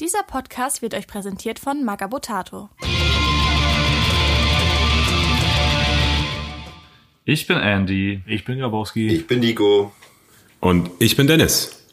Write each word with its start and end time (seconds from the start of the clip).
Dieser 0.00 0.22
Podcast 0.22 0.80
wird 0.80 0.94
euch 0.94 1.06
präsentiert 1.06 1.58
von 1.58 1.84
Magabotato. 1.84 2.70
Ich 7.26 7.46
bin 7.46 7.58
Andy. 7.58 8.22
Ich 8.24 8.46
bin 8.46 8.58
Grabowski. 8.58 9.08
Ich 9.08 9.26
bin 9.26 9.40
Nico. 9.40 9.92
Und 10.58 10.90
ich 11.00 11.16
bin 11.16 11.26
Dennis. 11.26 11.84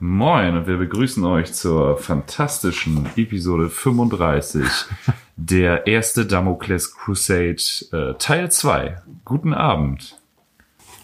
Moin 0.00 0.56
und 0.56 0.66
wir 0.66 0.78
begrüßen 0.78 1.22
euch 1.26 1.52
zur 1.52 1.98
fantastischen 1.98 3.10
Episode 3.14 3.68
35 3.68 4.66
der 5.36 5.86
erste 5.86 6.24
Damocles 6.24 6.94
Crusade 6.94 7.62
äh, 7.92 8.14
Teil 8.18 8.50
2. 8.50 9.02
Guten 9.26 9.52
Abend. 9.52 10.18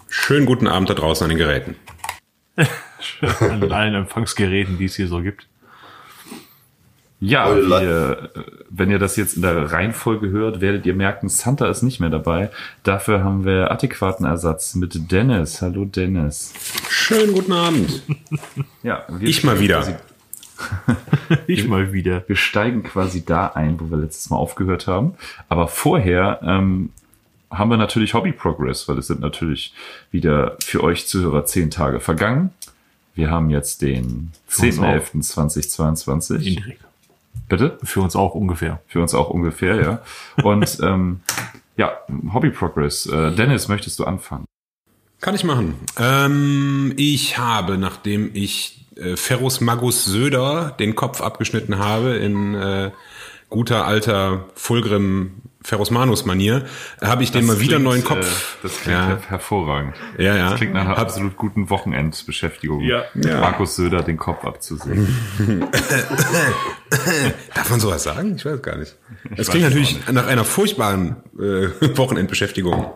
Schönen 0.08 0.46
guten 0.46 0.68
Abend 0.68 0.88
da 0.88 0.94
draußen 0.94 1.24
an 1.24 1.28
den 1.28 1.38
Geräten. 1.38 1.76
An 3.40 3.70
allen 3.72 3.94
Empfangsgeräten, 3.94 4.78
die 4.78 4.86
es 4.86 4.96
hier 4.96 5.06
so 5.06 5.20
gibt. 5.20 5.49
Ja, 7.20 7.54
wir, 7.54 8.30
äh, 8.34 8.40
wenn 8.70 8.90
ihr 8.90 8.98
das 8.98 9.16
jetzt 9.16 9.36
in 9.36 9.42
der 9.42 9.72
Reihenfolge 9.72 10.30
hört, 10.30 10.62
werdet 10.62 10.86
ihr 10.86 10.94
merken, 10.94 11.28
Santa 11.28 11.68
ist 11.68 11.82
nicht 11.82 12.00
mehr 12.00 12.08
dabei. 12.08 12.50
Dafür 12.82 13.22
haben 13.22 13.44
wir 13.44 13.70
adäquaten 13.70 14.24
Ersatz 14.24 14.74
mit 14.74 15.12
Dennis. 15.12 15.60
Hallo 15.60 15.84
Dennis. 15.84 16.54
Schönen 16.88 17.34
guten 17.34 17.52
Abend. 17.52 18.02
Ja, 18.82 19.04
wir 19.08 19.28
Ich 19.28 19.44
mal 19.44 19.60
wieder. 19.60 20.00
Ich 21.46 21.68
mal 21.68 21.92
wieder. 21.92 22.24
Wir 22.26 22.36
steigen 22.36 22.82
quasi 22.82 23.24
da 23.24 23.48
ein, 23.48 23.78
wo 23.78 23.90
wir 23.90 23.98
letztes 23.98 24.30
Mal 24.30 24.36
aufgehört 24.36 24.86
haben. 24.86 25.14
Aber 25.50 25.68
vorher 25.68 26.40
ähm, 26.42 26.90
haben 27.50 27.70
wir 27.70 27.76
natürlich 27.76 28.14
Hobby 28.14 28.32
Progress, 28.32 28.88
weil 28.88 28.98
es 28.98 29.08
sind 29.08 29.20
natürlich 29.20 29.74
wieder 30.10 30.56
für 30.64 30.82
euch 30.82 31.06
Zuhörer 31.06 31.44
zehn 31.44 31.70
Tage 31.70 32.00
vergangen. 32.00 32.50
Wir 33.14 33.30
haben 33.30 33.50
jetzt 33.50 33.82
den 33.82 34.32
Für 34.46 34.66
uns 34.66 34.78
auch. 34.78 34.84
10.11.2022. 34.84 36.34
Indirekt. 36.46 36.89
Bitte? 37.50 37.78
Für 37.82 38.00
uns 38.00 38.16
auch 38.16 38.34
ungefähr. 38.34 38.80
Für 38.86 39.02
uns 39.02 39.12
auch 39.12 39.28
ungefähr, 39.28 39.76
ja. 39.82 40.02
Und 40.42 40.78
ähm, 40.82 41.20
ja, 41.76 41.92
Hobby 42.32 42.50
Progress. 42.50 43.06
Äh, 43.06 43.32
Dennis, 43.32 43.68
möchtest 43.68 43.98
du 43.98 44.04
anfangen? 44.04 44.46
Kann 45.20 45.34
ich 45.34 45.44
machen. 45.44 45.74
Ähm, 45.98 46.94
ich 46.96 47.36
habe, 47.38 47.76
nachdem 47.76 48.30
ich 48.32 48.86
äh, 48.96 49.16
Ferrus 49.16 49.60
Magus 49.60 50.04
Söder 50.04 50.76
den 50.78 50.94
Kopf 50.94 51.20
abgeschnitten 51.20 51.78
habe 51.78 52.14
in 52.16 52.54
äh, 52.54 52.92
guter 53.48 53.84
alter 53.84 54.44
Fulgrim 54.54 55.42
Ferrus 55.62 55.90
Manus 55.90 56.24
Manier, 56.24 56.64
äh, 57.00 57.06
habe 57.06 57.22
ich 57.22 57.32
dem 57.32 57.46
mal 57.46 57.60
wieder 57.60 57.76
einen 57.76 57.84
neuen 57.84 58.02
Kopf. 58.04 58.24
Äh, 58.26 58.62
das 58.62 58.80
klingt 58.80 58.98
Ja. 58.98 59.06
her 59.08 59.20
hervorragend. 59.28 59.94
Ja, 60.18 60.34
ja. 60.36 60.50
Das 60.50 60.56
klingt 60.58 60.72
nach 60.72 60.80
einer 60.82 60.90
Hab- 60.90 60.98
absolut 60.98 61.36
guten 61.36 61.68
Wochenendbeschäftigung. 61.68 62.80
Ja. 62.80 63.04
Ja. 63.14 63.40
Markus 63.40 63.76
Söder 63.76 64.02
den 64.02 64.16
Kopf 64.16 64.44
abzusägen. 64.44 65.06
Darf 67.54 67.70
man 67.70 67.80
sowas 67.80 68.02
sagen? 68.02 68.34
Ich 68.36 68.44
weiß 68.44 68.62
gar 68.62 68.76
nicht. 68.76 68.96
Das 69.30 69.40
weiß 69.40 69.50
klingt 69.50 69.64
natürlich 69.68 69.98
nach 70.10 70.26
einer 70.26 70.44
furchtbaren 70.44 71.16
äh, 71.38 71.68
Wochenendbeschäftigung, 71.96 72.90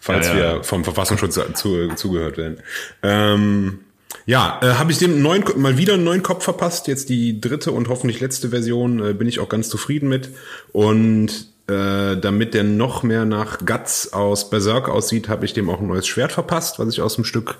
falls 0.00 0.26
Ja, 0.28 0.34
ja. 0.34 0.40
wir 0.56 0.64
vom 0.64 0.84
Verfassungsschutz 0.84 1.38
zu, 1.54 1.88
zugehört 1.94 2.36
werden. 2.36 2.58
Ähm, 3.02 3.80
ja, 4.26 4.60
äh, 4.62 4.74
habe 4.74 4.92
ich 4.92 4.98
dem 4.98 5.22
neuen, 5.22 5.44
mal 5.56 5.78
wieder 5.78 5.94
einen 5.94 6.04
neuen 6.04 6.22
Kopf 6.22 6.44
verpasst. 6.44 6.86
Jetzt 6.86 7.08
die 7.08 7.40
dritte 7.40 7.72
und 7.72 7.88
hoffentlich 7.88 8.20
letzte 8.20 8.50
Version 8.50 9.04
äh, 9.04 9.14
bin 9.14 9.26
ich 9.26 9.40
auch 9.40 9.48
ganz 9.48 9.68
zufrieden 9.68 10.08
mit. 10.08 10.30
Und 10.72 11.51
äh, 11.68 12.16
damit 12.16 12.54
der 12.54 12.64
noch 12.64 13.02
mehr 13.02 13.24
nach 13.24 13.58
Guts 13.64 14.12
aus 14.12 14.50
Berserk 14.50 14.88
aussieht, 14.88 15.28
habe 15.28 15.44
ich 15.44 15.52
dem 15.52 15.70
auch 15.70 15.80
ein 15.80 15.86
neues 15.86 16.06
Schwert 16.06 16.32
verpasst, 16.32 16.78
was 16.78 16.88
ich 16.88 17.00
aus 17.00 17.14
dem 17.14 17.24
Stück 17.24 17.56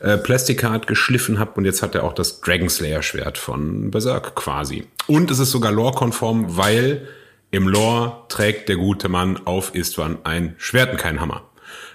äh, 0.00 0.18
Plastikart 0.18 0.86
geschliffen 0.86 1.38
habe. 1.38 1.52
Und 1.54 1.64
jetzt 1.64 1.82
hat 1.82 1.94
er 1.94 2.04
auch 2.04 2.12
das 2.12 2.40
Dragon 2.40 2.68
Slayer 2.68 3.02
Schwert 3.02 3.38
von 3.38 3.90
Berserk 3.90 4.34
quasi. 4.34 4.86
Und 5.06 5.30
es 5.30 5.38
ist 5.38 5.50
sogar 5.50 5.72
lore-konform, 5.72 6.56
weil 6.56 7.08
im 7.50 7.68
Lore 7.68 8.24
trägt 8.28 8.68
der 8.68 8.76
gute 8.76 9.08
Mann 9.08 9.40
auf 9.46 9.74
Istvan 9.74 10.18
ein 10.24 10.54
Schwert 10.58 10.92
und 10.92 10.98
keinen 10.98 11.20
Hammer. 11.20 11.42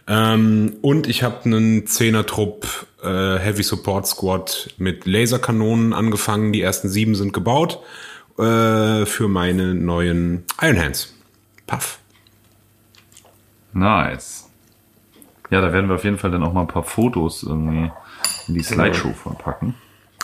Ähm, 0.07 0.77
und 0.81 1.07
ich 1.07 1.23
habe 1.23 1.45
einen 1.45 1.85
Zehner-Trupp 1.85 2.65
äh, 3.03 3.37
Heavy 3.37 3.63
Support 3.63 4.07
Squad 4.07 4.73
mit 4.77 5.05
Laserkanonen 5.05 5.93
angefangen. 5.93 6.53
Die 6.53 6.61
ersten 6.61 6.89
sieben 6.89 7.15
sind 7.15 7.33
gebaut 7.33 7.79
äh, 8.37 9.05
für 9.05 9.27
meine 9.27 9.75
neuen 9.75 10.45
Iron 10.61 10.79
Hands. 10.79 11.10
Puff. 11.71 11.99
Nice. 13.73 14.49
Ja, 15.49 15.61
da 15.61 15.71
werden 15.71 15.87
wir 15.89 15.95
auf 15.95 16.03
jeden 16.03 16.17
Fall 16.17 16.31
dann 16.31 16.43
auch 16.43 16.51
mal 16.53 16.61
ein 16.61 16.67
paar 16.67 16.83
Fotos 16.83 17.43
irgendwie 17.43 17.91
in 18.47 18.53
die 18.53 18.63
Slideshow 18.63 19.13
von 19.13 19.37
packen. 19.37 19.75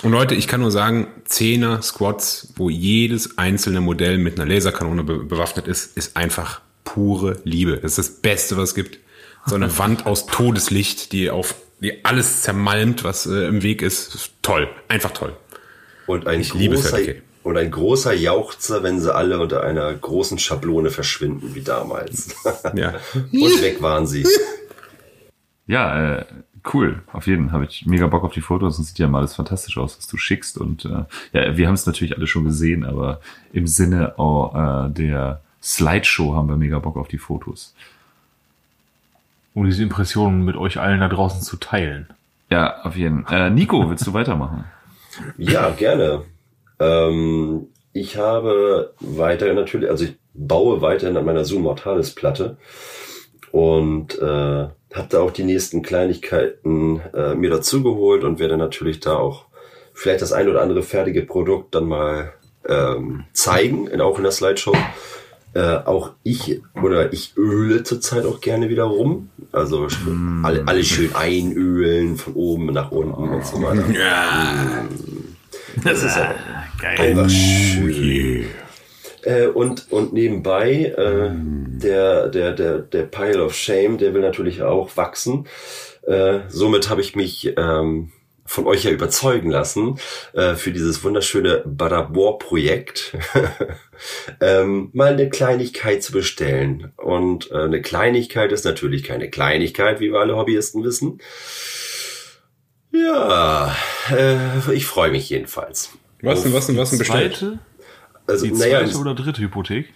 Und 0.03 0.11
Leute, 0.11 0.35
ich 0.35 0.47
kann 0.47 0.59
nur 0.61 0.71
sagen, 0.71 1.07
Zehner 1.23 1.81
Squads, 1.81 2.53
wo 2.57 2.69
jedes 2.69 3.37
einzelne 3.37 3.81
Modell 3.81 4.17
mit 4.17 4.39
einer 4.39 4.51
Laserkanone 4.51 5.03
be 5.03 5.19
bewaffnet 5.19 5.67
ist, 5.67 5.97
ist 5.97 6.17
einfach 6.17 6.61
pure 6.83 7.39
Liebe. 7.45 7.77
Das 7.77 7.97
ist 7.97 7.97
das 7.97 8.21
Beste, 8.21 8.57
was 8.57 8.69
es 8.69 8.75
gibt. 8.75 8.99
So 9.45 9.55
eine 9.55 9.75
Wand 9.77 10.05
aus 10.05 10.27
Todeslicht, 10.27 11.13
die 11.13 11.29
auf 11.29 11.55
die 11.79 12.03
alles 12.03 12.41
zermalmt, 12.41 13.03
was 13.03 13.25
äh, 13.25 13.47
im 13.47 13.63
Weg 13.63 13.81
ist. 13.81 14.13
ist. 14.13 14.31
Toll, 14.41 14.69
einfach 14.87 15.11
toll. 15.11 15.35
Und 16.07 16.27
ein, 16.27 16.41
Ich 16.41 16.53
liebe 16.53 16.75
großer, 16.75 16.97
30K. 16.97 17.21
Und 17.47 17.55
ein 17.57 17.71
großer 17.71 18.13
Jauchzer, 18.13 18.83
wenn 18.83 18.99
sie 18.99 19.15
alle 19.15 19.39
unter 19.39 19.63
einer 19.63 19.93
großen 19.93 20.37
Schablone 20.37 20.89
verschwinden, 20.89 21.55
wie 21.55 21.61
damals. 21.61 22.35
Ja. 22.75 22.95
und 23.13 23.61
weg 23.61 23.81
waren 23.81 24.05
sie. 24.05 24.27
Ja, 25.65 26.17
äh, 26.17 26.25
cool. 26.73 27.03
Auf 27.13 27.25
jeden 27.25 27.45
Fall 27.45 27.53
habe 27.53 27.65
ich 27.65 27.85
mega 27.85 28.07
Bock 28.07 28.25
auf 28.25 28.33
die 28.33 28.41
Fotos 28.41 28.77
und 28.77 28.83
sieht 28.83 28.99
ja 28.99 29.07
mal 29.07 29.19
alles 29.19 29.35
fantastisch 29.35 29.77
aus, 29.77 29.97
was 29.97 30.07
du 30.07 30.17
schickst. 30.17 30.57
Und 30.57 30.83
äh, 30.83 31.05
ja, 31.31 31.55
wir 31.55 31.67
haben 31.67 31.75
es 31.75 31.85
natürlich 31.85 32.17
alle 32.17 32.27
schon 32.27 32.43
gesehen, 32.43 32.83
aber 32.83 33.21
im 33.53 33.65
Sinne 33.65 34.19
auch, 34.19 34.87
äh, 34.87 34.89
der 34.89 35.39
Slideshow 35.63 36.35
haben 36.35 36.49
wir 36.49 36.57
mega 36.57 36.79
Bock 36.79 36.97
auf 36.97 37.07
die 37.07 37.17
Fotos. 37.17 37.73
Um 39.53 39.65
diese 39.65 39.83
Impressionen 39.83 40.43
mit 40.43 40.57
euch 40.57 40.81
allen 40.81 40.99
da 40.99 41.07
draußen 41.07 41.41
zu 41.41 41.55
teilen. 41.55 42.07
Ja, 42.49 42.81
auf 42.83 42.97
jeden 42.97 43.25
Fall. 43.25 43.47
Äh, 43.47 43.49
Nico, 43.51 43.89
willst 43.89 44.05
du 44.05 44.13
weitermachen? 44.13 44.65
Ja, 45.37 45.69
gerne. 45.69 46.25
Ähm, 46.79 47.67
ich 47.93 48.17
habe 48.17 48.93
weiter 48.99 49.51
natürlich, 49.53 49.89
also 49.89 50.05
ich 50.05 50.15
baue 50.33 50.81
weiterhin 50.81 51.17
an 51.17 51.25
meiner 51.25 51.45
Zoom 51.45 51.63
Mortalis 51.63 52.13
Platte 52.13 52.57
und 53.51 54.19
äh, 54.19 54.67
habe 54.93 55.07
da 55.09 55.19
auch 55.19 55.31
die 55.31 55.43
nächsten 55.43 55.81
Kleinigkeiten 55.81 57.01
äh, 57.13 57.35
mir 57.35 57.49
dazugeholt 57.49 58.23
und 58.23 58.39
werde 58.39 58.57
natürlich 58.57 58.99
da 58.99 59.15
auch 59.15 59.45
vielleicht 59.93 60.21
das 60.21 60.31
ein 60.31 60.47
oder 60.47 60.61
andere 60.61 60.83
fertige 60.83 61.23
Produkt 61.23 61.73
dann 61.73 61.85
mal 61.85 62.33
ähm, 62.67 63.25
zeigen, 63.33 63.87
in, 63.87 64.01
auch 64.01 64.17
in 64.17 64.23
der 64.23 64.31
Slideshow. 64.31 64.75
Äh, 65.53 65.77
auch 65.85 66.11
ich 66.23 66.61
oder 66.83 67.13
ich 67.13 67.35
öle 67.35 67.81
zurzeit 67.81 68.25
auch 68.25 68.41
gerne 68.41 68.69
wieder 68.69 68.83
rum. 68.83 69.29
Also 69.51 69.87
alle, 70.43 70.67
alle 70.67 70.83
schön 70.83 71.15
einölen, 71.15 72.17
von 72.17 72.33
oben 72.33 72.67
nach 72.67 72.91
unten 72.91 73.29
und 73.29 73.45
so 73.45 73.61
weiter. 73.63 73.83
Das 75.83 76.03
ist 76.03 76.17
aber 76.79 76.99
einfach 77.01 77.29
schön. 77.29 78.45
Äh, 79.23 79.47
und, 79.47 79.91
und 79.91 80.13
nebenbei, 80.13 80.93
äh, 80.97 81.31
der, 81.33 82.29
der, 82.29 82.53
der, 82.53 82.79
der 82.79 83.03
Pile 83.03 83.43
of 83.43 83.55
Shame, 83.55 83.97
der 83.97 84.13
will 84.13 84.21
natürlich 84.21 84.61
auch 84.61 84.95
wachsen. 84.95 85.47
Äh, 86.05 86.39
somit 86.47 86.89
habe 86.89 87.01
ich 87.01 87.15
mich 87.15 87.53
ähm, 87.57 88.11
von 88.45 88.65
euch 88.65 88.85
ja 88.85 88.91
überzeugen 88.91 89.51
lassen, 89.51 89.99
äh, 90.33 90.55
für 90.55 90.71
dieses 90.71 91.03
wunderschöne 91.03 91.63
Badabor-Projekt 91.65 93.17
ähm, 94.41 94.89
mal 94.93 95.13
eine 95.13 95.29
Kleinigkeit 95.29 96.01
zu 96.01 96.13
bestellen. 96.13 96.93
Und 96.95 97.51
äh, 97.51 97.55
eine 97.55 97.81
Kleinigkeit 97.81 98.53
ist 98.53 98.63
natürlich 98.63 99.03
keine 99.03 99.29
Kleinigkeit, 99.29 99.99
wie 99.99 100.11
wir 100.11 100.19
alle 100.19 100.37
Hobbyisten 100.37 100.83
wissen. 100.83 101.19
Ja, 102.91 103.75
äh, 104.15 104.73
ich 104.73 104.85
freue 104.85 105.11
mich 105.11 105.29
jedenfalls. 105.29 105.96
Was 106.21 106.43
denn, 106.43 106.53
was 106.53 106.67
denn, 106.67 106.77
was 106.77 106.89
denn 106.89 106.99
bestellt? 106.99 107.35
Zweite? 107.35 107.59
Also, 108.25 108.45
Die 108.45 108.51
naja, 108.51 108.79
zweite 108.85 108.97
oder 108.97 109.15
dritte 109.15 109.41
Hypothek? 109.41 109.93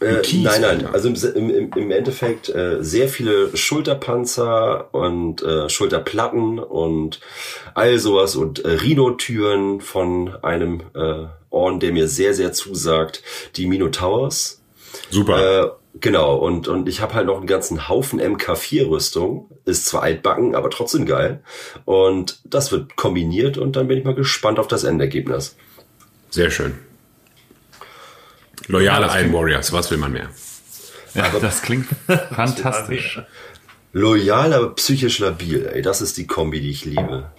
äh, 0.00 0.22
nein, 0.34 0.60
nein. 0.60 0.86
Also 0.86 1.08
im, 1.08 1.50
im, 1.50 1.72
im 1.72 1.90
Endeffekt 1.90 2.48
äh, 2.48 2.82
sehr 2.82 3.08
viele 3.08 3.56
Schulterpanzer 3.56 4.92
und 4.92 5.42
äh, 5.42 5.68
Schulterplatten 5.68 6.58
und 6.58 7.20
all 7.74 7.98
sowas 7.98 8.36
und 8.36 8.64
äh, 8.64 8.70
Rhino-Türen 8.70 9.80
von 9.80 10.34
einem 10.42 10.82
äh, 10.94 11.26
Orden, 11.50 11.80
der 11.80 11.92
mir 11.92 12.08
sehr, 12.08 12.34
sehr 12.34 12.52
zusagt, 12.52 13.22
die 13.56 13.66
Minotowers. 13.66 14.60
Super. 15.10 15.78
Genau, 16.00 16.36
und, 16.36 16.68
und 16.68 16.88
ich 16.88 17.00
habe 17.00 17.14
halt 17.14 17.26
noch 17.26 17.36
einen 17.36 17.46
ganzen 17.46 17.88
Haufen 17.88 18.20
MK4-Rüstung. 18.20 19.50
Ist 19.64 19.86
zwar 19.86 20.02
altbacken, 20.02 20.54
aber 20.54 20.70
trotzdem 20.70 21.06
geil. 21.06 21.42
Und 21.84 22.40
das 22.44 22.72
wird 22.72 22.96
kombiniert 22.96 23.58
und 23.58 23.76
dann 23.76 23.88
bin 23.88 23.98
ich 23.98 24.04
mal 24.04 24.14
gespannt 24.14 24.58
auf 24.58 24.68
das 24.68 24.84
Endergebnis. 24.84 25.56
Sehr 26.30 26.50
schön. 26.50 26.78
Loyale 28.68 29.06
das 29.06 29.16
Iron 29.16 29.32
Warriors, 29.32 29.72
was 29.72 29.90
will 29.90 29.98
man 29.98 30.12
mehr? 30.12 30.30
Ja, 31.14 31.28
das 31.40 31.62
klingt 31.62 31.88
fantastisch. 32.34 33.20
Loyal, 33.92 34.54
aber 34.54 34.74
psychisch 34.74 35.18
labil, 35.18 35.66
ey. 35.66 35.82
Das 35.82 36.00
ist 36.00 36.16
die 36.16 36.26
Kombi, 36.26 36.60
die 36.60 36.70
ich 36.70 36.84
liebe. 36.86 37.30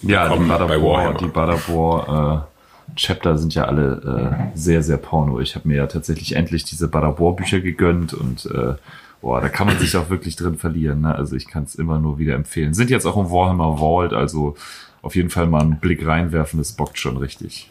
Ja, 0.00 0.28
die 0.34 0.38
bei 0.38 0.48
Badabor, 0.48 0.96
Warhammer. 0.96 1.18
die 1.18 1.26
Badabor 1.26 2.48
Chapter 2.96 3.38
sind 3.38 3.54
ja 3.54 3.66
alle 3.66 4.50
äh, 4.54 4.56
sehr, 4.56 4.82
sehr 4.82 4.96
porno. 4.96 5.40
Ich 5.40 5.54
habe 5.54 5.68
mir 5.68 5.76
ja 5.76 5.86
tatsächlich 5.86 6.34
endlich 6.34 6.64
diese 6.64 6.88
Badabor-Bücher 6.88 7.60
gegönnt 7.60 8.14
und 8.14 8.46
äh, 8.46 8.74
boah, 9.20 9.40
da 9.40 9.48
kann 9.48 9.66
man 9.66 9.78
sich 9.78 9.96
auch 9.96 10.10
wirklich 10.10 10.36
drin 10.36 10.56
verlieren. 10.56 11.02
Ne? 11.02 11.14
Also 11.14 11.36
ich 11.36 11.46
kann 11.46 11.64
es 11.64 11.74
immer 11.74 11.98
nur 11.98 12.18
wieder 12.18 12.34
empfehlen. 12.34 12.74
Sind 12.74 12.90
jetzt 12.90 13.06
auch 13.06 13.16
im 13.16 13.30
Warhammer 13.30 13.78
Vault, 13.78 14.12
also 14.12 14.56
auf 15.02 15.14
jeden 15.14 15.30
Fall 15.30 15.46
mal 15.46 15.62
einen 15.62 15.78
Blick 15.78 16.06
reinwerfen, 16.06 16.58
das 16.58 16.72
bockt 16.72 16.98
schon 16.98 17.16
richtig. 17.16 17.70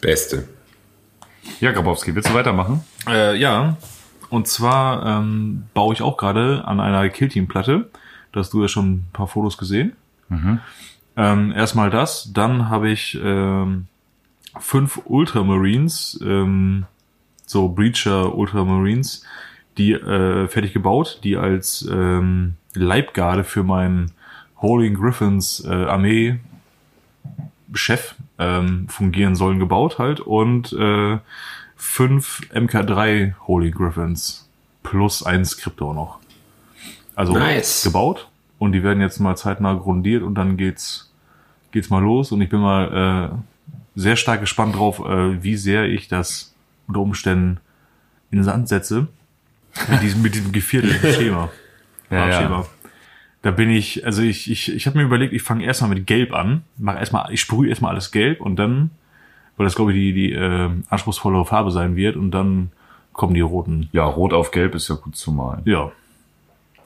Beste. 0.00 0.48
Ja, 1.60 1.72
Grabowski, 1.72 2.14
willst 2.14 2.30
du 2.30 2.34
weitermachen? 2.34 2.82
Äh, 3.08 3.36
ja, 3.36 3.76
und 4.30 4.48
zwar 4.48 5.04
ähm, 5.04 5.64
baue 5.74 5.92
ich 5.92 6.02
auch 6.02 6.16
gerade 6.16 6.64
an 6.64 6.80
einer 6.80 7.08
Killteam-Platte. 7.08 7.90
Da 8.32 8.40
hast 8.40 8.52
du 8.52 8.62
ja 8.62 8.68
schon 8.68 8.92
ein 8.92 9.08
paar 9.12 9.28
Fotos 9.28 9.58
gesehen. 9.58 9.92
Ähm, 11.16 11.52
erstmal 11.52 11.90
das, 11.90 12.32
dann 12.32 12.70
habe 12.70 12.90
ich 12.90 13.18
ähm, 13.22 13.88
fünf 14.58 15.00
Ultramarines, 15.04 16.20
ähm, 16.22 16.86
so 17.46 17.68
Breacher 17.68 18.34
Ultramarines, 18.34 19.24
die 19.78 19.92
äh, 19.92 20.48
fertig 20.48 20.72
gebaut, 20.72 21.20
die 21.24 21.36
als 21.36 21.88
ähm, 21.90 22.54
Leibgarde 22.74 23.44
für 23.44 23.62
meinen 23.62 24.12
Holy 24.58 24.90
Griffins 24.92 25.64
äh, 25.64 25.72
Armee 25.72 26.38
Chef 27.74 28.14
ähm, 28.38 28.86
fungieren 28.88 29.34
sollen, 29.34 29.58
gebaut 29.58 29.98
halt 29.98 30.20
und 30.20 30.72
äh, 30.72 31.18
fünf 31.76 32.40
MK3 32.54 33.34
Holy 33.46 33.70
Griffins 33.70 34.48
plus 34.82 35.22
ein 35.22 35.44
Skriptor 35.44 35.94
noch. 35.94 36.18
Also 37.14 37.32
Nice. 37.32 37.84
gebaut 37.84 38.28
und 38.58 38.72
die 38.72 38.82
werden 38.82 39.00
jetzt 39.00 39.20
mal 39.20 39.36
zeitnah 39.36 39.74
grundiert 39.74 40.22
und 40.22 40.34
dann 40.34 40.56
geht's 40.56 41.10
geht's 41.72 41.88
mal 41.88 42.02
los 42.02 42.32
und 42.32 42.42
ich 42.42 42.50
bin 42.50 42.60
mal 42.60 43.32
äh, 43.32 43.51
sehr 43.94 44.16
stark 44.16 44.40
gespannt 44.40 44.76
drauf, 44.76 45.00
äh, 45.00 45.42
wie 45.42 45.56
sehr 45.56 45.84
ich 45.84 46.08
das 46.08 46.54
unter 46.86 47.00
Umständen 47.00 47.58
in 48.30 48.38
den 48.38 48.44
Sand 48.44 48.68
setze 48.68 49.08
mit 49.88 50.02
diesem 50.02 50.22
mit 50.22 50.34
diesem 50.34 50.52
geviertelten 50.52 51.12
Schema. 51.14 51.50
Ja, 52.10 52.16
ja. 52.16 52.32
Farbschema. 52.32 52.66
Da 53.42 53.50
bin 53.50 53.70
ich, 53.70 54.06
also 54.06 54.22
ich, 54.22 54.50
ich, 54.50 54.72
ich 54.72 54.86
habe 54.86 54.98
mir 54.98 55.04
überlegt, 55.04 55.32
ich 55.32 55.42
fange 55.42 55.64
erstmal 55.64 55.90
mit 55.90 56.06
Gelb 56.06 56.32
an, 56.32 56.62
mach 56.78 56.96
erstmal, 56.96 57.32
ich 57.32 57.40
sprühe 57.40 57.68
erstmal 57.68 57.90
alles 57.92 58.12
gelb 58.12 58.40
und 58.40 58.54
dann, 58.56 58.90
weil 59.56 59.64
das 59.66 59.74
glaube 59.74 59.92
ich 59.92 59.96
die, 59.98 60.12
die 60.12 60.32
äh, 60.32 60.70
anspruchsvollere 60.88 61.44
Farbe 61.44 61.70
sein 61.72 61.96
wird 61.96 62.14
und 62.16 62.30
dann 62.30 62.70
kommen 63.12 63.34
die 63.34 63.40
roten. 63.40 63.88
Ja, 63.92 64.04
rot 64.04 64.32
auf 64.32 64.52
gelb 64.52 64.74
ist 64.76 64.88
ja 64.88 64.94
gut 64.94 65.16
zu 65.16 65.32
malen. 65.32 65.62
Ja. 65.64 65.90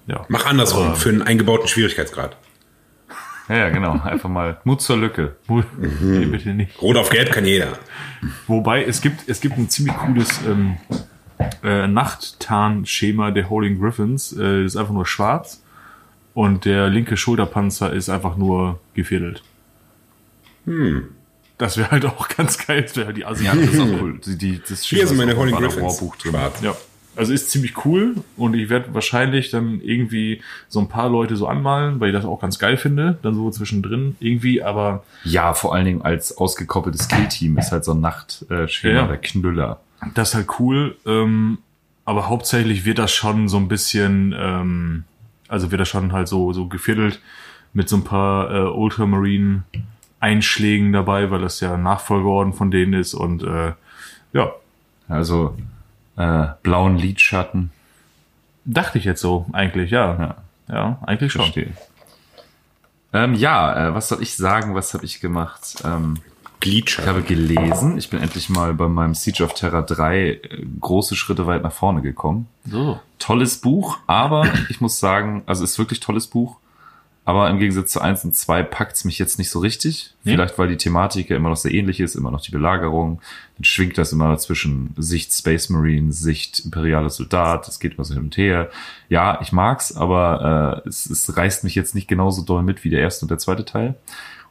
Ja. 0.06 0.24
Mach 0.28 0.46
andersrum, 0.46 0.86
Aber- 0.86 0.96
für 0.96 1.10
einen 1.10 1.22
eingebauten 1.22 1.68
Schwierigkeitsgrad. 1.68 2.36
Ja, 3.48 3.56
ja, 3.56 3.68
genau. 3.70 4.00
Einfach 4.02 4.28
mal 4.28 4.58
Mut 4.64 4.80
zur 4.82 4.96
Lücke. 4.96 5.36
Nee, 5.48 6.26
bitte 6.26 6.50
nicht. 6.50 6.80
Rot 6.82 6.96
auf 6.96 7.10
Gelb 7.10 7.30
kann 7.32 7.46
jeder. 7.46 7.78
Wobei 8.46 8.84
es 8.84 9.00
gibt, 9.00 9.28
es 9.28 9.40
gibt 9.40 9.56
ein 9.56 9.68
ziemlich 9.68 9.96
cooles 9.96 10.40
ähm, 10.46 10.76
äh, 11.62 11.86
Nachttarnschema 11.86 13.30
der 13.30 13.48
Holy 13.48 13.74
Griffins. 13.76 14.32
Äh, 14.32 14.64
das 14.64 14.74
ist 14.74 14.76
einfach 14.76 14.94
nur 14.94 15.06
schwarz 15.06 15.62
und 16.34 16.64
der 16.64 16.88
linke 16.88 17.16
Schulterpanzer 17.16 17.92
ist 17.92 18.08
einfach 18.08 18.36
nur 18.36 18.80
geviertelt. 18.94 19.42
Hm. 20.64 21.08
Das 21.58 21.78
wäre 21.78 21.90
halt 21.90 22.04
auch 22.04 22.28
ganz 22.36 22.58
geil. 22.66 22.82
Das 22.82 22.96
wäre 22.96 23.06
halt 23.06 23.16
die 23.16 23.20
Ja, 23.20 23.54
das 23.54 23.72
ist 23.72 23.80
auch 23.80 24.02
cool. 24.02 24.20
Die, 24.24 24.36
die, 24.36 24.60
das 24.68 24.82
Hier 24.82 25.06
sind 25.06 25.16
meine 25.16 25.36
War 25.36 25.46
Griffins. 25.46 25.98
Drin. 25.98 26.10
Schwarz. 26.18 26.60
Ja. 26.62 26.76
Also 27.16 27.32
ist 27.32 27.50
ziemlich 27.50 27.84
cool 27.84 28.16
und 28.36 28.54
ich 28.54 28.68
werde 28.68 28.92
wahrscheinlich 28.94 29.50
dann 29.50 29.80
irgendwie 29.80 30.42
so 30.68 30.80
ein 30.80 30.88
paar 30.88 31.08
Leute 31.08 31.34
so 31.36 31.46
anmalen, 31.48 31.98
weil 31.98 32.10
ich 32.10 32.14
das 32.14 32.24
auch 32.24 32.40
ganz 32.40 32.58
geil 32.58 32.76
finde, 32.76 33.18
dann 33.22 33.34
so 33.34 33.50
zwischendrin 33.50 34.16
irgendwie, 34.20 34.62
aber 34.62 35.02
Ja, 35.24 35.54
vor 35.54 35.74
allen 35.74 35.86
Dingen 35.86 36.02
als 36.02 36.36
ausgekoppeltes 36.36 37.08
Killteam 37.08 37.56
ist 37.58 37.72
halt 37.72 37.84
so 37.84 37.92
ein 37.92 38.00
Nachtschema 38.00 38.94
Ja. 39.00 39.06
der 39.06 39.16
Knüller. 39.18 39.80
das 40.14 40.28
ist 40.30 40.34
halt 40.34 40.48
cool. 40.60 40.96
Ähm, 41.06 41.58
aber 42.04 42.28
hauptsächlich 42.28 42.84
wird 42.84 42.98
das 42.98 43.12
schon 43.12 43.48
so 43.48 43.56
ein 43.56 43.66
bisschen, 43.68 44.34
ähm, 44.38 45.04
also 45.48 45.70
wird 45.70 45.80
das 45.80 45.88
schon 45.88 46.12
halt 46.12 46.28
so, 46.28 46.52
so 46.52 46.66
geviertelt 46.68 47.20
mit 47.72 47.88
so 47.88 47.96
ein 47.96 48.04
paar 48.04 48.50
äh, 48.54 48.60
Ultramarine 48.68 49.62
Einschlägen 50.20 50.92
dabei, 50.92 51.30
weil 51.30 51.40
das 51.40 51.60
ja 51.60 51.76
Nachfolgeorden 51.76 52.52
von 52.52 52.70
denen 52.70 52.92
ist 52.94 53.14
und 53.14 53.42
äh, 53.42 53.72
ja, 54.32 54.52
Also 55.08 55.56
äh, 56.16 56.46
blauen 56.62 56.96
Lidschatten. 56.96 57.70
dachte 58.64 58.98
ich 58.98 59.04
jetzt 59.04 59.20
so 59.20 59.46
eigentlich, 59.52 59.90
ja. 59.90 60.16
Ja. 60.18 60.36
Ja, 60.68 60.98
eigentlich 61.06 61.32
schon. 61.32 61.42
Verstehe. 61.42 61.72
Ähm, 63.12 63.34
ja, 63.34 63.88
äh, 63.90 63.94
was 63.94 64.08
soll 64.08 64.22
ich 64.22 64.36
sagen? 64.36 64.74
Was 64.74 64.94
habe 64.94 65.04
ich 65.04 65.20
gemacht? 65.20 65.76
Ähm, 65.84 66.14
Glitcher. 66.60 67.02
ich 67.02 67.08
habe 67.08 67.22
gelesen. 67.22 67.98
Ich 67.98 68.10
bin 68.10 68.20
endlich 68.20 68.48
mal 68.48 68.74
bei 68.74 68.88
meinem 68.88 69.14
Siege 69.14 69.44
of 69.44 69.54
Terror 69.54 69.82
3 69.82 70.18
äh, 70.28 70.66
große 70.80 71.14
Schritte 71.14 71.46
weit 71.46 71.62
nach 71.62 71.72
vorne 71.72 72.02
gekommen. 72.02 72.48
So. 72.68 72.98
Tolles 73.18 73.60
Buch, 73.60 73.98
aber 74.06 74.48
ich 74.68 74.80
muss 74.80 74.98
sagen, 74.98 75.42
also 75.46 75.64
ist 75.64 75.78
wirklich 75.78 76.00
tolles 76.00 76.26
Buch. 76.26 76.56
Aber 77.26 77.50
im 77.50 77.58
Gegensatz 77.58 77.90
zu 77.90 78.00
1 78.00 78.24
und 78.24 78.36
2 78.36 78.62
packt's 78.62 79.04
mich 79.04 79.18
jetzt 79.18 79.36
nicht 79.36 79.50
so 79.50 79.58
richtig. 79.58 80.14
Nee? 80.22 80.32
Vielleicht, 80.32 80.56
weil 80.58 80.68
die 80.68 80.76
Thematik 80.76 81.28
ja 81.28 81.36
immer 81.36 81.48
noch 81.48 81.56
sehr 81.56 81.74
ähnlich 81.74 81.98
ist, 81.98 82.14
immer 82.14 82.30
noch 82.30 82.40
die 82.40 82.52
Belagerung. 82.52 83.20
Dann 83.56 83.64
schwingt 83.64 83.98
das 83.98 84.12
immer 84.12 84.38
zwischen 84.38 84.94
Sicht 84.96 85.34
Space 85.34 85.68
Marine, 85.68 86.12
Sicht 86.12 86.60
imperialer 86.60 87.10
Soldat. 87.10 87.66
Das 87.66 87.80
geht 87.80 87.94
immer 87.94 88.04
so 88.04 88.14
hin 88.14 88.22
und 88.22 88.36
her. 88.36 88.70
Ja, 89.08 89.40
ich 89.42 89.50
mag's, 89.50 89.96
aber 89.96 90.82
äh, 90.84 90.88
es, 90.88 91.10
es 91.10 91.36
reißt 91.36 91.64
mich 91.64 91.74
jetzt 91.74 91.96
nicht 91.96 92.06
genauso 92.06 92.42
doll 92.42 92.62
mit 92.62 92.84
wie 92.84 92.90
der 92.90 93.00
erste 93.00 93.24
und 93.24 93.30
der 93.30 93.38
zweite 93.38 93.64
Teil. 93.64 93.96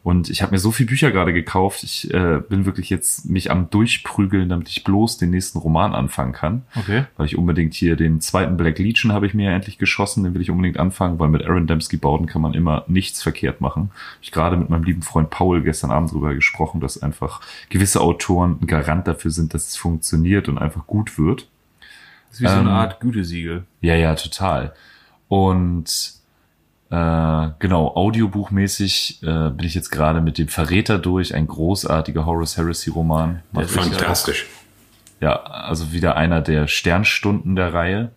Und 0.05 0.29
ich 0.29 0.43
habe 0.43 0.51
mir 0.51 0.59
so 0.59 0.71
viele 0.71 0.87
Bücher 0.87 1.09
gerade 1.09 1.33
gekauft. 1.33 1.81
Ich 1.81 2.13
äh, 2.13 2.39
bin 2.47 2.67
wirklich 2.67 2.91
jetzt 2.91 3.27
mich 3.27 3.49
am 3.49 3.71
Durchprügeln, 3.71 4.49
damit 4.49 4.69
ich 4.69 4.83
bloß 4.83 5.17
den 5.17 5.31
nächsten 5.31 5.57
Roman 5.57 5.95
anfangen 5.95 6.31
kann 6.31 6.61
Okay. 6.75 7.05
weil 7.17 7.25
ich 7.25 7.35
unbedingt 7.39 7.73
hier 7.73 7.95
den 7.95 8.21
zweiten 8.21 8.55
Black 8.55 8.77
Legion 8.77 9.11
habe 9.13 9.25
ich 9.25 9.33
mir 9.33 9.49
endlich 9.49 9.79
geschossen, 9.79 10.23
den 10.23 10.35
will 10.35 10.41
ich 10.41 10.51
unbedingt 10.51 10.77
anfangen, 10.77 11.17
weil 11.17 11.29
mit 11.29 11.43
Aaron 11.43 11.65
Dembski 11.65 11.97
Bauden 11.97 12.27
kann 12.27 12.43
man 12.43 12.53
immer 12.53 12.83
nichts 12.87 13.23
verkehrt 13.23 13.61
machen. 13.61 13.89
Ich 14.21 14.31
gerade 14.31 14.57
mit 14.57 14.69
meinem 14.69 14.83
lieben 14.83 15.01
Freund 15.01 15.31
Paul 15.31 15.63
gestern 15.63 15.89
Abend 15.89 16.11
drüber 16.11 16.35
gesprochen, 16.35 16.81
dass 16.81 17.01
einfach 17.01 17.41
gewisse 17.69 17.99
Autoren 17.99 18.59
ein 18.61 18.67
Garant 18.67 19.07
dafür 19.07 19.31
sind, 19.31 19.55
dass 19.55 19.67
es 19.69 19.75
funktioniert 19.75 20.47
und 20.47 20.59
einfach 20.59 20.85
gut 20.85 21.17
wird. 21.17 21.47
Das 22.29 22.37
ist 22.37 22.41
wie 22.41 22.47
so 22.47 22.53
eine 22.59 22.69
Ähm, 22.69 22.75
Art 22.75 22.99
Gütesiegel. 22.99 23.63
Ja, 23.81 23.95
ja, 23.95 24.13
total. 24.13 24.75
Und 25.29 26.13
äh, 26.91 27.49
genau, 27.59 27.95
audiobuchmäßig 27.95 29.23
äh, 29.23 29.49
bin 29.49 29.65
ich 29.65 29.73
jetzt 29.73 29.89
gerade 29.89 30.21
mit 30.21 30.37
dem 30.37 30.47
Verräter 30.47 30.99
durch, 30.99 31.33
ein 31.33 31.47
großartiger 31.47 32.25
Horus 32.25 32.57
Heresy 32.57 32.89
Roman. 32.91 33.41
Macht 33.51 33.75
richtig 33.75 33.95
Fantastisch. 33.95 34.45
ja, 35.19 35.35
also 35.43 35.91
wieder 35.91 36.15
einer 36.15 36.41
der 36.41 36.67
Sternstunden 36.67 37.55
der 37.55 37.73
Reihe 37.73 38.11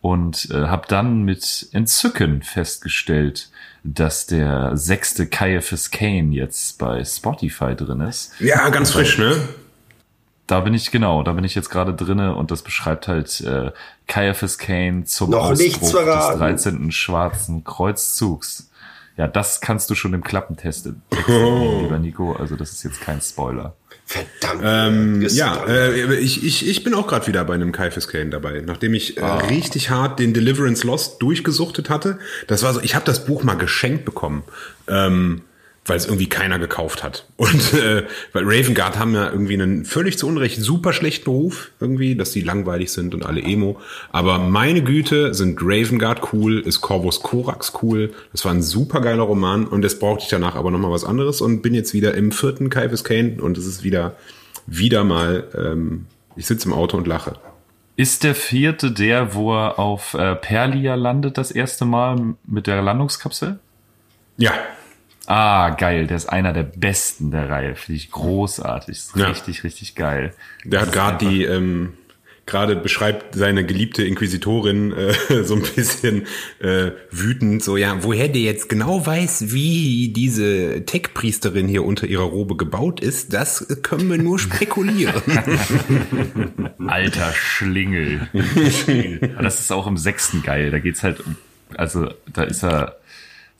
und 0.00 0.50
äh, 0.50 0.66
habe 0.66 0.86
dann 0.88 1.22
mit 1.22 1.68
Entzücken 1.72 2.42
festgestellt, 2.42 3.50
dass 3.84 4.26
der 4.26 4.76
sechste 4.76 5.26
Caiaphas 5.26 5.90
Kane 5.90 6.34
jetzt 6.34 6.78
bei 6.78 7.04
Spotify 7.04 7.74
drin 7.76 8.00
ist. 8.00 8.32
Ja, 8.40 8.68
ganz 8.70 8.90
frisch, 8.90 9.18
ne? 9.18 9.48
Da 10.52 10.60
bin 10.60 10.74
ich 10.74 10.90
genau, 10.90 11.22
da 11.22 11.32
bin 11.32 11.44
ich 11.44 11.54
jetzt 11.54 11.70
gerade 11.70 11.94
drinne 11.94 12.34
und 12.36 12.50
das 12.50 12.60
beschreibt 12.60 13.08
halt 13.08 13.40
äh, 13.40 13.70
Caiaphas 14.06 14.58
Kane 14.58 15.04
zum 15.04 15.30
Noch 15.30 15.48
nichts 15.52 15.76
Ausbruch 15.76 16.00
des 16.00 16.04
verraten. 16.04 16.38
13. 16.38 16.92
Schwarzen 16.92 17.64
Kreuzzugs. 17.64 18.68
Ja, 19.16 19.28
das 19.28 19.62
kannst 19.62 19.88
du 19.88 19.94
schon 19.94 20.12
im 20.12 20.22
Klappentest 20.22 20.84
entdecken, 21.10 21.80
lieber 21.80 21.98
Nico. 21.98 22.34
Also 22.34 22.56
das 22.56 22.72
ist 22.72 22.82
jetzt 22.82 23.00
kein 23.00 23.22
Spoiler. 23.22 23.76
Verdammt. 24.04 24.62
Ähm, 24.62 25.26
ja, 25.30 25.64
äh, 25.66 26.16
ich, 26.16 26.44
ich, 26.44 26.68
ich 26.68 26.84
bin 26.84 26.92
auch 26.92 27.06
gerade 27.06 27.26
wieder 27.26 27.46
bei 27.46 27.54
einem 27.54 27.72
Kaifes 27.72 28.06
Kane 28.06 28.28
dabei, 28.28 28.60
nachdem 28.60 28.92
ich 28.92 29.16
äh, 29.16 29.24
richtig 29.24 29.88
hart 29.88 30.18
den 30.18 30.34
Deliverance 30.34 30.86
Lost 30.86 31.22
durchgesuchtet 31.22 31.88
hatte. 31.88 32.18
Das 32.46 32.62
war 32.62 32.74
so, 32.74 32.80
ich 32.82 32.94
habe 32.94 33.06
das 33.06 33.24
Buch 33.24 33.42
mal 33.42 33.56
geschenkt 33.56 34.04
bekommen, 34.04 34.42
ähm, 34.86 35.40
weil 35.84 35.96
es 35.96 36.06
irgendwie 36.06 36.28
keiner 36.28 36.58
gekauft 36.58 37.02
hat. 37.02 37.26
Und 37.36 37.74
äh, 37.74 38.04
weil 38.32 38.44
Raven 38.44 38.74
Guard 38.74 38.98
haben 38.98 39.14
ja 39.14 39.30
irgendwie 39.30 39.54
einen 39.54 39.84
völlig 39.84 40.16
zu 40.16 40.28
Unrecht 40.28 40.60
super 40.60 40.92
schlechten 40.92 41.28
Ruf, 41.28 41.72
irgendwie, 41.80 42.14
dass 42.14 42.30
die 42.30 42.40
langweilig 42.40 42.92
sind 42.92 43.14
und 43.14 43.26
alle 43.26 43.42
Emo. 43.42 43.80
Aber 44.12 44.38
meine 44.38 44.82
Güte, 44.82 45.34
sind 45.34 45.58
Raven 45.60 45.98
Guard 45.98 46.32
cool, 46.32 46.60
ist 46.60 46.80
Corvus 46.82 47.20
Corax 47.22 47.72
cool. 47.82 48.12
Das 48.30 48.44
war 48.44 48.52
ein 48.52 48.62
super 48.62 49.00
geiler 49.00 49.24
Roman 49.24 49.66
und 49.66 49.82
jetzt 49.82 49.98
brauchte 49.98 50.22
ich 50.24 50.30
danach 50.30 50.54
aber 50.54 50.70
nochmal 50.70 50.92
was 50.92 51.04
anderes 51.04 51.40
und 51.40 51.62
bin 51.62 51.74
jetzt 51.74 51.94
wieder 51.94 52.14
im 52.14 52.30
vierten 52.30 52.70
Kaifes 52.70 53.02
Kane 53.02 53.38
und 53.40 53.58
es 53.58 53.66
ist 53.66 53.82
wieder, 53.82 54.14
wieder 54.66 55.02
mal, 55.02 55.48
ähm, 55.56 56.06
ich 56.36 56.46
sitze 56.46 56.68
im 56.68 56.74
Auto 56.74 56.96
und 56.96 57.08
lache. 57.08 57.34
Ist 57.96 58.22
der 58.22 58.34
vierte 58.34 58.92
der, 58.92 59.34
wo 59.34 59.52
er 59.52 59.78
auf 59.78 60.14
äh, 60.14 60.36
Perlia 60.36 60.94
landet 60.94 61.36
das 61.38 61.50
erste 61.50 61.84
Mal 61.84 62.36
mit 62.46 62.66
der 62.66 62.80
Landungskapsel? 62.82 63.58
Ja, 64.38 64.52
Ah, 65.26 65.70
geil. 65.70 66.06
Der 66.06 66.16
ist 66.16 66.26
einer 66.26 66.52
der 66.52 66.64
besten 66.64 67.30
der 67.30 67.48
Reihe. 67.48 67.74
Finde 67.74 67.96
ich 67.96 68.10
großartig. 68.10 68.96
Ist 68.96 69.16
Ja. 69.16 69.26
Richtig, 69.28 69.64
richtig 69.64 69.94
geil. 69.94 70.34
der 70.64 70.82
hat 70.82 70.92
gerade 70.92 71.24
die, 71.24 71.44
ähm, 71.44 71.94
gerade 72.46 72.76
beschreibt 72.76 73.34
seine 73.34 73.64
geliebte 73.64 74.02
Inquisitorin 74.04 74.92
äh, 75.28 75.44
so 75.44 75.54
ein 75.54 75.62
bisschen 75.62 76.26
äh, 76.58 76.90
wütend, 77.10 77.62
so 77.62 77.76
ja, 77.76 78.02
woher 78.02 78.28
der 78.28 78.42
jetzt 78.42 78.68
genau 78.68 79.06
weiß, 79.06 79.52
wie 79.52 80.12
diese 80.14 80.84
Tech-Priesterin 80.84 81.68
hier 81.68 81.84
unter 81.84 82.06
ihrer 82.06 82.24
Robe 82.24 82.56
gebaut 82.56 83.00
ist, 83.00 83.32
das 83.32 83.66
können 83.82 84.10
wir 84.10 84.18
nur 84.18 84.38
spekulieren. 84.38 85.22
Alter 86.86 87.32
Schlingel. 87.32 88.28
das 89.40 89.60
ist 89.60 89.72
auch 89.72 89.86
im 89.86 89.96
sechsten 89.96 90.42
geil. 90.42 90.70
Da 90.70 90.78
geht's 90.78 91.02
halt 91.02 91.20
um, 91.20 91.36
also 91.76 92.10
da 92.32 92.42
ist 92.42 92.64
er 92.64 92.96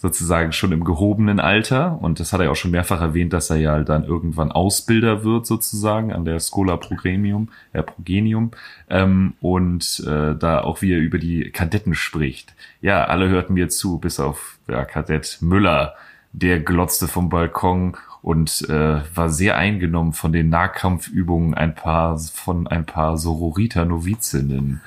sozusagen 0.02 0.50
schon 0.50 0.72
im 0.72 0.82
gehobenen 0.82 1.38
Alter 1.38 1.96
und 2.02 2.18
das 2.18 2.32
hat 2.32 2.40
er 2.40 2.50
auch 2.50 2.56
schon 2.56 2.72
mehrfach 2.72 3.00
erwähnt, 3.00 3.32
dass 3.32 3.50
er 3.50 3.58
ja 3.58 3.78
dann 3.84 4.02
irgendwann 4.02 4.50
Ausbilder 4.50 5.22
wird 5.22 5.46
sozusagen 5.46 6.12
an 6.12 6.24
der 6.24 6.40
Schola 6.40 6.76
Progremium, 6.76 7.50
äh, 7.72 7.84
Progenium 7.84 8.50
ähm, 8.90 9.34
und 9.40 10.02
äh, 10.04 10.34
da 10.34 10.60
auch 10.62 10.82
wie 10.82 10.92
er 10.92 10.98
über 10.98 11.18
die 11.18 11.52
Kadetten 11.52 11.94
spricht. 11.94 12.52
Ja, 12.80 13.04
alle 13.04 13.28
hörten 13.28 13.54
mir 13.54 13.68
zu, 13.68 13.98
bis 13.98 14.18
auf 14.18 14.58
ja, 14.66 14.84
Kadett 14.84 15.38
Müller, 15.40 15.94
der 16.32 16.58
glotzte 16.58 17.06
vom 17.06 17.28
Balkon 17.28 17.96
und 18.22 18.68
äh, 18.68 19.00
war 19.16 19.30
sehr 19.30 19.56
eingenommen 19.56 20.12
von 20.12 20.32
den 20.32 20.48
Nahkampfübungen 20.48 21.54
ein 21.54 21.74
paar 21.74 22.16
von 22.18 22.68
ein 22.68 22.86
paar 22.86 23.18
Sororita-Novizinnen. 23.18 24.80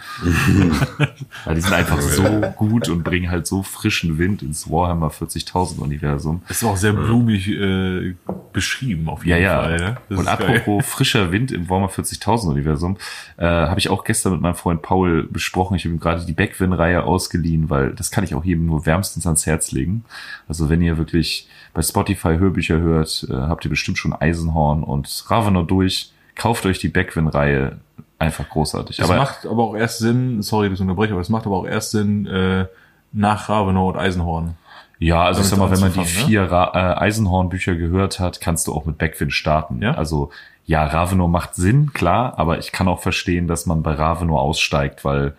ja, 1.45 1.53
die 1.53 1.59
sind 1.59 1.73
einfach 1.73 1.99
so 1.99 2.23
gut 2.55 2.87
und 2.87 3.03
bringen 3.03 3.29
halt 3.29 3.45
so 3.45 3.61
frischen 3.61 4.17
Wind 4.17 4.41
ins 4.41 4.69
Warhammer 4.69 5.09
40.000 5.09 5.79
Universum. 5.79 6.43
Ist 6.47 6.63
auch 6.63 6.77
sehr 6.77 6.93
blumig 6.93 7.49
äh, 7.49 8.15
beschrieben 8.53 9.09
auf 9.09 9.25
jeden 9.25 9.41
ja, 9.41 9.43
ja. 9.43 9.61
Fall. 9.61 9.77
Ne? 9.77 9.97
Das 10.07 10.19
und 10.19 10.27
apropos 10.29 10.65
geil. 10.65 10.81
frischer 10.83 11.31
Wind 11.33 11.51
im 11.51 11.69
Warhammer 11.69 11.89
40.000 11.89 12.51
Universum, 12.51 12.95
äh, 13.35 13.45
habe 13.45 13.79
ich 13.79 13.89
auch 13.89 14.05
gestern 14.05 14.31
mit 14.31 14.41
meinem 14.41 14.55
Freund 14.55 14.81
Paul 14.81 15.23
besprochen. 15.23 15.75
Ich 15.75 15.83
habe 15.83 15.93
ihm 15.93 15.99
gerade 15.99 16.25
die 16.25 16.31
Backwin-Reihe 16.31 17.03
ausgeliehen, 17.03 17.69
weil 17.69 17.91
das 17.91 18.11
kann 18.11 18.23
ich 18.23 18.33
auch 18.33 18.45
jedem 18.45 18.65
nur 18.65 18.85
wärmstens 18.85 19.25
ans 19.25 19.45
Herz 19.45 19.73
legen. 19.73 20.05
Also 20.47 20.69
wenn 20.69 20.81
ihr 20.81 20.97
wirklich 20.97 21.49
bei 21.75 21.81
Spotify 21.81 22.37
Hörbücher 22.37 22.79
hört, 22.79 23.27
äh, 23.29 23.33
habt 23.33 23.65
ihr 23.65 23.69
bestimmt 23.69 23.97
schon 23.97 24.13
Eisenhorn 24.13 24.81
und 24.81 25.25
Ravenor 25.27 25.67
durch. 25.67 26.11
Kauft 26.33 26.65
euch 26.65 26.79
die 26.79 26.87
Backwin-Reihe. 26.87 27.77
Einfach 28.17 28.49
großartig. 28.49 28.97
Das 28.97 29.09
macht 29.09 29.45
aber 29.45 29.63
auch 29.63 29.75
erst 29.75 29.99
Sinn, 29.99 30.41
sorry, 30.41 30.69
dass 30.69 30.77
ich 30.77 30.81
unterbreche, 30.81 31.11
aber 31.11 31.21
es 31.21 31.27
macht 31.27 31.45
aber 31.45 31.57
auch 31.57 31.67
erst 31.67 31.91
Sinn 31.91 32.25
äh, 32.27 32.65
nach 33.11 33.49
Ravenau 33.49 33.89
und 33.89 33.97
Eisenhorn. 33.97 34.55
Ja, 34.99 35.23
also 35.23 35.41
ich 35.41 35.47
sag 35.47 35.59
mal, 35.59 35.69
wenn 35.69 35.81
man 35.81 35.91
die 35.91 35.99
ne? 35.99 36.05
vier 36.05 36.43
Ra 36.43 36.71
äh, 36.73 36.99
Eisenhorn-Bücher 37.01 37.75
gehört 37.75 38.21
hat, 38.21 38.39
kannst 38.39 38.67
du 38.67 38.73
auch 38.73 38.85
mit 38.85 38.97
Backwind 38.97 39.33
starten. 39.33 39.81
Ja? 39.81 39.95
Also 39.95 40.31
ja, 40.65 40.85
Ravenor 40.85 41.27
macht 41.27 41.55
Sinn, 41.55 41.91
klar, 41.91 42.35
aber 42.37 42.57
ich 42.57 42.71
kann 42.71 42.87
auch 42.87 43.01
verstehen, 43.01 43.49
dass 43.49 43.65
man 43.65 43.83
bei 43.83 43.91
Ravenor 43.91 44.41
aussteigt, 44.41 45.03
weil 45.03 45.33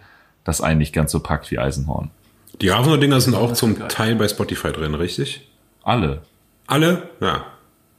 das 0.45 0.61
einen 0.61 0.79
nicht 0.79 0.93
ganz 0.93 1.13
so 1.13 1.21
packt 1.21 1.51
wie 1.51 1.59
Eisenhorn. 1.59 2.11
Die 2.61 2.69
Ravenor-Dinger 2.69 3.23
sind 3.23 3.35
auch 3.35 3.55
zum 3.55 3.89
Teil 3.89 4.17
bei 4.17 4.29
Spotify 4.29 4.71
drin, 4.73 4.95
richtig? 4.95 5.49
Alle. 5.87 6.23
Alle? 6.67 7.11
Ja. 7.21 7.47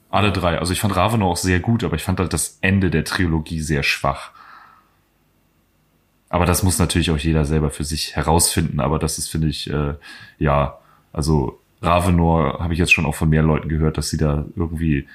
Alle 0.09 0.33
drei. 0.33 0.59
Also 0.59 0.73
ich 0.73 0.81
fand 0.81 0.93
Ravenor 0.93 1.31
auch 1.31 1.37
sehr 1.37 1.61
gut, 1.61 1.85
aber 1.85 1.95
ich 1.95 2.03
fand 2.03 2.19
halt 2.19 2.33
das 2.33 2.57
Ende 2.59 2.91
der 2.91 3.05
Trilogie 3.05 3.61
sehr 3.61 3.81
schwach. 3.81 4.31
Aber 6.27 6.45
das 6.45 6.63
muss 6.63 6.79
natürlich 6.79 7.11
auch 7.11 7.17
jeder 7.17 7.45
selber 7.45 7.69
für 7.69 7.85
sich 7.85 8.17
herausfinden. 8.17 8.81
Aber 8.81 8.99
das 8.99 9.17
ist, 9.17 9.29
finde 9.29 9.47
ich, 9.47 9.69
äh, 9.69 9.93
ja, 10.37 10.79
also 11.13 11.61
Ravenor 11.81 12.59
habe 12.59 12.73
ich 12.73 12.79
jetzt 12.79 12.91
schon 12.91 13.05
auch 13.05 13.15
von 13.15 13.29
mehr 13.29 13.41
Leuten 13.41 13.69
gehört, 13.69 13.97
dass 13.97 14.09
sie 14.09 14.17
da 14.17 14.43
irgendwie 14.57 15.07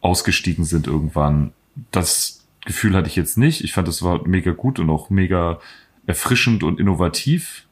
ausgestiegen 0.00 0.64
sind 0.64 0.86
irgendwann. 0.86 1.52
Das 1.90 2.46
Gefühl 2.64 2.94
hatte 2.94 3.08
ich 3.08 3.16
jetzt 3.16 3.36
nicht. 3.36 3.64
Ich 3.64 3.72
fand, 3.72 3.88
das 3.88 4.04
war 4.04 4.28
mega 4.28 4.52
gut 4.52 4.78
und 4.78 4.90
auch 4.90 5.10
mega 5.10 5.58
erfrischend 6.06 6.62
und 6.62 6.78
innovativ. 6.78 7.66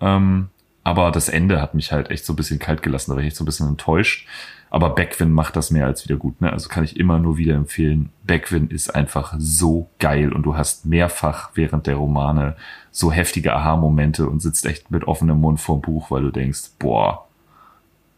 Ähm, 0.00 0.48
aber 0.84 1.10
das 1.10 1.28
Ende 1.28 1.60
hat 1.60 1.74
mich 1.74 1.92
halt 1.92 2.10
echt 2.10 2.24
so 2.24 2.34
ein 2.34 2.36
bisschen 2.36 2.58
kalt 2.58 2.82
gelassen, 2.82 3.10
da 3.10 3.16
war 3.16 3.22
ich 3.22 3.28
echt 3.28 3.36
so 3.36 3.42
ein 3.42 3.46
bisschen 3.46 3.68
enttäuscht. 3.68 4.28
Aber 4.70 4.90
Backwin 4.90 5.30
macht 5.30 5.54
das 5.54 5.70
mehr 5.70 5.86
als 5.86 6.04
wieder 6.04 6.16
gut. 6.16 6.40
Ne? 6.40 6.52
Also 6.52 6.68
kann 6.68 6.82
ich 6.82 6.96
immer 6.96 7.20
nur 7.20 7.38
wieder 7.38 7.54
empfehlen. 7.54 8.10
Backwin 8.24 8.68
ist 8.68 8.92
einfach 8.92 9.34
so 9.38 9.88
geil 10.00 10.32
und 10.32 10.42
du 10.42 10.56
hast 10.56 10.84
mehrfach 10.84 11.50
während 11.54 11.86
der 11.86 11.94
Romane 11.94 12.56
so 12.90 13.12
heftige 13.12 13.54
Aha-Momente 13.54 14.28
und 14.28 14.40
sitzt 14.40 14.66
echt 14.66 14.90
mit 14.90 15.04
offenem 15.04 15.40
Mund 15.40 15.60
vorm 15.60 15.80
Buch, 15.80 16.10
weil 16.10 16.22
du 16.22 16.32
denkst, 16.32 16.72
boah, 16.80 17.28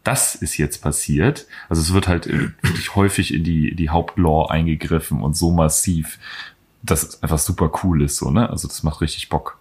das 0.03 0.33
ist 0.33 0.57
jetzt 0.57 0.81
passiert. 0.81 1.45
Also 1.69 1.81
es 1.83 1.93
wird 1.93 2.07
halt 2.07 2.27
wirklich 2.27 2.95
häufig 2.95 3.33
in 3.33 3.43
die, 3.43 3.75
die 3.75 3.89
Hauptlore 3.89 4.49
eingegriffen 4.49 5.21
und 5.21 5.37
so 5.37 5.51
massiv, 5.51 6.17
dass 6.81 7.03
es 7.03 7.21
einfach 7.21 7.39
super 7.39 7.71
cool 7.83 8.01
ist. 8.01 8.17
So, 8.17 8.31
ne? 8.31 8.49
Also 8.49 8.67
das 8.67 8.81
macht 8.81 9.01
richtig 9.01 9.29
Bock. 9.29 9.59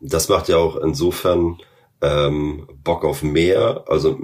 Das 0.00 0.30
macht 0.30 0.48
ja 0.48 0.56
auch 0.56 0.76
insofern 0.76 1.58
ähm, 2.02 2.68
Bock 2.82 3.04
auf 3.04 3.22
mehr, 3.22 3.84
also 3.86 4.18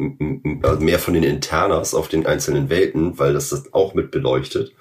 also 0.62 0.80
mehr 0.80 0.98
von 0.98 1.14
den 1.14 1.22
Internas 1.22 1.94
auf 1.94 2.08
den 2.08 2.26
einzelnen 2.26 2.70
Welten, 2.70 3.18
weil 3.18 3.34
das 3.34 3.50
das 3.50 3.72
auch 3.72 3.94
mit 3.94 4.10
beleuchtet. 4.10 4.72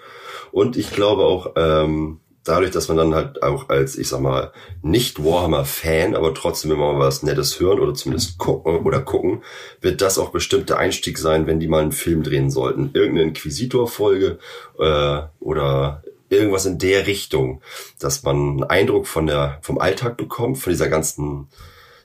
Und 0.51 0.77
ich 0.77 0.91
glaube 0.91 1.23
auch, 1.23 1.53
ähm, 1.57 2.19
dadurch, 2.45 2.71
dass 2.71 2.87
man 2.87 2.97
dann 2.97 3.15
halt 3.15 3.43
auch 3.43 3.69
als, 3.69 3.97
ich 3.97 4.07
sag 4.07 4.21
mal, 4.21 4.53
nicht 4.81 5.23
Warhammer-Fan, 5.23 6.15
aber 6.15 6.33
trotzdem 6.33 6.71
immer 6.71 6.93
mal 6.93 6.99
was 6.99 7.23
Nettes 7.23 7.59
hören 7.59 7.79
oder 7.79 7.93
zumindest 7.93 8.37
gucken 8.37 8.85
oder 8.85 9.01
gucken, 9.01 9.43
wird 9.81 10.01
das 10.01 10.17
auch 10.17 10.29
bestimmt 10.29 10.69
der 10.69 10.77
Einstieg 10.77 11.17
sein, 11.17 11.47
wenn 11.47 11.59
die 11.59 11.67
mal 11.67 11.81
einen 11.81 11.91
Film 11.91 12.23
drehen 12.23 12.49
sollten. 12.49 12.91
Irgendeine 12.93 13.29
Inquisitor-Folge 13.29 14.39
äh, 14.79 15.21
oder 15.39 16.03
irgendwas 16.29 16.65
in 16.65 16.77
der 16.77 17.07
Richtung, 17.07 17.61
dass 17.99 18.23
man 18.23 18.35
einen 18.35 18.63
Eindruck 18.63 19.07
von 19.07 19.27
der, 19.27 19.59
vom 19.61 19.79
Alltag 19.79 20.15
bekommt, 20.17 20.57
von 20.57 20.71
dieser 20.71 20.89
ganzen 20.89 21.47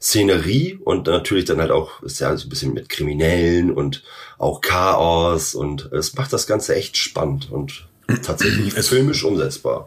Szenerie 0.00 0.78
und 0.84 1.06
natürlich 1.06 1.44
dann 1.44 1.60
halt 1.60 1.70
auch, 1.70 2.02
ist 2.02 2.20
ja 2.20 2.34
so 2.36 2.46
ein 2.46 2.48
bisschen 2.48 2.72
mit 2.72 2.88
Kriminellen 2.88 3.70
und 3.70 4.02
auch 4.38 4.60
Chaos 4.60 5.54
und 5.54 5.92
es 5.92 6.14
macht 6.14 6.32
das 6.32 6.46
Ganze 6.46 6.74
echt 6.74 6.96
spannend 6.96 7.50
und 7.50 7.86
tatsächlich 8.22 8.72
filmisch 8.74 9.24
umsetzbar. 9.24 9.84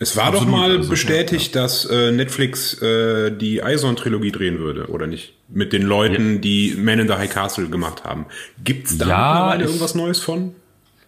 Es 0.00 0.16
war 0.16 0.26
doch 0.26 0.42
Absolut, 0.42 0.54
mal 0.60 0.76
also, 0.76 0.90
bestätigt, 0.90 1.56
dass 1.56 1.84
äh, 1.86 2.12
Netflix 2.12 2.80
äh, 2.80 3.32
die 3.32 3.62
Eison-Trilogie 3.64 4.30
drehen 4.30 4.60
würde, 4.60 4.86
oder 4.88 5.08
nicht? 5.08 5.34
Mit 5.48 5.72
den 5.72 5.82
Leuten, 5.82 6.40
die 6.40 6.76
Man 6.78 7.00
in 7.00 7.08
the 7.08 7.14
High 7.14 7.32
Castle 7.32 7.68
gemacht 7.68 8.04
haben. 8.04 8.26
Gibt's 8.62 8.96
da 8.96 9.06
Ja, 9.08 9.16
mittlerweile 9.32 9.62
ich- 9.64 9.68
irgendwas 9.70 9.94
Neues 9.96 10.20
von? 10.20 10.54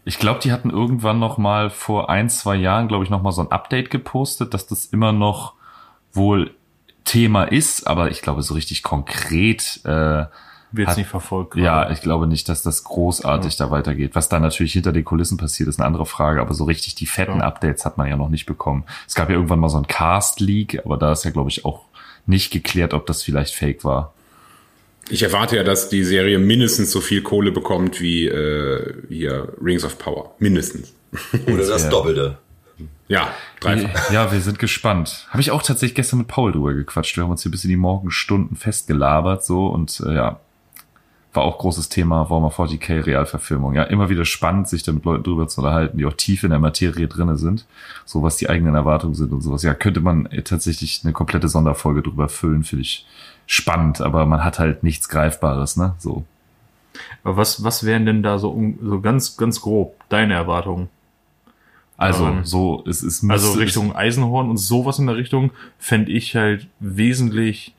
Ich 0.06 0.18
glaube, 0.18 0.40
die 0.42 0.50
hatten 0.50 0.70
irgendwann 0.70 1.20
noch 1.20 1.36
mal 1.38 1.68
vor 1.70 2.08
ein, 2.10 2.30
zwei 2.30 2.56
Jahren, 2.56 2.88
glaube 2.88 3.04
ich, 3.04 3.10
noch 3.10 3.22
mal 3.22 3.32
so 3.32 3.42
ein 3.42 3.52
Update 3.52 3.90
gepostet, 3.90 4.54
dass 4.54 4.66
das 4.66 4.86
immer 4.86 5.12
noch 5.12 5.52
wohl 6.12 6.50
Thema 7.04 7.44
ist, 7.44 7.86
aber 7.86 8.10
ich 8.10 8.22
glaube, 8.22 8.42
so 8.42 8.54
richtig 8.54 8.82
konkret 8.82 9.80
äh, 9.84 10.24
Wird 10.72 10.96
nicht 10.96 11.08
verfolgt. 11.08 11.56
Ja, 11.56 11.90
ich 11.90 12.00
glaube 12.00 12.26
nicht, 12.26 12.48
dass 12.48 12.62
das 12.62 12.84
großartig 12.84 13.56
da 13.56 13.70
weitergeht. 13.70 14.14
Was 14.14 14.28
da 14.28 14.38
natürlich 14.38 14.72
hinter 14.74 14.92
den 14.92 15.04
Kulissen 15.04 15.36
passiert, 15.36 15.68
ist 15.68 15.78
eine 15.80 15.86
andere 15.86 16.06
Frage, 16.06 16.40
aber 16.40 16.54
so 16.54 16.64
richtig 16.64 16.94
die 16.94 17.06
fetten 17.06 17.38
Ja. 17.40 17.46
Updates 17.46 17.84
hat 17.84 17.98
man 17.98 18.08
ja 18.08 18.16
noch 18.16 18.28
nicht 18.28 18.46
bekommen. 18.46 18.84
Es 19.08 19.14
gab 19.14 19.28
ja 19.28 19.34
irgendwann 19.34 19.58
mal 19.60 19.68
so 19.68 19.78
ein 19.78 19.86
Cast-Leak, 19.88 20.82
aber 20.84 20.96
da 20.96 21.12
ist 21.12 21.24
ja, 21.24 21.30
glaube 21.30 21.50
ich, 21.50 21.64
auch 21.64 21.86
nicht 22.26 22.52
geklärt, 22.52 22.94
ob 22.94 23.06
das 23.06 23.22
vielleicht 23.22 23.54
fake 23.54 23.82
war. 23.84 24.12
Ich 25.08 25.22
erwarte 25.24 25.56
ja, 25.56 25.64
dass 25.64 25.88
die 25.88 26.04
Serie 26.04 26.38
mindestens 26.38 26.92
so 26.92 27.00
viel 27.00 27.22
Kohle 27.22 27.50
bekommt 27.50 28.00
wie 28.00 28.26
äh, 28.28 28.94
hier 29.08 29.52
Rings 29.60 29.84
of 29.84 29.98
Power. 29.98 30.34
Mindestens. 30.38 30.92
Oder 31.48 31.56
das 31.66 31.82
wär- 31.84 31.90
Doppelte. 31.90 32.38
Ja, 33.10 33.28
dreifach. 33.58 34.12
Ja, 34.12 34.30
wir 34.30 34.40
sind 34.40 34.60
gespannt. 34.60 35.26
Habe 35.30 35.40
ich 35.40 35.50
auch 35.50 35.64
tatsächlich 35.64 35.96
gestern 35.96 36.20
mit 36.20 36.28
Paul 36.28 36.52
drüber 36.52 36.72
gequatscht. 36.74 37.16
Wir 37.16 37.24
haben 37.24 37.30
uns 37.32 37.42
hier 37.42 37.50
bis 37.50 37.64
in 37.64 37.70
die 37.70 37.76
Morgenstunden 37.76 38.56
festgelabert 38.56 39.44
so 39.44 39.66
und 39.66 40.00
äh, 40.06 40.14
ja, 40.14 40.38
war 41.32 41.42
auch 41.42 41.58
großes 41.58 41.88
Thema 41.88 42.30
Warhammer 42.30 42.52
40k 42.52 43.06
Realverfilmung. 43.06 43.74
Ja, 43.74 43.82
immer 43.82 44.10
wieder 44.10 44.24
spannend, 44.24 44.68
sich 44.68 44.84
da 44.84 44.92
mit 44.92 45.04
Leuten 45.04 45.24
drüber 45.24 45.48
zu 45.48 45.60
unterhalten, 45.60 45.98
die 45.98 46.06
auch 46.06 46.12
tief 46.12 46.44
in 46.44 46.50
der 46.50 46.60
Materie 46.60 47.08
drinne 47.08 47.36
sind, 47.36 47.66
so 48.04 48.22
was 48.22 48.36
die 48.36 48.48
eigenen 48.48 48.76
Erwartungen 48.76 49.14
sind 49.14 49.32
und 49.32 49.40
sowas. 49.40 49.64
Ja, 49.64 49.74
könnte 49.74 50.00
man 50.00 50.28
tatsächlich 50.44 51.00
eine 51.02 51.12
komplette 51.12 51.48
Sonderfolge 51.48 52.02
drüber 52.02 52.28
füllen, 52.28 52.62
finde 52.62 52.82
ich 52.82 53.06
spannend, 53.46 54.00
aber 54.00 54.24
man 54.24 54.44
hat 54.44 54.60
halt 54.60 54.84
nichts 54.84 55.08
Greifbares, 55.08 55.76
ne? 55.76 55.96
So. 55.98 56.22
Aber 57.24 57.36
was, 57.36 57.64
was 57.64 57.84
wären 57.84 58.06
denn 58.06 58.22
da 58.22 58.38
so, 58.38 58.56
so 58.80 59.00
ganz, 59.00 59.36
ganz 59.36 59.60
grob 59.60 59.96
deine 60.10 60.34
Erwartungen? 60.34 60.90
Also, 62.00 62.26
Ähm, 62.26 62.44
so, 62.44 62.82
es 62.88 63.02
ist 63.02 63.28
Also 63.28 63.52
Richtung 63.52 63.94
Eisenhorn 63.94 64.48
und 64.48 64.56
sowas 64.56 64.98
in 64.98 65.06
der 65.06 65.16
Richtung 65.16 65.50
fände 65.78 66.10
ich 66.10 66.34
halt 66.34 66.66
wesentlich 66.80 67.74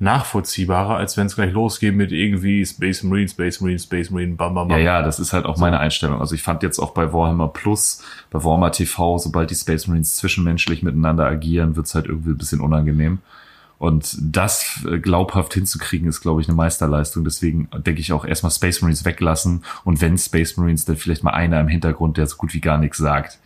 nachvollziehbarer, 0.00 0.96
als 0.96 1.16
wenn 1.16 1.26
es 1.26 1.36
gleich 1.36 1.52
losgeht 1.52 1.94
mit 1.94 2.10
irgendwie 2.10 2.64
Space 2.64 3.02
Marine, 3.02 3.28
Space 3.28 3.60
Marine, 3.60 3.78
Space 3.78 4.10
Marine, 4.10 4.34
bam, 4.34 4.54
bam, 4.54 4.70
Ja, 4.70 4.76
bam. 4.76 4.84
ja, 4.84 5.02
das 5.02 5.20
ist 5.20 5.32
halt 5.32 5.44
auch 5.44 5.58
meine 5.58 5.78
Einstellung. 5.78 6.20
Also 6.20 6.34
ich 6.34 6.42
fand 6.42 6.62
jetzt 6.62 6.78
auch 6.78 6.92
bei 6.92 7.12
Warhammer 7.12 7.48
Plus, 7.48 8.02
bei 8.30 8.42
Warhammer 8.42 8.72
TV, 8.72 9.18
sobald 9.18 9.50
die 9.50 9.54
Space 9.54 9.86
Marines 9.86 10.16
zwischenmenschlich 10.16 10.82
miteinander 10.82 11.26
agieren, 11.26 11.76
wird's 11.76 11.94
halt 11.94 12.06
irgendwie 12.06 12.30
ein 12.30 12.38
bisschen 12.38 12.60
unangenehm. 12.60 13.18
Und 13.78 14.16
das 14.20 14.84
äh, 14.90 14.98
glaubhaft 14.98 15.54
hinzukriegen, 15.54 16.08
ist, 16.08 16.20
glaube 16.20 16.40
ich, 16.42 16.48
eine 16.48 16.56
Meisterleistung. 16.56 17.24
Deswegen 17.24 17.68
denke 17.74 18.00
ich 18.00 18.12
auch 18.12 18.24
erstmal 18.24 18.52
Space 18.52 18.82
Marines 18.82 19.04
weglassen 19.04 19.64
und 19.84 20.00
wenn 20.00 20.18
Space 20.18 20.56
Marines, 20.56 20.84
dann 20.86 20.96
vielleicht 20.96 21.24
mal 21.24 21.30
einer 21.32 21.60
im 21.60 21.68
Hintergrund, 21.68 22.16
der 22.16 22.26
so 22.26 22.36
gut 22.36 22.52
wie 22.52 22.60
gar 22.60 22.78
nichts 22.78 22.98
sagt. 22.98 23.38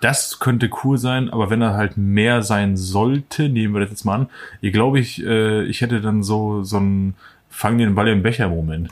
Das 0.00 0.38
könnte 0.40 0.70
cool 0.84 0.98
sein, 0.98 1.30
aber 1.30 1.50
wenn 1.50 1.62
er 1.62 1.74
halt 1.74 1.96
mehr 1.96 2.42
sein 2.42 2.76
sollte, 2.76 3.48
nehmen 3.48 3.74
wir 3.74 3.80
das 3.80 3.90
jetzt 3.90 4.04
mal 4.04 4.14
an, 4.14 4.28
ich 4.60 4.72
glaube 4.72 4.98
ich, 4.98 5.24
äh, 5.24 5.62
ich 5.64 5.80
hätte 5.80 6.00
dann 6.00 6.22
so 6.22 6.62
so 6.62 6.78
ein 6.78 7.14
Fang 7.48 7.78
den 7.78 7.94
Ball 7.94 8.08
im 8.08 8.22
Becher 8.22 8.48
Moment, 8.48 8.88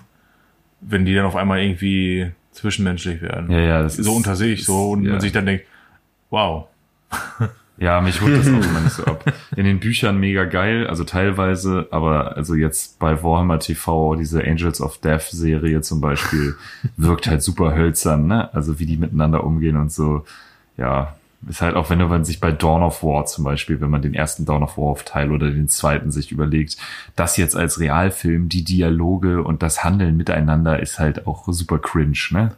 wenn 0.81 1.05
die 1.05 1.15
dann 1.15 1.25
auf 1.27 1.37
einmal 1.37 1.61
irgendwie 1.61 2.33
zwischenmenschlich 2.53 3.23
werden. 3.23 3.50
Ja, 3.50 3.61
ja, 3.61 3.83
das 3.83 3.97
so 3.97 4.03
ist- 4.03 4.09
unter 4.17 4.37
sich 4.37 4.65
so 4.65 4.91
und 4.91 5.05
ja. 5.05 5.12
man 5.12 5.21
sich 5.21 5.33
dann 5.33 5.47
denkt, 5.47 5.65
wow, 6.31 6.67
Ja, 7.81 8.00
mich 8.00 8.21
holt 8.21 8.37
das 8.37 8.49
auch 8.49 8.50
immer 8.71 8.81
nicht 8.81 8.93
so 8.95 9.05
ab. 9.05 9.23
In 9.55 9.65
den 9.65 9.79
Büchern 9.79 10.19
mega 10.19 10.43
geil, 10.47 10.88
also 10.88 11.05
teilweise, 11.05 11.87
aber 11.93 12.37
also 12.37 12.57
jetzt 12.57 12.99
bei 12.99 13.23
Warhammer 13.23 13.61
TV, 13.61 14.17
diese 14.17 14.43
Angels 14.43 14.81
of 14.81 14.99
Death 14.99 15.23
Serie 15.31 15.81
zum 15.81 16.00
Beispiel, 16.00 16.57
wirkt 16.97 17.29
halt 17.29 17.41
super 17.41 17.77
hölzern, 17.77 18.27
ne? 18.27 18.53
Also 18.53 18.81
wie 18.81 18.87
die 18.87 18.97
miteinander 18.97 19.45
umgehen 19.45 19.77
und 19.77 19.93
so. 19.93 20.25
Ja, 20.79 21.17
ist 21.49 21.61
halt 21.61 21.77
auch, 21.77 21.91
wenn 21.91 21.99
man 21.99 22.25
sich 22.25 22.41
bei 22.41 22.51
Dawn 22.51 22.83
of 22.83 23.03
War 23.03 23.27
zum 23.27 23.45
Beispiel, 23.45 23.81
wenn 23.81 23.91
man 23.91 24.03
den 24.03 24.15
ersten 24.15 24.45
Dawn 24.45 24.63
of 24.63 24.77
War 24.77 24.97
Teil 25.05 25.31
oder 25.31 25.51
den 25.51 25.69
zweiten 25.69 26.11
sich 26.11 26.33
überlegt, 26.33 26.77
das 27.15 27.37
jetzt 27.37 27.55
als 27.55 27.79
Realfilm, 27.79 28.49
die 28.49 28.65
Dialoge 28.65 29.43
und 29.43 29.63
das 29.63 29.85
Handeln 29.85 30.17
miteinander 30.17 30.81
ist 30.81 30.99
halt 30.99 31.27
auch 31.27 31.45
super 31.49 31.79
cringe, 31.79 32.19
ne? 32.31 32.53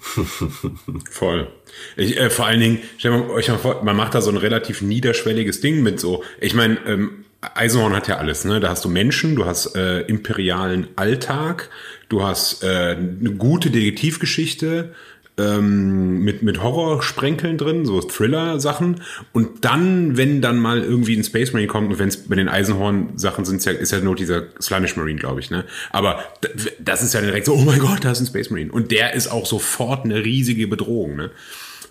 Voll. 1.10 1.48
Ich, 1.96 2.16
äh, 2.16 2.30
vor 2.30 2.46
allen 2.46 2.60
Dingen, 2.60 2.78
stellt 2.96 3.14
man 3.14 3.30
euch 3.30 3.48
mal 3.48 3.58
vor, 3.58 3.82
man 3.82 3.96
macht 3.96 4.14
da 4.14 4.20
so 4.20 4.30
ein 4.30 4.36
relativ 4.36 4.82
niederschwelliges 4.82 5.60
Ding 5.60 5.82
mit 5.82 5.98
so. 5.98 6.22
Ich 6.40 6.54
meine, 6.54 6.78
ähm, 6.86 7.24
Eisenhorn 7.40 7.94
hat 7.94 8.08
ja 8.08 8.16
alles, 8.16 8.44
ne? 8.44 8.60
Da 8.60 8.70
hast 8.70 8.84
du 8.84 8.88
Menschen, 8.88 9.34
du 9.36 9.46
hast 9.46 9.74
äh, 9.74 10.00
imperialen 10.02 10.88
Alltag, 10.96 11.70
du 12.08 12.22
hast 12.22 12.62
äh, 12.62 12.96
eine 12.96 13.32
gute 13.32 13.70
Detektivgeschichte 13.70 14.94
ähm, 15.38 16.20
mit 16.20 16.42
mit 16.42 16.62
Horrorsprenkeln 16.62 17.58
drin, 17.58 17.84
so 17.84 18.00
Thriller-Sachen. 18.00 19.02
Und 19.32 19.64
dann, 19.64 20.16
wenn 20.16 20.40
dann 20.40 20.58
mal 20.58 20.82
irgendwie 20.82 21.16
ein 21.16 21.24
Space 21.24 21.52
Marine 21.52 21.68
kommt, 21.68 21.90
und 21.92 21.98
wenn 21.98 22.08
es 22.08 22.28
bei 22.28 22.36
den 22.36 22.48
Eisenhorn-Sachen 22.48 23.44
sind, 23.44 23.64
ja, 23.64 23.72
ist 23.72 23.92
ja 23.92 24.00
nur 24.00 24.16
dieser 24.16 24.44
Slanish 24.60 24.96
Marine, 24.96 25.18
glaube 25.18 25.40
ich, 25.40 25.50
ne? 25.50 25.64
Aber 25.90 26.20
das 26.78 27.02
ist 27.02 27.14
ja 27.14 27.20
direkt 27.20 27.46
so, 27.46 27.54
oh 27.54 27.62
mein 27.62 27.80
Gott, 27.80 28.04
da 28.04 28.12
ist 28.12 28.20
ein 28.20 28.26
Space 28.26 28.50
Marine. 28.50 28.72
Und 28.72 28.90
der 28.90 29.14
ist 29.14 29.28
auch 29.28 29.46
sofort 29.46 30.04
eine 30.04 30.24
riesige 30.24 30.66
Bedrohung, 30.68 31.16
ne? 31.16 31.30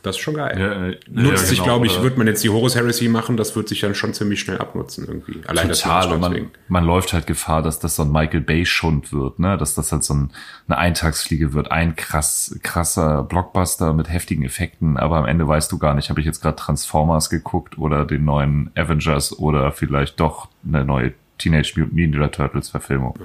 Das 0.06 0.18
ist 0.18 0.22
schon 0.22 0.36
geil. 0.36 0.56
Ja, 0.60 0.88
äh, 0.88 1.00
Nutzt 1.10 1.32
ja, 1.32 1.38
sich, 1.38 1.58
genau, 1.58 1.64
glaube 1.64 1.88
ich, 1.88 2.00
wird 2.04 2.16
man 2.16 2.28
jetzt 2.28 2.44
die 2.44 2.50
Horus 2.50 2.76
Heresy 2.76 3.08
machen, 3.08 3.38
das 3.38 3.56
wird 3.56 3.68
sich 3.68 3.80
dann 3.80 3.96
schon 3.96 4.14
ziemlich 4.14 4.40
schnell 4.40 4.60
abnutzen 4.60 5.06
irgendwie. 5.08 5.42
Allein 5.48 5.70
Total. 5.70 6.14
Und 6.14 6.22
man, 6.22 6.52
man 6.68 6.86
läuft 6.86 7.14
halt 7.14 7.26
Gefahr, 7.26 7.64
dass 7.64 7.80
das 7.80 7.96
so 7.96 8.04
ein 8.04 8.12
Michael 8.12 8.42
Bay 8.42 8.68
Schund 8.68 9.12
wird, 9.12 9.40
ne? 9.40 9.58
Dass 9.58 9.74
das 9.74 9.92
halt 9.92 10.04
so 10.04 10.14
ein, 10.14 10.32
eine 10.68 10.78
Eintagsfliege 10.78 11.54
wird. 11.54 11.72
Ein 11.72 11.96
krass, 11.96 12.56
krasser 12.62 13.24
Blockbuster 13.24 13.94
mit 13.94 14.08
heftigen 14.08 14.44
Effekten, 14.44 14.98
aber 14.98 15.18
am 15.18 15.26
Ende 15.26 15.48
weißt 15.48 15.72
du 15.72 15.80
gar 15.80 15.96
nicht, 15.96 16.12
habe 16.12 16.20
ich 16.20 16.28
jetzt 16.28 16.42
gerade 16.42 16.56
Transformers 16.56 17.32
geguckt 17.32 17.80
oder 17.80 18.06
den 18.06 18.26
neuen 18.26 18.70
Avengers 18.76 19.40
oder 19.40 19.72
vielleicht 19.72 20.20
doch 20.20 20.50
eine 20.68 20.86
neue 20.86 21.14
Teenage 21.40 21.74
Mutant 21.78 21.96
Ninja 21.96 22.28
Turtles 22.28 22.70
Verfilmung. 22.70 23.18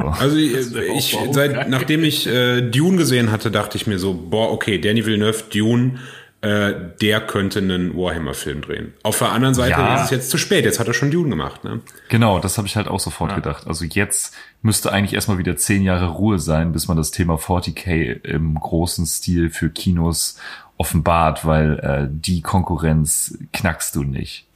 So. 0.00 0.08
Also 0.08 0.36
ich, 0.36 0.54
ich 0.96 1.18
seit 1.32 1.68
nachdem 1.68 2.04
ich 2.04 2.26
äh, 2.26 2.62
Dune 2.62 2.96
gesehen 2.96 3.30
hatte, 3.30 3.50
dachte 3.50 3.76
ich 3.76 3.86
mir 3.86 3.98
so, 3.98 4.14
boah, 4.14 4.50
okay, 4.52 4.78
Danny 4.78 5.04
Villeneuve, 5.04 5.44
Dune, 5.52 5.98
äh, 6.40 6.72
der 7.00 7.20
könnte 7.20 7.58
einen 7.58 7.96
Warhammer-Film 7.96 8.60
drehen. 8.60 8.94
Auf 9.02 9.18
der 9.18 9.32
anderen 9.32 9.54
Seite 9.54 9.72
Ja. 9.80 9.96
ist 9.96 10.04
es 10.04 10.10
jetzt 10.10 10.30
zu 10.30 10.38
spät, 10.38 10.64
jetzt 10.64 10.78
hat 10.78 10.86
er 10.86 10.94
schon 10.94 11.10
Dune 11.10 11.30
gemacht, 11.30 11.64
ne? 11.64 11.80
Genau, 12.10 12.38
das 12.38 12.58
habe 12.58 12.68
ich 12.68 12.76
halt 12.76 12.86
auch 12.86 13.00
sofort 13.00 13.34
gedacht. 13.34 13.66
Also 13.66 13.84
jetzt 13.84 14.34
müsste 14.62 14.92
eigentlich 14.92 15.14
erstmal 15.14 15.38
wieder 15.38 15.56
zehn 15.56 15.82
Jahre 15.82 16.06
Ruhe 16.10 16.38
sein, 16.38 16.70
bis 16.72 16.86
man 16.86 16.96
das 16.96 17.10
Thema 17.10 17.34
40k 17.34 18.24
im 18.24 18.54
großen 18.54 19.04
Stil 19.06 19.50
für 19.50 19.68
Kinos 19.70 20.38
offenbart, 20.76 21.44
weil 21.44 21.78
äh, 21.80 22.06
die 22.08 22.40
Konkurrenz 22.40 23.36
knackst 23.52 23.96
du 23.96 24.04
nicht. 24.04 24.46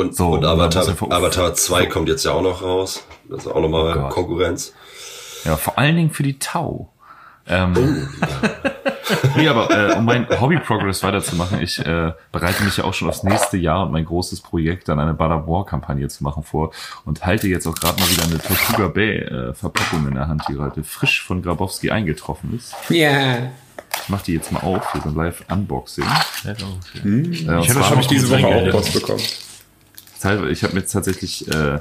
Und, 0.00 0.16
So, 0.16 0.28
und 0.30 0.44
Avatar, 0.44 0.86
ja 0.86 0.94
Avatar 1.10 1.54
2 1.54 1.86
kommt 1.86 2.08
jetzt 2.08 2.24
ja 2.24 2.32
auch 2.32 2.42
noch 2.42 2.62
raus. 2.62 3.04
Das 3.28 3.44
ist 3.44 3.52
auch 3.52 3.60
nochmal 3.60 3.94
Gott. 3.94 4.10
Konkurrenz. 4.10 4.72
Ja, 5.44 5.56
vor 5.56 5.78
allen 5.78 5.96
Dingen 5.96 6.10
für 6.10 6.22
die 6.22 6.38
Tau. 6.38 6.90
Ähm, 7.46 7.72
nee, 9.36 9.48
aber 9.48 9.70
äh, 9.70 9.96
um 9.96 10.04
mein 10.04 10.28
Hobby-Progress 10.28 11.02
weiterzumachen, 11.02 11.60
ich 11.60 11.78
äh, 11.84 12.12
bereite 12.30 12.62
mich 12.62 12.76
ja 12.76 12.84
auch 12.84 12.94
schon 12.94 13.08
aufs 13.08 13.22
nächste 13.24 13.56
Jahr 13.56 13.84
und 13.86 13.92
mein 13.92 14.04
großes 14.04 14.40
Projekt 14.40 14.88
dann 14.88 15.00
eine 15.00 15.14
Bada 15.14 15.46
War-Kampagne 15.46 16.06
zu 16.08 16.22
machen 16.22 16.44
vor 16.44 16.72
und 17.04 17.24
halte 17.26 17.48
jetzt 17.48 17.66
auch 17.66 17.74
gerade 17.74 18.00
mal 18.00 18.08
wieder 18.10 18.24
eine 18.24 18.38
Tortuga 18.38 18.88
Bay-Verpackung 18.88 20.06
in 20.08 20.14
der 20.14 20.28
Hand, 20.28 20.42
die 20.48 20.58
heute 20.58 20.84
frisch 20.84 21.22
von 21.24 21.42
Grabowski 21.42 21.90
eingetroffen 21.90 22.56
ist. 22.56 22.74
Ja. 22.88 23.50
Ich 24.02 24.08
mache 24.08 24.24
die 24.26 24.34
jetzt 24.34 24.52
mal 24.52 24.60
auf, 24.60 24.92
hier 24.92 25.00
so 25.02 25.08
ein 25.08 25.16
Live-Unboxing. 25.16 26.04
Ja, 26.44 26.52
okay. 26.52 27.00
Äh, 27.04 27.30
Ich 27.30 27.46
hätte 27.46 27.66
zwar 27.66 27.82
schon 27.82 27.82
Habe 27.90 28.00
ich 28.02 28.06
diese 28.06 28.30
Woche 28.30 28.46
auch. 28.46 28.70
Post 28.70 28.92
bekommen. 28.92 29.22
Teilweise- 30.20 30.50
ich 30.52 30.62
habe 30.62 30.74
mir 30.74 30.80
jetzt 30.80 30.92
tatsächlich 30.92 31.48
äh, 31.48 31.78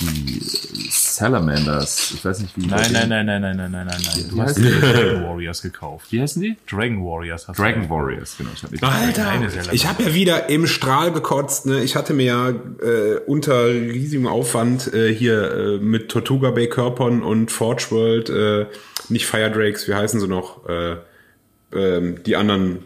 die 0.00 0.40
Salamanders, 0.90 2.12
ich 2.14 2.24
weiß 2.24 2.40
nicht 2.40 2.56
wie. 2.56 2.66
Nein, 2.66 2.90
nein, 2.92 3.08
nein, 3.08 3.26
nein, 3.26 3.40
nein, 3.40 3.56
nein, 3.56 3.70
nein, 3.70 3.86
nein, 3.86 4.00
nein. 4.04 4.26
Du 4.28 4.36
Wie 4.36 4.40
hast 4.40 4.56
die 4.58 4.62
Dragon 4.62 5.22
Warriors 5.22 5.62
gekauft. 5.62 6.06
Wie 6.10 6.20
heißen 6.20 6.42
die? 6.42 6.56
Dragon 6.68 7.04
Warriors 7.04 7.46
hast 7.46 7.58
Dragon 7.58 7.84
du. 7.84 7.90
Warriors, 7.90 8.34
genau. 8.36 8.50
Ich 8.54 8.62
hab 8.64 8.70
die 8.72 8.82
Alter, 8.82 9.72
ich 9.72 9.86
habe 9.86 10.02
ja 10.02 10.14
wieder 10.14 10.48
im 10.48 10.66
Strahl 10.66 11.12
gekotzt. 11.12 11.66
Ne? 11.66 11.82
Ich 11.84 11.94
hatte 11.94 12.12
mir 12.12 12.24
ja 12.24 12.48
äh, 12.50 13.18
unter 13.26 13.66
riesigem 13.68 14.26
Aufwand 14.26 14.92
äh, 14.92 15.14
hier 15.14 15.52
äh, 15.52 15.78
mit 15.78 16.08
Tortuga 16.10 16.50
Bay 16.50 16.68
Körpern 16.68 17.22
und 17.22 17.52
Forge 17.52 17.86
World, 17.90 18.30
äh, 18.30 18.66
nicht 19.08 19.26
Fire 19.26 19.50
Drakes, 19.50 19.86
wie 19.86 19.94
heißen 19.94 20.18
sie 20.18 20.26
noch? 20.28 20.68
Äh, 20.68 20.96
ähm, 21.72 22.20
die 22.24 22.34
anderen 22.36 22.80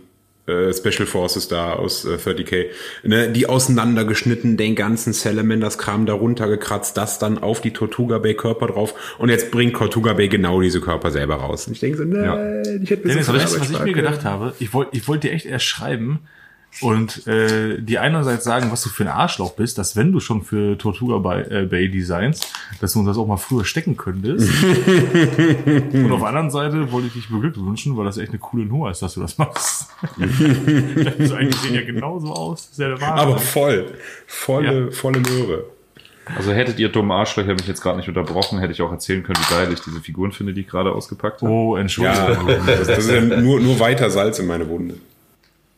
äh, 0.48 0.72
Special 0.72 1.06
Forces 1.06 1.48
da 1.48 1.74
aus 1.74 2.04
äh, 2.04 2.16
30k, 2.16 2.66
ne, 3.04 3.30
die 3.30 3.46
auseinandergeschnitten, 3.46 4.56
den 4.56 4.74
ganzen 4.74 5.12
Salamanders-Kram 5.12 6.06
da 6.06 6.14
runtergekratzt, 6.14 6.96
das 6.96 7.18
dann 7.18 7.38
auf 7.38 7.60
die 7.60 7.72
Tortuga 7.72 8.18
Bay 8.18 8.34
Körper 8.34 8.68
drauf 8.68 9.16
und 9.18 9.28
jetzt 9.28 9.50
bringt 9.50 9.76
Tortuga 9.76 10.14
Bay 10.14 10.28
genau 10.28 10.60
diese 10.60 10.80
Körper 10.80 11.10
selber 11.10 11.36
raus. 11.36 11.66
Und 11.66 11.74
ich 11.74 11.80
denke 11.80 11.98
so, 11.98 12.04
nein, 12.04 12.80
ich 12.82 12.90
hätte 12.90 13.06
mir 13.06 13.14
Dennis, 13.14 13.26
so 13.26 13.34
was 13.34 13.70
ich 13.70 13.80
mir 13.80 13.92
gedacht 13.92 14.24
habe? 14.24 14.54
Ich 14.58 14.72
wollte 14.72 14.96
ich 14.96 15.06
wollte 15.06 15.28
dir 15.28 15.34
echt 15.34 15.46
erst 15.46 15.66
schreiben 15.66 16.20
und 16.80 17.26
äh, 17.26 17.80
die 17.80 17.98
einerseits 17.98 18.44
sagen, 18.44 18.70
was 18.70 18.82
du 18.82 18.88
für 18.88 19.02
ein 19.02 19.08
Arschloch 19.08 19.52
bist, 19.54 19.78
dass 19.78 19.96
wenn 19.96 20.12
du 20.12 20.20
schon 20.20 20.42
für 20.42 20.78
Tortuga 20.78 21.18
Bay, 21.18 21.42
äh, 21.42 21.66
Bay 21.66 21.90
designst, 21.90 22.52
dass 22.80 22.92
du 22.92 23.00
uns 23.00 23.08
das 23.08 23.18
auch 23.18 23.26
mal 23.26 23.36
früher 23.36 23.64
stecken 23.64 23.96
könntest. 23.96 24.48
und 24.64 26.12
auf 26.12 26.20
der 26.20 26.28
anderen 26.28 26.50
Seite 26.50 26.92
wollte 26.92 27.08
ich 27.08 27.14
dich 27.14 27.28
beglückwünschen, 27.28 27.96
weil 27.96 28.04
das 28.04 28.18
echt 28.18 28.30
eine 28.30 28.38
coole 28.38 28.64
Nummer 28.64 28.90
ist, 28.90 29.02
dass 29.02 29.14
du 29.14 29.20
das 29.20 29.38
machst. 29.38 29.90
das 30.18 31.32
eigentlich 31.32 31.56
sehen 31.56 31.74
ja 31.74 31.82
genauso 31.82 32.32
aus. 32.32 32.70
Das 32.70 32.78
ist 32.78 33.00
ja. 33.00 33.14
Aber 33.14 33.38
voll. 33.38 33.94
Volle, 34.26 34.92
volle 34.92 35.20
Möhre. 35.20 35.64
Also 36.36 36.52
hättet 36.52 36.78
ihr 36.78 36.90
dummen 36.90 37.10
Arschlöcher 37.10 37.54
mich 37.54 37.66
jetzt 37.66 37.80
gerade 37.80 37.96
nicht 37.96 38.08
unterbrochen, 38.08 38.58
hätte 38.58 38.72
ich 38.72 38.82
auch 38.82 38.92
erzählen 38.92 39.22
können, 39.22 39.38
wie 39.38 39.54
geil 39.54 39.72
ich 39.72 39.80
diese 39.80 40.00
Figuren 40.00 40.32
finde, 40.32 40.52
die 40.52 40.60
ich 40.60 40.68
gerade 40.68 40.92
ausgepackt 40.92 41.42
habe. 41.42 41.50
oh, 41.50 41.76
Ja, 41.76 41.80
Entschuldigung. 41.80 42.46
das, 42.66 42.86
das 42.86 42.98
ist 42.98 43.10
ja 43.10 43.20
nur, 43.22 43.60
nur 43.60 43.80
weiter 43.80 44.10
Salz 44.10 44.38
in 44.38 44.46
meine 44.46 44.68
Wunde. 44.68 44.94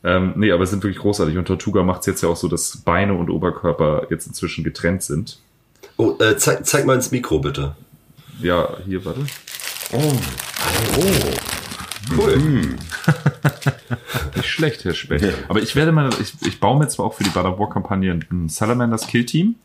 Ähm, 0.03 0.33
nee, 0.35 0.51
aber 0.51 0.63
es 0.63 0.71
sind 0.71 0.83
wirklich 0.83 1.01
großartig. 1.01 1.37
Und 1.37 1.45
Tortuga 1.45 1.83
macht 1.83 2.01
es 2.01 2.07
jetzt 2.07 2.23
ja 2.23 2.29
auch 2.29 2.35
so, 2.35 2.47
dass 2.47 2.77
Beine 2.77 3.13
und 3.13 3.29
Oberkörper 3.29 4.07
jetzt 4.09 4.27
inzwischen 4.27 4.63
getrennt 4.63 5.03
sind. 5.03 5.39
Oh, 5.97 6.15
äh, 6.19 6.37
zeig, 6.37 6.65
zeig 6.65 6.85
mal 6.85 6.95
ins 6.95 7.11
Mikro, 7.11 7.39
bitte. 7.39 7.75
Ja, 8.41 8.77
hier, 8.85 9.05
warte. 9.05 9.21
Cool. 12.17 12.61
Nicht 14.35 14.49
schlecht, 14.49 14.83
Herr 14.83 14.93
Specht. 14.93 15.25
Aber 15.47 15.61
ich 15.61 15.75
werde 15.75 15.91
mal, 15.91 16.09
ich, 16.19 16.33
ich 16.45 16.59
baue 16.59 16.79
mir 16.79 16.87
zwar 16.87 17.05
auch 17.05 17.13
für 17.13 17.23
die 17.23 17.29
Bada 17.29 17.59
War-Kampagne 17.59 18.19
ein 18.31 18.49
Salamanders 18.49 19.07
Kill-Team, 19.07 19.55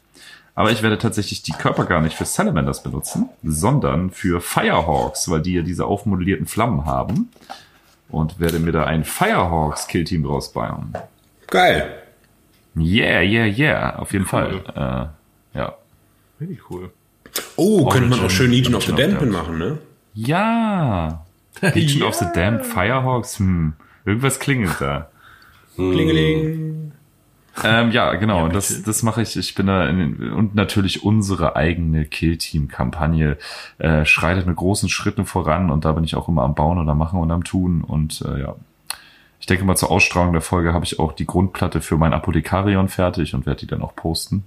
aber 0.55 0.71
ich 0.71 0.83
werde 0.83 0.99
tatsächlich 0.99 1.43
die 1.43 1.53
Körper 1.53 1.85
gar 1.85 2.01
nicht 2.01 2.17
für 2.17 2.25
Salamanders 2.25 2.83
benutzen, 2.83 3.31
sondern 3.43 4.11
für 4.11 4.41
Firehawks, 4.41 5.31
weil 5.31 5.41
die 5.41 5.55
ja 5.55 5.63
diese 5.63 5.87
aufmodellierten 5.87 6.47
Flammen 6.47 6.85
haben. 6.85 7.31
Und 8.09 8.39
werde 8.39 8.59
mir 8.59 8.73
da 8.73 8.85
ein 8.85 9.05
Firehawks 9.05 9.89
Kill-Team 9.89 10.23
draus 10.23 10.53
bauen. 10.53 10.93
Geil. 11.49 12.03
Yeah, 12.77 13.23
yeah, 13.23 13.47
yeah, 13.47 13.97
auf 13.97 14.13
jeden 14.13 14.27
Fall. 14.27 14.63
Äh, 14.75 15.59
ja. 15.59 15.75
Richtig 16.41 16.71
cool. 16.71 16.91
Oh, 17.57 17.89
könnte 17.89 18.09
man 18.09 18.21
auch 18.21 18.31
schön 18.31 18.51
Legion 18.51 18.75
of 18.75 18.85
the 18.85 18.93
Dampen 18.93 19.31
machen, 19.31 19.59
ne? 19.59 19.79
Ja. 20.15 21.25
Legion 21.61 22.03
of 22.03 22.15
the 22.15 22.27
Damned 22.35 22.67
Firehawks, 22.67 23.39
hm. 23.39 23.75
Irgendwas 24.05 24.39
klingelt 24.39 24.81
da. 24.81 25.11
Klingeling. 25.75 26.93
Ähm, 27.65 27.91
ja, 27.91 28.15
genau. 28.15 28.45
und 28.45 28.55
das, 28.55 28.83
das 28.83 29.03
mache 29.03 29.23
ich. 29.23 29.37
Ich 29.37 29.55
bin 29.55 29.67
da 29.67 29.89
in, 29.89 30.33
und 30.33 30.55
natürlich 30.55 31.03
unsere 31.03 31.57
eigene 31.57 32.05
Kill-Team-Kampagne 32.05 33.39
äh, 33.79 34.05
schreitet 34.05 34.47
mit 34.47 34.57
großen 34.57 34.89
Schritten 34.89 35.25
voran 35.25 35.71
und 35.71 35.85
da 35.85 35.93
bin 35.93 36.05
ich 36.05 36.17
auch 36.17 36.29
immer 36.29 36.43
am 36.43 36.55
Bauen 36.55 36.79
und 36.79 36.89
am 36.89 36.99
Machen 36.99 37.21
und 37.21 37.31
am 37.31 37.45
Tun 37.45 37.83
und 37.83 38.23
äh, 38.23 38.41
ja. 38.41 38.57
Ich 39.39 39.47
denke 39.47 39.65
mal 39.65 39.77
zur 39.77 39.91
Ausstrahlung 39.91 40.33
der 40.33 40.43
Folge 40.43 40.73
habe 40.73 40.85
ich 40.85 40.99
auch 40.99 41.13
die 41.13 41.27
Grundplatte 41.27 41.81
für 41.81 41.97
mein 41.97 42.13
Apothekarion 42.13 42.89
fertig 42.89 43.35
und 43.35 43.47
werde 43.47 43.61
die 43.61 43.67
dann 43.67 43.83
auch 43.83 43.95
posten. 43.95 44.45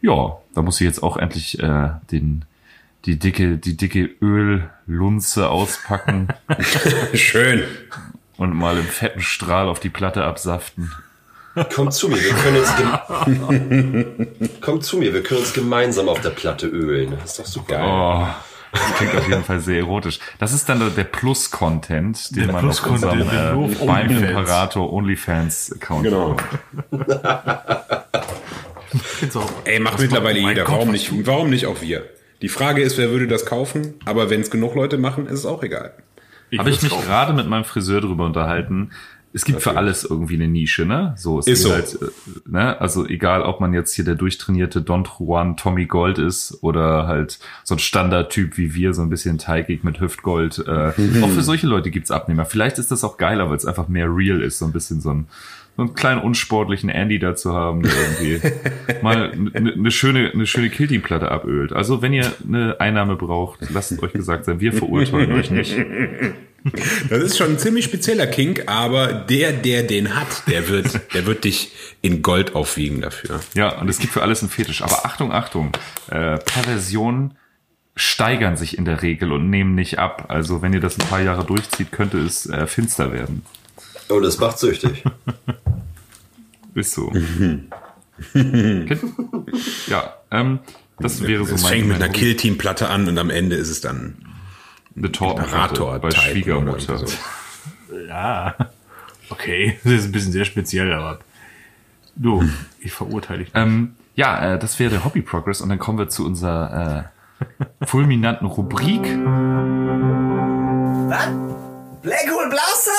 Ja, 0.00 0.36
da 0.54 0.62
muss 0.62 0.80
ich 0.80 0.86
jetzt 0.86 1.02
auch 1.02 1.16
endlich 1.16 1.60
äh, 1.60 1.90
den 2.10 2.44
die 3.04 3.18
dicke 3.18 3.56
die 3.56 3.76
dicke 3.76 4.10
Öllunze 4.20 5.48
auspacken. 5.48 6.28
Schön. 7.14 7.62
und 8.36 8.54
mal 8.54 8.76
im 8.76 8.84
fetten 8.84 9.20
Strahl 9.20 9.68
auf 9.68 9.80
die 9.80 9.88
Platte 9.88 10.24
absaften. 10.24 10.92
Komm 11.74 11.90
zu 11.90 12.08
mir, 12.08 12.16
wir 12.22 12.32
können 12.34 12.56
uns 12.58 12.76
gem- 12.76 14.50
Komm 14.60 14.80
zu 14.80 14.96
mir, 14.98 15.12
wir 15.14 15.22
können 15.22 15.40
uns 15.40 15.52
gemeinsam 15.52 16.08
auf 16.08 16.20
der 16.20 16.30
Platte 16.30 16.66
ölen. 16.66 17.12
Das 17.20 17.30
ist 17.32 17.38
doch 17.38 17.46
super. 17.46 17.80
Oh, 17.82 18.26
das 18.72 18.94
klingt 18.96 19.14
auf 19.16 19.28
jeden 19.28 19.44
Fall 19.44 19.60
sehr 19.60 19.78
erotisch. 19.78 20.18
Das 20.38 20.52
ist 20.52 20.68
dann 20.68 20.92
der 20.94 21.04
Plus-Content, 21.04 22.30
den 22.36 22.44
Der 22.44 22.46
man 22.52 22.56
auf 22.56 22.60
Plus-Content, 22.82 23.22
unserem 23.22 23.70
äh, 23.70 23.72
auf 23.80 23.86
beim. 23.86 24.10
Imperator 24.10 24.92
OnlyFans-Account 24.92 26.04
Genau. 26.04 26.36
Ey, 29.64 29.80
macht 29.80 29.98
mittlerweile 30.00 30.38
jeder. 30.38 30.64
Gott, 30.64 30.74
Warum 30.76 30.90
nicht, 30.92 31.26
warum 31.26 31.50
nicht 31.50 31.66
auch 31.66 31.80
wir? 31.80 32.04
Die 32.42 32.48
Frage 32.48 32.82
ist, 32.82 32.96
wer 32.98 33.10
würde 33.10 33.26
das 33.26 33.46
kaufen? 33.46 33.94
Aber 34.04 34.30
wenn 34.30 34.40
es 34.40 34.50
genug 34.50 34.74
Leute 34.74 34.96
machen, 34.96 35.26
ist 35.26 35.40
es 35.40 35.46
auch 35.46 35.62
egal. 35.62 35.92
Habe 36.56 36.70
ich 36.70 36.82
mich 36.82 36.92
gerade 37.02 37.32
mit 37.34 37.46
meinem 37.46 37.64
Friseur 37.64 38.00
drüber 38.00 38.24
unterhalten. 38.24 38.92
Es 39.38 39.44
gibt 39.44 39.62
für 39.62 39.76
alles 39.76 40.02
irgendwie 40.02 40.34
eine 40.34 40.48
Nische, 40.48 40.84
ne? 40.84 41.14
So, 41.16 41.38
es 41.38 41.46
Ist 41.46 41.62
so. 41.62 41.72
halt, 41.72 41.96
äh, 42.02 42.06
ne? 42.44 42.80
Also 42.80 43.06
egal, 43.06 43.42
ob 43.42 43.60
man 43.60 43.72
jetzt 43.72 43.94
hier 43.94 44.04
der 44.04 44.16
durchtrainierte 44.16 44.82
Don 44.82 45.06
Juan 45.18 45.56
Tommy 45.56 45.86
Gold 45.86 46.18
ist 46.18 46.58
oder 46.60 47.06
halt 47.06 47.38
so 47.62 47.76
ein 47.76 47.78
Standardtyp 47.78 48.58
wie 48.58 48.74
wir, 48.74 48.94
so 48.94 49.02
ein 49.02 49.10
bisschen 49.10 49.38
teigig 49.38 49.84
mit 49.84 50.00
Hüftgold. 50.00 50.64
Äh, 50.66 50.92
Auch 51.22 51.30
für 51.30 51.42
solche 51.42 51.68
Leute 51.68 51.92
gibt's 51.92 52.10
Abnehmer. 52.10 52.46
Vielleicht 52.46 52.78
ist 52.78 52.90
das 52.90 53.04
auch 53.04 53.16
geiler, 53.16 53.48
weil 53.48 53.56
es 53.56 53.64
einfach 53.64 53.86
mehr 53.86 54.08
real 54.08 54.42
ist, 54.42 54.58
so 54.58 54.64
ein 54.64 54.72
bisschen 54.72 55.00
so 55.00 55.10
ein 55.10 55.28
so 55.76 55.82
einen 55.82 55.94
kleinen 55.94 56.20
unsportlichen 56.20 56.90
Andy 56.90 57.20
dazu 57.20 57.54
haben, 57.54 57.82
der 57.82 57.92
irgendwie 57.92 58.40
mal 59.02 59.30
eine 59.54 59.76
ne 59.76 59.90
schöne, 59.92 60.32
eine 60.34 60.44
schöne 60.44 60.70
Kilting-Platte 60.70 61.30
abölt. 61.30 61.72
Also 61.72 62.02
wenn 62.02 62.12
ihr 62.12 62.32
eine 62.44 62.80
Einnahme 62.80 63.14
braucht, 63.14 63.60
lasst 63.70 64.02
euch 64.02 64.12
gesagt 64.12 64.44
sein, 64.46 64.58
wir 64.58 64.72
verurteilen 64.72 65.30
euch 65.30 65.52
nicht. 65.52 65.76
Das 67.08 67.22
ist 67.22 67.38
schon 67.38 67.52
ein 67.52 67.58
ziemlich 67.58 67.84
spezieller 67.84 68.26
Kink, 68.26 68.64
aber 68.66 69.12
der, 69.12 69.52
der 69.52 69.82
den 69.82 70.14
hat, 70.14 70.46
der 70.48 70.68
wird, 70.68 71.00
der 71.14 71.26
wird 71.26 71.44
dich 71.44 71.72
in 72.02 72.22
Gold 72.22 72.54
aufwiegen 72.54 73.00
dafür. 73.00 73.40
Ja, 73.54 73.78
und 73.78 73.88
es 73.88 73.98
gibt 73.98 74.12
für 74.12 74.22
alles 74.22 74.40
einen 74.40 74.50
Fetisch. 74.50 74.82
Aber 74.82 75.04
Achtung, 75.04 75.32
Achtung, 75.32 75.72
äh, 76.10 76.38
Perversionen 76.38 77.36
steigern 77.96 78.56
sich 78.56 78.78
in 78.78 78.84
der 78.84 79.02
Regel 79.02 79.32
und 79.32 79.50
nehmen 79.50 79.74
nicht 79.74 79.98
ab. 79.98 80.26
Also 80.28 80.62
wenn 80.62 80.72
ihr 80.72 80.80
das 80.80 80.98
ein 80.98 81.06
paar 81.08 81.20
Jahre 81.20 81.44
durchzieht, 81.44 81.90
könnte 81.92 82.18
es 82.18 82.46
äh, 82.46 82.66
finster 82.66 83.12
werden. 83.12 83.42
Und 84.08 84.24
es 84.24 84.38
macht 84.38 84.58
süchtig. 84.58 85.04
Ist 86.74 86.92
so. 86.92 87.12
Ja, 89.88 90.14
ähm, 90.30 90.60
das 90.98 91.22
wäre 91.22 91.44
so 91.44 91.54
Es 91.54 91.62
mein, 91.62 91.72
fängt 91.72 91.88
mit 91.88 91.96
einer 91.96 92.08
Kill-Team-Platte 92.08 92.88
an 92.88 93.08
und 93.08 93.18
am 93.18 93.30
Ende 93.30 93.56
ist 93.56 93.68
es 93.68 93.80
dann 93.80 94.16
eine 94.98 95.12
Tortenplatte 95.12 95.74
Imperator 95.74 95.98
bei 95.98 96.10
Schwiegermutter. 96.10 96.98
so. 96.98 97.06
Ja. 98.06 98.54
Okay, 99.30 99.78
das 99.84 99.92
ist 99.92 100.04
ein 100.06 100.12
bisschen 100.12 100.32
sehr 100.32 100.44
speziell, 100.44 100.92
aber 100.92 101.20
du, 102.16 102.44
ich 102.80 102.92
verurteile 102.92 103.40
dich. 103.44 103.54
nicht. 103.54 103.56
Ähm, 103.62 103.94
ja, 104.14 104.54
äh, 104.54 104.58
das 104.58 104.78
wäre 104.78 104.90
der 104.90 105.04
Hobby 105.04 105.22
Progress 105.22 105.60
und 105.60 105.68
dann 105.68 105.78
kommen 105.78 105.98
wir 105.98 106.08
zu 106.08 106.26
unserer 106.26 107.10
äh, 107.80 107.86
fulminanten 107.86 108.46
Rubrik. 108.46 109.02
Was? 111.08 111.28
Blackhole 112.02 112.48
Blaster? 112.50 112.90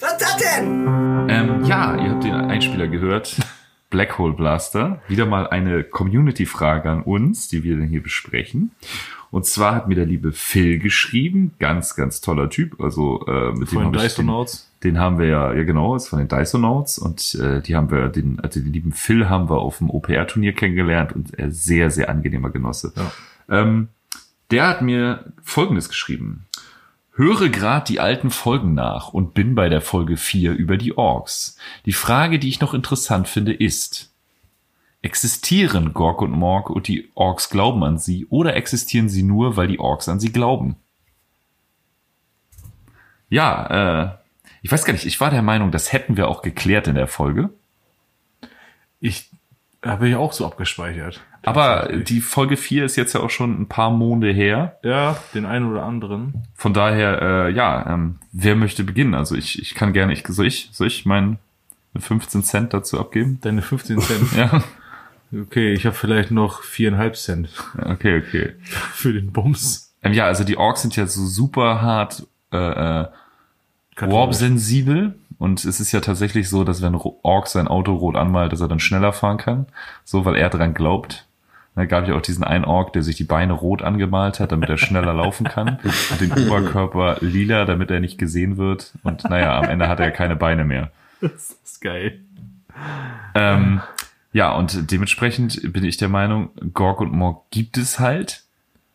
Was 0.00 0.18
das 0.18 0.36
denn? 0.36 0.86
Ähm, 1.28 1.64
ja, 1.64 1.94
ihr 1.96 2.10
habt 2.10 2.24
den 2.24 2.34
Einspieler 2.34 2.88
gehört. 2.88 3.36
Black 3.90 4.18
Hole 4.18 4.32
Blaster. 4.32 5.00
Wieder 5.06 5.26
mal 5.26 5.46
eine 5.46 5.84
Community-Frage 5.84 6.90
an 6.90 7.02
uns, 7.02 7.48
die 7.48 7.62
wir 7.62 7.76
dann 7.76 7.88
hier 7.88 8.02
besprechen. 8.02 8.72
Und 9.32 9.46
zwar 9.46 9.74
hat 9.74 9.88
mir 9.88 9.94
der 9.94 10.04
liebe 10.04 10.30
Phil 10.30 10.78
geschrieben. 10.78 11.54
Ganz, 11.58 11.96
ganz 11.96 12.20
toller 12.20 12.50
Typ. 12.50 12.78
Also 12.82 13.24
äh, 13.26 13.52
mit 13.52 13.72
dem 13.72 13.78
Von 13.78 13.84
habe 13.86 13.96
den 13.96 14.06
ich 14.06 14.14
den, 14.14 14.26
Dysonauts? 14.26 14.70
den 14.84 14.98
haben 14.98 15.18
wir 15.18 15.26
ja, 15.26 15.54
ja 15.54 15.62
genau, 15.64 15.96
ist 15.96 16.08
von 16.08 16.18
den 16.18 16.28
Dysonauts. 16.28 16.98
Und 16.98 17.34
äh, 17.36 17.62
die 17.62 17.74
haben 17.74 17.90
wir, 17.90 18.10
den, 18.10 18.40
also 18.40 18.60
den 18.60 18.74
lieben 18.74 18.92
Phil 18.92 19.30
haben 19.30 19.48
wir 19.48 19.56
auf 19.56 19.78
dem 19.78 19.88
OPR-Turnier 19.88 20.52
kennengelernt 20.52 21.14
und 21.14 21.32
er 21.32 21.50
sehr, 21.50 21.90
sehr 21.90 22.10
angenehmer 22.10 22.50
Genosse. 22.50 22.92
Ähm, 23.48 23.88
der 24.50 24.68
hat 24.68 24.82
mir 24.82 25.32
Folgendes 25.42 25.88
geschrieben. 25.88 26.44
Höre 27.14 27.48
grad 27.48 27.88
die 27.88 28.00
alten 28.00 28.30
Folgen 28.30 28.74
nach 28.74 29.14
und 29.14 29.32
bin 29.32 29.54
bei 29.54 29.70
der 29.70 29.80
Folge 29.80 30.18
4 30.18 30.52
über 30.52 30.76
die 30.76 30.98
Orks. 30.98 31.56
Die 31.86 31.94
Frage, 31.94 32.38
die 32.38 32.50
ich 32.50 32.60
noch 32.60 32.74
interessant 32.74 33.28
finde, 33.28 33.54
ist, 33.54 34.11
existieren 35.02 35.92
Gork 35.92 36.22
und 36.22 36.30
Morg 36.30 36.70
und 36.70 36.88
die 36.88 37.10
Orks 37.14 37.50
glauben 37.50 37.82
an 37.84 37.98
sie 37.98 38.26
oder 38.26 38.56
existieren 38.56 39.08
sie 39.08 39.22
nur, 39.22 39.56
weil 39.56 39.68
die 39.68 39.80
Orks 39.80 40.08
an 40.08 40.20
sie 40.20 40.32
glauben? 40.32 40.76
Ja, 43.28 44.12
äh, 44.12 44.18
ich 44.62 44.70
weiß 44.70 44.84
gar 44.84 44.92
nicht, 44.92 45.06
ich 45.06 45.20
war 45.20 45.30
der 45.30 45.42
Meinung, 45.42 45.72
das 45.72 45.92
hätten 45.92 46.16
wir 46.16 46.28
auch 46.28 46.42
geklärt 46.42 46.86
in 46.86 46.94
der 46.94 47.08
Folge. 47.08 47.50
Ich 49.00 49.28
habe 49.84 50.08
ich 50.08 50.14
auch 50.14 50.32
so 50.32 50.46
abgespeichert. 50.46 51.20
Aber 51.42 51.88
die 51.92 52.20
Folge 52.20 52.56
4 52.56 52.84
ist 52.84 52.94
jetzt 52.94 53.14
ja 53.14 53.20
auch 53.20 53.30
schon 53.30 53.60
ein 53.60 53.66
paar 53.66 53.90
Monde 53.90 54.30
her. 54.30 54.78
Ja, 54.84 55.16
den 55.34 55.44
einen 55.44 55.68
oder 55.68 55.82
anderen. 55.82 56.46
Von 56.54 56.72
daher, 56.72 57.20
äh, 57.20 57.52
ja, 57.52 57.92
ähm, 57.92 58.20
wer 58.30 58.54
möchte 58.54 58.84
beginnen? 58.84 59.14
Also 59.14 59.34
ich, 59.34 59.60
ich 59.60 59.74
kann 59.74 59.92
gerne, 59.92 60.12
ich, 60.12 60.24
soll 60.28 60.46
ich, 60.46 60.68
soll 60.70 60.86
ich 60.86 61.04
meinen 61.04 61.40
15 61.98 62.44
Cent 62.44 62.72
dazu 62.72 63.00
abgeben? 63.00 63.38
Deine 63.40 63.62
15 63.62 63.98
Cent. 63.98 64.32
Ja, 64.36 64.62
Okay, 65.32 65.72
ich 65.72 65.86
habe 65.86 65.94
vielleicht 65.94 66.30
noch 66.30 66.62
viereinhalb 66.62 67.16
Cent 67.16 67.48
okay, 67.78 68.22
okay. 68.26 68.52
für 68.92 69.12
den 69.12 69.32
Bums. 69.32 69.94
Ähm, 70.02 70.12
ja, 70.12 70.26
also 70.26 70.44
die 70.44 70.58
Orks 70.58 70.82
sind 70.82 70.96
ja 70.96 71.06
so 71.06 71.24
super 71.26 71.80
hart 71.80 72.26
äh, 72.52 72.56
äh, 73.02 73.06
warp-sensibel 73.96 75.14
und 75.38 75.64
es 75.64 75.80
ist 75.80 75.92
ja 75.92 76.00
tatsächlich 76.00 76.48
so, 76.48 76.64
dass 76.64 76.82
wenn 76.82 76.94
Ork 76.94 77.46
sein 77.46 77.68
Auto 77.68 77.94
rot 77.94 78.16
anmalt, 78.16 78.52
dass 78.52 78.60
er 78.60 78.68
dann 78.68 78.80
schneller 78.80 79.12
fahren 79.12 79.38
kann, 79.38 79.66
so 80.04 80.24
weil 80.24 80.36
er 80.36 80.50
dran 80.50 80.74
glaubt. 80.74 81.26
Da 81.74 81.86
gab 81.86 82.06
ja 82.06 82.14
auch 82.14 82.20
diesen 82.20 82.44
einen 82.44 82.66
Ork, 82.66 82.92
der 82.92 83.02
sich 83.02 83.16
die 83.16 83.24
Beine 83.24 83.54
rot 83.54 83.80
angemalt 83.80 84.40
hat, 84.40 84.52
damit 84.52 84.68
er 84.68 84.76
schneller 84.76 85.14
laufen 85.14 85.48
kann 85.48 85.78
und 86.10 86.20
den 86.20 86.32
Oberkörper 86.32 87.16
lila, 87.20 87.64
damit 87.64 87.90
er 87.90 88.00
nicht 88.00 88.18
gesehen 88.18 88.58
wird 88.58 88.92
und 89.02 89.24
naja, 89.24 89.58
am 89.58 89.64
Ende 89.64 89.88
hat 89.88 89.98
er 89.98 90.10
keine 90.10 90.36
Beine 90.36 90.64
mehr. 90.64 90.90
Das 91.22 91.56
ist 91.64 91.80
geil. 91.80 92.20
Ähm, 93.34 93.80
ja, 94.32 94.52
und 94.54 94.90
dementsprechend 94.90 95.72
bin 95.72 95.84
ich 95.84 95.96
der 95.96 96.08
Meinung, 96.08 96.50
Gorg 96.74 97.00
und 97.00 97.12
Morg 97.12 97.50
gibt 97.50 97.76
es 97.76 97.98
halt, 97.98 98.44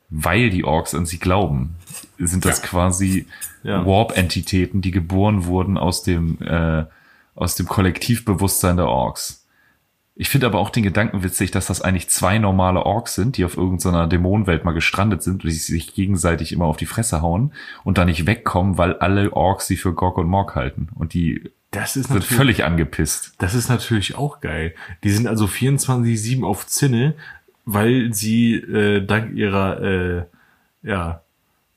weil 0.09 0.49
die 0.49 0.63
Orks 0.63 0.95
an 0.95 1.05
sie 1.05 1.19
glauben. 1.19 1.75
Sind 2.17 2.45
das 2.45 2.61
quasi 2.61 3.27
Ja. 3.63 3.85
Warp-Entitäten, 3.85 4.81
die 4.81 4.91
geboren 4.91 5.45
wurden 5.45 5.77
aus 5.77 6.03
dem, 6.03 6.37
äh, 6.41 6.85
aus 7.35 7.55
dem 7.55 7.67
Kollektivbewusstsein 7.67 8.77
der 8.77 8.87
Orks. 8.87 9.43
Ich 10.15 10.29
finde 10.29 10.47
aber 10.47 10.57
auch 10.57 10.71
den 10.71 10.81
Gedanken 10.81 11.21
witzig, 11.23 11.51
dass 11.51 11.67
das 11.67 11.81
eigentlich 11.81 12.09
zwei 12.09 12.39
normale 12.39 12.83
Orks 12.83 13.13
sind, 13.13 13.37
die 13.37 13.45
auf 13.45 13.55
irgendeiner 13.55 14.07
Dämonenwelt 14.07 14.65
mal 14.65 14.71
gestrandet 14.71 15.21
sind 15.21 15.43
und 15.43 15.51
die 15.51 15.51
sich 15.51 15.93
gegenseitig 15.93 16.51
immer 16.53 16.65
auf 16.65 16.77
die 16.77 16.87
Fresse 16.87 17.21
hauen 17.21 17.53
und 17.83 17.99
da 17.99 18.05
nicht 18.05 18.25
wegkommen, 18.25 18.79
weil 18.79 18.93
alle 18.97 19.33
Orks 19.33 19.67
sie 19.67 19.77
für 19.77 19.93
Gorg 19.93 20.17
und 20.17 20.27
Morg 20.27 20.55
halten. 20.55 20.87
Und 20.95 21.13
die 21.13 21.51
Das 21.71 21.95
ist 21.97 22.07
sind 22.07 22.15
natürlich, 22.15 22.37
völlig 22.37 22.63
angepisst. 22.63 23.33
das 23.39 23.53
ist 23.53 23.69
natürlich 23.69 24.15
auch 24.15 24.39
geil. 24.39 24.73
Die 25.03 25.09
sind 25.09 25.27
also 25.27 25.45
24-7 25.45 26.43
auf 26.45 26.65
Zinne, 26.67 27.15
weil 27.65 28.13
sie 28.13 28.53
äh, 28.55 29.05
dank 29.05 29.35
ihrer 29.35 29.81
äh, 29.81 30.23
ja, 30.83 31.21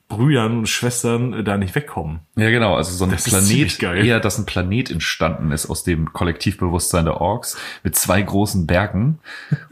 Brüdern 0.07 0.59
und 0.59 0.69
Schwestern 0.69 1.33
äh, 1.33 1.43
da 1.43 1.57
nicht 1.57 1.75
wegkommen. 1.75 2.19
Ja, 2.37 2.49
genau. 2.49 2.75
Also 2.75 2.93
so 2.95 3.03
ein 3.05 3.11
Das 3.11 3.25
Planet, 3.25 3.79
geil. 3.79 4.05
eher, 4.05 4.19
dass 4.21 4.37
ein 4.37 4.45
Planet 4.45 4.91
entstanden 4.91 5.51
ist 5.51 5.69
aus 5.69 5.83
dem 5.83 6.13
Kollektivbewusstsein 6.13 7.05
der 7.05 7.19
Orks 7.19 7.57
mit 7.83 7.95
zwei 7.97 8.21
großen 8.21 8.67
Bergen 8.67 9.19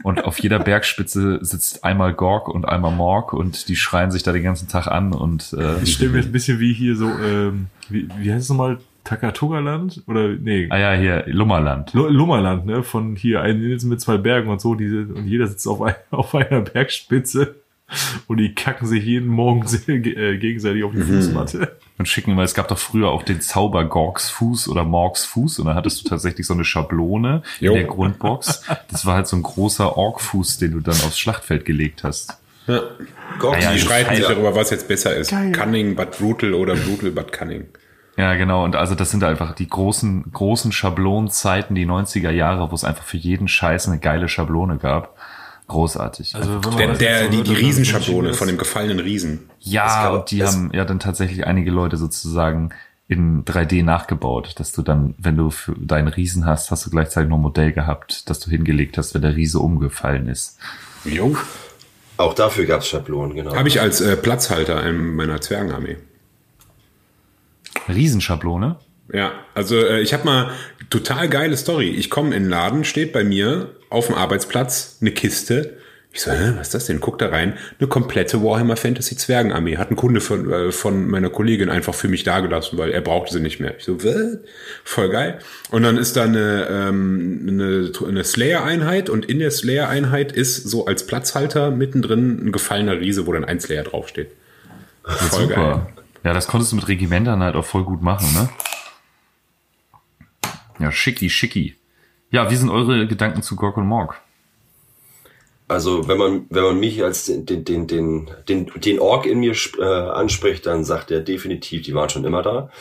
und 0.02 0.24
auf 0.24 0.38
jeder 0.40 0.58
Bergspitze 0.64 1.38
sitzt 1.42 1.84
einmal 1.84 2.12
Gorg 2.14 2.48
und 2.48 2.66
einmal 2.68 2.92
Morg 2.92 3.32
und 3.32 3.68
die 3.68 3.76
schreien 3.76 4.10
sich 4.10 4.22
da 4.22 4.32
den 4.32 4.42
ganzen 4.42 4.68
Tag 4.68 4.86
an 4.86 5.12
und 5.14 5.54
äh, 5.54 5.82
Ich 5.82 5.94
stelle 5.94 6.10
mir 6.10 6.18
jetzt 6.18 6.26
ein 6.28 6.32
bisschen 6.32 6.58
wie 6.58 6.74
hier 6.74 6.96
so, 6.96 7.06
ähm, 7.08 7.66
wie, 7.88 8.08
wie 8.18 8.30
heißt 8.32 8.42
es 8.44 8.48
nochmal? 8.50 8.78
Takatoga-Land? 9.04 10.02
Oder, 10.06 10.28
nee, 10.28 10.66
ah 10.70 10.78
ja, 10.78 10.92
hier 10.94 11.24
Lummerland. 11.26 11.92
Lu- 11.94 12.08
Lummerland, 12.08 12.66
ne? 12.66 12.82
Von 12.82 13.16
hier, 13.16 13.40
eine 13.42 13.72
Insel 13.72 13.88
mit 13.90 14.00
zwei 14.00 14.16
Bergen 14.18 14.48
und 14.50 14.60
so, 14.60 14.74
diese, 14.74 15.06
und 15.06 15.26
jeder 15.26 15.46
sitzt 15.46 15.66
auf, 15.66 15.82
ein, 15.82 15.94
auf 16.10 16.34
einer 16.34 16.60
Bergspitze 16.60 17.56
und 18.28 18.36
die 18.36 18.54
kacken 18.54 18.86
sich 18.86 19.04
jeden 19.04 19.28
Morgen 19.28 19.66
äh, 19.88 20.36
gegenseitig 20.38 20.84
auf 20.84 20.92
die 20.92 21.00
Fußmatte. 21.02 21.76
Und 21.98 22.06
schicken, 22.06 22.34
weil 22.36 22.44
es 22.44 22.54
gab 22.54 22.68
doch 22.68 22.78
früher 22.78 23.08
auch 23.10 23.22
den 23.24 23.40
Zauber 23.42 23.84
Gorgs 23.84 24.30
Fuß 24.30 24.68
oder 24.68 24.84
Morgs 24.84 25.26
Fuß 25.26 25.58
und 25.58 25.66
da 25.66 25.74
hattest 25.74 26.02
du 26.04 26.08
tatsächlich 26.08 26.46
so 26.46 26.54
eine 26.54 26.64
Schablone 26.64 27.42
Jo. 27.58 27.72
in 27.72 27.78
der 27.80 27.88
Grundbox. 27.88 28.62
Das 28.90 29.04
war 29.04 29.16
halt 29.16 29.26
so 29.26 29.36
ein 29.36 29.42
großer 29.42 29.96
Orgfuß, 29.98 30.56
den 30.58 30.72
du 30.72 30.80
dann 30.80 30.94
aufs 30.94 31.18
Schlachtfeld 31.18 31.64
gelegt 31.66 32.02
hast. 32.04 32.38
Ja. 32.66 32.80
Gott, 33.38 33.56
Ah 33.56 33.60
ja, 33.60 33.72
Die 33.72 33.80
streiten 33.80 34.14
sich 34.16 34.24
darüber, 34.24 34.54
was 34.54 34.70
jetzt 34.70 34.86
besser 34.88 35.14
ist. 35.16 35.30
Geil. 35.30 35.52
Cunning 35.52 35.94
but 35.96 36.12
brutal 36.18 36.54
oder 36.54 36.74
brutal 36.74 37.10
but 37.10 37.32
cunning. 37.32 37.64
Ja, 38.20 38.34
genau. 38.34 38.64
Und 38.64 38.76
also 38.76 38.94
das 38.94 39.10
sind 39.10 39.24
einfach 39.24 39.54
die 39.54 39.68
großen, 39.68 40.30
großen 40.32 40.72
Schablonenzeiten, 40.72 41.74
die 41.74 41.86
90er 41.86 42.30
Jahre, 42.30 42.70
wo 42.70 42.74
es 42.74 42.84
einfach 42.84 43.04
für 43.04 43.16
jeden 43.16 43.48
Scheiß 43.48 43.88
eine 43.88 43.98
geile 43.98 44.28
Schablone 44.28 44.76
gab. 44.76 45.16
Großartig. 45.68 46.34
Also, 46.34 46.62
wenn 46.64 46.70
man 46.70 46.78
Der, 46.78 46.94
der, 46.94 47.28
die, 47.28 47.42
die 47.42 47.54
Riesenschablone 47.54 48.34
von 48.34 48.48
dem 48.48 48.58
gefallenen 48.58 48.98
Riesen. 48.98 49.48
ja, 49.60 50.08
man- 50.10 50.20
und 50.20 50.30
die 50.32 50.40
es- 50.40 50.52
haben 50.54 50.70
ja 50.74 50.84
dann 50.84 50.98
tatsächlich 50.98 51.46
einige 51.46 51.70
Leute 51.70 51.96
sozusagen 51.96 52.70
in 53.08 53.44
3D 53.44 53.82
nachgebaut, 53.84 54.52
dass 54.56 54.72
du 54.72 54.82
dann, 54.82 55.14
wenn 55.18 55.36
du 55.36 55.50
für 55.50 55.72
deinen 55.76 56.08
Riesen 56.08 56.44
hast, 56.44 56.70
hast 56.70 56.86
du 56.86 56.90
gleichzeitig 56.90 57.28
noch 57.30 57.38
ein 57.38 57.42
Modell 57.42 57.72
gehabt, 57.72 58.28
das 58.28 58.38
du 58.40 58.50
hingelegt 58.50 58.98
hast, 58.98 59.14
wenn 59.14 59.22
der 59.22 59.34
Riese 59.34 59.58
umgefallen 59.60 60.28
ist. 60.28 60.58
Jo. 61.04 61.36
Auch 62.18 62.34
dafür 62.34 62.66
gab's 62.66 62.86
Schablonen, 62.88 63.34
genau. 63.34 63.54
Habe 63.56 63.68
ich 63.68 63.80
als 63.80 64.00
äh, 64.00 64.16
Platzhalter 64.16 64.84
in 64.86 65.14
meiner 65.16 65.40
Zwergenarmee. 65.40 65.96
Riesenschablone? 67.88 68.76
Ja, 69.12 69.32
also 69.54 69.76
äh, 69.76 70.00
ich 70.00 70.12
habe 70.12 70.24
mal 70.24 70.50
total 70.88 71.28
geile 71.28 71.56
Story. 71.56 71.90
Ich 71.90 72.10
komme 72.10 72.34
in 72.34 72.44
den 72.44 72.50
Laden, 72.50 72.84
steht 72.84 73.12
bei 73.12 73.24
mir 73.24 73.70
auf 73.88 74.06
dem 74.06 74.14
Arbeitsplatz 74.14 74.98
eine 75.00 75.10
Kiste. 75.10 75.76
Ich 76.12 76.22
so, 76.22 76.32
hä, 76.32 76.54
was 76.56 76.68
ist 76.68 76.74
das 76.74 76.86
denn? 76.86 77.00
Guck 77.00 77.18
da 77.18 77.28
rein. 77.28 77.56
Eine 77.78 77.88
komplette 77.88 78.42
Warhammer 78.42 78.76
Fantasy 78.76 79.16
Zwergenarmee. 79.16 79.76
Hat 79.76 79.92
ein 79.92 79.96
Kunde 79.96 80.20
von, 80.20 80.50
äh, 80.50 80.72
von 80.72 81.08
meiner 81.08 81.30
Kollegin 81.30 81.70
einfach 81.70 81.94
für 81.94 82.08
mich 82.08 82.24
dagelassen, 82.24 82.78
weil 82.78 82.90
er 82.90 83.00
brauchte 83.00 83.32
sie 83.32 83.40
nicht 83.40 83.60
mehr. 83.60 83.76
Ich 83.78 83.84
so, 83.84 84.02
was? 84.02 84.38
Voll 84.82 85.10
geil. 85.10 85.38
Und 85.70 85.84
dann 85.84 85.96
ist 85.96 86.16
da 86.16 86.24
eine, 86.24 86.66
ähm, 86.68 87.46
eine, 87.48 87.92
eine 88.08 88.24
Slayer-Einheit 88.24 89.08
und 89.08 89.24
in 89.24 89.38
der 89.38 89.52
Slayer-Einheit 89.52 90.32
ist 90.32 90.68
so 90.68 90.86
als 90.86 91.06
Platzhalter 91.06 91.70
mittendrin 91.70 92.46
ein 92.46 92.52
gefallener 92.52 92.98
Riese, 92.98 93.28
wo 93.28 93.32
dann 93.32 93.44
ein 93.44 93.60
Slayer 93.60 93.84
draufsteht. 93.84 94.32
Voll 95.04 95.46
geil. 95.46 95.86
Ja, 96.22 96.34
das 96.34 96.46
konntest 96.46 96.72
du 96.72 96.76
mit 96.76 96.88
Regimentern 96.88 97.42
halt 97.42 97.56
auch 97.56 97.64
voll 97.64 97.84
gut 97.84 98.02
machen, 98.02 98.32
ne? 98.34 98.48
Ja, 100.78 100.92
schicki, 100.92 101.30
schicki. 101.30 101.76
Ja, 102.30 102.50
wie 102.50 102.56
sind 102.56 102.70
eure 102.70 103.06
Gedanken 103.06 103.42
zu 103.42 103.56
Gork 103.56 103.76
und 103.76 103.86
Morg? 103.86 104.20
Also 105.70 106.08
wenn 106.08 106.18
man 106.18 106.46
wenn 106.50 106.64
man 106.64 106.80
mich 106.80 107.00
als 107.04 107.26
den 107.26 107.46
den 107.46 107.64
den 107.64 107.86
den 107.86 108.30
den, 108.48 108.72
den 108.74 108.98
Ork 108.98 109.24
in 109.24 109.38
mir 109.38 109.54
äh, 109.78 109.84
anspricht, 109.84 110.66
dann 110.66 110.82
sagt 110.84 111.12
er 111.12 111.20
definitiv, 111.20 111.82
die 111.82 111.94
waren 111.94 112.08
schon 112.08 112.24
immer 112.24 112.42
da. 112.42 112.72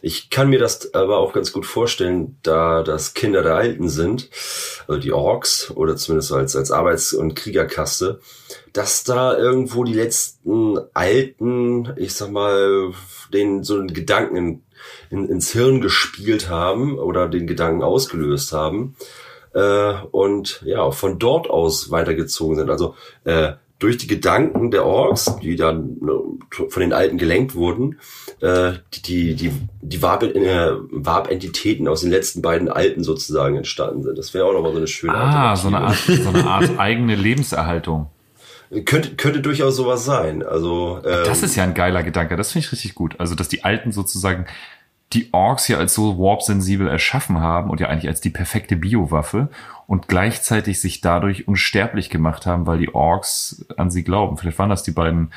Ich 0.00 0.30
kann 0.30 0.48
mir 0.48 0.60
das 0.60 0.94
aber 0.94 1.18
auch 1.18 1.32
ganz 1.32 1.52
gut 1.52 1.66
vorstellen, 1.66 2.38
da 2.44 2.84
das 2.84 3.14
Kinder 3.14 3.42
der 3.42 3.56
Alten 3.56 3.88
sind, 3.88 4.30
also 4.86 5.00
die 5.00 5.12
Orks 5.12 5.72
oder 5.72 5.96
zumindest 5.96 6.30
als 6.30 6.54
als 6.54 6.70
Arbeits- 6.70 7.14
und 7.14 7.34
Kriegerkaste, 7.34 8.20
dass 8.72 9.02
da 9.02 9.36
irgendwo 9.36 9.82
die 9.82 9.94
letzten 9.94 10.78
Alten, 10.94 11.94
ich 11.96 12.14
sag 12.14 12.30
mal, 12.30 12.92
den 13.32 13.64
so 13.64 13.74
einen 13.74 13.92
Gedanken 13.92 14.36
in, 14.36 14.62
in, 15.10 15.28
ins 15.28 15.50
Hirn 15.50 15.80
gespielt 15.80 16.48
haben 16.48 16.96
oder 16.96 17.28
den 17.28 17.48
Gedanken 17.48 17.82
ausgelöst 17.82 18.52
haben 18.52 18.94
äh, 19.56 19.94
und 20.10 20.62
ja, 20.66 20.90
von 20.90 21.18
dort 21.18 21.48
aus 21.48 21.90
weitergezogen 21.90 22.56
sind. 22.56 22.70
Also 22.70 22.94
äh, 23.24 23.52
durch 23.78 23.98
die 23.98 24.06
Gedanken 24.06 24.70
der 24.70 24.84
Orks, 24.86 25.36
die 25.42 25.56
dann 25.56 25.96
äh, 26.02 26.68
von 26.68 26.80
den 26.80 26.92
Alten 26.92 27.18
gelenkt 27.18 27.54
wurden, 27.54 27.98
äh, 28.40 28.72
die, 28.92 29.34
die, 29.34 29.52
die, 29.82 29.96
äh, 29.96 30.00
Warp-Entitäten 30.00 31.88
aus 31.88 32.02
den 32.02 32.10
letzten 32.10 32.42
beiden 32.42 32.68
Alten 32.68 33.02
sozusagen 33.02 33.56
entstanden 33.56 34.02
sind. 34.02 34.18
Das 34.18 34.34
wäre 34.34 34.44
auch 34.44 34.52
nochmal 34.52 34.72
so 34.72 34.78
eine 34.78 34.86
schöne 34.86 35.14
Ah, 35.14 35.56
so 35.56 35.68
eine 35.68 35.80
Art, 35.80 35.96
so 35.96 36.28
eine 36.28 36.46
Art 36.46 36.70
eigene 36.78 37.16
Lebenserhaltung. 37.16 38.10
Könnte, 38.84 39.14
könnte 39.14 39.40
durchaus 39.40 39.76
sowas 39.76 40.04
sein. 40.04 40.42
Also 40.42 41.00
ähm, 41.04 41.24
Das 41.24 41.42
ist 41.42 41.54
ja 41.54 41.62
ein 41.62 41.74
geiler 41.74 42.02
Gedanke. 42.02 42.36
Das 42.36 42.52
finde 42.52 42.66
ich 42.66 42.72
richtig 42.72 42.94
gut. 42.94 43.14
Also, 43.18 43.34
dass 43.36 43.48
die 43.48 43.62
Alten 43.62 43.92
sozusagen 43.92 44.46
die 45.12 45.32
Orks 45.32 45.68
ja 45.68 45.78
als 45.78 45.94
so 45.94 46.18
warp-sensibel 46.18 46.88
erschaffen 46.88 47.40
haben 47.40 47.70
und 47.70 47.80
ja 47.80 47.88
eigentlich 47.88 48.08
als 48.08 48.20
die 48.20 48.30
perfekte 48.30 48.76
Biowaffe 48.76 49.48
und 49.86 50.08
gleichzeitig 50.08 50.80
sich 50.80 51.00
dadurch 51.00 51.46
unsterblich 51.46 52.10
gemacht 52.10 52.44
haben, 52.46 52.66
weil 52.66 52.78
die 52.78 52.94
Orks 52.94 53.64
an 53.76 53.90
sie 53.90 54.02
glauben. 54.02 54.36
Vielleicht 54.36 54.58
waren 54.58 54.70
das 54.70 54.82
die 54.82 54.90
beiden 54.90 55.30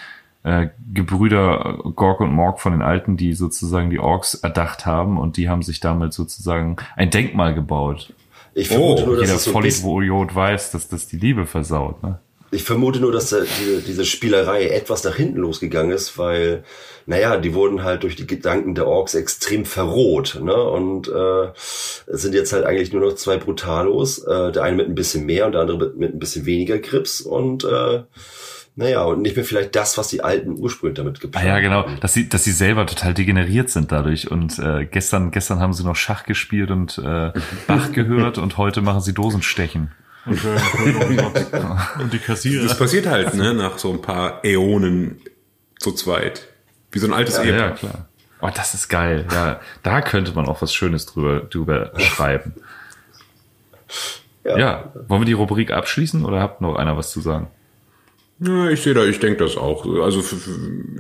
äh, 0.43 0.67
Gebrüder 0.93 1.79
Gork 1.95 2.19
und 2.19 2.33
Morg 2.33 2.59
von 2.59 2.71
den 2.71 2.81
Alten, 2.81 3.15
die 3.15 3.33
sozusagen 3.33 3.89
die 3.89 3.99
Orks 3.99 4.35
erdacht 4.35 4.85
haben 4.85 5.17
und 5.17 5.37
die 5.37 5.49
haben 5.49 5.61
sich 5.61 5.79
damit 5.79 6.13
sozusagen 6.13 6.77
ein 6.95 7.11
Denkmal 7.11 7.53
gebaut. 7.53 8.13
ich 8.55 8.69
vermute 8.69 9.03
Oh, 9.03 9.05
nur, 9.05 9.15
dass 9.17 9.27
Jeder 9.27 9.35
es 9.35 9.43
so 9.43 9.83
Vollidiot 9.83 10.33
weiß, 10.33 10.71
dass 10.71 10.87
das 10.87 11.07
die 11.07 11.17
Liebe 11.17 11.45
versaut. 11.45 12.01
Ne? 12.01 12.19
Ich 12.51 12.63
vermute 12.63 12.99
nur, 12.99 13.11
dass 13.11 13.29
da 13.29 13.37
diese, 13.41 13.81
diese 13.81 14.05
Spielerei 14.05 14.67
etwas 14.67 15.03
nach 15.03 15.15
hinten 15.15 15.39
losgegangen 15.39 15.91
ist, 15.91 16.17
weil, 16.17 16.63
naja, 17.05 17.37
die 17.37 17.53
wurden 17.53 17.83
halt 17.83 18.03
durch 18.03 18.15
die 18.15 18.25
Gedanken 18.25 18.73
der 18.75 18.87
Orks 18.87 19.13
extrem 19.13 19.65
verroht, 19.65 20.39
ne? 20.41 20.55
Und 20.55 21.07
äh, 21.07 21.51
es 22.07 22.21
sind 22.21 22.33
jetzt 22.33 22.51
halt 22.51 22.65
eigentlich 22.65 22.91
nur 22.91 23.01
noch 23.01 23.15
zwei 23.15 23.37
Brutalos, 23.37 24.23
äh, 24.23 24.51
der 24.51 24.63
eine 24.63 24.77
mit 24.77 24.87
ein 24.87 24.95
bisschen 24.95 25.25
mehr 25.25 25.45
und 25.45 25.51
der 25.51 25.61
andere 25.61 25.77
mit, 25.77 25.97
mit 25.97 26.15
ein 26.15 26.19
bisschen 26.19 26.45
weniger 26.45 26.79
Grips 26.79 27.21
und 27.21 27.63
äh, 27.65 28.03
naja, 28.79 29.03
und 29.03 29.21
nicht 29.21 29.35
mehr 29.35 29.43
vielleicht 29.43 29.75
das, 29.75 29.97
was 29.97 30.07
die 30.07 30.23
Alten 30.23 30.57
ursprünglich 30.57 30.95
damit 30.95 31.17
Ah 31.17 31.21
geplant 31.21 31.47
ja, 31.47 31.59
genau, 31.59 31.83
haben. 31.83 31.99
dass 31.99 32.13
sie, 32.13 32.29
dass 32.29 32.45
sie 32.45 32.53
selber 32.53 32.85
total 32.85 33.13
degeneriert 33.13 33.69
sind 33.69 33.91
dadurch. 33.91 34.31
Und 34.31 34.57
äh, 34.57 34.85
gestern, 34.85 35.31
gestern 35.31 35.59
haben 35.59 35.73
sie 35.73 35.83
noch 35.83 35.97
Schach 35.97 36.23
gespielt 36.23 36.71
und 36.71 36.97
äh, 36.97 37.33
Bach 37.67 37.91
gehört 37.91 38.37
und 38.37 38.57
heute 38.57 38.81
machen 38.81 39.01
sie 39.01 39.13
Dosenstechen. 39.13 39.91
Und, 40.25 40.43
äh, 40.45 42.01
und 42.01 42.13
die 42.13 42.19
Kassierer. 42.19 42.63
Das 42.67 42.77
passiert 42.77 43.07
halt, 43.07 43.33
ne, 43.33 43.53
nach 43.53 43.77
so 43.77 43.91
ein 43.91 44.01
paar 44.01 44.43
Äonen 44.43 45.21
zu 45.79 45.91
zweit. 45.93 46.47
Wie 46.91 46.99
so 46.99 47.07
ein 47.07 47.13
altes 47.13 47.37
Ja, 47.37 47.43
Ehepaar. 47.43 47.69
ja, 47.69 47.75
klar. 47.75 48.05
Oh, 48.41 48.49
das 48.53 48.73
ist 48.73 48.87
geil. 48.89 49.25
Ja, 49.31 49.59
da 49.83 50.01
könnte 50.01 50.31
man 50.33 50.47
auch 50.47 50.61
was 50.61 50.73
Schönes 50.73 51.05
drüber, 51.05 51.41
drüber 51.41 51.91
schreiben. 51.99 52.53
Ja. 54.45 54.91
wollen 55.07 55.21
wir 55.21 55.25
die 55.25 55.33
Rubrik 55.33 55.71
abschließen 55.71 56.23
oder 56.25 56.39
habt 56.39 56.61
noch 56.61 56.75
einer 56.75 56.97
was 56.97 57.11
zu 57.11 57.19
sagen? 57.21 57.47
Ja, 58.39 58.69
ich 58.69 58.81
sehe 58.81 58.93
da, 58.93 59.03
ich 59.03 59.19
denke 59.19 59.43
das 59.43 59.57
auch. 59.57 59.85
Also 60.01 60.19
f- 60.21 60.31
f- 60.31 60.47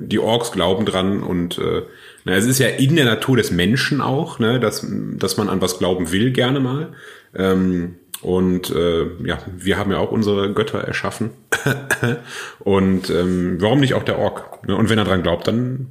die 0.01 0.19
Orks 0.19 0.51
glauben 0.51 0.85
dran 0.85 1.23
und 1.23 1.57
äh, 1.57 1.83
na, 2.25 2.33
es 2.33 2.45
ist 2.45 2.59
ja 2.59 2.67
in 2.67 2.97
der 2.97 3.05
Natur 3.05 3.37
des 3.37 3.49
Menschen 3.51 4.01
auch, 4.01 4.39
ne, 4.39 4.59
dass, 4.59 4.85
dass 5.13 5.37
man 5.37 5.47
an 5.47 5.61
was 5.61 5.79
glauben 5.79 6.11
will, 6.11 6.31
gerne 6.31 6.59
mal. 6.59 6.93
Ähm, 7.33 7.95
und 8.21 8.69
äh, 8.71 9.05
ja, 9.23 9.37
wir 9.47 9.77
haben 9.77 9.91
ja 9.91 9.97
auch 9.97 10.11
unsere 10.11 10.53
Götter 10.53 10.79
erschaffen. 10.81 11.31
und 12.59 13.09
ähm, 13.09 13.57
warum 13.59 13.79
nicht 13.79 13.93
auch 13.93 14.03
der 14.03 14.19
Ork? 14.19 14.67
Ne? 14.67 14.75
Und 14.75 14.89
wenn 14.89 14.97
er 14.97 15.05
dran 15.05 15.23
glaubt, 15.23 15.47
dann 15.47 15.87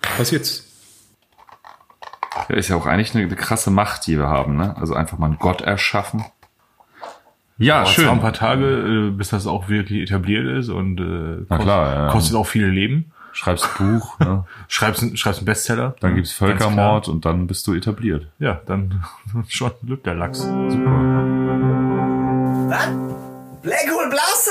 passiert's. 0.00 0.68
Ja, 2.48 2.56
ist 2.56 2.68
ja 2.68 2.76
auch 2.76 2.86
eigentlich 2.86 3.14
eine, 3.14 3.24
eine 3.24 3.36
krasse 3.36 3.70
Macht, 3.70 4.06
die 4.06 4.16
wir 4.16 4.28
haben, 4.28 4.56
ne? 4.56 4.76
Also 4.76 4.94
einfach 4.94 5.18
mal 5.18 5.26
einen 5.26 5.38
Gott 5.38 5.60
erschaffen. 5.60 6.24
Ja, 7.58 7.80
Aber 7.80 7.84
es 7.84 7.90
schön. 7.90 8.04
dauert 8.04 8.18
ein 8.18 8.22
paar 8.22 8.32
Tage, 8.32 8.66
äh, 8.66 9.10
bis 9.10 9.28
das 9.28 9.46
auch 9.46 9.68
wirklich 9.68 10.02
etabliert 10.02 10.46
ist 10.46 10.68
und 10.68 11.00
äh, 11.00 11.44
Na 11.48 11.58
klar, 11.58 11.94
ja. 11.94 12.08
kostet 12.10 12.36
auch 12.36 12.46
viel 12.46 12.66
Leben. 12.66 13.12
Schreibst 13.32 13.64
ein 13.80 13.98
Buch, 13.98 14.18
ne? 14.18 14.44
Schreibst, 14.68 15.02
ein- 15.02 15.16
schreibst 15.16 15.40
einen 15.40 15.46
Bestseller. 15.46 15.94
dann 16.00 16.14
gibt's 16.14 16.38
Ganz 16.38 16.56
klar. 16.58 16.58
Völkermord 16.70 17.08
und 17.08 17.24
dann 17.24 17.46
bist 17.46 17.66
du 17.66 17.74
etabliert. 17.74 18.26
Ja, 18.38 18.60
dann 18.66 19.04
schon 19.48 19.70
lebt 19.82 20.06
der 20.06 20.14
Lachs. 20.14 20.40
Super. 20.40 20.68
Was? 22.68 22.88
Blackhole 23.62 24.08
Blaster? 24.10 24.50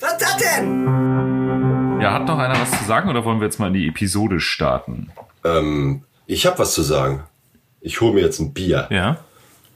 Was 0.00 0.12
ist 0.12 0.20
das 0.22 0.36
denn? 0.36 2.00
Ja, 2.00 2.12
hat 2.12 2.26
noch 2.26 2.38
einer 2.38 2.60
was 2.60 2.70
zu 2.70 2.84
sagen 2.84 3.08
oder 3.08 3.24
wollen 3.24 3.40
wir 3.40 3.46
jetzt 3.46 3.58
mal 3.58 3.68
in 3.68 3.74
die 3.74 3.88
Episode 3.88 4.40
starten? 4.40 5.10
Ähm, 5.44 6.02
ich 6.26 6.46
habe 6.46 6.58
was 6.58 6.74
zu 6.74 6.82
sagen. 6.82 7.24
Ich 7.80 8.00
hole 8.00 8.12
mir 8.14 8.20
jetzt 8.20 8.40
ein 8.40 8.52
Bier. 8.52 8.86
Ja. 8.90 9.18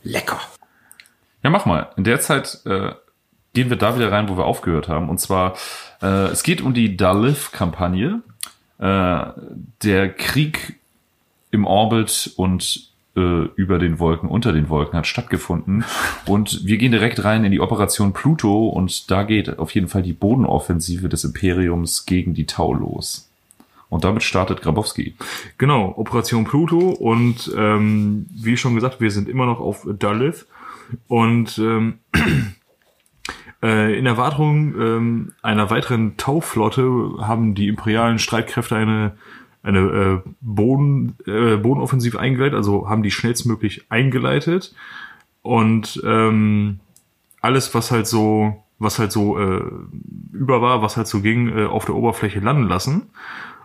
Lecker. 0.02 0.38
Ja, 1.42 1.50
mach 1.50 1.64
mal. 1.66 1.90
In 1.96 2.04
der 2.04 2.20
Zeit 2.20 2.60
äh, 2.66 2.92
gehen 3.54 3.70
wir 3.70 3.76
da 3.76 3.96
wieder 3.96 4.12
rein, 4.12 4.28
wo 4.28 4.36
wir 4.36 4.44
aufgehört 4.44 4.88
haben. 4.88 5.08
Und 5.08 5.18
zwar, 5.18 5.54
äh, 6.02 6.26
es 6.26 6.42
geht 6.42 6.60
um 6.60 6.74
die 6.74 6.96
Dalif-Kampagne. 6.96 8.20
Äh, 8.80 9.32
der 9.82 10.08
Krieg 10.08 10.80
im 11.50 11.66
Orbit 11.66 12.32
und 12.36 12.90
äh, 13.14 13.44
über 13.56 13.78
den 13.78 13.98
Wolken, 13.98 14.28
unter 14.28 14.52
den 14.52 14.70
Wolken 14.70 14.96
hat 14.96 15.06
stattgefunden. 15.06 15.84
Und 16.26 16.64
wir 16.64 16.78
gehen 16.78 16.92
direkt 16.92 17.22
rein 17.24 17.44
in 17.44 17.52
die 17.52 17.60
Operation 17.60 18.12
Pluto 18.12 18.68
und 18.68 19.10
da 19.10 19.24
geht 19.24 19.58
auf 19.58 19.74
jeden 19.74 19.88
Fall 19.88 20.02
die 20.02 20.14
Bodenoffensive 20.14 21.08
des 21.08 21.24
Imperiums 21.24 22.06
gegen 22.06 22.32
die 22.34 22.46
Tau 22.46 22.72
los. 22.72 23.28
Und 23.90 24.04
damit 24.04 24.22
startet 24.22 24.62
Grabowski. 24.62 25.14
Genau, 25.58 25.92
Operation 25.96 26.44
Pluto 26.44 26.90
und 26.90 27.52
ähm, 27.56 28.26
wie 28.30 28.56
schon 28.56 28.76
gesagt, 28.76 29.00
wir 29.00 29.10
sind 29.10 29.28
immer 29.28 29.44
noch 29.44 29.60
auf 29.60 29.86
Dalith 29.98 30.46
und 31.08 31.58
ähm, 31.58 31.98
äh, 32.14 32.20
in 33.62 34.06
Erwartung 34.06 34.74
ähm, 34.80 35.32
einer 35.42 35.68
weiteren 35.68 36.16
Tauflotte 36.16 37.12
haben 37.18 37.54
die 37.54 37.68
imperialen 37.68 38.18
Streitkräfte 38.18 38.74
eine 38.74 39.12
eine 39.62 40.22
äh, 40.24 40.30
Boden, 40.40 41.16
äh, 41.26 41.56
Bodenoffensive 41.56 42.18
eingeleitet, 42.18 42.54
also 42.54 42.88
haben 42.88 43.02
die 43.02 43.10
schnellstmöglich 43.10 43.84
eingeleitet 43.90 44.74
und 45.42 46.00
ähm, 46.04 46.80
alles, 47.40 47.74
was 47.74 47.90
halt 47.90 48.06
so, 48.06 48.64
was 48.78 48.98
halt 48.98 49.12
so 49.12 49.38
äh, 49.38 49.62
über 50.32 50.62
war, 50.62 50.82
was 50.82 50.96
halt 50.96 51.08
so 51.08 51.20
ging, 51.20 51.56
äh, 51.56 51.64
auf 51.64 51.84
der 51.84 51.94
Oberfläche 51.94 52.40
landen 52.40 52.68
lassen. 52.68 53.10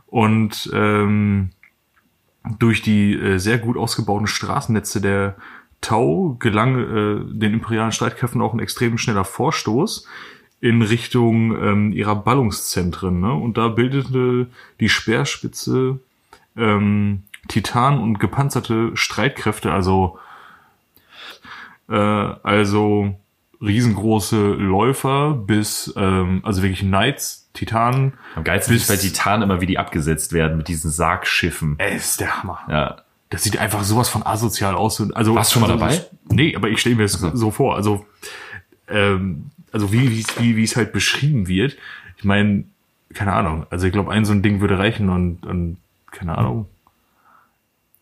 Und 0.08 0.70
ähm, 0.74 1.50
durch 2.60 2.82
die 2.82 3.14
äh, 3.14 3.38
sehr 3.38 3.58
gut 3.58 3.76
ausgebauten 3.76 4.28
Straßennetze 4.28 5.02
der 5.02 5.36
Tau 5.86 6.36
gelang 6.39 6.78
äh, 6.78 7.34
den 7.34 7.54
imperialen 7.54 7.91
Streitkräften 7.91 8.41
auch 8.41 8.54
ein 8.54 8.60
extrem 8.60 8.98
schneller 8.98 9.24
Vorstoß 9.24 10.08
in 10.62 10.82
Richtung 10.82 11.56
ähm, 11.62 11.91
ihrer 11.91 12.15
Ballungszentren. 12.15 13.19
Ne? 13.19 13.34
Und 13.34 13.58
da 13.58 13.67
bildete 13.67 14.48
die 14.80 14.89
Speerspitze 14.89 16.00
ähm, 16.58 17.24
Titan 17.48 18.00
und 18.00 18.19
gepanzerte 18.19 18.91
Streitkräfte, 18.95 19.71
also 19.71 20.17
äh, 21.88 21.93
also 21.93 23.15
riesengroße 23.62 24.54
Läufer 24.54 25.34
bis 25.34 25.93
ähm, 25.95 26.41
also 26.43 26.63
wirklich 26.63 26.82
Knights, 26.82 27.50
Titanen. 27.54 28.13
Am 28.36 28.43
geilsten 28.43 28.76
ist 28.76 28.88
bei 28.88 28.98
Titan 28.98 29.41
immer, 29.43 29.62
wie 29.62 29.65
die 29.65 29.78
abgesetzt 29.78 30.34
werden 30.34 30.58
mit 30.58 30.67
diesen 30.67 30.89
Sargschiffen. 30.89 31.76
Ey, 31.78 31.95
ist 31.95 32.19
der 32.19 32.41
Hammer. 32.41 32.60
Ja. 32.69 33.05
Das 33.36 33.43
sieht 33.43 33.58
einfach 33.58 33.84
sowas 33.84 34.08
von 34.10 34.26
asozial 34.26 34.76
aus. 34.76 35.02
Also, 35.13 35.36
Warst 35.36 35.52
du 35.52 35.60
schon 35.60 35.62
mal 35.67 35.71
also, 35.71 35.80
dabei? 35.86 36.06
Nee, 36.30 36.56
aber 36.56 36.69
ich 36.69 36.80
stelle 36.80 36.95
mir 36.95 37.04
das 37.04 37.13
so 37.13 37.52
vor. 37.52 37.76
Also, 37.76 38.06
ähm, 38.88 39.52
also 39.71 39.91
wie 39.91 40.10
wie 40.12 40.21
es- 40.21 40.39
wie, 40.39 40.56
wie 40.56 40.63
es 40.63 40.76
halt 40.76 40.93
beschrieben 40.93 41.48
wird. 41.48 41.76
Ich 42.17 42.24
meine, 42.24 42.63
keine 43.13 43.34
Ahnung. 43.34 43.65
Also 43.69 43.88
ich 43.88 43.93
glaube, 43.93 44.12
ein 44.12 44.26
so 44.26 44.32
ein 44.34 44.41
Ding 44.41 44.62
würde 44.62 44.80
reichen 44.80 45.10
und, 45.10 45.45
und 45.45 45.78
keine 46.12 46.38
Ahnung. 46.38 46.67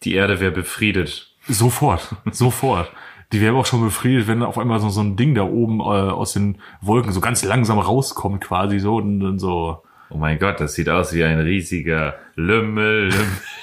Die 0.03 0.13
Erde 0.13 0.39
wäre 0.39 0.51
befriedet. 0.51 1.29
Sofort, 1.47 2.15
sofort. 2.31 2.91
Die 3.31 3.41
wäre 3.41 3.55
auch 3.55 3.65
schon 3.65 3.81
befriedet, 3.83 4.27
wenn 4.27 4.43
auf 4.43 4.57
einmal 4.59 4.79
so, 4.79 4.89
so 4.89 5.01
ein 5.01 5.15
Ding 5.15 5.33
da 5.33 5.43
oben 5.43 5.79
äh, 5.79 5.83
aus 5.83 6.33
den 6.33 6.59
Wolken 6.81 7.11
so 7.11 7.19
ganz 7.21 7.43
langsam 7.43 7.79
rauskommt 7.79 8.41
quasi 8.43 8.79
so 8.79 8.97
und 8.97 9.19
dann 9.19 9.39
so. 9.39 9.81
Oh 10.13 10.17
mein 10.17 10.37
Gott, 10.37 10.59
das 10.59 10.75
sieht 10.75 10.89
aus 10.89 11.11
wie 11.13 11.23
ein 11.23 11.39
riesiger 11.39 12.15
Lümmel. 12.35 13.11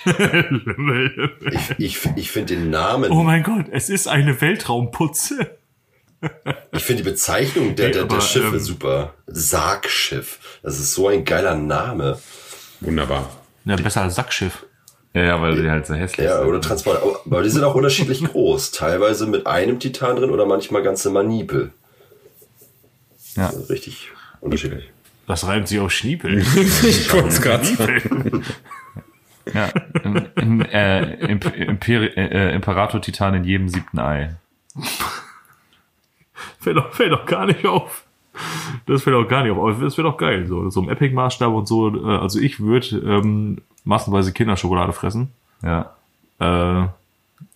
Lümmel. 0.04 1.30
Ich, 1.78 1.78
ich, 1.78 2.06
ich 2.16 2.30
finde 2.30 2.56
den 2.56 2.70
Namen, 2.70 3.10
Oh 3.10 3.22
mein 3.22 3.42
Gott, 3.42 3.66
es 3.70 3.88
ist 3.88 4.08
eine 4.08 4.40
Weltraumputze. 4.40 5.56
ich 6.72 6.82
finde 6.82 7.02
die 7.02 7.08
Bezeichnung 7.10 7.74
der, 7.76 7.86
Nee, 7.88 7.92
der, 7.92 8.02
aber, 8.02 8.16
der 8.16 8.20
Schiffe 8.22 8.56
ähm, 8.56 8.58
super. 8.58 9.14
Sargschiff. 9.26 10.58
Das 10.62 10.78
ist 10.78 10.92
so 10.94 11.08
ein 11.08 11.24
geiler 11.24 11.54
Name. 11.54 12.18
Wunderbar. 12.80 13.30
Ja, 13.64 13.76
besser 13.76 14.02
als 14.02 14.16
Sackschiff. 14.16 14.66
Ja, 15.14 15.22
ja, 15.22 15.42
weil 15.42 15.60
die 15.60 15.68
halt 15.68 15.86
so 15.86 15.94
hässlich 15.94 16.24
Ja, 16.26 16.38
sind. 16.38 16.48
oder 16.48 16.60
Transport. 16.60 17.02
Aber 17.26 17.42
die 17.42 17.48
sind 17.50 17.64
auch 17.64 17.74
unterschiedlich 17.74 18.22
groß. 18.32 18.70
Teilweise 18.72 19.26
mit 19.26 19.46
einem 19.46 19.78
Titan 19.80 20.16
drin 20.16 20.30
oder 20.30 20.46
manchmal 20.46 20.82
ganze 20.82 21.10
Manipel. 21.10 21.72
Ja. 23.36 23.48
Also 23.48 23.62
richtig 23.64 24.10
unterschiedlich. 24.40 24.90
Das 25.30 25.46
reimt 25.46 25.68
sich 25.68 25.78
auf 25.78 25.92
Schniepel. 25.92 26.38
Ich 26.82 27.12
wollte 27.12 27.28
es 27.28 27.40
gerade 27.40 27.64
sagen. 27.64 28.42
Ja, 29.54 29.68
in, 30.04 30.16
in, 30.36 30.60
äh, 30.60 31.14
Imp 31.26 31.56
Imper 31.56 32.16
äh, 32.16 32.54
Imperator 32.54 33.00
Titan 33.00 33.34
in 33.34 33.44
jedem 33.44 33.68
siebten 33.68 33.98
Ei. 33.98 34.36
fällt, 36.60 36.76
doch, 36.76 36.92
fällt 36.92 37.10
doch 37.10 37.26
gar 37.26 37.46
nicht 37.46 37.66
auf. 37.66 38.04
Das 38.86 39.02
fällt 39.02 39.16
auch 39.16 39.26
gar 39.26 39.42
nicht 39.42 39.50
auf. 39.52 39.58
Aber 39.58 39.72
das 39.72 39.96
wäre 39.96 40.08
doch 40.08 40.18
geil. 40.18 40.46
So, 40.46 40.70
so 40.70 40.82
im 40.82 40.88
Epic-Maßstab 40.88 41.52
und 41.52 41.66
so. 41.66 41.88
Äh, 41.88 42.18
also 42.18 42.38
ich 42.38 42.60
würde 42.60 42.98
ähm, 42.98 43.58
massenweise 43.82 44.32
Kinderschokolade 44.32 44.92
fressen. 44.92 45.32
Ja. 45.62 45.96
Äh, 46.38 46.88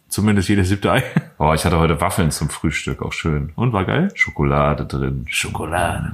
zumindest 0.09 0.49
jedes 0.49 0.71
siebte 0.71 0.91
Ei. 0.91 1.05
Oh, 1.39 1.53
ich 1.53 1.65
hatte 1.65 1.79
heute 1.79 2.01
Waffeln 2.01 2.31
zum 2.31 2.49
Frühstück, 2.49 3.03
auch 3.03 3.13
schön. 3.13 3.53
Und 3.57 3.73
war 3.73 3.85
geil? 3.85 4.11
Schokolade 4.15 4.87
drin. 4.87 5.27
Schokolade. 5.29 6.13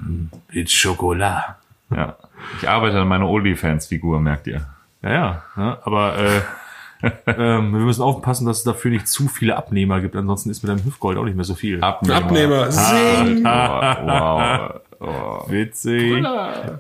It's 0.50 0.72
Schokolade. 0.72 1.56
Ja. 1.90 2.16
Ich 2.60 2.68
arbeite 2.68 3.00
an 3.00 3.08
meiner 3.08 3.28
OnlyFans-Figur, 3.28 4.20
merkt 4.20 4.46
ihr. 4.46 4.66
Ja, 5.02 5.10
ja. 5.10 5.42
ja 5.56 5.78
aber 5.84 6.18
äh, 6.18 6.40
ähm, 7.26 7.72
wir 7.72 7.80
müssen 7.80 8.02
aufpassen, 8.02 8.46
dass 8.46 8.58
es 8.58 8.64
dafür 8.64 8.90
nicht 8.90 9.08
zu 9.08 9.28
viele 9.28 9.56
Abnehmer 9.56 10.00
gibt. 10.00 10.16
Ansonsten 10.16 10.50
ist 10.50 10.62
mit 10.62 10.70
deinem 10.70 10.84
Hüftgold 10.84 11.18
auch 11.18 11.24
nicht 11.24 11.36
mehr 11.36 11.44
so 11.44 11.54
viel. 11.54 11.82
Abnehmer. 11.82 12.16
Abnehmer. 12.16 12.70
Sing. 12.70 13.44
Wow. 13.44 14.80
wow. 15.00 15.00
Witzig. 15.48 16.22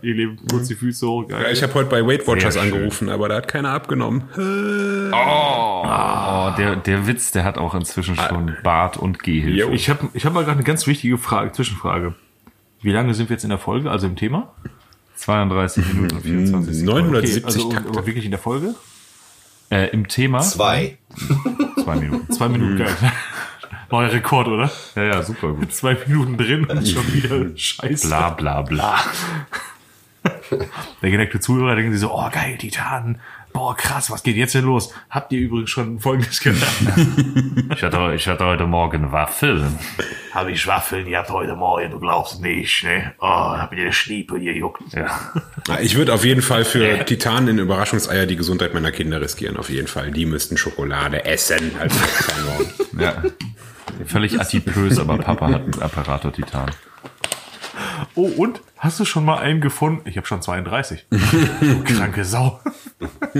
Ihr 0.02 0.14
lebt 0.14 0.40
kurz 0.50 0.68
die 0.68 0.74
Füße 0.74 1.06
hoch. 1.06 1.28
Geil. 1.28 1.42
Ja, 1.42 1.50
ich 1.50 1.62
habe 1.62 1.72
heute 1.74 1.88
bei 1.88 2.06
Weight 2.06 2.26
Watchers 2.26 2.58
angerufen, 2.58 3.08
aber 3.08 3.30
da 3.30 3.36
hat 3.36 3.48
keiner 3.48 3.70
abgenommen. 3.70 4.24
Oh, 4.36 6.52
der, 6.58 6.76
der 6.76 7.06
Witz, 7.06 7.30
der 7.30 7.44
hat 7.44 7.56
auch 7.56 7.74
inzwischen 7.74 8.16
schon 8.16 8.56
Bart 8.62 8.98
und 8.98 9.22
Gehhilfe. 9.22 9.72
Ich 9.72 9.88
habe 9.88 10.10
ich 10.12 10.26
hab 10.26 10.34
mal 10.34 10.44
gerade 10.44 10.58
eine 10.58 10.64
ganz 10.64 10.86
wichtige 10.86 11.16
Frage, 11.16 11.52
Zwischenfrage. 11.52 12.14
Wie 12.82 12.92
lange 12.92 13.14
sind 13.14 13.30
wir 13.30 13.34
jetzt 13.34 13.44
in 13.44 13.50
der 13.50 13.58
Folge, 13.58 13.90
also 13.90 14.06
im 14.06 14.16
Thema? 14.16 14.52
32 15.16 15.94
Minuten 15.94 16.16
und 16.16 16.22
24 16.22 16.76
Sekunden. 16.76 17.10
970 17.10 17.44
also 17.44 17.68
Takte. 17.70 18.06
wirklich 18.06 18.24
in 18.24 18.30
der 18.30 18.40
Folge? 18.40 18.74
Äh, 19.70 19.86
Im 19.90 20.08
Thema? 20.08 20.40
Zwei. 20.40 20.98
Zwei 21.82 21.96
Minuten. 21.96 22.32
Zwei 22.32 22.48
Minuten, 22.48 22.76
geil. 22.76 22.94
Neuer 23.90 24.12
Rekord, 24.12 24.48
oder? 24.48 24.70
Ja, 24.94 25.04
ja, 25.04 25.22
super 25.22 25.52
gut. 25.52 25.72
Zwei 25.72 25.96
Minuten 26.06 26.36
drin 26.36 26.64
und 26.64 26.86
schon 26.88 27.12
wieder 27.12 27.56
scheiße. 27.56 28.08
Bla, 28.08 28.30
bla, 28.30 28.62
bla. 28.62 29.00
Der 31.02 31.10
geneigte 31.10 31.40
Zuhörer 31.40 31.76
denken 31.76 31.92
sich 31.92 32.00
so, 32.00 32.12
oh 32.12 32.28
geil, 32.30 32.58
Titan. 32.58 33.20
Boah, 33.52 33.76
krass, 33.76 34.10
was 34.10 34.22
geht 34.22 34.36
jetzt 34.36 34.54
denn 34.54 34.64
los? 34.64 34.92
Habt 35.10 35.32
ihr 35.32 35.40
übrigens 35.40 35.70
schon 35.70 35.98
Folgendes 35.98 36.40
gedacht? 36.40 36.72
Ich 37.74 37.84
hatte, 37.84 38.12
ich 38.14 38.26
hatte 38.26 38.44
heute 38.44 38.66
Morgen 38.66 39.12
Waffeln. 39.12 39.78
Habe 40.32 40.50
ich 40.52 40.66
Waffeln 40.66 41.06
gehabt 41.08 41.30
heute 41.30 41.54
Morgen, 41.54 41.90
du 41.92 42.00
glaubst 42.00 42.40
nicht, 42.42 42.82
ne? 42.84 43.14
Oh, 43.20 43.26
hab 43.26 43.70
mir 43.70 43.84
der 43.84 43.92
Schniepel 43.92 44.40
gejuckt. 44.40 44.82
Ja. 44.92 45.06
Ja, 45.68 45.80
Ich 45.80 45.94
würde 45.96 46.12
auf 46.12 46.24
jeden 46.24 46.42
Fall 46.42 46.64
für 46.64 47.04
Titanen 47.04 47.48
in 47.48 47.58
Überraschungseier 47.58 48.26
die 48.26 48.36
Gesundheit 48.36 48.74
meiner 48.74 48.90
Kinder 48.90 49.20
riskieren. 49.20 49.56
Auf 49.56 49.70
jeden 49.70 49.86
Fall. 49.86 50.10
Die 50.10 50.26
müssten 50.26 50.56
Schokolade 50.56 51.24
essen. 51.24 51.72
Als 51.78 51.94
waren. 52.00 53.00
ja. 53.00 53.22
Völlig 54.06 54.38
adipös, 54.40 54.98
aber 54.98 55.18
Papa 55.18 55.48
hat 55.48 55.62
einen 55.62 55.80
Apparator 55.82 56.32
Titan. 56.32 56.70
Oh, 58.14 58.26
und? 58.36 58.60
Hast 58.78 59.00
du 59.00 59.04
schon 59.04 59.24
mal 59.24 59.38
einen 59.38 59.60
gefunden? 59.60 60.08
Ich 60.08 60.16
habe 60.16 60.26
schon 60.26 60.42
32. 60.42 61.06
du 61.60 61.84
kranke 61.84 62.24
Sau. 62.24 62.60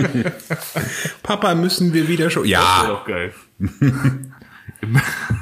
Papa, 1.23 1.55
müssen 1.55 1.93
wir 1.93 2.09
wieder 2.09 2.31
schon. 2.31 2.45
Wäre 2.45 2.53
Ja, 2.53 2.85
doch 2.87 3.05
geil. 3.05 3.33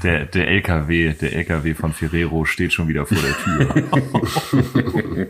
Der, 0.02 0.26
der 0.26 0.48
LKW, 0.48 1.12
der 1.12 1.32
LKW 1.32 1.74
von 1.74 1.92
Ferrero 1.92 2.44
steht 2.44 2.72
schon 2.72 2.88
wieder 2.88 3.06
vor 3.06 3.18
der 3.18 3.36
Tür. 3.38 5.28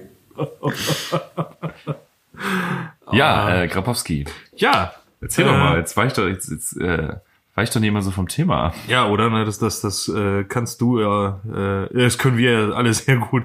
ja, 3.12 3.62
äh, 3.62 3.68
Grabowski. 3.68 4.24
Ja. 4.57 4.94
Erzähl 5.20 5.44
Äh, 5.44 5.48
doch 5.48 5.59
mal, 5.59 5.79
jetzt 5.79 5.94
weicht 5.96 6.16
doch, 6.16 6.27
jetzt, 6.27 6.51
jetzt 6.51 6.77
äh, 6.81 7.16
weicht 7.59 7.75
doch 7.75 7.81
nicht 7.81 7.88
immer 7.88 8.03
so 8.03 8.12
vom 8.12 8.29
Thema 8.29 8.66
ab. 8.66 8.75
Ja, 8.87 9.09
oder? 9.09 9.31
Ne, 9.31 9.44
Das, 9.44 9.59
das, 9.59 9.81
das 9.81 10.09
äh, 10.09 10.44
kannst 10.44 10.81
du 10.81 11.01
ja, 11.01 11.40
äh, 11.44 12.05
das 12.05 12.16
können 12.16 12.38
wir 12.38 12.53
ja 12.53 12.71
alle 12.71 12.94
sehr 12.94 13.16
gut. 13.16 13.42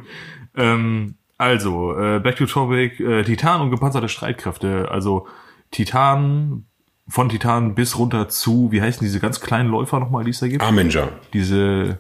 Ähm, 0.56 1.16
also, 1.40 1.98
äh, 1.98 2.20
Back 2.20 2.36
to 2.36 2.46
Topic, 2.46 3.04
äh, 3.04 3.24
Titan 3.24 3.62
und 3.62 3.72
gepanzerte 3.72 4.08
Streitkräfte. 4.10 4.88
Also 4.92 5.28
Titan, 5.72 6.66
von 7.08 7.28
Titan 7.28 7.74
bis 7.74 7.98
runter 7.98 8.30
zu, 8.30 8.72
wie 8.72 8.84
heißen 8.84 9.04
diese 9.04 9.20
ganz 9.20 9.42
kleinen 9.42 9.70
Läufer 9.70 10.00
nochmal, 10.00 10.24
die 10.24 10.30
es 10.30 10.40
da 10.40 10.48
gibt? 10.48 10.62
Arminger. 10.62 11.10
Diese, 11.34 12.00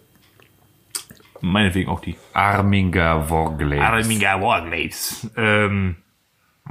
meinetwegen 1.42 1.90
auch 1.90 2.00
die. 2.00 2.16
Arminger 2.34 3.28
Worgley. 3.28 3.80
Arminger 3.80 4.40
Warglaives. 4.40 5.32
Ähm, 5.36 5.96